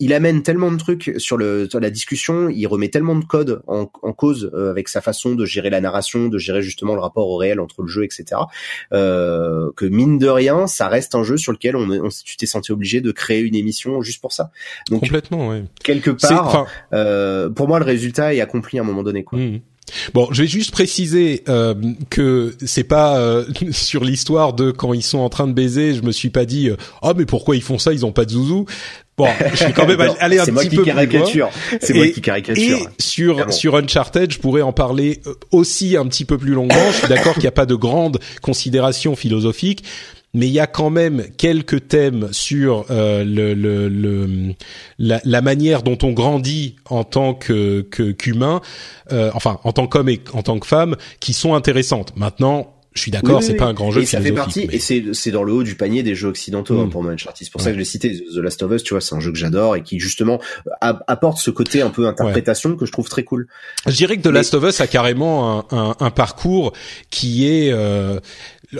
il 0.00 0.12
amène 0.12 0.42
tellement 0.42 0.70
de 0.70 0.76
trucs 0.76 1.14
sur, 1.18 1.36
le, 1.36 1.68
sur 1.68 1.80
la 1.80 1.90
discussion, 1.90 2.48
il 2.48 2.66
remet 2.66 2.88
tellement 2.88 3.16
de 3.16 3.24
codes 3.24 3.62
en, 3.66 3.90
en 4.02 4.12
cause 4.12 4.50
euh, 4.54 4.70
avec 4.70 4.88
sa 4.88 5.00
façon 5.00 5.34
de 5.34 5.44
gérer 5.44 5.70
la 5.70 5.80
narration, 5.80 6.28
de 6.28 6.38
gérer 6.38 6.62
justement 6.62 6.94
le 6.94 7.00
rapport 7.00 7.28
au 7.28 7.36
réel 7.36 7.58
entre 7.58 7.82
le 7.82 7.88
jeu, 7.88 8.04
etc. 8.04 8.40
Euh, 8.92 9.70
que 9.76 9.84
mine 9.84 10.18
de 10.18 10.28
rien, 10.28 10.66
ça 10.66 10.88
reste 10.88 11.14
un 11.14 11.24
jeu 11.24 11.36
sur 11.36 11.52
lequel 11.52 11.76
on, 11.76 11.90
on 11.90 12.08
tu 12.24 12.36
t'es 12.36 12.46
senti 12.46 12.72
obligé 12.72 13.00
de 13.00 13.10
créer 13.10 13.40
une 13.40 13.54
émission 13.54 14.00
juste 14.02 14.20
pour 14.20 14.32
ça. 14.32 14.50
Donc 14.90 15.00
Complètement, 15.00 15.60
quelque 15.82 16.10
part, 16.10 16.66
euh, 16.92 17.48
pour 17.50 17.68
moi, 17.68 17.78
le 17.78 17.84
résultat 17.84 18.34
est 18.34 18.40
accompli 18.40 18.78
à 18.78 18.82
un 18.82 18.84
moment 18.84 19.02
donné. 19.02 19.24
Quoi. 19.24 19.38
Mhm. 19.38 19.60
Bon, 20.14 20.28
je 20.32 20.42
vais 20.42 20.48
juste 20.48 20.70
préciser 20.70 21.42
euh, 21.48 21.74
que 22.10 22.54
c'est 22.64 22.84
pas 22.84 23.18
euh, 23.18 23.44
sur 23.70 24.04
l'histoire 24.04 24.52
de 24.52 24.70
quand 24.70 24.92
ils 24.92 25.02
sont 25.02 25.18
en 25.18 25.28
train 25.28 25.46
de 25.46 25.52
baiser. 25.52 25.94
Je 25.94 26.02
me 26.02 26.12
suis 26.12 26.30
pas 26.30 26.44
dit, 26.44 26.68
euh, 26.68 26.76
oh 27.02 27.12
mais 27.16 27.26
pourquoi 27.26 27.56
ils 27.56 27.62
font 27.62 27.78
ça? 27.78 27.92
Ils 27.92 28.04
ont 28.04 28.12
pas 28.12 28.24
de 28.24 28.30
zouzou. 28.30 28.66
Bon, 29.18 29.26
je 29.50 29.56
suis 29.64 29.72
quand 29.72 29.86
même 29.86 29.98
Non, 29.98 30.14
allé 30.20 30.38
un 30.38 30.44
c'est 30.44 30.52
moi 30.52 30.62
petit 30.62 30.70
qui 30.70 30.76
peu 30.76 30.82
plus 30.84 30.92
loin. 30.92 31.06
caricature. 31.06 31.50
C'est 31.82 31.92
moi 31.94 32.06
qui 32.08 32.20
caricature. 32.20 32.62
Et 32.78 33.02
sur 33.02 33.34
Clairement. 33.34 33.52
sur 33.52 33.76
Uncharted, 33.76 34.30
je 34.32 34.38
pourrais 34.38 34.62
en 34.62 34.72
parler 34.72 35.20
euh, 35.26 35.34
aussi 35.50 35.96
un 35.96 36.06
petit 36.06 36.24
peu 36.24 36.38
plus 36.38 36.52
longuement. 36.52 36.76
Je 36.92 36.98
suis 36.98 37.08
d'accord 37.08 37.34
qu'il 37.34 37.42
n'y 37.42 37.48
a 37.48 37.52
pas 37.52 37.66
de 37.66 37.74
grandes 37.74 38.18
considérations 38.42 39.16
philosophiques, 39.16 39.82
mais 40.34 40.46
il 40.46 40.52
y 40.52 40.60
a 40.60 40.66
quand 40.66 40.90
même 40.90 41.24
quelques 41.36 41.88
thèmes 41.88 42.28
sur 42.32 42.84
euh, 42.90 43.24
le, 43.24 43.54
le, 43.54 43.88
le- 43.88 44.54
la, 44.98 45.20
la 45.24 45.40
manière 45.40 45.82
dont 45.82 45.98
on 46.02 46.12
grandit 46.12 46.76
en 46.88 47.02
tant 47.02 47.34
que 47.34 47.80
que- 47.90 48.12
qu'humain, 48.12 48.60
euh, 49.12 49.30
enfin 49.34 49.58
en 49.64 49.72
tant 49.72 49.86
qu'homme 49.86 50.08
et 50.10 50.20
en 50.32 50.42
tant 50.42 50.58
que 50.58 50.66
femme, 50.66 50.96
qui 51.18 51.32
sont 51.32 51.54
intéressantes. 51.54 52.12
Maintenant, 52.14 52.74
je 52.98 53.02
suis 53.02 53.10
d'accord, 53.10 53.38
Oui, 53.38 53.42
c'est 53.44 53.52
oui. 53.52 53.58
pas 53.58 53.64
un 53.66 53.72
grand 53.72 53.90
jeu 53.90 54.02
et 54.02 54.06
ça 54.06 54.20
fait 54.20 54.32
partie 54.32 54.66
mais- 54.68 54.74
et 54.74 54.78
c'est 54.78 55.02
c'est 55.14 55.30
dans 55.30 55.42
le 55.44 55.52
haut 55.52 55.62
du 55.62 55.74
panier 55.76 56.02
des 56.02 56.14
jeux 56.14 56.28
occidentaux 56.28 56.80
hein, 56.80 56.86
Mm. 56.86 56.90
pour 56.90 57.06
Uncharted 57.08 57.46
c'est 57.46 57.50
pour 57.52 57.60
Ouais. 57.60 57.64
ça 57.64 57.70
que 57.70 57.74
je 57.74 57.78
l'ai 57.78 57.84
cité 57.84 58.12
The 58.34 58.36
Last 58.38 58.62
of 58.62 58.72
Us 58.72 58.82
tu 58.82 58.92
vois 58.94 59.00
c'est 59.00 59.14
un 59.14 59.20
jeu 59.20 59.32
que 59.32 59.38
j'adore 59.38 59.76
et 59.76 59.82
qui 59.82 59.98
justement 60.00 60.40
a- 60.80 61.00
apporte 61.06 61.38
ce 61.38 61.50
côté 61.50 61.80
un 61.80 61.90
peu 61.90 62.06
interprétation 62.06 62.76
que 62.76 62.84
je 62.86 62.92
trouve 62.92 63.08
très 63.08 63.24
cool 63.24 63.46
Je 63.86 63.92
dirais 63.96 64.16
que 64.16 64.22
The 64.22 64.26
Mais- 64.26 64.32
Last 64.32 64.54
of 64.54 64.64
Us 64.64 64.80
a 64.80 64.86
carrément 64.86 65.60
un, 65.72 65.76
un, 65.78 65.96
un 66.00 66.10
parcours 66.10 66.72
qui 67.10 67.46
est, 67.46 67.70
euh, 67.72 68.18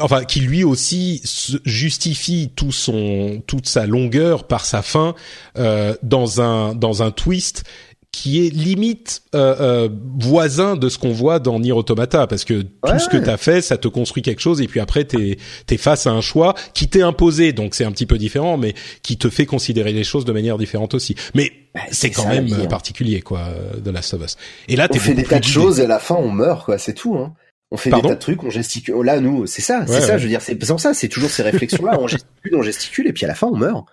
enfin, 0.01 0.25
qui 0.25 0.41
lui 0.41 0.65
aussi 0.65 1.23
justifie 1.65 2.51
tout 2.55 2.73
son, 2.73 3.43
toute 3.47 3.67
sa 3.69 3.87
longueur 3.87 4.47
par 4.47 4.65
sa 4.65 4.83
fin 4.83 5.15
euh, 5.59 5.95
dans 6.03 6.41
un 6.41 6.75
dans 6.75 7.03
un 7.03 7.11
twist 7.11 7.65
qui 8.11 8.45
est 8.45 8.51
limite 8.51 9.23
euh, 9.35 9.55
euh, 9.61 9.89
voisin 10.19 10.77
de 10.77 10.89
ce 10.89 10.99
qu'on 10.99 11.13
voit 11.13 11.39
dans 11.39 11.61
Nier 11.61 11.73
Automata 11.73 12.27
parce 12.27 12.45
que 12.45 12.63
tout 12.63 12.69
Ouais, 12.85 12.99
ce 12.99 13.09
que 13.09 13.17
t'as 13.19 13.37
fait 13.37 13.61
ça 13.61 13.77
te 13.77 13.87
construit 13.87 14.23
quelque 14.23 14.41
chose 14.41 14.61
et 14.63 14.67
puis 14.67 14.81
après 14.81 15.05
t'es 15.05 15.37
t'es 15.67 15.77
face 15.77 16.07
à 16.07 16.11
un 16.11 16.21
choix 16.23 16.55
qui 16.75 16.89
t'est 16.89 17.03
imposé 17.03 17.53
donc 17.53 17.75
c'est 17.75 17.85
un 17.85 17.93
petit 17.93 18.07
peu 18.07 18.17
différent 18.19 18.57
mais 18.57 18.75
qui 19.03 19.19
te 19.19 19.29
fait 19.29 19.47
considérer 19.47 19.93
les 19.93 20.05
choses 20.05 20.25
de 20.25 20.33
manière 20.33 20.57
différente 20.59 20.95
aussi. 20.95 21.15
Mais 21.35 21.53
Bah, 21.75 21.81
c'est 21.93 22.11
quand 22.11 22.23
ça, 22.23 22.29
même 22.31 22.47
vie, 22.47 22.55
hein. 22.55 22.61
euh, 22.65 22.67
particulier 22.67 23.21
quoi 23.21 23.41
euh, 23.41 23.79
The 23.85 23.89
Last 23.89 24.15
of 24.15 24.23
Us. 24.25 24.37
Et 24.69 24.77
là 24.77 24.87
on 24.91 24.93
t'es 24.95 24.99
fait 24.99 25.15
des 25.15 25.25
tas 25.25 25.39
de 25.39 25.45
choses 25.45 25.79
et 25.79 25.85
à 25.85 25.89
la 25.89 25.99
fin 25.99 26.15
on 26.17 26.31
meurt 26.31 26.65
quoi 26.65 26.79
c'est 26.79 26.95
tout 26.95 27.15
hein. 27.17 27.35
On 27.71 27.77
fait 27.77 27.91
Pardon 27.91 28.09
des 28.09 28.15
tas 28.15 28.17
de 28.17 28.21
trucs 28.21 28.43
on 28.43 28.51
gesticule. 28.51 28.95
Là 29.05 29.21
nous 29.21 29.47
c'est 29.47 29.61
ça 29.63 29.85
c'est 29.87 29.93
Ouais, 29.93 30.01
ça 30.01 30.13
ouais. 30.15 30.19
je 30.19 30.23
veux 30.25 30.29
dire 30.31 30.41
c'est 30.41 30.55
pour 30.55 30.81
ça 30.81 30.95
c'est 30.95 31.09
toujours 31.09 31.31
ces 31.31 31.43
réflexions 31.43 31.85
là 31.85 31.99
on 32.01 32.09
gesticule 32.09 32.55
on 32.57 32.63
gesticule 32.63 33.07
et 33.07 33.13
puis 33.13 33.27
à 33.27 33.29
la 33.29 33.35
fin 33.35 33.47
on 33.49 33.57
meurt 33.57 33.85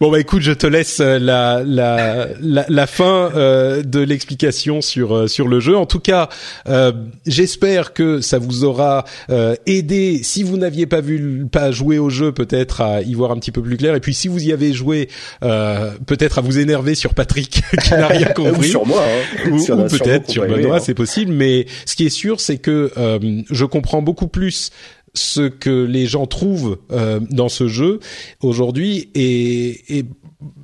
Bon 0.00 0.10
bah 0.10 0.20
écoute, 0.20 0.42
je 0.42 0.52
te 0.52 0.66
laisse 0.66 1.00
euh, 1.00 1.18
la 1.18 1.62
la 1.64 2.28
la, 2.40 2.66
la 2.68 2.86
fin 2.86 3.30
euh, 3.34 3.82
de 3.82 4.00
l'explication 4.00 4.80
sur 4.80 5.14
euh, 5.14 5.26
sur 5.26 5.48
le 5.48 5.60
jeu. 5.60 5.76
En 5.76 5.86
tout 5.86 6.00
cas, 6.00 6.28
euh, 6.68 6.92
j'espère 7.26 7.92
que 7.92 8.20
ça 8.20 8.38
vous 8.38 8.64
aura 8.64 9.04
euh, 9.30 9.54
aidé. 9.66 10.20
Si 10.22 10.42
vous 10.42 10.56
n'aviez 10.56 10.86
pas 10.86 11.00
vu 11.00 11.46
pas 11.50 11.70
joué 11.70 11.98
au 11.98 12.10
jeu, 12.10 12.32
peut-être 12.32 12.80
à 12.80 13.02
y 13.02 13.14
voir 13.14 13.30
un 13.30 13.36
petit 13.36 13.52
peu 13.52 13.62
plus 13.62 13.76
clair. 13.76 13.94
Et 13.94 14.00
puis 14.00 14.14
si 14.14 14.28
vous 14.28 14.42
y 14.44 14.52
avez 14.52 14.72
joué, 14.72 15.08
euh, 15.42 15.92
peut-être 16.06 16.38
à 16.38 16.40
vous 16.40 16.58
énerver 16.58 16.94
sur 16.94 17.14
Patrick 17.14 17.62
qui 17.82 17.90
n'a 17.90 18.08
rien 18.08 18.28
ou 18.30 18.34
compris. 18.34 18.68
sur 18.68 18.86
moi 18.86 19.02
hein. 19.02 19.50
ou, 19.50 19.56
ou 19.56 19.88
peut-être 19.88 20.30
sur 20.30 20.46
Benoît, 20.46 20.76
hein. 20.76 20.80
c'est 20.82 20.94
possible. 20.94 21.32
Mais 21.32 21.66
ce 21.84 21.96
qui 21.96 22.06
est 22.06 22.10
sûr, 22.10 22.40
c'est 22.40 22.58
que 22.58 22.92
euh, 22.96 23.42
je 23.50 23.64
comprends 23.64 24.02
beaucoup 24.02 24.28
plus 24.28 24.70
ce 25.16 25.48
que 25.48 25.84
les 25.84 26.06
gens 26.06 26.26
trouvent 26.26 26.78
euh, 26.92 27.20
dans 27.30 27.48
ce 27.48 27.68
jeu 27.68 28.00
aujourd'hui 28.42 29.10
et, 29.14 29.98
et 29.98 30.04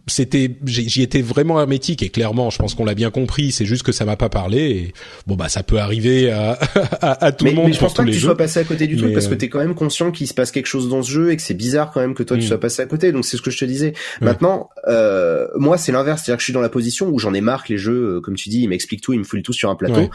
c'était 0.06 0.50
j'y 0.66 1.02
étais 1.02 1.22
vraiment 1.22 1.58
hermétique 1.58 2.02
et 2.02 2.10
clairement 2.10 2.50
je 2.50 2.58
pense 2.58 2.74
qu'on 2.74 2.84
l'a 2.84 2.94
bien 2.94 3.10
compris 3.10 3.52
c'est 3.52 3.64
juste 3.64 3.82
que 3.82 3.92
ça 3.92 4.04
m'a 4.04 4.16
pas 4.16 4.28
parlé 4.28 4.58
et 4.58 4.92
bon 5.26 5.34
bah 5.34 5.48
ça 5.48 5.62
peut 5.62 5.78
arriver 5.78 6.30
à, 6.30 6.52
à, 7.00 7.24
à 7.26 7.32
tout 7.32 7.44
mais, 7.44 7.50
le 7.52 7.56
monde 7.56 7.66
mais 7.68 7.72
je 7.72 7.78
pense 7.78 7.94
pas 7.94 8.04
que 8.04 8.08
tu 8.10 8.14
jeux 8.14 8.26
sois 8.26 8.36
passé 8.36 8.60
à 8.60 8.64
côté 8.64 8.86
du 8.86 8.96
truc 8.96 9.14
parce 9.14 9.28
que 9.28 9.34
euh, 9.34 9.38
t'es 9.38 9.48
quand 9.48 9.60
même 9.60 9.74
conscient 9.74 10.10
qu'il 10.10 10.26
se 10.26 10.34
passe 10.34 10.50
quelque 10.50 10.66
chose 10.66 10.88
dans 10.88 11.02
ce 11.02 11.10
jeu 11.10 11.32
et 11.32 11.36
que 11.36 11.42
c'est 11.42 11.54
bizarre 11.54 11.90
quand 11.90 12.00
même 12.00 12.14
que 12.14 12.22
toi 12.22 12.36
tu 12.36 12.42
Mm. 12.44 12.48
sois 12.48 12.60
passé 12.60 12.82
à 12.82 12.86
côté. 12.86 13.12
Donc 13.12 13.24
c'est 13.24 13.36
ce 13.36 13.42
que 13.42 13.50
je 13.50 13.58
te 13.58 13.64
disais. 13.64 13.92
Ouais. 14.20 14.26
Maintenant, 14.26 14.68
euh, 14.88 15.46
moi 15.56 15.78
c'est 15.78 15.92
l'inverse, 15.92 16.22
c'est-à-dire 16.22 16.36
que 16.36 16.42
je 16.42 16.46
suis 16.46 16.52
dans 16.52 16.60
la 16.60 16.68
position 16.68 17.08
où 17.08 17.18
j'en 17.18 17.32
ai 17.34 17.40
marre 17.40 17.64
que 17.64 17.72
les 17.72 17.78
jeux, 17.78 18.16
euh, 18.16 18.20
comme 18.20 18.34
tu 18.34 18.48
dis, 18.48 18.62
ils 18.62 18.68
m'expliquent 18.68 19.00
tout, 19.02 19.12
ils 19.12 19.18
me 19.18 19.24
foulent 19.24 19.42
tout 19.42 19.52
sur 19.52 19.70
un 19.70 19.76
plateau. 19.76 20.00
Ouais. 20.00 20.10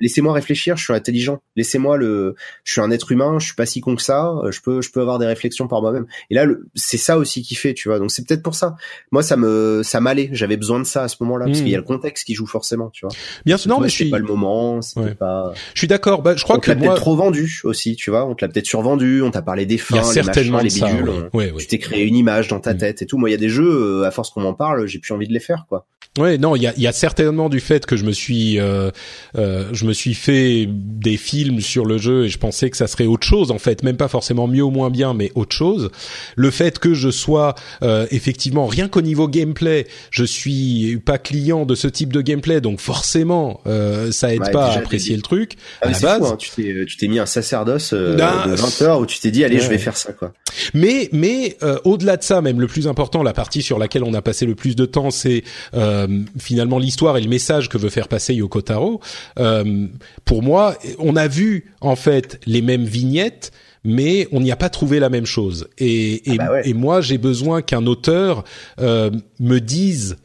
Laissez-moi 0.00 0.32
réfléchir, 0.32 0.76
je 0.76 0.84
suis 0.84 0.92
intelligent. 0.94 1.40
Laissez-moi 1.56 1.96
le, 1.96 2.34
je 2.64 2.72
suis 2.72 2.80
un 2.80 2.90
être 2.90 3.12
humain, 3.12 3.38
je 3.38 3.46
suis 3.46 3.54
pas 3.54 3.66
si 3.66 3.80
con 3.80 3.96
que 3.96 4.02
ça. 4.02 4.28
euh, 4.44 4.50
Je 4.50 4.60
peux, 4.62 4.80
je 4.80 4.90
peux 4.90 5.00
avoir 5.00 5.18
des 5.18 5.26
réflexions 5.26 5.68
par 5.68 5.82
moi-même. 5.82 6.06
Et 6.30 6.34
là, 6.34 6.46
c'est 6.74 6.96
ça 6.96 7.18
aussi 7.18 7.42
qui 7.42 7.54
fait, 7.54 7.74
tu 7.74 7.88
vois. 7.88 7.98
Donc 7.98 8.10
c'est 8.10 8.26
peut-être 8.26 8.42
pour 8.42 8.54
ça. 8.54 8.76
Moi, 9.12 9.22
ça 9.22 9.36
me, 9.36 9.82
ça 9.84 10.00
m'allait. 10.00 10.30
J'avais 10.32 10.56
besoin 10.56 10.78
de 10.78 10.84
ça 10.84 11.02
à 11.04 11.08
ce 11.08 11.16
moment-là 11.20 11.46
parce 11.46 11.58
Mm. 11.58 11.62
qu'il 11.62 11.70
y 11.72 11.74
a 11.74 11.78
le 11.78 11.84
contexte 11.84 12.24
qui 12.26 12.34
joue 12.34 12.46
forcément, 12.46 12.90
tu 12.90 13.04
vois. 13.04 13.14
bien 13.44 13.56
sûr 13.56 13.68
non 13.70 13.80
mais 13.80 13.88
je 13.88 13.94
suis 13.94 14.10
pas 14.10 14.18
le 14.18 14.24
moment, 14.24 14.80
c'était 14.82 15.00
Ouais. 15.00 15.14
pas. 15.14 15.52
je 15.74 15.78
suis 15.80 15.86
d'accord 15.88 16.22
bah, 16.22 16.34
je 16.36 16.42
crois 16.44 16.56
on 16.56 16.60
que 16.60 16.70
moi 16.72 16.78
peut-être 16.80 16.94
trop 16.96 17.16
vendu 17.16 17.60
aussi, 17.64 17.96
tu 17.96 18.10
vois. 18.10 18.24
On 18.26 18.34
te 18.34 18.44
l'a 18.44 18.48
peut-être 18.50 18.66
survendu. 18.66 19.22
On 19.22 19.30
t'a 19.30 19.42
parlé 19.42 19.66
des 19.66 19.78
fins, 19.78 19.96
les 20.14 20.22
machins, 20.22 20.58
les 20.62 20.70
ça 20.70 20.86
bidules. 20.88 21.08
ouais. 21.08 21.28
on- 21.32 21.36
Ouais. 21.38 21.52
Tu 21.58 21.66
t'es 21.66 21.78
créé 21.78 22.04
une 22.06 22.16
image 22.16 22.48
dans 22.48 22.60
ta 22.60 22.74
Mm. 22.74 22.78
tête 22.78 23.02
et 23.02 23.06
tout. 23.06 23.18
Moi, 23.18 23.28
il 23.28 23.32
y 23.32 23.34
a 23.34 23.38
des 23.38 23.48
jeux, 23.48 24.00
euh, 24.02 24.06
à 24.06 24.10
force 24.10 24.30
qu'on 24.30 24.40
m'en 24.40 24.54
parle, 24.54 24.86
j'ai 24.86 24.98
plus 24.98 25.12
envie 25.12 25.26
de 25.28 25.32
les 25.32 25.40
faire, 25.40 25.66
quoi. 25.68 25.86
Ouais, 26.18 26.38
non, 26.38 26.56
il 26.56 26.62
y 26.62 26.66
a, 26.66 26.74
y 26.76 26.88
a 26.88 26.92
certainement 26.92 27.48
du 27.48 27.60
fait 27.60 27.86
que 27.86 27.96
je 27.96 28.04
me 28.04 28.10
suis, 28.10 28.58
euh, 28.58 28.90
euh, 29.38 29.68
je 29.72 29.84
me 29.84 29.92
suis 29.92 30.14
fait 30.14 30.66
des 30.68 31.16
films 31.16 31.60
sur 31.60 31.86
le 31.86 31.98
jeu 31.98 32.24
et 32.24 32.28
je 32.28 32.36
pensais 32.36 32.68
que 32.68 32.76
ça 32.76 32.88
serait 32.88 33.06
autre 33.06 33.24
chose 33.24 33.52
en 33.52 33.60
fait, 33.60 33.84
même 33.84 33.96
pas 33.96 34.08
forcément 34.08 34.48
mieux 34.48 34.64
ou 34.64 34.70
moins 34.70 34.90
bien, 34.90 35.14
mais 35.14 35.30
autre 35.36 35.54
chose. 35.54 35.88
Le 36.34 36.50
fait 36.50 36.80
que 36.80 36.94
je 36.94 37.10
sois 37.10 37.54
euh, 37.84 38.08
effectivement 38.10 38.66
rien 38.66 38.88
qu'au 38.88 39.02
niveau 39.02 39.28
gameplay, 39.28 39.86
je 40.10 40.24
suis 40.24 40.98
pas 40.98 41.16
client 41.18 41.64
de 41.64 41.76
ce 41.76 41.86
type 41.86 42.12
de 42.12 42.22
gameplay, 42.22 42.60
donc 42.60 42.80
forcément 42.80 43.60
euh, 43.68 44.10
ça 44.10 44.34
aide 44.34 44.40
Ouais, 44.42 44.50
pas 44.50 44.66
à 44.72 44.78
apprécier 44.78 45.14
le 45.14 45.22
truc 45.22 45.52
Ah, 45.80 45.86
à 45.86 45.90
la 45.92 45.98
base. 46.00 46.18
fou, 46.18 46.26
hein. 46.26 46.36
Tu 46.40 46.50
t'es, 46.50 46.84
tu 46.86 46.96
t'es 46.96 47.06
mis 47.06 47.20
un 47.20 47.26
sacerdoce 47.26 47.92
euh, 47.92 48.16
Ah, 48.20 48.48
de 48.48 48.54
20 48.56 48.82
heures 48.82 48.98
où 48.98 49.06
tu 49.06 49.20
t'es 49.20 49.30
dit, 49.30 49.44
allez, 49.44 49.56
Ouais. 49.58 49.62
je 49.62 49.68
vais 49.68 49.78
faire 49.78 49.96
ça, 49.96 50.12
quoi. 50.12 50.32
Mais 50.74 51.08
mais 51.12 51.56
euh, 51.62 51.78
au-delà 51.84 52.16
de 52.16 52.24
ça, 52.24 52.40
même 52.42 52.60
le 52.60 52.66
plus 52.66 52.88
important, 52.88 53.22
la 53.22 53.32
partie 53.32 53.62
sur 53.62 53.78
laquelle 53.78 54.02
on 54.02 54.12
a 54.14 54.22
passé 54.22 54.44
le 54.44 54.56
plus 54.56 54.74
de 54.74 54.84
temps, 54.86 55.10
c'est 55.12 55.44
euh, 55.74 55.99
finalement 56.38 56.78
l'histoire 56.78 57.16
et 57.16 57.20
le 57.20 57.28
message 57.28 57.68
que 57.68 57.78
veut 57.78 57.90
faire 57.90 58.08
passer 58.08 58.34
Yoko 58.34 58.60
Taro. 58.60 59.00
Euh, 59.38 59.86
pour 60.24 60.42
moi, 60.42 60.76
on 60.98 61.16
a 61.16 61.28
vu 61.28 61.72
en 61.80 61.96
fait 61.96 62.40
les 62.46 62.62
mêmes 62.62 62.84
vignettes. 62.84 63.52
Mais 63.82 64.28
on 64.30 64.40
n'y 64.40 64.52
a 64.52 64.56
pas 64.56 64.68
trouvé 64.68 65.00
la 65.00 65.08
même 65.08 65.24
chose. 65.24 65.66
Et, 65.78 66.30
et, 66.30 66.36
Ah 66.38 66.44
bah 66.44 66.52
ouais. 66.52 66.68
et 66.68 66.74
moi, 66.74 67.00
j'ai 67.00 67.16
besoin 67.16 67.62
qu'un 67.62 67.86
auteur 67.86 68.44
euh, 68.78 69.10
me 69.38 69.58
dise 69.58 70.16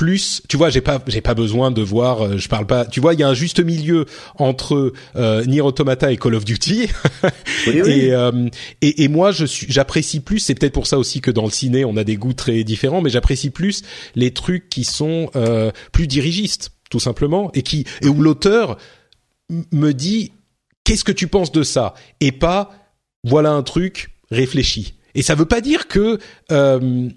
plus. 0.00 0.40
Tu 0.48 0.56
vois, 0.56 0.70
j'ai 0.70 0.80
pas, 0.80 0.98
j'ai 1.08 1.20
pas 1.20 1.34
besoin 1.34 1.70
de 1.70 1.82
voir. 1.82 2.22
euh, 2.24 2.38
je 2.38 2.48
parle 2.48 2.66
pas. 2.66 2.86
Tu 2.86 3.00
vois, 3.00 3.12
il 3.12 3.20
y 3.20 3.22
a 3.22 3.28
un 3.28 3.34
juste 3.34 3.60
milieu 3.60 4.06
entre 4.38 4.94
euh, 5.14 5.44
Nier 5.44 5.60
Automata 5.60 6.10
et 6.10 6.16
Call 6.16 6.34
of 6.34 6.46
Duty. 6.46 6.88
Oui, 7.66 7.82
oui. 7.84 7.90
Et, 7.90 8.14
euh, 8.14 8.48
et, 8.80 9.04
et 9.04 9.08
moi, 9.08 9.30
je 9.32 9.44
suis, 9.44 9.66
j'apprécie 9.68 10.20
plus. 10.20 10.38
C'est 10.38 10.54
peut-être 10.54 10.72
pour 10.72 10.86
ça 10.86 10.98
aussi 10.98 11.20
que 11.20 11.30
dans 11.30 11.44
le 11.44 11.50
ciné, 11.50 11.84
on 11.84 11.98
a 11.98 12.04
des 12.04 12.16
goûts 12.16 12.32
très 12.32 12.64
différents, 12.64 13.02
mais 13.02 13.10
j'apprécie 13.10 13.50
plus 13.50 13.82
les 14.14 14.30
trucs 14.30 14.70
qui 14.70 14.84
sont 14.84 15.30
euh, 15.36 15.70
plus 15.92 16.06
dirigistes, 16.06 16.70
tout 16.88 17.00
simplement, 17.00 17.50
et 17.52 17.60
qui 17.60 17.84
et 18.00 18.08
où 18.08 18.22
l'auteur 18.22 18.78
me 19.50 19.92
dit 19.92 20.32
qu'est-ce 20.84 21.04
que 21.04 21.12
tu 21.12 21.26
penses 21.26 21.52
de 21.52 21.62
ça, 21.62 21.92
et 22.20 22.32
pas 22.32 22.70
voilà 23.22 23.50
un 23.50 23.62
truc 23.62 24.08
réfléchi. 24.30 24.94
Et 25.14 25.20
ça 25.20 25.34
veut 25.34 25.44
pas 25.44 25.60
dire 25.60 25.86
que 25.88 26.18
euh, 26.50 27.10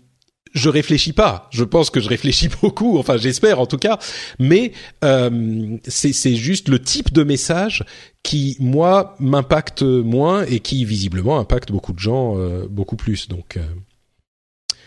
je 0.54 0.70
réfléchis 0.70 1.14
pas. 1.14 1.48
Je 1.52 1.64
pense 1.64 1.90
que 1.90 2.00
je 2.00 2.08
réfléchis 2.10 2.50
beaucoup. 2.62 2.98
Enfin, 2.98 3.18
j'espère 3.18 3.60
en 3.60 3.66
tout 3.66 3.78
cas. 3.78 4.00
Mais 4.40 4.72
euh, 5.04 5.78
c'est 5.88 6.14
c'est 6.14 6.36
juste 6.36 6.70
le 6.70 6.80
type 6.80 7.12
de 7.12 7.24
message 7.24 7.84
qui 8.24 8.56
moi 8.60 9.16
m'impacte 9.20 9.82
moins 9.84 10.46
et 10.46 10.60
qui 10.60 10.86
visiblement 10.86 11.40
impacte 11.40 11.72
beaucoup 11.72 11.94
de 11.94 12.00
gens 12.00 12.38
euh, 12.38 12.66
beaucoup 12.70 12.96
plus. 12.96 13.28
Donc 13.28 13.58
euh, 13.58 13.62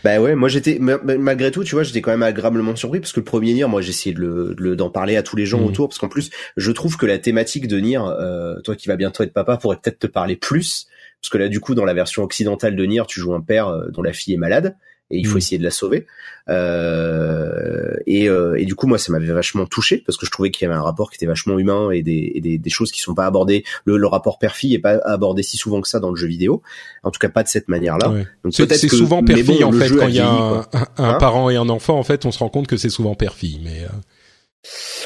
Bah 0.03 0.21
ouais, 0.21 0.35
moi 0.35 0.47
j'étais 0.47 0.77
ma- 0.79 0.97
ma- 0.99 1.17
malgré 1.17 1.51
tout, 1.51 1.63
tu 1.63 1.75
vois, 1.75 1.83
j'étais 1.83 2.01
quand 2.01 2.11
même 2.11 2.23
agréablement 2.23 2.75
surpris 2.75 2.99
parce 2.99 3.11
que 3.13 3.19
le 3.19 3.25
premier 3.25 3.53
Nier, 3.53 3.65
moi 3.67 3.81
j'ai 3.81 3.89
essayé 3.89 4.13
de 4.15 4.21
le 4.21 4.55
de 4.55 4.63
le- 4.63 4.75
d'en 4.75 4.89
parler 4.89 5.17
à 5.17 5.23
tous 5.23 5.35
les 5.35 5.45
gens 5.45 5.59
Mhm. 5.59 5.65
autour 5.65 5.89
parce 5.89 5.99
qu'en 5.99 6.07
plus, 6.09 6.29
je 6.55 6.71
trouve 6.71 6.97
que 6.97 7.05
la 7.05 7.17
thématique 7.17 7.67
de 7.67 7.79
Nier, 7.79 7.99
euh, 7.99 8.59
toi 8.61 8.75
qui 8.75 8.87
vas 8.87 8.95
bientôt 8.95 9.23
être 9.23 9.33
papa, 9.33 9.57
pourrait 9.57 9.77
peut-être 9.83 9.99
te 9.99 10.07
parler 10.07 10.35
plus 10.35 10.87
parce 11.21 11.29
que 11.29 11.37
là 11.39 11.49
du 11.49 11.59
coup 11.59 11.73
dans 11.75 11.83
la 11.85 11.95
version 11.95 12.23
occidentale 12.23 12.75
de 12.75 12.85
Nier, 12.85 13.01
tu 13.07 13.19
joues 13.19 13.33
un 13.33 13.41
père 13.41 13.67
euh, 13.67 13.87
dont 13.89 14.03
la 14.03 14.13
fille 14.13 14.35
est 14.35 14.37
malade 14.37 14.77
et 15.09 15.17
il 15.17 15.25
faut 15.27 15.35
Mm. 15.35 15.37
essayer 15.37 15.57
de 15.57 15.63
la 15.63 15.71
sauver. 15.71 16.05
Euh, 16.49 17.93
et, 18.05 18.29
euh, 18.29 18.55
et 18.59 18.65
du 18.65 18.75
coup, 18.75 18.87
moi, 18.87 18.97
ça 18.97 19.11
m'avait 19.11 19.31
vachement 19.31 19.65
touché 19.65 20.03
parce 20.05 20.17
que 20.17 20.25
je 20.25 20.31
trouvais 20.31 20.51
qu'il 20.51 20.65
y 20.65 20.69
avait 20.69 20.77
un 20.79 20.81
rapport 20.83 21.09
qui 21.09 21.15
était 21.15 21.25
vachement 21.25 21.57
humain 21.59 21.91
et 21.91 22.01
des, 22.03 22.31
et 22.35 22.41
des, 22.41 22.57
des 22.57 22.69
choses 22.69 22.91
qui 22.91 22.99
sont 23.01 23.13
pas 23.15 23.25
abordées. 23.25 23.63
Le, 23.85 23.97
le 23.97 24.07
rapport 24.07 24.39
père-fille 24.39 24.73
est 24.75 24.79
pas 24.79 24.99
abordé 25.05 25.43
si 25.43 25.57
souvent 25.57 25.81
que 25.81 25.87
ça 25.87 25.99
dans 25.99 26.09
le 26.09 26.15
jeu 26.15 26.27
vidéo. 26.27 26.61
En 27.03 27.11
tout 27.11 27.19
cas, 27.19 27.29
pas 27.29 27.43
de 27.43 27.47
cette 27.49 27.67
manière-là. 27.67 28.09
Ouais. 28.09 28.27
Donc 28.43 28.53
C'est 28.53 28.87
souvent 28.89 29.23
père-fille 29.23 29.59
bon, 29.61 29.67
en 29.67 29.71
fait 29.71 29.89
quand 29.95 30.07
il 30.07 30.15
y 30.15 30.19
a 30.19 30.29
un, 30.29 30.59
un- 30.59 30.65
un 30.73 31.09
Hein 31.09 31.13
parent 31.19 31.49
et 31.49 31.55
un 31.55 31.69
enfant 31.69 31.97
en 31.97 32.03
fait 32.03 32.25
on 32.25 32.31
se 32.31 32.39
rend 32.39 32.49
compte 32.49 32.67
que 32.67 32.77
c'est 32.77 32.89
souvent 32.89 33.15
père-fille 33.15 33.61
mais 33.63 33.83
euh, 33.83 33.87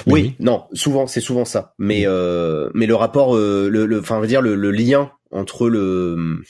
Oui, 0.08 0.36
non, 0.40 0.64
souvent, 0.74 1.06
c'est 1.08 1.22
souvent 1.22 1.46
ça. 1.46 1.74
Mais 1.78 2.04
euh, 2.08 2.70
mais 2.74 2.86
le 2.88 2.96
rapport, 2.96 3.36
euh, 3.36 3.70
le, 3.70 4.00
enfin, 4.00 4.26
dire 4.26 4.42
le, 4.42 4.56
le 4.56 4.72
lien 4.72 5.12
entre 5.32 5.70
le, 5.70 6.42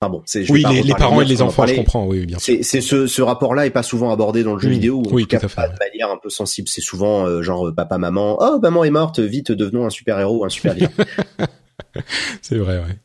enfin 0.00 0.10
bon, 0.10 0.22
c'est 0.26 0.50
oui 0.50 0.64
les, 0.70 0.82
les 0.82 0.94
parents 0.94 1.20
et 1.20 1.24
les 1.24 1.36
qu'on 1.36 1.42
en 1.44 1.46
enfants 1.48 1.66
je 1.66 1.74
comprends 1.74 2.06
oui 2.06 2.26
bien 2.26 2.38
sûr. 2.38 2.58
C'est 2.62 2.80
ce, 2.80 3.06
ce 3.06 3.22
rapport-là 3.22 3.66
est 3.66 3.70
pas 3.70 3.82
souvent 3.82 4.10
abordé 4.12 4.42
dans 4.42 4.54
le 4.54 4.60
jeu 4.60 4.68
vidéo, 4.68 4.96
ou 4.96 5.08
en 5.08 5.12
Oui, 5.12 5.22
tout 5.22 5.28
cas 5.28 5.38
tout 5.40 5.46
à 5.46 5.48
fait, 5.48 5.56
pas 5.56 5.68
de 5.68 5.78
manière 5.78 6.10
un 6.10 6.18
peu 6.22 6.28
sensible. 6.30 6.68
C'est 6.68 6.80
souvent 6.82 7.26
euh, 7.26 7.42
genre 7.42 7.68
euh, 7.68 7.72
papa 7.74 7.96
maman, 7.98 8.36
oh 8.40 8.58
maman 8.60 8.84
est 8.84 8.90
morte, 8.90 9.18
vite 9.20 9.52
devenons 9.52 9.86
un 9.86 9.90
super 9.90 10.18
héros, 10.20 10.44
un 10.44 10.48
super 10.50 10.74
vilain. 10.74 10.90
c'est 12.42 12.58
vrai 12.58 12.78
ouais. 12.78 12.98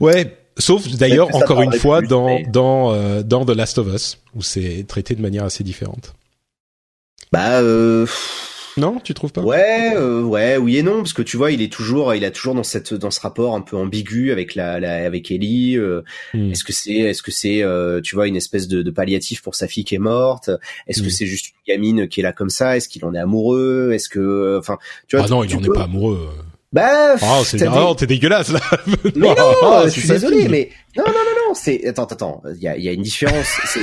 Ouais 0.00 0.36
sauf 0.58 0.86
d'ailleurs 0.88 1.34
encore 1.34 1.62
une 1.62 1.72
fois 1.72 1.98
plus, 2.00 2.08
dans 2.08 2.26
mais- 2.26 2.46
dans 2.50 2.92
euh, 2.92 3.22
dans 3.22 3.44
The 3.44 3.50
Last 3.50 3.78
of 3.78 3.86
Us 3.94 4.18
où 4.34 4.42
c'est 4.42 4.84
traité 4.86 5.14
de 5.14 5.22
manière 5.22 5.44
assez 5.44 5.64
différente. 5.64 6.14
Bah 7.32 7.60
euh, 7.60 8.06
non 8.76 8.98
tu 9.02 9.12
trouves 9.14 9.32
pas? 9.32 9.42
Ouais, 9.42 9.92
euh, 9.96 10.22
ouais, 10.22 10.56
oui 10.56 10.78
et 10.78 10.82
non, 10.82 10.98
parce 10.98 11.12
que 11.12 11.22
tu 11.22 11.36
vois, 11.36 11.50
il 11.52 11.60
est 11.62 11.72
toujours, 11.72 12.14
il 12.14 12.24
a 12.24 12.30
toujours 12.30 12.54
dans 12.54 12.62
cette 12.62 12.94
dans 12.94 13.10
ce 13.10 13.20
rapport 13.20 13.54
un 13.54 13.60
peu 13.60 13.76
ambigu 13.76 14.32
avec 14.32 14.54
la, 14.54 14.80
la 14.80 15.04
avec 15.04 15.30
Ellie. 15.30 15.76
euh, 15.76 16.02
Mm. 16.34 16.52
Est-ce 16.52 16.64
que 16.64 16.72
c'est, 16.72 16.92
est-ce 16.94 17.22
que 17.22 17.30
c'est, 17.30 17.62
euh, 17.62 18.00
tu 18.00 18.14
vois, 18.14 18.26
une 18.26 18.36
espèce 18.36 18.68
de, 18.68 18.82
de 18.82 18.90
palliatif 18.90 19.42
pour 19.42 19.54
sa 19.54 19.66
fille 19.68 19.84
qui 19.84 19.94
est 19.94 19.98
morte? 19.98 20.50
Est-ce 20.86 21.00
Mm. 21.00 21.04
que 21.04 21.10
c'est 21.10 21.26
juste 21.26 21.46
une 21.66 21.74
gamine 21.74 22.08
qui 22.08 22.20
est 22.20 22.22
là 22.22 22.32
comme 22.32 22.50
ça? 22.50 22.76
Est-ce 22.76 22.88
qu'il 22.88 23.04
en 23.04 23.14
est 23.14 23.18
amoureux? 23.18 23.90
Est-ce 23.92 24.08
que, 24.08 24.18
euh, 24.20 24.58
enfin, 24.58 24.78
tu 25.08 25.16
vois, 25.16 25.24
ah 25.26 25.28
non 25.28 25.44
il 25.44 25.50
tu 25.50 25.56
en 25.56 25.60
peux- 25.60 25.66
est 25.66 25.74
pas 25.74 25.84
amoureux 25.84 26.30
Bah, 26.72 27.16
ah 27.20 27.40
c'est 27.44 27.58
t'as 27.58 27.66
des- 27.66 27.70
ah, 27.76 27.80
non, 27.80 27.94
dégueulasse 27.94 28.50
là 28.50 28.60
Mais 28.86 29.10
non, 29.16 29.34
Ah, 29.36 29.82
je 29.84 29.90
c'est 29.90 30.00
suis 30.00 30.08
désolé, 30.08 30.48
mais 30.48 30.70
non, 30.96 31.04
non, 31.06 31.12
non, 31.12 31.48
non, 31.48 31.54
c'est 31.54 31.86
attends, 31.86 32.04
attends, 32.04 32.42
il 32.54 32.62
y 32.62 32.68
a, 32.68 32.76
il 32.76 32.84
y 32.84 32.88
a 32.88 32.92
une 32.92 33.02
différence. 33.02 33.46
C'est, 33.66 33.80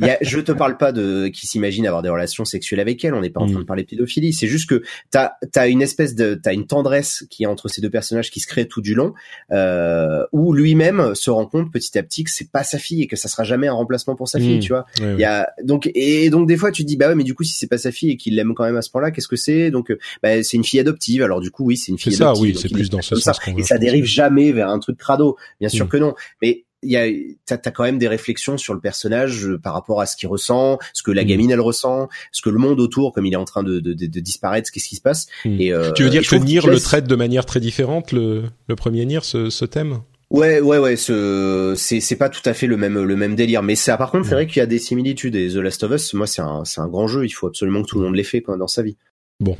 y 0.00 0.08
a, 0.10 0.18
je 0.22 0.38
te 0.38 0.52
parle 0.52 0.76
pas 0.76 0.92
de 0.92 1.28
qui 1.28 1.46
s'imagine 1.46 1.86
avoir 1.86 2.02
des 2.02 2.08
relations 2.08 2.44
sexuelles 2.44 2.80
avec 2.80 3.04
elle. 3.04 3.14
On 3.14 3.20
n'est 3.20 3.30
pas 3.30 3.40
en 3.40 3.46
train 3.46 3.56
Mm. 3.56 3.62
de 3.62 3.66
parler 3.66 3.82
de 3.82 3.88
pédophilie. 3.88 4.32
C'est 4.32 4.46
juste 4.46 4.68
que 4.68 4.82
t'as, 5.10 5.32
t'as 5.52 5.68
une 5.68 5.82
espèce 5.82 6.14
de, 6.14 6.34
t'as 6.34 6.52
une 6.54 6.66
tendresse 6.66 7.24
qui 7.30 7.42
est 7.42 7.46
entre 7.46 7.68
ces 7.68 7.80
deux 7.80 7.90
personnages 7.90 8.30
qui 8.30 8.40
se 8.40 8.46
crée 8.46 8.66
tout 8.68 8.80
du 8.80 8.94
long, 8.94 9.12
euh, 9.50 10.24
où 10.32 10.52
lui-même 10.54 11.14
se 11.14 11.30
rend 11.30 11.46
compte 11.46 11.70
petit 11.72 11.98
à 11.98 12.02
petit 12.02 12.24
que 12.24 12.30
c'est 12.30 12.50
pas 12.50 12.64
sa 12.64 12.78
fille 12.78 13.02
et 13.02 13.06
que 13.06 13.16
ça 13.16 13.28
sera 13.28 13.44
jamais 13.44 13.66
un 13.68 13.72
remplacement 13.74 14.14
pour 14.16 14.28
sa 14.28 14.38
fille, 14.38 14.58
Mm. 14.58 14.60
tu 14.60 14.68
vois. 14.72 14.86
Ouais, 15.00 15.14
Il 15.14 15.20
y 15.20 15.24
a 15.24 15.48
donc 15.64 15.90
et 15.94 16.30
donc 16.30 16.46
des 16.48 16.56
fois 16.56 16.70
tu 16.70 16.82
te 16.82 16.88
dis 16.88 16.96
bah 16.96 17.08
ouais 17.08 17.14
mais 17.14 17.24
du 17.24 17.34
coup 17.34 17.44
si 17.44 17.54
c'est 17.54 17.66
pas 17.66 17.78
sa 17.78 17.90
fille 17.92 18.10
et 18.10 18.16
qu'il 18.16 18.34
l'aime 18.36 18.54
quand 18.54 18.64
même 18.64 18.76
à 18.76 18.82
ce 18.82 18.90
point-là 18.90 19.10
qu'est-ce 19.10 19.28
que 19.28 19.36
c'est? 19.36 19.70
Donc 19.70 19.90
euh, 19.90 19.98
bah 20.22 20.42
c'est 20.42 20.56
une 20.56 20.64
fille 20.64 20.80
adoptive 20.80 21.22
alors 21.22 21.40
du 21.40 21.50
coup 21.50 21.64
oui 21.64 21.76
c'est 21.76 21.92
une 21.92 21.98
c'est 21.98 22.04
fille 22.04 22.12
ça 22.14 22.24
adoptive 22.30 22.42
oui 22.44 22.52
donc 22.52 22.62
c'est 22.62 22.68
il 22.68 22.74
plus 22.74 22.90
dans 22.90 23.02
ce 23.02 23.16
ça. 23.16 23.32
sens 23.32 23.44
qu'on 23.44 23.56
et 23.56 23.62
ça 23.62 23.78
dérive 23.78 24.04
jamais 24.04 24.52
vers 24.52 24.68
un 24.68 24.78
truc 24.78 24.96
crado 24.98 25.36
bien 25.60 25.68
sûr 25.68 25.86
Mm. 25.86 25.88
que 25.88 25.96
non 25.96 26.14
mais 26.40 26.51
il 26.82 26.90
y 26.90 26.96
a 26.96 27.06
t'as 27.46 27.56
as 27.64 27.70
quand 27.70 27.84
même 27.84 27.98
des 27.98 28.08
réflexions 28.08 28.58
sur 28.58 28.74
le 28.74 28.80
personnage 28.80 29.46
euh, 29.46 29.58
par 29.58 29.72
rapport 29.74 30.00
à 30.00 30.06
ce 30.06 30.16
qu'il 30.16 30.28
ressent 30.28 30.78
ce 30.92 31.02
que 31.02 31.10
la 31.10 31.22
Mm. 31.22 31.26
gamine 31.26 31.50
elle 31.52 31.60
ressent 31.60 32.08
ce 32.32 32.42
que 32.42 32.50
le 32.50 32.58
monde 32.58 32.80
autour 32.80 33.12
comme 33.12 33.24
il 33.26 33.32
est 33.32 33.36
en 33.36 33.44
train 33.44 33.62
de 33.62 33.80
de, 33.80 33.92
de, 33.92 34.20
disparaître 34.20 34.70
qu'est-ce 34.72 34.88
qui 34.88 34.96
se 34.96 35.00
passe 35.00 35.26
Mm. 35.44 35.60
et 35.60 35.72
euh, 35.72 35.92
tu 35.92 36.02
veux 36.02 36.10
dire 36.10 36.26
que 36.26 36.36
Nier 36.36 36.60
le 36.66 36.80
traite 36.80 37.06
de 37.06 37.14
manière 37.16 37.46
très 37.46 37.60
différente 37.60 38.12
le 38.12 38.44
le 38.68 38.76
premier 38.76 39.04
Nier 39.06 39.20
ce 39.22 39.50
ce 39.50 39.64
thème? 39.64 39.98
Ouais, 40.30 40.60
ouais, 40.62 40.78
ouais. 40.78 40.96
Ce, 40.96 41.74
c'est, 41.76 42.00
c'est 42.00 42.16
pas 42.16 42.30
tout 42.30 42.40
à 42.46 42.54
fait 42.54 42.66
le 42.66 42.78
même, 42.78 42.98
le 43.02 43.16
même 43.16 43.36
délire. 43.36 43.62
Mais 43.62 43.74
ça, 43.74 43.98
par 43.98 44.10
contre, 44.10 44.24
c'est 44.24 44.30
Mm. 44.30 44.34
vrai 44.34 44.46
qu'il 44.46 44.56
y 44.56 44.62
a 44.62 44.66
des 44.66 44.78
similitudes. 44.78 45.36
Et 45.36 45.48
The 45.50 45.56
Last 45.56 45.84
of 45.84 45.92
Us, 45.92 46.14
moi, 46.14 46.26
c'est 46.26 46.40
un, 46.40 46.64
c'est 46.64 46.80
un 46.80 46.88
grand 46.88 47.06
jeu. 47.06 47.26
Il 47.26 47.30
faut 47.30 47.48
absolument 47.48 47.82
que 47.82 47.88
tout 47.88 47.98
le 47.98 48.06
monde 48.06 48.14
l'ait 48.14 48.22
fait 48.22 48.40
quoi, 48.40 48.56
dans 48.56 48.66
sa 48.66 48.80
vie. 48.80 48.96
Bon, 49.40 49.58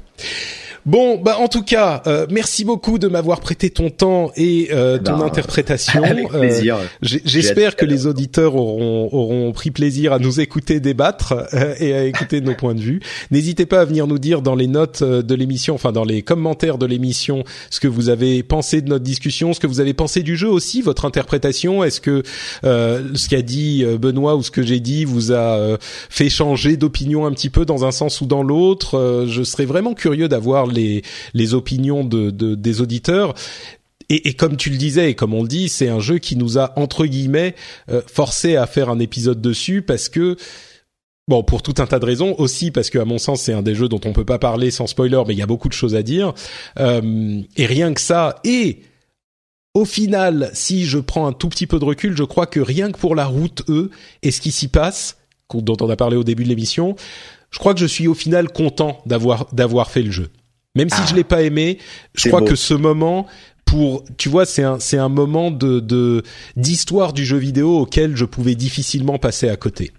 bah 0.86 1.36
en 1.38 1.48
tout 1.48 1.62
cas, 1.62 2.02
euh, 2.06 2.26
merci 2.30 2.64
beaucoup 2.64 2.98
de 2.98 3.06
m'avoir 3.08 3.40
prêté 3.40 3.70
ton 3.70 3.90
temps 3.90 4.32
et 4.36 4.68
euh, 4.72 4.98
ton 4.98 5.18
Ben, 5.18 5.26
interprétation. 5.26 6.02
Avec 6.04 6.32
Euh, 6.34 6.40
plaisir. 6.40 6.76
J'espère 7.02 7.76
que 7.76 7.84
les 7.84 8.06
auditeurs 8.06 8.56
auront, 8.56 9.08
auront 9.12 9.52
pris 9.52 9.70
plaisir 9.70 10.12
à 10.12 10.18
nous 10.18 10.40
écouter 10.40 10.80
débattre 10.80 11.34
euh, 11.54 11.74
et 11.78 11.94
à 11.94 12.04
écouter 12.04 12.40
nos 12.40 12.54
points 12.54 12.74
de 12.74 12.80
vue. 12.80 13.00
N'hésitez 13.30 13.66
pas 13.66 13.80
à 13.80 13.84
venir 13.84 14.06
nous 14.06 14.18
dire 14.18 14.42
dans 14.42 14.54
les 14.54 14.66
notes 14.66 15.02
euh, 15.02 15.22
de 15.22 15.34
l'émission, 15.34 15.74
enfin 15.74 15.92
dans 15.92 16.04
les 16.04 16.22
commentaires 16.22 16.78
de 16.78 16.86
l'émission, 16.86 17.44
ce 17.70 17.78
que 17.80 17.88
vous 17.88 18.08
avez 18.08 18.42
pensé 18.42 18.80
de 18.80 18.88
notre 18.88 19.04
discussion, 19.04 19.52
ce 19.52 19.60
que 19.60 19.66
vous 19.66 19.80
avez 19.80 19.94
pensé 19.94 20.22
du 20.22 20.36
jeu 20.36 20.48
aussi, 20.48 20.82
votre 20.82 21.04
interprétation. 21.04 21.84
Est-ce 21.84 22.00
que 22.00 22.22
euh, 22.64 23.02
ce 23.14 23.28
qu'a 23.28 23.42
dit 23.42 23.84
Benoît 23.84 24.36
ou 24.36 24.42
ce 24.42 24.50
que 24.50 24.62
j'ai 24.62 24.80
dit 24.80 25.04
vous 25.04 25.32
a 25.32 25.56
euh, 25.58 25.76
fait 26.10 26.28
changer 26.28 26.76
d'opinion 26.76 27.26
un 27.26 27.32
petit 27.32 27.50
peu 27.50 27.64
dans 27.64 27.84
un 27.84 27.92
sens 27.92 28.20
ou 28.20 28.26
dans 28.26 28.42
l'autre? 28.42 28.96
Euh, 28.98 29.26
Je 29.28 29.42
serais 29.42 29.64
vraiment 29.64 29.94
curieux 29.94 30.28
d'avoir 30.28 30.66
les 30.72 31.54
opinions 31.54 32.04
de, 32.04 32.30
de 32.30 32.54
des 32.54 32.80
auditeurs. 32.80 33.34
Et, 34.08 34.28
et 34.28 34.34
comme 34.34 34.56
tu 34.56 34.70
le 34.70 34.76
disais 34.76 35.10
et 35.10 35.14
comme 35.14 35.32
on 35.32 35.42
le 35.42 35.48
dit, 35.48 35.68
c'est 35.68 35.88
un 35.88 36.00
jeu 36.00 36.18
qui 36.18 36.36
nous 36.36 36.58
a 36.58 36.72
entre 36.78 37.06
guillemets 37.06 37.54
euh, 37.90 38.02
forcé 38.06 38.56
à 38.56 38.66
faire 38.66 38.90
un 38.90 38.98
épisode 38.98 39.40
dessus 39.40 39.82
parce 39.82 40.08
que 40.08 40.36
Bon, 41.28 41.44
pour 41.44 41.62
tout 41.62 41.74
un 41.78 41.86
tas 41.86 42.00
de 42.00 42.04
raisons, 42.04 42.34
aussi 42.38 42.72
parce 42.72 42.90
que 42.90 42.98
à 42.98 43.04
mon 43.04 43.16
sens 43.16 43.42
c'est 43.42 43.52
un 43.52 43.62
des 43.62 43.76
jeux 43.76 43.88
dont 43.88 44.00
on 44.04 44.12
peut 44.12 44.24
pas 44.24 44.40
parler 44.40 44.72
sans 44.72 44.88
spoiler, 44.88 45.22
mais 45.26 45.34
il 45.34 45.38
y 45.38 45.42
a 45.42 45.46
beaucoup 45.46 45.68
de 45.68 45.72
choses 45.72 45.94
à 45.94 46.02
dire. 46.02 46.34
Euh, 46.80 47.40
et 47.56 47.64
rien 47.64 47.94
que 47.94 48.00
ça, 48.00 48.40
et 48.42 48.80
au 49.72 49.84
final, 49.84 50.50
si 50.52 50.84
je 50.84 50.98
prends 50.98 51.26
un 51.28 51.32
tout 51.32 51.48
petit 51.48 51.68
peu 51.68 51.78
de 51.78 51.84
recul, 51.84 52.16
je 52.16 52.24
crois 52.24 52.46
que 52.46 52.58
rien 52.58 52.90
que 52.90 52.98
pour 52.98 53.14
la 53.14 53.26
route 53.26 53.62
E 53.68 53.90
et 54.22 54.32
ce 54.32 54.40
qui 54.40 54.50
s'y 54.50 54.66
passe, 54.66 55.16
dont 55.54 55.76
on 55.80 55.88
a 55.88 55.96
parlé 55.96 56.16
au 56.16 56.24
début 56.24 56.42
de 56.42 56.48
l'émission, 56.48 56.96
je 57.50 57.58
crois 57.58 57.72
que 57.72 57.80
je 57.80 57.86
suis 57.86 58.08
au 58.08 58.14
final 58.14 58.50
content 58.50 58.98
d'avoir 59.06 59.46
d'avoir 59.52 59.90
fait 59.90 60.02
le 60.02 60.10
jeu. 60.10 60.28
Même 60.74 60.88
si 60.88 60.96
Ah. 60.98 61.06
je 61.08 61.14
l'ai 61.14 61.24
pas 61.24 61.42
aimé, 61.42 61.78
je 62.14 62.28
crois 62.28 62.40
beau. 62.40 62.46
que 62.46 62.54
ce 62.56 62.74
moment 62.74 63.26
pour 63.64 64.04
tu 64.16 64.28
vois 64.28 64.44
c'est 64.46 64.62
un 64.62 64.78
c'est 64.80 64.98
un 64.98 65.08
moment 65.08 65.50
de 65.50 65.80
de 65.80 66.22
d'histoire 66.56 67.12
du 67.12 67.24
jeu 67.24 67.36
vidéo 67.36 67.78
auquel 67.78 68.16
je 68.16 68.24
pouvais 68.24 68.54
difficilement 68.54 69.18
passer 69.18 69.48
à 69.48 69.56
côté. 69.56 69.90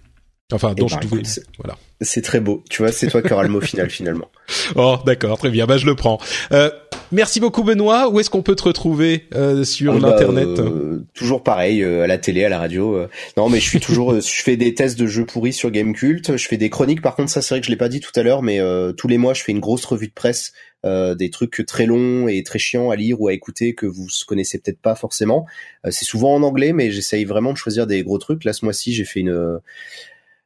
Enfin, 0.52 0.74
dont 0.74 0.86
Eh 0.86 0.88
je 0.90 0.94
ben, 0.96 1.00
pouvais 1.00 1.20
écoute, 1.22 1.26
c'est- 1.26 1.46
voilà. 1.58 1.78
C'est 2.02 2.20
très 2.20 2.38
beau. 2.38 2.62
Tu 2.68 2.82
vois, 2.82 2.92
c'est 2.92 3.06
toi 3.06 3.22
qui 3.22 3.32
auras 3.32 3.44
le 3.44 3.48
mot 3.48 3.60
final 3.62 3.88
finalement. 3.88 4.30
Oh, 4.76 4.98
d'accord, 5.06 5.38
très 5.38 5.48
bien. 5.50 5.64
Bah, 5.66 5.78
je 5.78 5.86
le 5.86 5.94
prends. 5.94 6.18
Euh, 6.52 6.70
merci 7.14 7.40
beaucoup, 7.40 7.62
Benoît. 7.62 8.10
Où 8.10 8.20
est-ce 8.20 8.28
qu'on 8.28 8.42
peut 8.42 8.54
te 8.54 8.64
retrouver 8.64 9.24
euh, 9.34 9.64
sur 9.64 9.94
Ah 9.94 9.98
bah, 9.98 10.10
l'internet? 10.10 10.58
euh, 10.58 10.98
Toujours 11.14 11.42
pareil, 11.42 11.82
euh, 11.82 12.02
à 12.04 12.06
la 12.06 12.18
télé, 12.18 12.44
à 12.44 12.48
la 12.48 12.58
radio. 12.58 12.94
euh. 12.96 13.08
Non, 13.36 13.48
mais 13.48 13.60
je 13.60 13.64
suis 13.68 13.80
toujours. 13.80 14.12
euh, 14.12 14.20
je 14.20 14.42
fais 14.42 14.56
des 14.56 14.74
tests 14.74 14.98
de 14.98 15.06
jeux 15.06 15.24
pourris 15.24 15.52
sur 15.52 15.70
Gamecult. 15.70 16.36
Je 16.36 16.46
fais 16.48 16.56
des 16.58 16.68
chroniques. 16.70 17.00
Par 17.00 17.14
contre, 17.16 17.30
ça, 17.30 17.40
c'est 17.40 17.54
vrai 17.54 17.60
que 17.60 17.66
je 17.66 17.70
l'ai 17.70 17.76
pas 17.78 17.88
dit 17.88 18.00
tout 18.00 18.12
à 18.16 18.22
l'heure, 18.22 18.42
mais 18.42 18.60
euh, 18.60 18.92
tous 18.92 19.08
les 19.08 19.16
mois, 19.18 19.32
je 19.34 19.42
fais 19.42 19.52
une 19.52 19.60
grosse 19.60 19.84
revue 19.86 20.08
de 20.08 20.12
presse. 20.12 20.52
euh, 20.84 21.14
des 21.14 21.30
trucs 21.30 21.64
très 21.66 21.86
longs 21.86 22.28
et 22.28 22.42
très 22.42 22.58
chiants 22.58 22.90
à 22.90 22.96
lire 22.96 23.18
ou 23.18 23.28
à 23.28 23.32
écouter 23.32 23.74
que 23.74 23.86
vous 23.86 24.06
connaissez 24.26 24.58
peut-être 24.58 24.80
pas 24.80 24.94
forcément. 24.94 25.46
Euh, 25.86 25.90
c'est 25.90 26.04
souvent 26.04 26.34
en 26.34 26.42
anglais, 26.42 26.74
mais 26.74 26.90
j'essaye 26.90 27.24
vraiment 27.24 27.52
de 27.54 27.56
choisir 27.56 27.86
des 27.86 28.02
gros 28.02 28.18
trucs. 28.18 28.44
Là, 28.44 28.52
ce 28.52 28.66
mois-ci, 28.66 28.92
j'ai 28.92 29.04
fait 29.06 29.20
une 29.20 29.58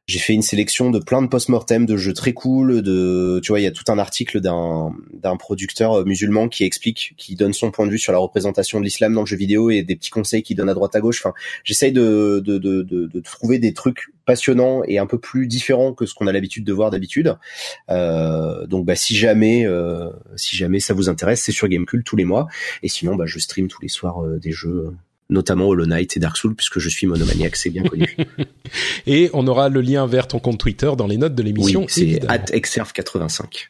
j'ai 0.09 0.17
fait 0.17 0.33
une 0.33 0.41
sélection 0.41 0.89
de 0.89 0.97
plein 0.97 1.21
de 1.21 1.27
post-mortem 1.27 1.85
de 1.85 1.95
jeux 1.95 2.13
très 2.13 2.33
cool 2.33 2.81
de 2.81 3.39
tu 3.43 3.51
vois 3.51 3.59
il 3.59 3.63
y 3.63 3.67
a 3.67 3.71
tout 3.71 3.83
un 3.89 3.99
article 3.99 4.41
d'un 4.41 4.91
d'un 5.13 5.37
producteur 5.37 5.99
euh, 5.99 6.03
musulman 6.03 6.49
qui 6.49 6.63
explique 6.63 7.13
qui 7.15 7.35
donne 7.35 7.53
son 7.53 7.69
point 7.69 7.85
de 7.85 7.91
vue 7.91 7.99
sur 7.99 8.11
la 8.11 8.17
représentation 8.17 8.79
de 8.79 8.85
l'islam 8.85 9.13
dans 9.13 9.21
le 9.21 9.27
jeu 9.27 9.37
vidéo 9.37 9.69
et 9.69 9.83
des 9.83 9.95
petits 9.95 10.09
conseils 10.09 10.41
qu'il 10.41 10.57
donne 10.57 10.67
à 10.67 10.73
droite 10.73 10.95
à 10.95 10.99
gauche. 10.99 11.21
Enfin 11.23 11.35
j'essaye 11.63 11.91
de 11.91 12.41
de, 12.43 12.57
de 12.57 12.81
de 12.81 13.05
de 13.05 13.19
trouver 13.19 13.59
des 13.59 13.73
trucs 13.73 14.07
passionnants 14.25 14.81
et 14.87 14.97
un 14.97 15.05
peu 15.05 15.19
plus 15.19 15.45
différents 15.45 15.93
que 15.93 16.07
ce 16.07 16.15
qu'on 16.15 16.25
a 16.25 16.31
l'habitude 16.31 16.63
de 16.63 16.73
voir 16.73 16.89
d'habitude. 16.89 17.37
Euh, 17.91 18.65
donc 18.65 18.85
bah 18.87 18.95
si 18.95 19.15
jamais 19.15 19.67
euh, 19.67 20.09
si 20.35 20.57
jamais 20.57 20.79
ça 20.79 20.95
vous 20.95 21.07
intéresse 21.07 21.43
c'est 21.43 21.51
sur 21.51 21.67
Gamecult 21.67 22.03
tous 22.03 22.15
les 22.15 22.25
mois. 22.25 22.47
Et 22.81 22.87
sinon 22.87 23.15
bah 23.15 23.25
je 23.27 23.37
stream 23.37 23.67
tous 23.67 23.81
les 23.83 23.89
soirs 23.89 24.23
euh, 24.23 24.39
des 24.39 24.51
jeux 24.51 24.91
notamment 25.29 25.67
Hollow 25.67 25.85
Knight 25.85 26.17
et 26.17 26.19
Dark 26.19 26.37
Souls 26.37 26.55
puisque 26.55 26.79
je 26.79 26.89
suis 26.89 27.07
monomaniaque 27.07 27.55
c'est 27.55 27.69
bien 27.69 27.83
connu 27.83 28.17
Et 29.07 29.29
on 29.33 29.47
aura 29.47 29.69
le 29.69 29.81
lien 29.81 30.05
vers 30.05 30.27
ton 30.27 30.39
compte 30.39 30.59
Twitter 30.59 30.91
dans 30.97 31.07
les 31.07 31.17
notes 31.17 31.35
de 31.35 31.43
l'émission. 31.43 31.81
Oui, 31.81 31.85
c'est 31.89 32.25
at 32.29 32.45
exerve85. 32.45 33.69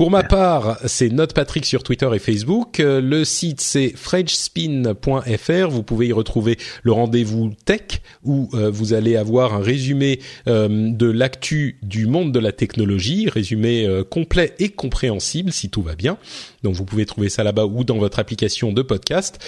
Pour 0.00 0.10
ma 0.10 0.22
part, 0.22 0.78
c'est 0.86 1.10
Note 1.10 1.34
Patrick 1.34 1.66
sur 1.66 1.82
Twitter 1.82 2.08
et 2.14 2.18
Facebook. 2.18 2.80
Euh, 2.80 3.02
Le 3.02 3.22
site 3.22 3.60
c'est 3.60 3.92
frenchspin.fr. 3.94 5.68
Vous 5.68 5.82
pouvez 5.82 6.06
y 6.06 6.12
retrouver 6.14 6.56
le 6.82 6.92
rendez-vous 6.92 7.52
tech 7.66 8.00
où 8.24 8.48
euh, 8.54 8.70
vous 8.70 8.94
allez 8.94 9.16
avoir 9.16 9.52
un 9.52 9.60
résumé 9.60 10.20
euh, 10.46 10.90
de 10.90 11.04
l'actu 11.04 11.78
du 11.82 12.06
monde 12.06 12.32
de 12.32 12.38
la 12.38 12.52
technologie, 12.52 13.28
résumé 13.28 13.86
complet 14.08 14.54
et 14.58 14.70
compréhensible 14.70 15.52
si 15.52 15.68
tout 15.68 15.82
va 15.82 15.96
bien. 15.96 16.16
Donc 16.62 16.76
vous 16.76 16.86
pouvez 16.86 17.04
trouver 17.04 17.28
ça 17.28 17.44
là-bas 17.44 17.66
ou 17.66 17.84
dans 17.84 17.98
votre 17.98 18.20
application 18.20 18.72
de 18.72 18.80
podcast. 18.80 19.38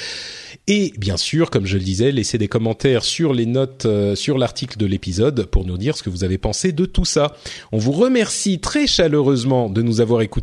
Et 0.67 0.93
bien 0.99 1.17
sûr, 1.17 1.49
comme 1.49 1.65
je 1.65 1.79
le 1.79 1.83
disais, 1.83 2.13
laissez 2.13 2.37
des 2.37 2.49
commentaires 2.49 3.05
sur 3.05 3.33
les 3.33 3.47
notes, 3.47 3.87
sur 4.15 4.37
l'article 4.37 4.77
de 4.77 4.85
l'épisode 4.85 5.47
pour 5.47 5.65
nous 5.65 5.79
dire 5.79 5.97
ce 5.97 6.03
que 6.03 6.11
vous 6.11 6.25
avez 6.25 6.37
pensé 6.37 6.73
de 6.73 6.85
tout 6.85 7.07
ça. 7.07 7.37
On 7.73 7.79
vous 7.79 7.93
remercie 7.93 8.61
très 8.61 8.87
chaleureusement 8.87 9.71
de 9.71 9.81
nous 9.81 10.03
avoir 10.03 10.21
écoutés 10.21 10.42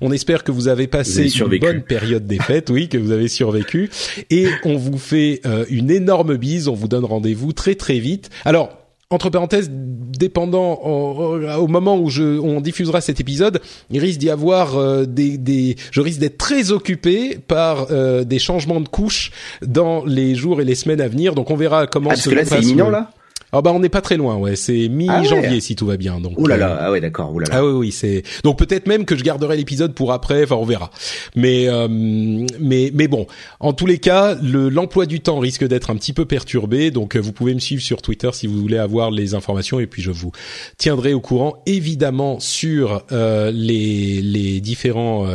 On 0.00 0.12
espère 0.12 0.44
que 0.44 0.52
vous 0.52 0.68
avez 0.68 0.86
passé 0.86 1.28
une 1.38 1.58
bonne 1.58 1.82
période 1.82 2.26
des 2.26 2.38
fêtes, 2.38 2.70
oui, 2.70 2.88
que 2.88 2.98
vous 2.98 3.12
avez 3.12 3.28
survécu. 3.28 3.90
Et 4.30 4.46
on 4.64 4.76
vous 4.76 4.98
fait 4.98 5.40
euh, 5.46 5.64
une 5.70 5.90
énorme 5.90 6.36
bise. 6.36 6.68
On 6.68 6.74
vous 6.74 6.88
donne 6.88 7.04
rendez-vous 7.04 7.52
très 7.52 7.74
très 7.74 7.98
vite. 7.98 8.30
Alors, 8.44 8.70
entre 9.12 9.28
parenthèses, 9.28 9.68
dépendant 9.72 10.74
au, 10.74 11.66
moment 11.66 11.98
où 11.98 12.10
je, 12.10 12.38
on 12.38 12.60
diffusera 12.60 13.00
cet 13.00 13.18
épisode, 13.18 13.60
il 13.90 13.98
risque 13.98 14.20
d'y 14.20 14.30
avoir 14.30 14.76
euh, 14.76 15.04
des, 15.04 15.36
des, 15.36 15.74
je 15.90 16.00
risque 16.00 16.20
d'être 16.20 16.38
très 16.38 16.70
occupé 16.70 17.36
par 17.48 17.88
euh, 17.90 18.22
des 18.22 18.38
changements 18.38 18.80
de 18.80 18.88
couches 18.88 19.32
dans 19.62 20.04
les 20.04 20.36
jours 20.36 20.60
et 20.60 20.64
les 20.64 20.76
semaines 20.76 21.00
à 21.00 21.08
venir. 21.08 21.34
Donc 21.34 21.50
on 21.50 21.56
verra 21.56 21.88
comment. 21.88 22.10
Ah, 22.10 22.14
parce 22.14 22.28
que 22.28 22.34
là, 22.34 22.44
c'est 22.44 22.60
imminent 22.60 22.88
là? 22.88 23.10
Ah 23.52 23.62
bah 23.62 23.72
on 23.74 23.80
n'est 23.80 23.88
pas 23.88 24.00
très 24.00 24.16
loin, 24.16 24.36
ouais. 24.36 24.54
C'est 24.56 24.88
mi-janvier 24.88 25.56
ah 25.56 25.60
si 25.60 25.74
tout 25.74 25.86
va 25.86 25.96
bien. 25.96 26.20
Donc. 26.20 26.38
Ouh 26.38 26.46
là 26.46 26.56
là, 26.56 26.70
euh, 26.70 26.78
ah 26.80 26.90
ouais 26.92 27.00
d'accord. 27.00 27.38
Là 27.40 27.46
là. 27.48 27.56
Ah 27.58 27.64
oui 27.64 27.72
oui 27.72 27.92
c'est. 27.92 28.22
Donc 28.44 28.58
peut-être 28.58 28.86
même 28.86 29.04
que 29.04 29.16
je 29.16 29.24
garderai 29.24 29.56
l'épisode 29.56 29.94
pour 29.94 30.12
après. 30.12 30.44
Enfin 30.44 30.56
on 30.56 30.64
verra. 30.64 30.90
Mais 31.34 31.68
euh, 31.68 31.88
mais 31.88 32.90
mais 32.94 33.08
bon, 33.08 33.26
en 33.58 33.72
tous 33.72 33.86
les 33.86 33.98
cas, 33.98 34.36
le 34.40 34.68
l'emploi 34.68 35.06
du 35.06 35.20
temps 35.20 35.38
risque 35.38 35.66
d'être 35.66 35.90
un 35.90 35.96
petit 35.96 36.12
peu 36.12 36.24
perturbé. 36.24 36.90
Donc 36.90 37.16
euh, 37.16 37.20
vous 37.20 37.32
pouvez 37.32 37.54
me 37.54 37.60
suivre 37.60 37.82
sur 37.82 38.02
Twitter 38.02 38.30
si 38.32 38.46
vous 38.46 38.60
voulez 38.60 38.78
avoir 38.78 39.10
les 39.10 39.34
informations 39.34 39.80
et 39.80 39.86
puis 39.86 40.02
je 40.02 40.10
vous 40.10 40.32
tiendrai 40.76 41.12
au 41.12 41.20
courant 41.20 41.62
évidemment 41.66 42.38
sur 42.38 43.02
euh, 43.10 43.50
les 43.52 44.22
les 44.22 44.60
différents 44.60 45.26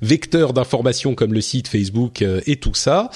vecteurs 0.00 0.52
d'information 0.52 1.14
comme 1.14 1.32
le 1.32 1.40
site 1.40 1.68
Facebook 1.68 2.24
et 2.46 2.56
tout 2.56 2.74
ça. 2.74 3.10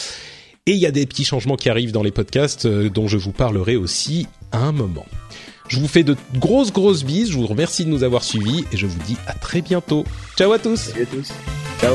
Et 0.68 0.72
il 0.72 0.78
y 0.78 0.86
a 0.86 0.90
des 0.90 1.06
petits 1.06 1.24
changements 1.24 1.54
qui 1.54 1.68
arrivent 1.68 1.92
dans 1.92 2.02
les 2.02 2.10
podcasts 2.10 2.66
euh, 2.66 2.90
dont 2.90 3.06
je 3.06 3.16
vous 3.16 3.30
parlerai 3.30 3.76
aussi 3.76 4.26
à 4.50 4.58
un 4.58 4.72
moment. 4.72 5.06
Je 5.68 5.78
vous 5.78 5.86
fais 5.86 6.02
de 6.02 6.16
grosses 6.34 6.72
grosses 6.72 7.04
bises, 7.04 7.30
je 7.30 7.36
vous 7.36 7.46
remercie 7.46 7.84
de 7.84 7.90
nous 7.90 8.02
avoir 8.02 8.24
suivis 8.24 8.64
et 8.72 8.76
je 8.76 8.86
vous 8.86 8.98
dis 9.06 9.16
à 9.28 9.34
très 9.34 9.62
bientôt. 9.62 10.04
Ciao 10.36 10.52
à 10.52 10.58
tous. 10.58 10.90
À 10.90 11.06
tous. 11.06 11.32
Ciao. 11.80 11.94